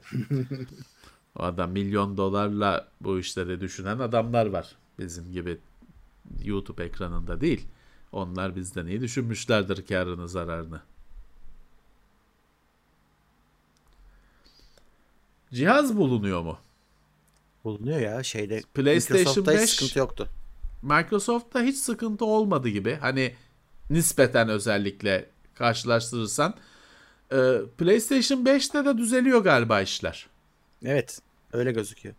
o 1.39 1.43
adam 1.43 1.71
milyon 1.71 2.17
dolarla 2.17 2.89
bu 3.01 3.19
işleri 3.19 3.61
düşünen 3.61 3.99
adamlar 3.99 4.47
var. 4.47 4.77
Bizim 4.99 5.33
gibi 5.33 5.59
YouTube 6.45 6.85
ekranında 6.85 7.41
değil. 7.41 7.67
Onlar 8.13 8.57
bizden 8.57 8.87
iyi 8.87 9.01
düşünmüşlerdir 9.01 9.87
karını 9.87 10.29
zararını. 10.29 10.81
Cihaz 15.53 15.97
bulunuyor 15.97 16.43
mu? 16.43 16.59
Bulunuyor 17.65 17.99
ya 17.99 18.23
şeyde. 18.23 18.63
PlayStation 18.75 19.47
5 19.47 19.63
hiç 19.63 19.71
sıkıntı 19.71 19.99
yoktu. 19.99 20.29
Microsoft'ta 20.83 21.63
hiç 21.63 21.77
sıkıntı 21.77 22.25
olmadı 22.25 22.69
gibi. 22.69 22.95
Hani 23.01 23.35
nispeten 23.91 24.49
özellikle 24.49 25.31
karşılaştırırsan. 25.55 26.55
Ee, 27.33 27.59
PlayStation 27.79 28.45
5'te 28.45 28.85
de 28.85 28.99
düzeliyor 28.99 29.41
galiba 29.41 29.81
işler. 29.81 30.27
Evet 30.85 31.21
öyle 31.53 31.73
gözüküyor. 31.73 32.15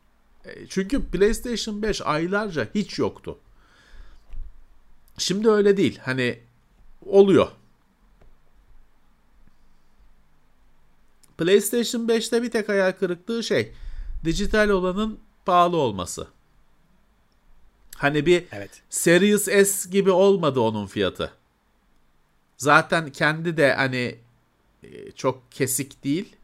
E, 0.45 0.67
çünkü 0.67 1.05
PlayStation 1.05 1.81
5 1.81 2.01
aylarca 2.01 2.67
hiç 2.75 2.99
yoktu. 2.99 3.39
Şimdi 5.17 5.49
öyle 5.49 5.77
değil. 5.77 5.99
Hani 6.03 6.39
oluyor. 7.05 7.47
PlayStation 11.37 12.07
5'te 12.07 12.43
bir 12.43 12.51
tek 12.51 12.69
hayal 12.69 12.91
kırıklığı 12.91 13.43
şey 13.43 13.73
dijital 14.25 14.69
olanın 14.69 15.19
pahalı 15.45 15.77
olması. 15.77 16.27
Hani 17.95 18.25
bir 18.25 18.45
evet. 18.51 18.81
Series 18.89 19.43
S 19.43 19.89
gibi 19.89 20.11
olmadı 20.11 20.59
onun 20.59 20.87
fiyatı. 20.87 21.31
Zaten 22.57 23.11
kendi 23.11 23.57
de 23.57 23.73
hani 23.73 24.19
e, 24.83 25.11
çok 25.11 25.51
kesik 25.51 26.03
değil. 26.03 26.35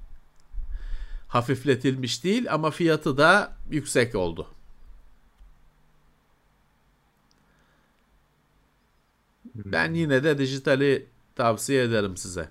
Hafifletilmiş 1.28 2.24
değil 2.24 2.54
ama 2.54 2.72
fiyatı 2.72 3.18
da 3.18 3.58
yüksek 3.72 4.16
oldu. 4.16 4.53
Ben 9.56 9.94
yine 9.94 10.24
de 10.24 10.38
dijitali 10.38 11.08
tavsiye 11.36 11.84
ederim 11.84 12.18
size. 12.18 12.50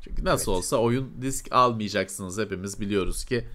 Çünkü 0.00 0.24
nasıl 0.24 0.52
evet. 0.52 0.58
olsa 0.58 0.76
oyun 0.76 1.22
disk 1.22 1.52
almayacaksınız 1.52 2.38
hepimiz 2.38 2.80
biliyoruz 2.80 3.24
ki. 3.24 3.48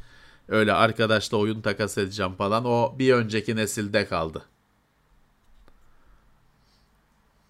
Öyle 0.47 0.73
arkadaşla 0.73 1.37
oyun 1.37 1.61
takas 1.61 1.97
edeceğim 1.97 2.35
falan 2.35 2.65
o 2.65 2.95
bir 2.99 3.13
önceki 3.13 3.55
nesilde 3.55 4.07
kaldı. 4.07 4.45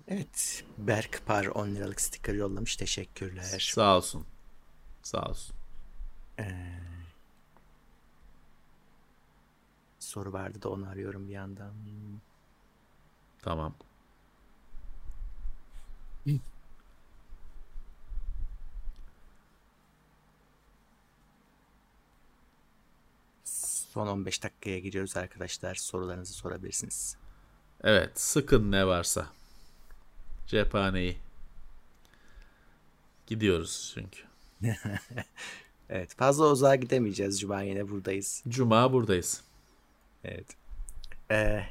Evet. 0.07 0.63
Berk 0.77 1.21
Par 1.25 1.45
10 1.45 1.67
liralık 1.75 2.01
sticker 2.01 2.33
yollamış. 2.33 2.75
Teşekkürler. 2.75 3.69
Sağ 3.73 3.97
olsun. 3.97 4.25
Sağ 5.03 5.25
olsun. 5.25 5.55
Ee, 6.39 6.79
soru 9.99 10.33
vardı 10.33 10.61
da 10.61 10.69
onu 10.69 10.89
arıyorum 10.89 11.27
bir 11.27 11.33
yandan. 11.33 11.73
Tamam. 13.41 13.73
Son 23.43 24.07
15 24.07 24.43
dakikaya 24.43 24.79
giriyoruz 24.79 25.17
arkadaşlar. 25.17 25.75
Sorularınızı 25.75 26.33
sorabilirsiniz. 26.33 27.17
Evet, 27.83 28.19
sıkın 28.19 28.71
ne 28.71 28.87
varsa. 28.87 29.27
Cephaneyi. 30.47 31.17
Gidiyoruz 33.27 33.95
çünkü. 33.95 34.19
evet, 35.89 36.15
fazla 36.15 36.51
uzağa 36.51 36.75
gidemeyeceğiz. 36.75 37.39
Cuma 37.39 37.61
yine 37.61 37.89
buradayız. 37.89 38.43
Cuma 38.47 38.93
buradayız. 38.93 39.41
Evet. 40.23 40.47
Ee, 41.31 41.63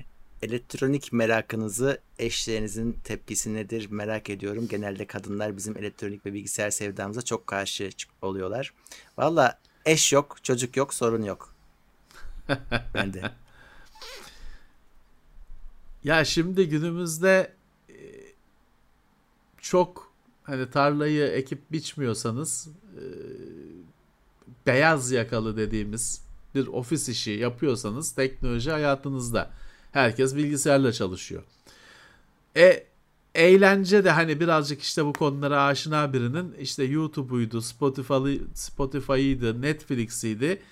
elektronik 0.43 1.13
merakınızı 1.13 2.01
eşlerinizin 2.19 2.93
tepkisi 3.05 3.55
nedir 3.55 3.91
merak 3.91 4.31
ediyorum. 4.31 4.69
Genelde 4.69 5.07
kadınlar 5.07 5.57
bizim 5.57 5.79
elektronik 5.79 6.27
ve 6.27 6.33
bilgisayar 6.33 6.71
sevdamıza 6.71 7.23
çok 7.23 7.47
karşı 7.47 7.91
oluyorlar. 8.23 8.75
Valla 9.19 9.59
eş 9.87 10.13
yok, 10.13 10.37
çocuk 10.43 10.77
yok, 10.77 10.95
sorun 10.95 11.23
yok. 11.23 11.55
ben 12.95 13.15
de. 13.15 13.23
Ya 16.05 16.25
şimdi 16.25 16.69
günümüzde 16.69 17.53
e, 17.89 17.97
çok 19.61 20.13
hani 20.43 20.71
tarlayı 20.71 21.27
ekip 21.27 21.73
biçmiyorsanız 21.73 22.69
e, 22.97 23.03
beyaz 24.67 25.11
yakalı 25.11 25.57
dediğimiz 25.57 26.23
bir 26.55 26.67
ofis 26.67 27.09
işi 27.09 27.31
yapıyorsanız 27.31 28.13
teknoloji 28.13 28.71
hayatınızda. 28.71 29.51
Herkes 29.97 30.37
bilgisayarla 30.37 30.93
çalışıyor. 30.93 31.43
E 32.57 32.87
eğlence 33.35 34.05
de 34.05 34.11
hani 34.11 34.41
birazcık 34.41 34.83
işte 34.83 35.05
bu 35.05 35.13
konulara 35.13 35.65
aşina 35.65 36.13
birinin 36.13 36.53
işte 36.53 36.85
YouTube'uydu, 36.85 37.63
Spotify, 37.63 38.37
Spotify'ıydı, 38.55 39.63
Netflix'iydi. 39.63 40.63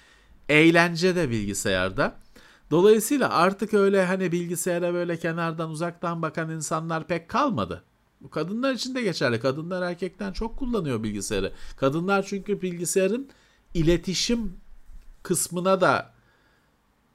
Eğlence 0.48 1.16
de 1.16 1.30
bilgisayarda. 1.30 2.16
Dolayısıyla 2.70 3.30
artık 3.30 3.74
öyle 3.74 4.04
hani 4.04 4.32
bilgisayara 4.32 4.94
böyle 4.94 5.18
kenardan 5.18 5.70
uzaktan 5.70 6.22
bakan 6.22 6.50
insanlar 6.50 7.06
pek 7.06 7.28
kalmadı. 7.28 7.84
Bu 8.20 8.30
kadınlar 8.30 8.72
için 8.74 8.94
de 8.94 9.02
geçerli. 9.02 9.40
Kadınlar 9.40 9.82
erkekten 9.82 10.32
çok 10.32 10.58
kullanıyor 10.58 11.02
bilgisayarı. 11.02 11.52
Kadınlar 11.76 12.22
çünkü 12.22 12.62
bilgisayarın 12.62 13.28
iletişim 13.74 14.52
kısmına 15.22 15.80
da 15.80 16.12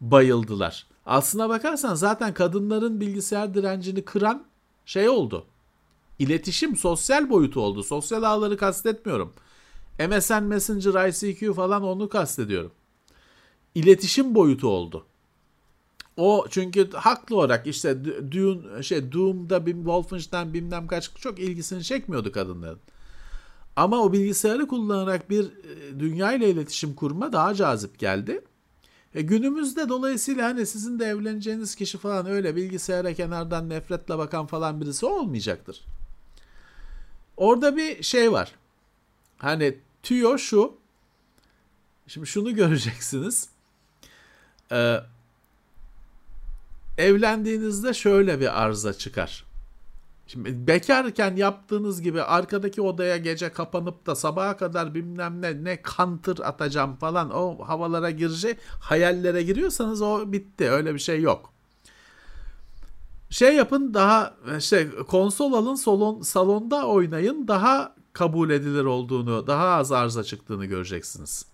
bayıldılar. 0.02 0.89
Aslına 1.06 1.50
bakarsan 1.50 1.96
zaten 1.96 2.34
kadınların 2.34 3.02
bilgisayar 3.02 3.54
direncini 3.54 4.06
kıran 4.06 4.46
şey 4.86 5.10
oldu. 5.10 5.46
İletişim 6.20 6.76
sosyal 6.76 7.30
boyutu 7.30 7.62
oldu. 7.62 7.84
Sosyal 7.84 8.24
ağları 8.24 8.58
kastetmiyorum. 8.58 9.34
MSN 10.00 10.44
Messenger, 10.44 11.08
ICQ 11.08 11.54
falan 11.54 11.84
onu 11.84 12.10
kastediyorum. 12.10 12.72
İletişim 13.76 14.36
boyutu 14.36 14.68
oldu. 14.68 15.06
O 16.18 16.46
çünkü 16.50 16.92
haklı 16.92 17.36
olarak 17.36 17.68
işte 17.68 18.06
Dune, 18.32 18.84
şey 18.84 19.12
Doom'da 19.12 19.66
Bim 19.66 19.78
Wolfenstein 19.78 20.54
bilmem 20.54 20.88
kaç 20.88 21.12
çok 21.16 21.40
ilgisini 21.40 21.84
çekmiyordu 21.84 22.32
kadınların. 22.32 22.80
Ama 23.76 23.98
o 23.98 24.14
bilgisayarı 24.14 24.68
kullanarak 24.68 25.30
bir 25.30 25.44
e, 25.46 26.00
dünya 26.00 26.34
ile 26.34 26.50
iletişim 26.50 26.94
kurma 26.96 27.34
daha 27.34 27.54
cazip 27.54 28.00
geldi. 28.00 28.42
E 29.16 29.22
günümüzde 29.22 29.90
dolayısıyla 29.90 30.46
hani 30.46 30.66
sizin 30.66 31.00
de 31.00 31.06
evleneceğiniz 31.06 31.76
kişi 31.76 31.98
falan 31.98 32.26
öyle 32.26 32.56
bilgisayara 32.56 33.14
kenardan 33.14 33.70
nefretle 33.70 34.18
bakan 34.18 34.46
falan 34.46 34.82
birisi 34.82 35.06
olmayacaktır. 35.06 35.86
Orada 37.38 37.78
bir 37.78 38.04
şey 38.04 38.32
var. 38.32 38.56
Hani 39.38 39.78
tüyo 40.04 40.38
şu. 40.38 40.78
Şimdi 42.08 42.28
şunu 42.28 42.56
göreceksiniz. 42.56 43.50
Ee, 44.72 45.00
evlendiğinizde 46.98 47.94
şöyle 47.94 48.40
bir 48.40 48.64
arıza 48.64 48.94
çıkar. 48.94 49.49
Şimdi 50.32 50.68
bekarken 50.68 51.36
yaptığınız 51.36 52.02
gibi 52.02 52.22
arkadaki 52.22 52.82
odaya 52.82 53.18
gece 53.18 53.52
kapanıp 53.52 54.06
da 54.06 54.16
sabaha 54.16 54.58
kadar 54.58 54.96
bilmem 54.96 55.42
ne 55.42 55.64
ne 55.64 55.82
kantır 55.82 56.40
atacağım 56.40 56.96
falan 56.96 57.32
o 57.32 57.68
havalara 57.68 58.12
girecek 58.12 58.60
hayallere 58.80 59.44
giriyorsanız 59.44 60.02
o 60.02 60.32
bitti 60.32 60.70
öyle 60.70 60.94
bir 60.94 61.00
şey 61.00 61.22
yok. 61.22 61.54
Şey 63.30 63.56
yapın 63.56 63.94
daha 63.94 64.36
şey 64.60 64.90
konsol 64.90 65.54
alın 65.54 65.76
salon, 65.76 66.22
salonda 66.22 66.88
oynayın 66.88 67.48
daha 67.48 67.96
kabul 68.14 68.50
edilir 68.50 68.84
olduğunu 68.84 69.48
daha 69.48 69.68
az 69.68 69.92
arıza 69.92 70.24
çıktığını 70.24 70.66
göreceksiniz. 70.66 71.46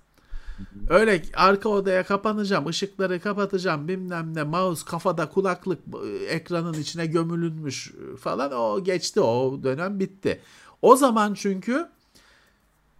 Öyle 0.89 1.21
arka 1.33 1.69
odaya 1.69 2.03
kapanacağım, 2.03 2.67
ışıkları 2.67 3.19
kapatacağım, 3.19 3.87
bilmem 3.87 4.35
ne, 4.35 4.43
mouse 4.43 4.85
kafada 4.85 5.29
kulaklık 5.29 5.79
ekranın 6.27 6.73
içine 6.73 7.05
gömülünmüş 7.05 7.93
falan 8.19 8.51
o 8.51 8.83
geçti 8.83 9.21
o 9.21 9.59
dönem 9.63 9.99
bitti. 9.99 10.41
O 10.81 10.95
zaman 10.95 11.33
çünkü 11.33 11.87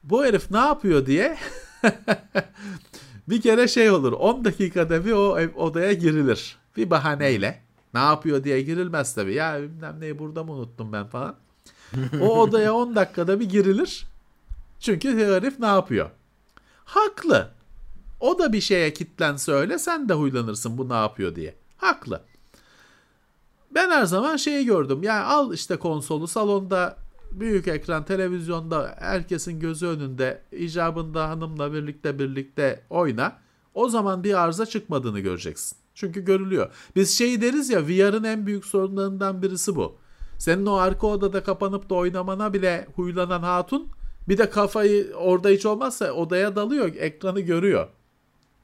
bu 0.04 0.26
herif 0.26 0.52
ne 0.52 0.58
yapıyor 0.58 1.06
diye 1.06 1.38
bir 3.30 3.42
kere 3.42 3.68
şey 3.68 3.92
olur 3.92 4.14
10 4.14 4.46
dakikada 4.46 5.06
bir 5.06 5.12
o 5.12 5.38
odaya 5.56 5.94
girilir 5.94 6.58
bir 6.78 6.90
bahaneyle. 6.90 7.62
Ne 7.94 8.00
yapıyor 8.00 8.44
diye 8.44 8.62
girilmez 8.62 9.16
tabii. 9.16 9.34
Ya 9.34 9.62
bilmem 9.62 10.00
neyi 10.00 10.20
burada 10.20 10.44
mı 10.44 10.52
unuttum 10.52 10.94
ben 10.94 11.08
falan. 11.08 11.36
O 12.22 12.40
odaya 12.42 12.74
10 12.74 12.96
dakikada 12.96 13.40
bir 13.40 13.50
girilir. 13.50 14.06
Çünkü 14.80 15.18
herif 15.18 15.60
ne 15.60 15.66
yapıyor? 15.66 16.10
Haklı. 16.86 17.52
O 18.20 18.40
da 18.40 18.54
bir 18.54 18.62
şeye 18.62 18.94
kitlense 18.94 19.52
öyle 19.52 19.80
sen 19.80 20.10
de 20.10 20.14
huylanırsın 20.14 20.78
bu 20.78 20.90
ne 20.90 20.94
yapıyor 20.94 21.36
diye. 21.36 21.56
Haklı. 21.78 22.22
Ben 23.72 23.90
her 23.90 24.06
zaman 24.06 24.38
şeyi 24.38 24.66
gördüm. 24.66 25.04
Yani 25.04 25.24
al 25.24 25.54
işte 25.54 25.78
konsolu 25.78 26.28
salonda 26.28 26.98
büyük 27.32 27.68
ekran 27.68 28.06
televizyonda 28.06 28.96
herkesin 29.00 29.60
gözü 29.60 29.88
önünde 29.88 30.42
icabında 30.52 31.30
hanımla 31.30 31.74
birlikte 31.74 32.20
birlikte 32.20 32.84
oyna. 32.90 33.38
O 33.74 33.90
zaman 33.90 34.24
bir 34.24 34.44
arıza 34.44 34.66
çıkmadığını 34.66 35.20
göreceksin. 35.20 35.78
Çünkü 35.96 36.26
görülüyor. 36.26 36.72
Biz 36.96 37.18
şey 37.18 37.42
deriz 37.42 37.70
ya 37.70 37.88
VR'ın 37.88 38.24
en 38.24 38.46
büyük 38.46 38.66
sorunlarından 38.66 39.42
birisi 39.42 39.76
bu. 39.76 39.96
Senin 40.38 40.66
o 40.66 40.74
arka 40.74 41.08
odada 41.08 41.44
kapanıp 41.44 41.90
da 41.90 41.96
oynamana 41.96 42.54
bile 42.54 42.88
huylanan 42.96 43.44
hatun 43.44 43.88
bir 44.28 44.38
de 44.38 44.50
kafayı 44.50 45.14
orada 45.16 45.50
hiç 45.50 45.66
olmazsa 45.66 46.12
odaya 46.12 46.56
dalıyor, 46.56 46.96
ekranı 46.96 47.40
görüyor. 47.40 47.88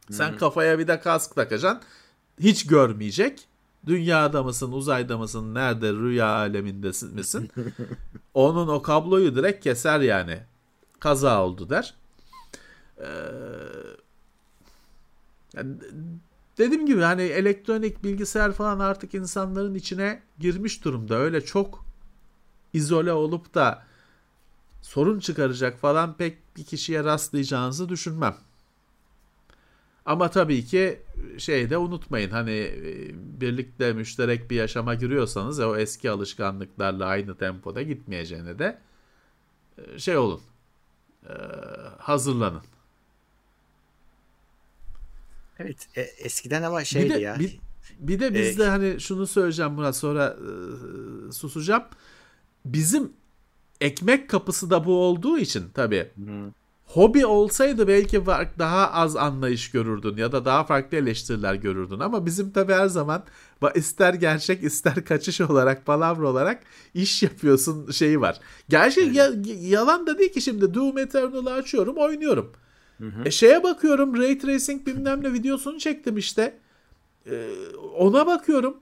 Sen 0.09 0.29
Hı-hı. 0.29 0.37
kafaya 0.37 0.79
bir 0.79 0.87
de 0.87 0.99
kask 0.99 1.35
takacaksın. 1.35 1.81
Hiç 2.39 2.67
görmeyecek. 2.67 3.47
Dünyada 3.85 4.43
mısın, 4.43 4.71
uzayda 4.71 5.17
mısın, 5.17 5.53
nerede, 5.53 5.93
rüya 5.93 6.27
aleminde 6.27 6.87
misin? 6.87 7.51
Onun 8.33 8.67
o 8.67 8.81
kabloyu 8.81 9.35
direkt 9.35 9.63
keser 9.63 9.99
yani. 9.99 10.39
Kaza 10.99 11.43
oldu 11.45 11.69
der. 11.69 11.93
Ee, 12.99 13.05
yani 15.53 15.75
dediğim 16.57 16.85
gibi 16.85 17.01
hani 17.01 17.21
elektronik 17.21 18.03
bilgisayar 18.03 18.51
falan 18.51 18.79
artık 18.79 19.13
insanların 19.13 19.75
içine 19.75 20.21
girmiş 20.39 20.85
durumda. 20.85 21.15
Öyle 21.15 21.41
çok 21.41 21.85
izole 22.73 23.13
olup 23.13 23.53
da 23.53 23.83
sorun 24.81 25.19
çıkaracak 25.19 25.79
falan 25.79 26.17
pek 26.17 26.57
bir 26.57 26.63
kişiye 26.63 27.03
rastlayacağınızı 27.03 27.89
düşünmem. 27.89 28.35
Ama 30.05 30.31
tabii 30.31 30.65
ki 30.65 31.01
şey 31.37 31.69
de 31.69 31.77
unutmayın 31.77 32.29
hani 32.29 32.51
e, 32.51 33.11
birlikte 33.41 33.93
müşterek 33.93 34.49
bir 34.49 34.55
yaşama 34.55 34.95
giriyorsanız 34.95 35.59
o 35.59 35.77
eski 35.77 36.11
alışkanlıklarla 36.11 37.05
aynı 37.05 37.37
tempoda 37.37 37.81
gitmeyeceğine 37.81 38.59
de 38.59 38.81
e, 39.77 39.99
şey 39.99 40.17
olun 40.17 40.41
e, 41.29 41.33
hazırlanın. 41.97 42.61
Evet 45.59 45.87
e, 45.95 46.01
eskiden 46.01 46.63
ama 46.63 46.83
şeydi 46.83 47.09
bir 47.09 47.13
de, 47.15 47.19
ya. 47.19 47.39
Bir, 47.39 47.59
bir 47.99 48.19
de 48.19 48.33
bizde 48.33 48.63
ee, 48.63 48.67
hani 48.67 49.01
şunu 49.01 49.27
söyleyeceğim 49.27 49.77
buna 49.77 49.93
sonra 49.93 50.37
e, 51.29 51.31
susacağım. 51.31 51.83
Bizim 52.65 53.13
ekmek 53.81 54.29
kapısı 54.29 54.69
da 54.69 54.85
bu 54.85 54.93
olduğu 54.93 55.37
için 55.37 55.63
tabii. 55.73 56.07
Hı. 56.25 56.51
Hobi 56.85 57.25
olsaydı 57.25 57.87
belki 57.87 58.25
daha 58.59 58.91
az 58.91 59.15
anlayış 59.15 59.71
görürdün 59.71 60.17
ya 60.17 60.31
da 60.31 60.45
daha 60.45 60.63
farklı 60.63 60.97
eleştiriler 60.97 61.53
görürdün 61.53 61.99
ama 61.99 62.25
bizim 62.25 62.51
tabii 62.51 62.73
her 62.73 62.87
zaman 62.87 63.23
ister 63.75 64.13
gerçek 64.13 64.63
ister 64.63 65.05
kaçış 65.05 65.41
olarak 65.41 65.85
palavra 65.85 66.27
olarak 66.27 66.63
iş 66.93 67.23
yapıyorsun 67.23 67.91
şeyi 67.91 68.21
var. 68.21 68.39
Gerçi 68.69 68.99
ya, 68.99 69.31
yalan 69.61 70.07
da 70.07 70.17
değil 70.17 70.33
ki 70.33 70.41
şimdi 70.41 70.73
Doom 70.73 70.97
Eternal'ı 70.97 71.53
açıyorum 71.53 71.97
oynuyorum. 71.97 72.51
Hı 72.97 73.07
hı. 73.07 73.21
E 73.25 73.31
şeye 73.31 73.63
bakıyorum 73.63 74.17
Ray 74.17 74.37
Tracing 74.37 74.87
bilmem 74.87 75.23
ne 75.23 75.33
videosunu 75.33 75.79
çektim 75.79 76.17
işte. 76.17 76.59
Ee, 77.27 77.47
ona 77.97 78.27
bakıyorum. 78.27 78.77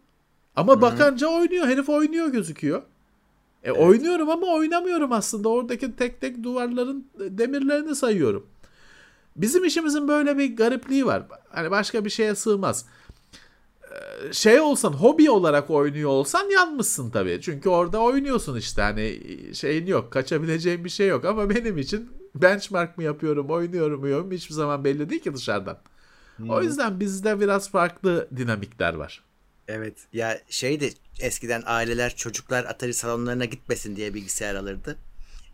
Ama 0.55 0.73
Hı-hı. 0.73 0.81
bakınca 0.81 1.27
oynuyor. 1.27 1.67
Herif 1.67 1.89
oynuyor 1.89 2.27
gözüküyor. 2.27 2.81
E 3.63 3.69
evet. 3.69 3.79
oynuyorum 3.79 4.29
ama 4.29 4.47
oynamıyorum 4.47 5.11
aslında. 5.11 5.49
Oradaki 5.49 5.95
tek 5.95 6.21
tek 6.21 6.43
duvarların 6.43 7.07
demirlerini 7.19 7.95
sayıyorum. 7.95 8.45
Bizim 9.35 9.65
işimizin 9.65 10.07
böyle 10.07 10.37
bir 10.37 10.55
garipliği 10.55 11.05
var. 11.05 11.23
Hani 11.49 11.71
başka 11.71 12.05
bir 12.05 12.09
şeye 12.09 12.35
sığmaz. 12.35 12.85
Ee, 13.83 14.33
şey 14.33 14.59
olsan 14.59 14.93
hobi 14.93 15.29
olarak 15.29 15.69
oynuyor 15.69 16.09
olsan 16.09 16.49
yanmışsın 16.49 17.09
tabii. 17.09 17.39
Çünkü 17.41 17.69
orada 17.69 17.99
oynuyorsun 17.99 18.57
işte 18.57 18.81
hani 18.81 19.19
şeyin 19.53 19.85
yok 19.85 20.11
kaçabileceğin 20.11 20.85
bir 20.85 20.89
şey 20.89 21.07
yok 21.07 21.25
ama 21.25 21.49
benim 21.49 21.77
için 21.77 22.09
benchmark 22.35 22.97
mı 22.97 23.03
yapıyorum 23.03 23.49
oynuyorum 23.49 24.27
mu 24.27 24.33
hiçbir 24.33 24.53
zaman 24.53 24.83
belli 24.83 25.09
değil 25.09 25.21
ki 25.21 25.33
dışarıdan. 25.33 25.77
Hmm. 26.37 26.49
O 26.49 26.61
yüzden 26.61 26.99
bizde 26.99 27.39
biraz 27.39 27.69
farklı 27.69 28.27
dinamikler 28.35 28.93
var. 28.93 29.23
Evet 29.69 29.97
ya 30.13 30.39
şeydi 30.49 30.93
eskiden 31.19 31.63
aileler 31.65 32.15
çocuklar 32.15 32.63
Atari 32.65 32.93
salonlarına 32.93 33.45
gitmesin 33.45 33.95
diye 33.95 34.13
bilgisayar 34.13 34.55
alırdı. 34.55 34.97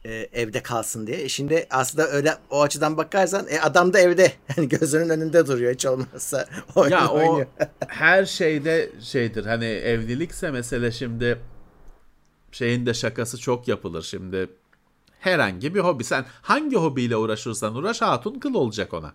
Ee, 0.06 0.30
evde 0.34 0.64
kalsın 0.64 1.08
diye. 1.08 1.22
E 1.22 1.30
şimdi 1.30 1.68
aslında 1.70 2.08
öyle 2.08 2.34
o 2.50 2.62
açıdan 2.62 2.98
bakarsan 2.98 3.48
e, 3.50 3.60
adam 3.60 3.94
da 3.94 4.00
evde 4.00 4.32
yani 4.58 4.70
gözünün 4.70 5.10
önünde 5.10 5.48
duruyor 5.48 5.74
hiç 5.74 5.86
olmazsa 5.86 6.48
oyun 6.76 6.92
ya 6.92 7.08
oynuyor. 7.08 7.46
o 7.62 7.66
her 7.88 8.26
şeyde 8.26 8.92
şeydir 9.02 9.46
hani 9.46 9.66
evlilikse 9.66 10.52
mesele 10.52 10.92
şimdi 10.92 11.40
şeyin 12.52 12.86
de 12.86 12.94
şakası 12.94 13.38
çok 13.38 13.68
yapılır 13.68 14.02
şimdi 14.02 14.50
herhangi 15.20 15.76
bir 15.76 15.80
hobi 15.80 16.04
sen 16.04 16.26
hangi 16.42 16.76
hobiyle 16.76 17.18
uğraşırsan 17.18 17.76
uğraş 17.76 18.02
hatun 18.02 18.40
kıl 18.40 18.54
olacak 18.54 18.94
ona. 18.94 19.14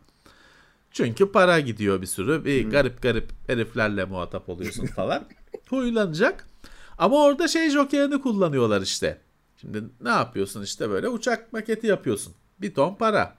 Çünkü 0.90 1.32
para 1.32 1.60
gidiyor 1.60 2.02
bir 2.02 2.06
sürü. 2.06 2.44
Bir 2.44 2.64
hmm. 2.64 2.70
garip 2.70 3.02
garip 3.02 3.30
heriflerle 3.46 4.04
muhatap 4.04 4.48
oluyorsun 4.48 4.86
falan. 4.86 5.24
Huylanacak. 5.68 6.46
Ama 6.98 7.24
orada 7.24 7.48
şey 7.48 7.70
jokerini 7.70 8.20
kullanıyorlar 8.20 8.82
işte. 8.82 9.18
Şimdi 9.56 9.82
ne 10.00 10.08
yapıyorsun 10.08 10.62
işte 10.62 10.90
böyle 10.90 11.08
uçak 11.08 11.52
maketi 11.52 11.86
yapıyorsun. 11.86 12.34
Bir 12.60 12.74
ton 12.74 12.94
para. 12.94 13.36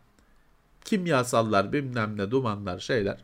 Kimyasallar 0.86 1.73
bilmem 1.73 2.18
ne 2.18 2.32
dumanlar 2.32 2.80
şeyler. 2.80 3.23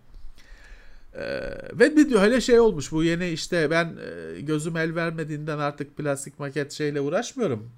Ee, 1.15 1.51
ve 1.73 1.95
bir 1.95 2.09
diyor 2.09 2.21
hele 2.21 2.41
şey 2.41 2.59
olmuş 2.59 2.91
bu 2.91 3.03
yeni 3.03 3.29
işte 3.29 3.71
ben 3.71 3.85
e, 3.85 4.41
gözüm 4.41 4.77
el 4.77 4.95
vermediğinden 4.95 5.59
artık 5.59 5.97
plastik 5.97 6.39
maket 6.39 6.71
şeyle 6.71 7.01
uğraşmıyorum. 7.01 7.71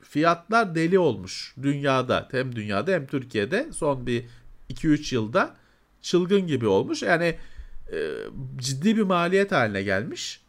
Fiyatlar 0.00 0.74
deli 0.74 0.98
olmuş 0.98 1.54
dünyada 1.62 2.28
hem 2.30 2.56
dünyada 2.56 2.90
hem 2.90 3.06
Türkiye'de 3.06 3.68
son 3.72 4.06
bir 4.06 4.24
2-3 4.70 5.14
yılda 5.14 5.56
çılgın 6.02 6.46
gibi 6.46 6.66
olmuş. 6.66 7.02
Yani 7.02 7.36
e, 7.92 8.14
ciddi 8.56 8.96
bir 8.96 9.02
maliyet 9.02 9.52
haline 9.52 9.82
gelmiş. 9.82 10.40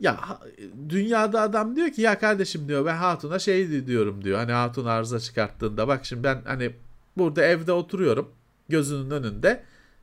Ya 0.00 0.40
dünyada 0.88 1.40
adam 1.40 1.76
diyor 1.76 1.90
ki 1.90 2.02
ya 2.02 2.18
kardeşim 2.18 2.68
diyor 2.68 2.86
ben 2.86 2.96
Hatun'a 2.96 3.38
şey 3.38 3.86
diyorum 3.86 4.24
diyor. 4.24 4.38
Hani 4.38 4.52
Hatun 4.52 4.86
arıza 4.86 5.20
çıkarttığında 5.20 5.88
bak 5.88 6.06
şimdi 6.06 6.24
ben 6.24 6.42
hani 6.44 6.72
burada 7.16 7.44
evde 7.44 7.72
oturuyorum 7.72 8.30
gözünün 8.68 9.10
önünde 9.10 9.62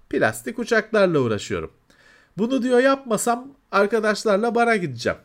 plastik 0.10 0.60
uçaklarla 0.60 1.19
uğraşıyorum. 1.19 1.72
Bunu 2.38 2.64
diyor 2.64 2.80
yapmasam 2.80 3.47
arkadaşlarla 3.72 4.55
bara 4.55 4.76
gideceğim. 4.76 5.19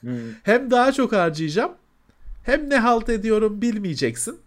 Hmm. 0.00 0.18
hem 0.42 0.70
daha 0.70 0.92
çok 0.92 1.12
harcayacağım 1.12 1.72
hem 2.42 2.70
ne 2.70 2.78
halt 2.78 3.08
ediyorum 3.08 3.62
bilmeyeceksin 3.62 4.40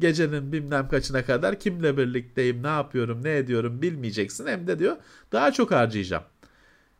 gecenin 0.00 0.52
bilmem 0.52 0.88
kaçına 0.88 1.24
kadar 1.24 1.60
kimle 1.60 1.96
birlikteyim, 1.96 2.62
ne 2.62 2.66
yapıyorum, 2.68 3.24
ne 3.24 3.36
ediyorum 3.36 3.82
bilmeyeceksin. 3.82 4.46
Hem 4.46 4.66
de 4.66 4.78
diyor 4.78 4.96
daha 5.32 5.52
çok 5.52 5.70
harcayacağım. 5.72 6.24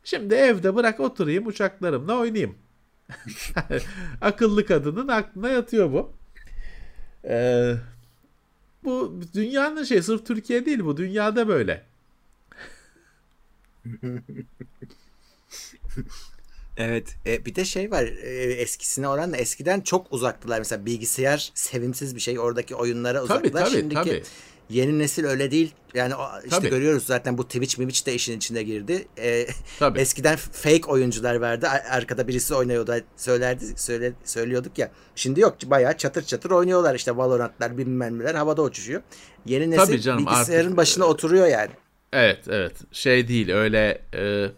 Şimdi 0.04 0.34
evde 0.34 0.74
bırak 0.76 1.00
oturayım 1.00 1.46
uçaklarımla 1.46 2.18
oynayayım. 2.18 2.54
Akıllı 4.20 4.66
kadının 4.66 5.08
aklına 5.08 5.48
yatıyor 5.48 5.92
bu. 5.92 6.12
Ee, 7.24 7.74
bu 8.84 9.20
dünyanın 9.34 9.84
şey 9.84 10.02
sırf 10.02 10.26
Türkiye 10.26 10.66
değil 10.66 10.84
bu 10.84 10.96
dünyada 10.96 11.48
böyle. 11.48 11.84
Evet. 16.76 17.16
E, 17.26 17.44
bir 17.44 17.54
de 17.54 17.64
şey 17.64 17.90
var. 17.90 18.02
E, 18.02 18.52
eskisine 18.52 19.08
oranla 19.08 19.36
eskiden 19.36 19.80
çok 19.80 20.12
uzaktılar. 20.12 20.58
Mesela 20.58 20.86
bilgisayar 20.86 21.50
sevimsiz 21.54 22.14
bir 22.14 22.20
şey. 22.20 22.38
Oradaki 22.38 22.74
oyunlara 22.74 23.22
uzaklar. 23.22 23.42
Tabii, 23.42 23.52
tabii, 23.52 23.70
Şimdiki 23.70 23.94
tabii. 23.94 24.22
yeni 24.70 24.98
nesil 24.98 25.24
öyle 25.24 25.50
değil. 25.50 25.72
Yani 25.94 26.14
işte 26.44 26.56
tabii. 26.56 26.70
görüyoruz 26.70 27.06
zaten 27.06 27.38
bu 27.38 27.44
Twitch 27.44 27.78
Mimiç 27.78 28.06
de 28.06 28.14
işin 28.14 28.36
içine 28.36 28.62
girdi. 28.62 29.08
E, 29.18 29.46
tabii. 29.78 29.98
Eskiden 30.00 30.36
fake 30.36 30.86
oyuncular 30.86 31.34
vardı. 31.34 31.68
Arkada 31.90 32.28
birisi 32.28 32.54
oynuyordu. 32.54 32.94
Söylerdi, 33.16 33.64
söyle, 33.76 34.12
söylüyorduk 34.24 34.78
ya. 34.78 34.90
Şimdi 35.16 35.40
yok. 35.40 35.56
Bayağı 35.64 35.96
çatır 35.96 36.22
çatır 36.22 36.50
oynuyorlar. 36.50 36.94
işte 36.94 37.16
Valorant'lar 37.16 37.78
bilmem 37.78 38.18
neler 38.18 38.34
havada 38.34 38.62
uçuşuyor. 38.62 39.02
Yeni 39.46 39.70
nesil 39.70 39.86
tabii 39.86 40.00
canım, 40.00 40.26
bilgisayarın 40.26 40.64
artık, 40.64 40.76
başına 40.76 41.04
oturuyor 41.04 41.46
yani. 41.46 41.70
Evet 42.12 42.38
evet. 42.48 42.72
Şey 42.92 43.28
değil 43.28 43.50
öyle... 43.50 44.02
E 44.14 44.50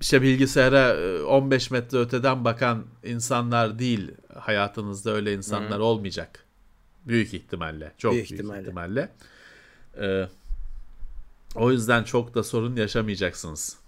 işte 0.00 0.22
bilgisayara 0.22 0.96
15 1.26 1.70
e, 1.70 1.74
metre 1.74 1.98
öteden 1.98 2.44
bakan 2.44 2.84
insanlar 3.04 3.78
değil 3.78 4.10
hayatınızda 4.34 5.10
öyle 5.10 5.34
insanlar 5.34 5.78
Hı. 5.78 5.82
olmayacak. 5.82 6.44
Büyük 7.06 7.34
ihtimalle. 7.34 7.92
Çok 7.98 8.12
büyük, 8.12 8.30
büyük 8.30 8.40
ihtimalle. 8.40 8.60
ihtimalle. 8.60 9.08
Ee, 10.00 10.28
o 11.54 11.70
yüzden 11.70 12.04
çok 12.04 12.34
da 12.34 12.42
sorun 12.42 12.76
yaşamayacaksınız. 12.76 13.79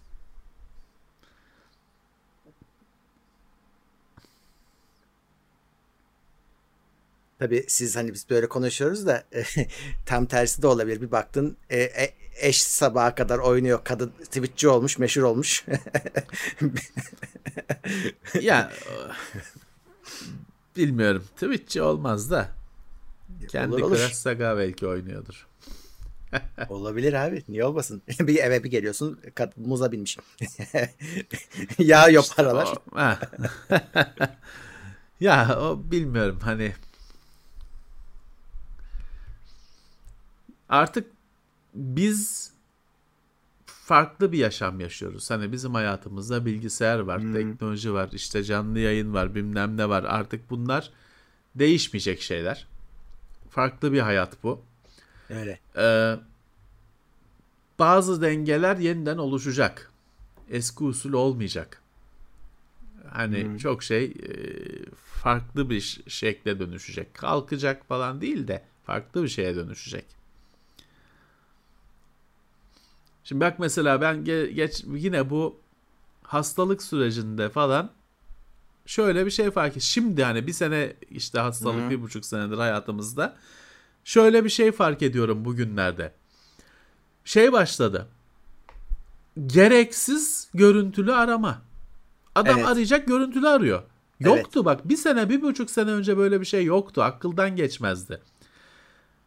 Tabii 7.42 7.64
siz 7.68 7.96
hani 7.96 8.14
biz 8.14 8.30
böyle 8.30 8.48
konuşuyoruz 8.48 9.06
da 9.06 9.24
tam 10.06 10.26
tersi 10.26 10.62
de 10.62 10.66
olabilir. 10.66 11.00
Bir 11.00 11.10
baktın 11.10 11.56
e, 11.70 11.78
e, 11.82 12.14
eş 12.40 12.62
sabaha 12.62 13.14
kadar 13.14 13.38
oynuyor. 13.38 13.80
Kadın 13.84 14.08
Twitch'ci 14.08 14.68
olmuş, 14.68 14.98
meşhur 14.98 15.22
olmuş. 15.22 15.64
ya 18.40 18.72
bilmiyorum. 20.76 21.24
Twitch'ci 21.34 21.82
olmaz 21.82 22.30
da. 22.30 22.48
Kendi 23.48 23.74
olur, 23.74 23.82
olur. 23.82 23.96
Crash 23.96 24.14
Saga 24.14 24.58
belki 24.58 24.86
oynuyordur. 24.86 25.46
Olabilir 26.68 27.12
abi. 27.12 27.42
Niye 27.48 27.64
olmasın? 27.64 28.02
bir 28.20 28.36
eve 28.36 28.64
bir 28.64 28.70
geliyorsun 28.70 29.20
muza 29.56 29.92
binmiş. 29.92 30.18
Yağıyor 31.78 32.24
paralar. 32.36 32.68
O, 32.92 32.98
ya 35.20 35.58
o 35.60 35.90
bilmiyorum 35.90 36.38
hani 36.42 36.72
artık 40.72 41.10
biz 41.74 42.52
farklı 43.66 44.32
bir 44.32 44.38
yaşam 44.38 44.80
yaşıyoruz. 44.80 45.30
Hani 45.30 45.52
bizim 45.52 45.74
hayatımızda 45.74 46.46
bilgisayar 46.46 46.98
var, 46.98 47.22
hmm. 47.22 47.32
teknoloji 47.32 47.92
var, 47.92 48.08
işte 48.12 48.44
canlı 48.44 48.78
yayın 48.78 49.14
var, 49.14 49.34
bilmem 49.34 49.76
ne 49.76 49.88
var. 49.88 50.04
Artık 50.04 50.50
bunlar 50.50 50.90
değişmeyecek 51.54 52.22
şeyler. 52.22 52.66
Farklı 53.50 53.92
bir 53.92 54.00
hayat 54.00 54.42
bu. 54.42 54.60
Öyle. 55.30 55.60
Ee, 55.76 56.16
bazı 57.78 58.22
dengeler 58.22 58.76
yeniden 58.76 59.18
oluşacak. 59.18 59.90
Eski 60.50 60.84
usul 60.84 61.12
olmayacak. 61.12 61.82
Hani 63.10 63.44
hmm. 63.44 63.56
çok 63.56 63.82
şey 63.82 64.04
e, 64.04 64.34
farklı 64.96 65.70
bir 65.70 66.00
şekle 66.08 66.58
dönüşecek. 66.58 67.14
Kalkacak 67.14 67.86
falan 67.86 68.20
değil 68.20 68.48
de 68.48 68.62
farklı 68.86 69.22
bir 69.22 69.28
şeye 69.28 69.56
dönüşecek. 69.56 70.21
Şimdi 73.24 73.40
bak 73.40 73.58
mesela 73.58 74.00
ben 74.00 74.16
ge- 74.16 74.50
geç 74.50 74.84
yine 74.86 75.30
bu 75.30 75.56
hastalık 76.22 76.82
sürecinde 76.82 77.48
falan 77.48 77.90
şöyle 78.86 79.26
bir 79.26 79.30
şey 79.30 79.50
fark 79.50 79.68
ettim. 79.70 79.82
Şimdi 79.82 80.24
hani 80.24 80.46
bir 80.46 80.52
sene 80.52 80.92
işte 81.10 81.38
hastalık 81.40 81.80
Hı 81.80 81.86
hı. 81.86 81.90
bir 81.90 82.02
buçuk 82.02 82.24
senedir 82.24 82.58
hayatımızda. 82.58 83.36
Şöyle 84.04 84.44
bir 84.44 84.48
şey 84.50 84.72
fark 84.72 85.02
ediyorum 85.02 85.44
bugünlerde. 85.44 86.12
Şey 87.24 87.52
başladı. 87.52 88.08
Gereksiz 89.46 90.48
görüntülü 90.54 91.12
arama. 91.12 91.62
Adam 92.34 92.58
Evet. 92.58 92.68
arayacak 92.68 93.06
görüntülü 93.06 93.48
arıyor. 93.48 93.82
Yoktu 94.20 94.64
bak 94.64 94.88
bir 94.88 94.96
sene 94.96 95.28
bir 95.28 95.42
buçuk 95.42 95.70
sene 95.70 95.90
önce 95.90 96.16
böyle 96.16 96.40
bir 96.40 96.46
şey 96.46 96.64
yoktu. 96.64 97.02
Akıldan 97.02 97.56
geçmezdi. 97.56 98.20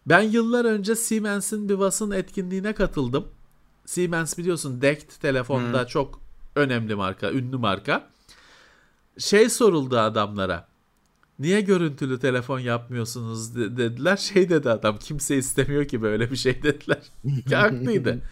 Ben 0.05 0.22
yıllar 0.22 0.65
önce 0.65 0.95
Siemens'in 0.95 1.69
bir 1.69 1.80
basın 1.80 2.11
etkinliğine 2.11 2.73
katıldım. 2.73 3.27
Siemens 3.86 4.38
biliyorsun 4.38 4.82
DECT 4.82 5.22
telefonda 5.22 5.88
çok 5.88 6.20
önemli 6.56 6.95
marka, 6.95 7.32
ünlü 7.32 7.57
marka. 7.57 8.10
Şey 9.18 9.49
soruldu 9.49 9.98
adamlara. 9.99 10.68
Niye 11.40 11.62
görüntülü 11.62 12.20
telefon 12.20 12.60
yapmıyorsunuz 12.60 13.56
de- 13.56 13.78
dediler. 13.78 14.18
Şey 14.18 14.49
dedi 14.49 14.70
adam 14.70 14.98
kimse 14.98 15.38
istemiyor 15.38 15.86
ki 15.86 16.02
böyle 16.02 16.32
bir 16.32 16.36
şey 16.36 16.53
dediler. 16.64 17.02
Ki 17.49 17.56
haklıydı. 17.56 18.22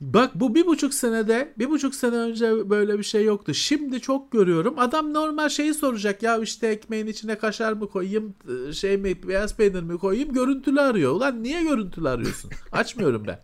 Bak 0.00 0.30
bu 0.34 0.54
bir 0.54 0.66
buçuk 0.66 0.94
senede 0.94 1.54
bir 1.58 1.70
buçuk 1.70 1.94
sene 1.94 2.16
önce 2.16 2.70
böyle 2.70 2.98
bir 2.98 3.02
şey 3.02 3.24
yoktu. 3.24 3.54
Şimdi 3.54 4.00
çok 4.00 4.32
görüyorum. 4.32 4.78
Adam 4.78 5.14
normal 5.14 5.48
şeyi 5.48 5.74
soracak. 5.74 6.22
Ya 6.22 6.38
işte 6.38 6.66
ekmeğin 6.66 7.06
içine 7.06 7.38
kaşar 7.38 7.72
mı 7.72 7.88
koyayım 7.88 8.34
şey 8.72 8.96
mi 8.96 9.28
beyaz 9.28 9.56
peynir 9.56 9.82
mi 9.82 9.98
koyayım 9.98 10.32
görüntülü 10.32 10.80
arıyor. 10.80 11.12
Ulan 11.12 11.42
niye 11.42 11.62
görüntülü 11.62 12.08
arıyorsun? 12.08 12.50
Açmıyorum 12.72 13.24
ben. 13.26 13.40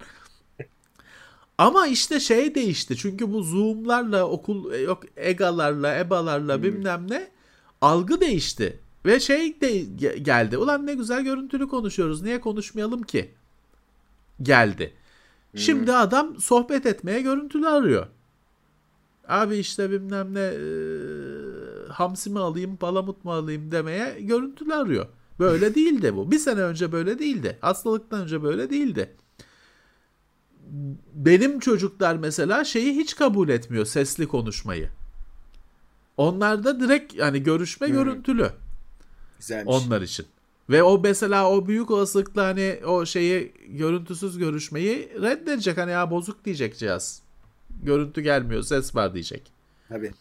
Ama 1.59 1.86
işte 1.86 2.20
şey 2.20 2.55
değişti. 2.55 2.97
Çünkü 2.97 3.32
bu 3.32 3.43
Zoom'larla 3.43 4.28
okul 4.28 4.72
e, 4.72 4.76
yok 4.78 5.02
EGA'larla, 5.16 5.98
EBA'larla 5.98 6.62
bilmem 6.62 7.06
ne 7.10 7.31
algı 7.81 8.20
değişti. 8.20 8.81
Ve 9.06 9.20
şey 9.20 9.60
de 9.60 9.82
ge- 9.82 10.16
geldi. 10.16 10.59
Ulan 10.59 10.86
ne 10.86 10.94
güzel 10.94 11.24
görüntülü 11.24 11.68
konuşuyoruz. 11.68 12.22
Niye 12.22 12.40
konuşmayalım 12.40 13.02
ki? 13.02 13.31
Geldi. 14.43 14.94
Şimdi 15.56 15.93
adam 15.93 16.40
sohbet 16.40 16.86
etmeye 16.86 17.20
görüntülü 17.22 17.68
arıyor. 17.68 18.06
Abi 19.28 19.56
işte 19.56 19.90
bilmem 19.90 20.35
ne 20.35 20.40
e, 20.40 20.59
hamsi 21.93 22.31
mi 22.31 22.39
alayım, 22.39 22.76
palamut 22.76 23.24
mu 23.24 23.32
alayım 23.32 23.70
demeye 23.72 24.20
görüntülü 24.20 24.74
arıyor. 24.74 25.06
Böyle 25.39 25.74
değildi 25.74 26.16
bu. 26.16 26.31
Bir 26.31 26.39
sene 26.39 26.60
önce 26.60 26.93
böyle 26.93 27.18
değildi. 27.18 27.59
Hastalıktan 27.60 28.22
önce 28.22 28.43
böyle 28.43 28.70
değildi. 28.70 29.16
Benim 31.15 31.61
çocuklar 31.61 32.16
mesela 32.16 32.65
şeyi 32.65 32.97
hiç 32.97 33.16
kabul 33.16 33.49
etmiyor 33.49 33.85
sesli 33.85 34.28
konuşmayı. 34.28 34.89
Onlarda 36.16 36.81
direkt 36.81 37.15
yani 37.15 37.43
görüşme 37.43 37.89
görüntülü 37.89 38.51
Güzelmiş. 39.39 39.74
onlar 39.74 40.03
için. 40.03 40.27
Ve 40.70 40.82
o 40.82 41.01
mesela 41.01 41.51
o 41.51 41.66
büyük 41.66 41.91
olasılıkla 41.91 42.47
hani 42.47 42.81
o 42.86 43.07
şeyi 43.07 43.53
görüntüsüz 43.69 44.39
görüşmeyi 44.39 45.09
reddedecek. 45.23 45.78
Hani 45.78 45.91
ya 45.91 46.11
bozuk 46.11 46.45
diyecek 46.45 46.78
cihaz. 46.78 47.23
Görüntü 47.82 48.20
gelmiyor 48.20 48.62
ses 48.62 48.95
var 48.95 49.15
diyecek. 49.15 49.43
Tabii. 49.89 50.12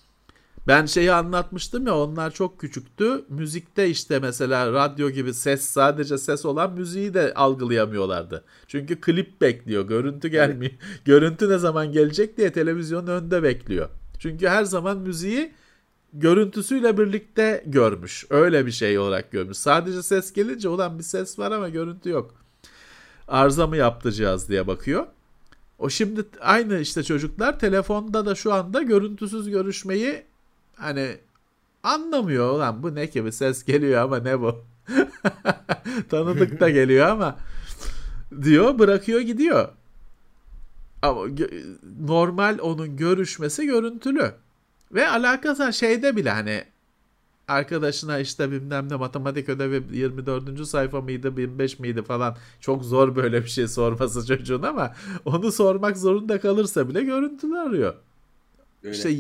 Ben 0.67 0.85
şeyi 0.85 1.11
anlatmıştım 1.11 1.87
ya 1.87 1.97
onlar 1.97 2.31
çok 2.31 2.59
küçüktü. 2.59 3.25
Müzikte 3.29 3.89
işte 3.89 4.19
mesela 4.19 4.73
radyo 4.73 5.09
gibi 5.09 5.33
ses 5.33 5.61
sadece 5.61 6.17
ses 6.17 6.45
olan 6.45 6.73
müziği 6.73 7.13
de 7.13 7.33
algılayamıyorlardı. 7.33 8.43
Çünkü 8.67 9.01
klip 9.01 9.41
bekliyor. 9.41 9.87
Görüntü 9.87 10.27
gelmiyor. 10.27 10.71
Görüntü 11.05 11.49
ne 11.49 11.57
zaman 11.57 11.91
gelecek 11.91 12.37
diye 12.37 12.51
televizyonun 12.51 13.07
önünde 13.07 13.43
bekliyor. 13.43 13.89
Çünkü 14.19 14.47
her 14.47 14.63
zaman 14.63 14.97
müziği 14.97 15.51
görüntüsüyle 16.13 16.97
birlikte 16.97 17.63
görmüş. 17.67 18.25
Öyle 18.29 18.65
bir 18.65 18.71
şey 18.71 18.99
olarak 18.99 19.31
görmüş. 19.31 19.57
Sadece 19.57 20.03
ses 20.03 20.33
gelince 20.33 20.69
ulan 20.69 20.99
bir 20.99 21.03
ses 21.03 21.39
var 21.39 21.51
ama 21.51 21.69
görüntü 21.69 22.09
yok. 22.09 22.35
Arıza 23.27 23.67
mı 23.67 23.77
yaptı 23.77 24.11
cihaz 24.11 24.49
diye 24.49 24.67
bakıyor. 24.67 25.05
O 25.79 25.89
şimdi 25.89 26.25
aynı 26.41 26.79
işte 26.79 27.03
çocuklar 27.03 27.59
telefonda 27.59 28.25
da 28.25 28.35
şu 28.35 28.53
anda 28.53 28.81
görüntüsüz 28.81 29.49
görüşmeyi 29.49 30.23
hani 30.83 31.17
anlamıyor. 31.83 32.55
Ulan 32.55 32.83
bu 32.83 32.95
ne 32.95 33.09
ki 33.09 33.25
bir 33.25 33.31
ses 33.31 33.63
geliyor 33.63 34.01
ama 34.01 34.19
ne 34.19 34.41
bu? 34.41 34.65
Tanıdık 36.09 36.59
da 36.59 36.69
geliyor 36.69 37.07
ama 37.07 37.37
diyor 38.41 38.79
bırakıyor 38.79 39.19
gidiyor. 39.19 39.69
Ama 41.01 41.21
normal 41.99 42.57
onun 42.61 42.97
görüşmesi 42.97 43.65
görüntülü. 43.65 44.31
Ve 44.91 45.09
alakası 45.09 45.73
şeyde 45.73 46.15
bile 46.15 46.29
hani 46.29 46.63
arkadaşına 47.47 48.19
işte 48.19 48.51
bilmem 48.51 48.89
ne 48.89 48.95
matematik 48.95 49.49
ödevi 49.49 49.97
24. 49.97 50.67
sayfa 50.67 51.01
mıydı 51.01 51.33
25 51.37 51.79
miydi 51.79 52.03
falan 52.03 52.37
çok 52.59 52.83
zor 52.83 53.15
böyle 53.15 53.43
bir 53.43 53.49
şey 53.49 53.67
sorması 53.67 54.25
çocuğun 54.27 54.63
ama 54.63 54.93
onu 55.25 55.51
sormak 55.51 55.97
zorunda 55.97 56.39
kalırsa 56.39 56.89
bile 56.89 57.03
görüntülü 57.03 57.57
arıyor. 57.57 57.95
Öyle. 58.83 58.95
İşte 58.95 59.15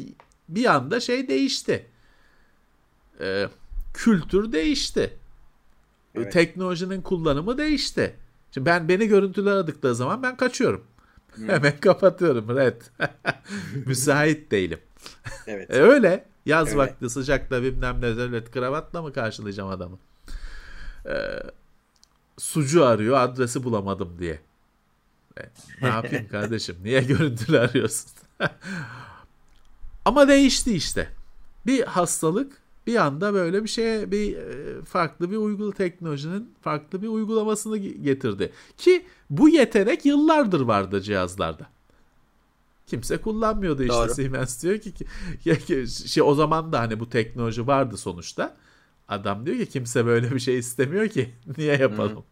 bir 0.55 0.65
anda 0.65 0.99
şey 0.99 1.27
değişti. 1.27 1.85
Ee, 3.19 3.47
kültür 3.93 4.51
değişti. 4.51 5.17
Evet. 6.15 6.33
Teknolojinin 6.33 7.01
kullanımı 7.01 7.57
değişti. 7.57 8.15
Şimdi 8.51 8.65
ben 8.65 8.89
beni 8.89 9.07
görüntülü 9.07 9.49
aradıkları 9.49 9.95
zaman 9.95 10.23
ben 10.23 10.37
kaçıyorum. 10.37 10.83
Hemen 11.47 11.79
kapatıyorum. 11.79 12.55
Red. 12.55 12.81
Müsait 13.85 14.51
değilim. 14.51 14.79
evet. 15.47 15.69
E 15.73 15.81
öyle. 15.81 16.25
Yaz 16.45 16.67
Öyle. 16.67 16.77
vakti 16.77 17.09
sıcakta 17.09 17.63
bilmem 17.63 18.01
ne 18.01 18.17
devlet 18.17 18.51
kravatla 18.51 19.01
mı 19.01 19.13
karşılayacağım 19.13 19.69
adamı? 19.69 19.99
Ee, 21.05 21.43
sucu 22.37 22.85
arıyor 22.85 23.17
adresi 23.17 23.63
bulamadım 23.63 24.19
diye. 24.19 24.39
E, 25.37 25.41
ne 25.81 25.87
yapayım 25.87 26.27
kardeşim? 26.31 26.75
Niye 26.83 27.01
görüntülü 27.03 27.59
arıyorsun? 27.59 28.11
Ama 30.05 30.27
değişti 30.27 30.75
işte. 30.75 31.09
Bir 31.65 31.83
hastalık 31.83 32.63
bir 32.87 32.95
anda 32.95 33.33
böyle 33.33 33.63
bir 33.63 33.67
şeye 33.67 34.11
bir 34.11 34.37
e, 34.37 34.81
farklı 34.85 35.31
bir 35.31 35.37
uygulu 35.37 35.73
teknolojinin 35.73 36.53
farklı 36.61 37.01
bir 37.01 37.07
uygulamasını 37.07 37.77
ge- 37.77 38.01
getirdi. 38.01 38.51
Ki 38.77 39.05
bu 39.29 39.49
yetenek 39.49 40.05
yıllardır 40.05 40.61
vardı 40.61 41.01
cihazlarda. 41.01 41.67
Kimse 42.87 43.17
kullanmıyordu 43.17 43.83
işte 43.83 43.93
Doğru. 43.93 44.13
Siemens 44.13 44.63
diyor 44.63 44.79
ki, 44.79 44.93
ki 45.43 45.85
şey 46.07 46.23
o 46.23 46.33
zaman 46.33 46.71
da 46.71 46.79
hani 46.79 46.99
bu 46.99 47.09
teknoloji 47.09 47.67
vardı 47.67 47.97
sonuçta. 47.97 48.57
Adam 49.07 49.45
diyor 49.45 49.57
ki 49.57 49.65
kimse 49.65 50.05
böyle 50.05 50.31
bir 50.31 50.39
şey 50.39 50.57
istemiyor 50.57 51.07
ki 51.07 51.33
niye 51.57 51.77
yapalım? 51.77 52.23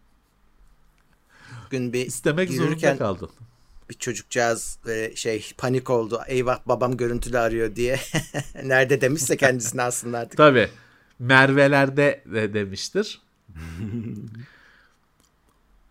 Bugün 1.65 1.93
bir 1.93 2.06
İstemek 2.06 2.49
yürürken 2.49 2.98
zorunda 2.98 2.98
kaldın. 2.98 3.30
Bir 3.92 3.96
çocukcağız 3.96 4.80
böyle 4.86 5.16
şey 5.16 5.52
panik 5.58 5.90
oldu. 5.90 6.22
Eyvah 6.28 6.60
babam 6.66 6.98
görüntülü 6.98 7.38
arıyor 7.38 7.76
diye. 7.76 8.00
Nerede 8.64 9.02
demişse 9.02 9.38
kendisine 9.38 9.82
aslında 9.82 10.18
artık. 10.18 10.38
Tabii. 10.38 10.70
Merve'lerde 11.20 12.24
de 12.26 12.54
demiştir. 12.54 13.22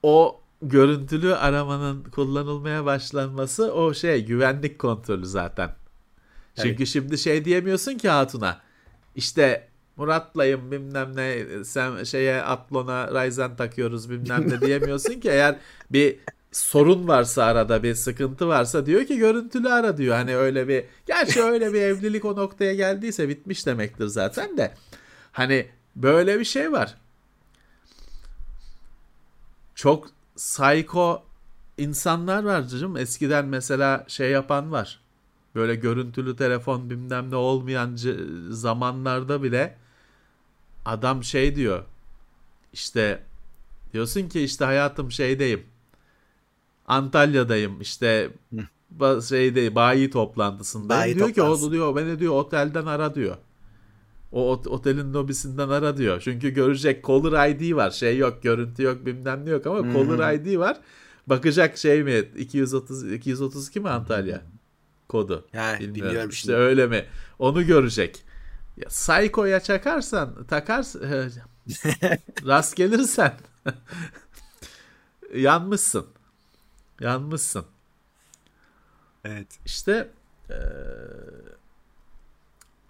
o 0.02 0.40
görüntülü 0.62 1.34
aramanın 1.34 2.04
kullanılmaya 2.04 2.84
başlanması 2.84 3.74
o 3.74 3.94
şey 3.94 4.24
güvenlik 4.24 4.78
kontrolü 4.78 5.26
zaten. 5.26 5.70
Çünkü 6.62 6.86
şimdi 6.86 7.18
şey 7.18 7.44
diyemiyorsun 7.44 7.98
ki 7.98 8.08
hatuna. 8.08 8.60
İşte 9.14 9.68
Murat'layım 9.96 10.70
bilmem 10.70 11.16
ne 11.16 11.44
sen 11.64 12.04
şeye 12.04 12.42
Atlon'a 12.42 13.24
Ryzen 13.24 13.56
takıyoruz 13.56 14.10
bilmem 14.10 14.50
ne 14.50 14.60
diyemiyorsun 14.66 15.20
ki 15.20 15.28
eğer 15.28 15.56
bir 15.90 16.18
sorun 16.52 17.08
varsa 17.08 17.44
arada 17.44 17.82
bir 17.82 17.94
sıkıntı 17.94 18.48
varsa 18.48 18.86
diyor 18.86 19.04
ki 19.04 19.18
görüntülü 19.18 19.68
ara 19.68 19.96
diyor. 19.96 20.16
Hani 20.16 20.36
öyle 20.36 20.68
bir 20.68 20.84
gerçi 21.06 21.42
öyle 21.42 21.72
bir 21.72 21.80
evlilik 21.80 22.24
o 22.24 22.36
noktaya 22.36 22.74
geldiyse 22.74 23.28
bitmiş 23.28 23.66
demektir 23.66 24.06
zaten 24.06 24.56
de. 24.56 24.74
Hani 25.32 25.70
böyle 25.96 26.40
bir 26.40 26.44
şey 26.44 26.72
var. 26.72 26.96
Çok 29.74 30.10
psycho 30.36 31.22
insanlar 31.78 32.44
var 32.44 32.62
canım. 32.62 32.96
Eskiden 32.96 33.46
mesela 33.46 34.04
şey 34.08 34.30
yapan 34.30 34.72
var. 34.72 35.00
Böyle 35.54 35.74
görüntülü 35.74 36.36
telefon 36.36 36.90
bilmem 36.90 37.30
ne 37.30 37.36
olmayan 37.36 37.96
zamanlarda 38.50 39.42
bile 39.42 39.76
adam 40.84 41.24
şey 41.24 41.56
diyor. 41.56 41.84
İşte 42.72 43.22
diyorsun 43.92 44.28
ki 44.28 44.40
işte 44.40 44.64
hayatım 44.64 45.12
şeydeyim. 45.12 45.64
Antalya'dayım 46.90 47.80
işte 47.80 48.30
şeyde 49.28 49.74
bayi 49.74 50.10
toplantısındayım. 50.10 51.02
Bayi 51.02 51.14
diyor 51.16 51.28
ki 51.28 51.34
toplantısı. 51.34 51.66
o 51.66 51.72
diyor 51.72 51.96
beni 51.96 52.18
diyor 52.18 52.32
otelden 52.34 52.86
ara 52.86 53.14
diyor. 53.14 53.36
O 54.32 54.50
ot- 54.52 54.66
otelin 54.68 55.14
lobisinden 55.14 55.68
ara 55.68 55.96
diyor. 55.96 56.20
Çünkü 56.24 56.50
görecek 56.50 57.06
caller 57.06 57.48
ID 57.48 57.76
var. 57.76 57.90
Şey 57.90 58.18
yok, 58.18 58.42
görüntü 58.42 58.82
yok, 58.82 59.06
bilmem 59.06 59.46
ne 59.46 59.50
yok 59.50 59.66
ama 59.66 59.92
caller 59.92 60.32
ID 60.34 60.58
var. 60.58 60.80
Bakacak 61.26 61.78
şey 61.78 62.02
mi? 62.02 62.18
230 62.38 63.12
232 63.12 63.80
mi 63.80 63.88
Antalya 63.88 64.42
kodu? 65.08 65.46
Ha, 65.54 65.72
Bilmiyorum. 65.80 65.94
bilmiyorum 65.94 66.30
İşte 66.30 66.54
öyle 66.54 66.86
mi? 66.86 67.04
Onu 67.38 67.66
görecek. 67.66 68.22
Ya 68.76 68.88
Psycho'ya 68.88 69.60
çakarsan, 69.60 70.44
takarsın 70.48 71.02
rast 72.46 72.76
gelirsen 72.76 73.34
yanmışsın. 75.34 76.06
Yanmışsın. 77.00 77.64
Evet. 79.24 79.58
İşte 79.66 80.10
eee, 80.50 80.56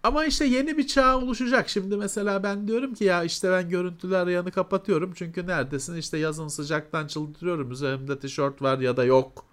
ama 0.02 0.24
işte 0.24 0.44
yeni 0.44 0.78
bir 0.78 0.86
çağ 0.86 1.18
oluşacak. 1.18 1.68
Şimdi 1.68 1.96
mesela 1.96 2.42
ben 2.42 2.68
diyorum 2.68 2.94
ki 2.94 3.04
ya 3.04 3.24
işte 3.24 3.50
ben 3.50 3.68
görüntülü 3.68 4.16
arayanı 4.16 4.50
kapatıyorum. 4.52 5.12
Çünkü 5.14 5.46
neredesin? 5.46 5.96
İşte 5.96 6.18
yazın 6.18 6.48
sıcaktan 6.48 7.06
çıldırıyorum. 7.06 7.70
Üzerimde 7.70 8.18
tişört 8.18 8.62
var 8.62 8.78
ya 8.78 8.96
da 8.96 9.04
yok. 9.04 9.44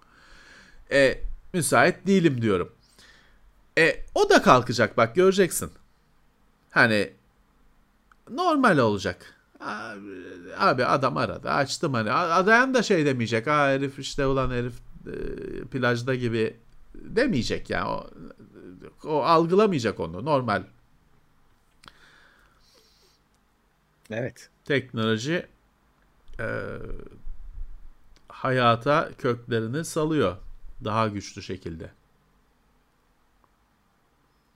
E, 0.92 1.20
müsait 1.54 2.06
değilim 2.06 2.42
diyorum. 2.42 2.72
E, 3.78 4.04
o 4.14 4.30
da 4.30 4.42
kalkacak 4.42 4.96
bak 4.96 5.14
göreceksin. 5.14 5.70
Hani 6.70 7.12
normal 8.30 8.78
olacak. 8.78 9.34
Abi- 10.58 10.84
adam 10.84 11.16
aradı 11.16 11.50
açtım 11.50 11.94
hani 11.94 12.10
arayan 12.12 12.74
da 12.74 12.82
şey 12.82 13.06
demeyecek. 13.06 13.48
Aa 13.48 13.68
herif 13.68 13.98
işte 13.98 14.26
ulan 14.26 14.50
herif 14.50 14.74
e, 15.06 15.12
plajda 15.64 16.14
gibi 16.14 16.56
demeyecek 16.94 17.70
yani 17.70 17.88
o, 17.88 18.10
o 19.04 19.22
algılamayacak 19.24 20.00
onu 20.00 20.24
normal 20.24 20.62
Evet. 24.10 24.50
teknoloji 24.64 25.46
e, 26.40 26.46
hayata 28.28 29.10
köklerini 29.18 29.84
salıyor 29.84 30.36
daha 30.84 31.08
güçlü 31.08 31.42
şekilde. 31.42 31.90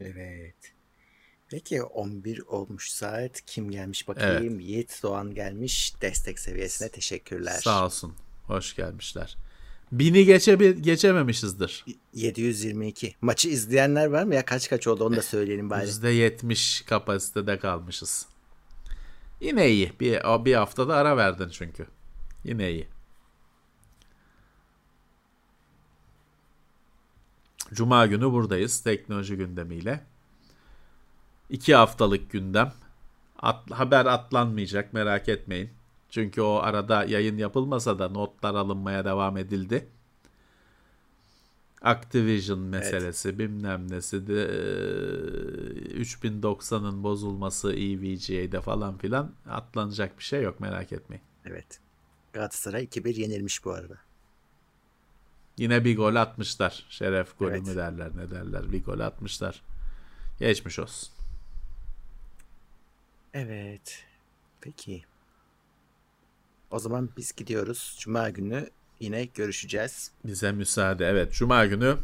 Evet. 0.00 0.71
Peki 1.52 1.82
11 1.82 2.40
olmuş 2.40 2.90
saat. 2.90 3.40
Kim 3.46 3.70
gelmiş 3.70 4.08
bakayım? 4.08 4.60
Yiğit 4.60 5.00
Doğan 5.02 5.34
gelmiş. 5.34 5.94
Destek 6.00 6.38
seviyesine 6.38 6.88
teşekkürler. 6.88 7.60
Sağ 7.64 7.86
olsun. 7.86 8.14
Hoş 8.46 8.76
gelmişler. 8.76 9.36
Bini 9.92 10.24
geçe 10.24 10.54
geçememişizdir. 10.80 11.84
722. 12.14 13.14
Maçı 13.20 13.48
izleyenler 13.48 14.06
var 14.06 14.24
mı 14.24 14.34
ya? 14.34 14.44
Kaç 14.44 14.70
kaç 14.70 14.86
oldu 14.86 15.04
onu 15.04 15.16
da 15.16 15.22
söyleyelim 15.22 15.70
bari. 15.70 15.86
%70 15.86 16.84
kapasitede 16.84 17.58
kalmışız. 17.58 18.26
Yine 19.40 19.68
iyi. 19.68 19.92
Bir, 20.00 20.44
bir 20.44 20.54
haftada 20.54 20.96
ara 20.96 21.16
verdin 21.16 21.48
çünkü. 21.48 21.86
Yine 22.44 22.70
iyi. 22.70 22.88
Cuma 27.72 28.06
günü 28.06 28.32
buradayız 28.32 28.80
teknoloji 28.80 29.36
gündemiyle. 29.36 30.11
İki 31.52 31.74
haftalık 31.74 32.30
gündem. 32.30 32.72
At- 33.38 33.70
haber 33.70 34.06
atlanmayacak 34.06 34.92
merak 34.92 35.28
etmeyin. 35.28 35.70
Çünkü 36.10 36.40
o 36.40 36.54
arada 36.54 37.04
yayın 37.04 37.38
yapılmasa 37.38 37.98
da 37.98 38.08
notlar 38.08 38.54
alınmaya 38.54 39.04
devam 39.04 39.36
edildi. 39.36 39.88
Activision 41.82 42.58
meselesi 42.58 43.38
bilmem 43.38 43.90
nesi 43.90 44.26
de 44.26 44.34
eee, 44.34 46.02
3090'ın 46.02 47.02
bozulması 47.02 47.72
EVGA'de 47.72 48.60
falan 48.60 48.98
filan 48.98 49.32
atlanacak 49.50 50.18
bir 50.18 50.24
şey 50.24 50.42
yok 50.42 50.60
merak 50.60 50.92
etmeyin. 50.92 51.22
Evet. 51.46 51.80
Galatasaray 52.32 52.84
2-1 52.84 53.20
yenilmiş 53.20 53.64
bu 53.64 53.70
arada. 53.72 53.94
Yine 55.58 55.84
bir 55.84 55.96
gol 55.96 56.14
atmışlar. 56.14 56.86
Şeref 56.88 57.38
golü 57.38 57.50
Evet. 57.50 57.66
mü 57.66 57.76
derler 57.76 58.10
ne 58.16 58.30
derler 58.30 58.72
bir 58.72 58.84
gol 58.84 59.00
atmışlar. 59.00 59.62
Geçmiş 60.38 60.78
olsun. 60.78 61.12
Evet. 63.34 64.04
Peki. 64.60 65.04
O 66.70 66.78
zaman 66.78 67.10
biz 67.16 67.32
gidiyoruz. 67.32 67.96
Cuma 68.00 68.30
günü 68.30 68.70
yine 69.00 69.24
görüşeceğiz. 69.24 70.10
Bize 70.24 70.52
müsaade. 70.52 71.06
Evet 71.06 71.32
Cuma 71.32 71.66
günü 71.66 71.96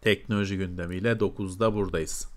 teknoloji 0.00 0.56
gündemiyle 0.56 1.12
9'da 1.12 1.74
buradayız. 1.74 2.28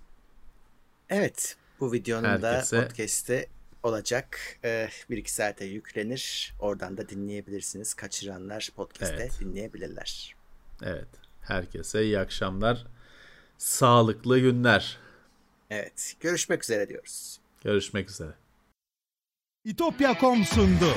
Evet. 1.10 1.58
Bu 1.80 1.94
videonun 1.94 2.28
Herkese- 2.28 2.78
da 2.78 2.88
podcast'te 2.88 3.48
olacak. 3.84 4.40
Ee, 4.64 4.90
bir 5.10 5.18
iki 5.18 5.34
saate 5.34 5.66
yüklenir. 5.66 6.54
Oradan 6.60 6.98
da 6.98 7.10
dinleyebilirsiniz. 7.10 7.94
Kaçıranlar 7.94 8.70
podcast'te 8.76 9.16
Evet. 9.16 9.38
dinleyebilirler. 9.40 10.36
Evet. 10.84 11.08
Herkese 11.42 12.04
iyi 12.04 12.20
akşamlar. 12.20 12.86
Sağlıklı 13.58 14.40
günler. 14.40 14.98
Evet. 15.70 16.16
Görüşmek 16.20 16.64
üzere 16.64 16.90
diyoruz. 16.90 17.40
Görüşmek 17.68 18.10
üzere. 18.10 18.34
İtopya.com 19.64 20.46
sundu. 20.46 20.94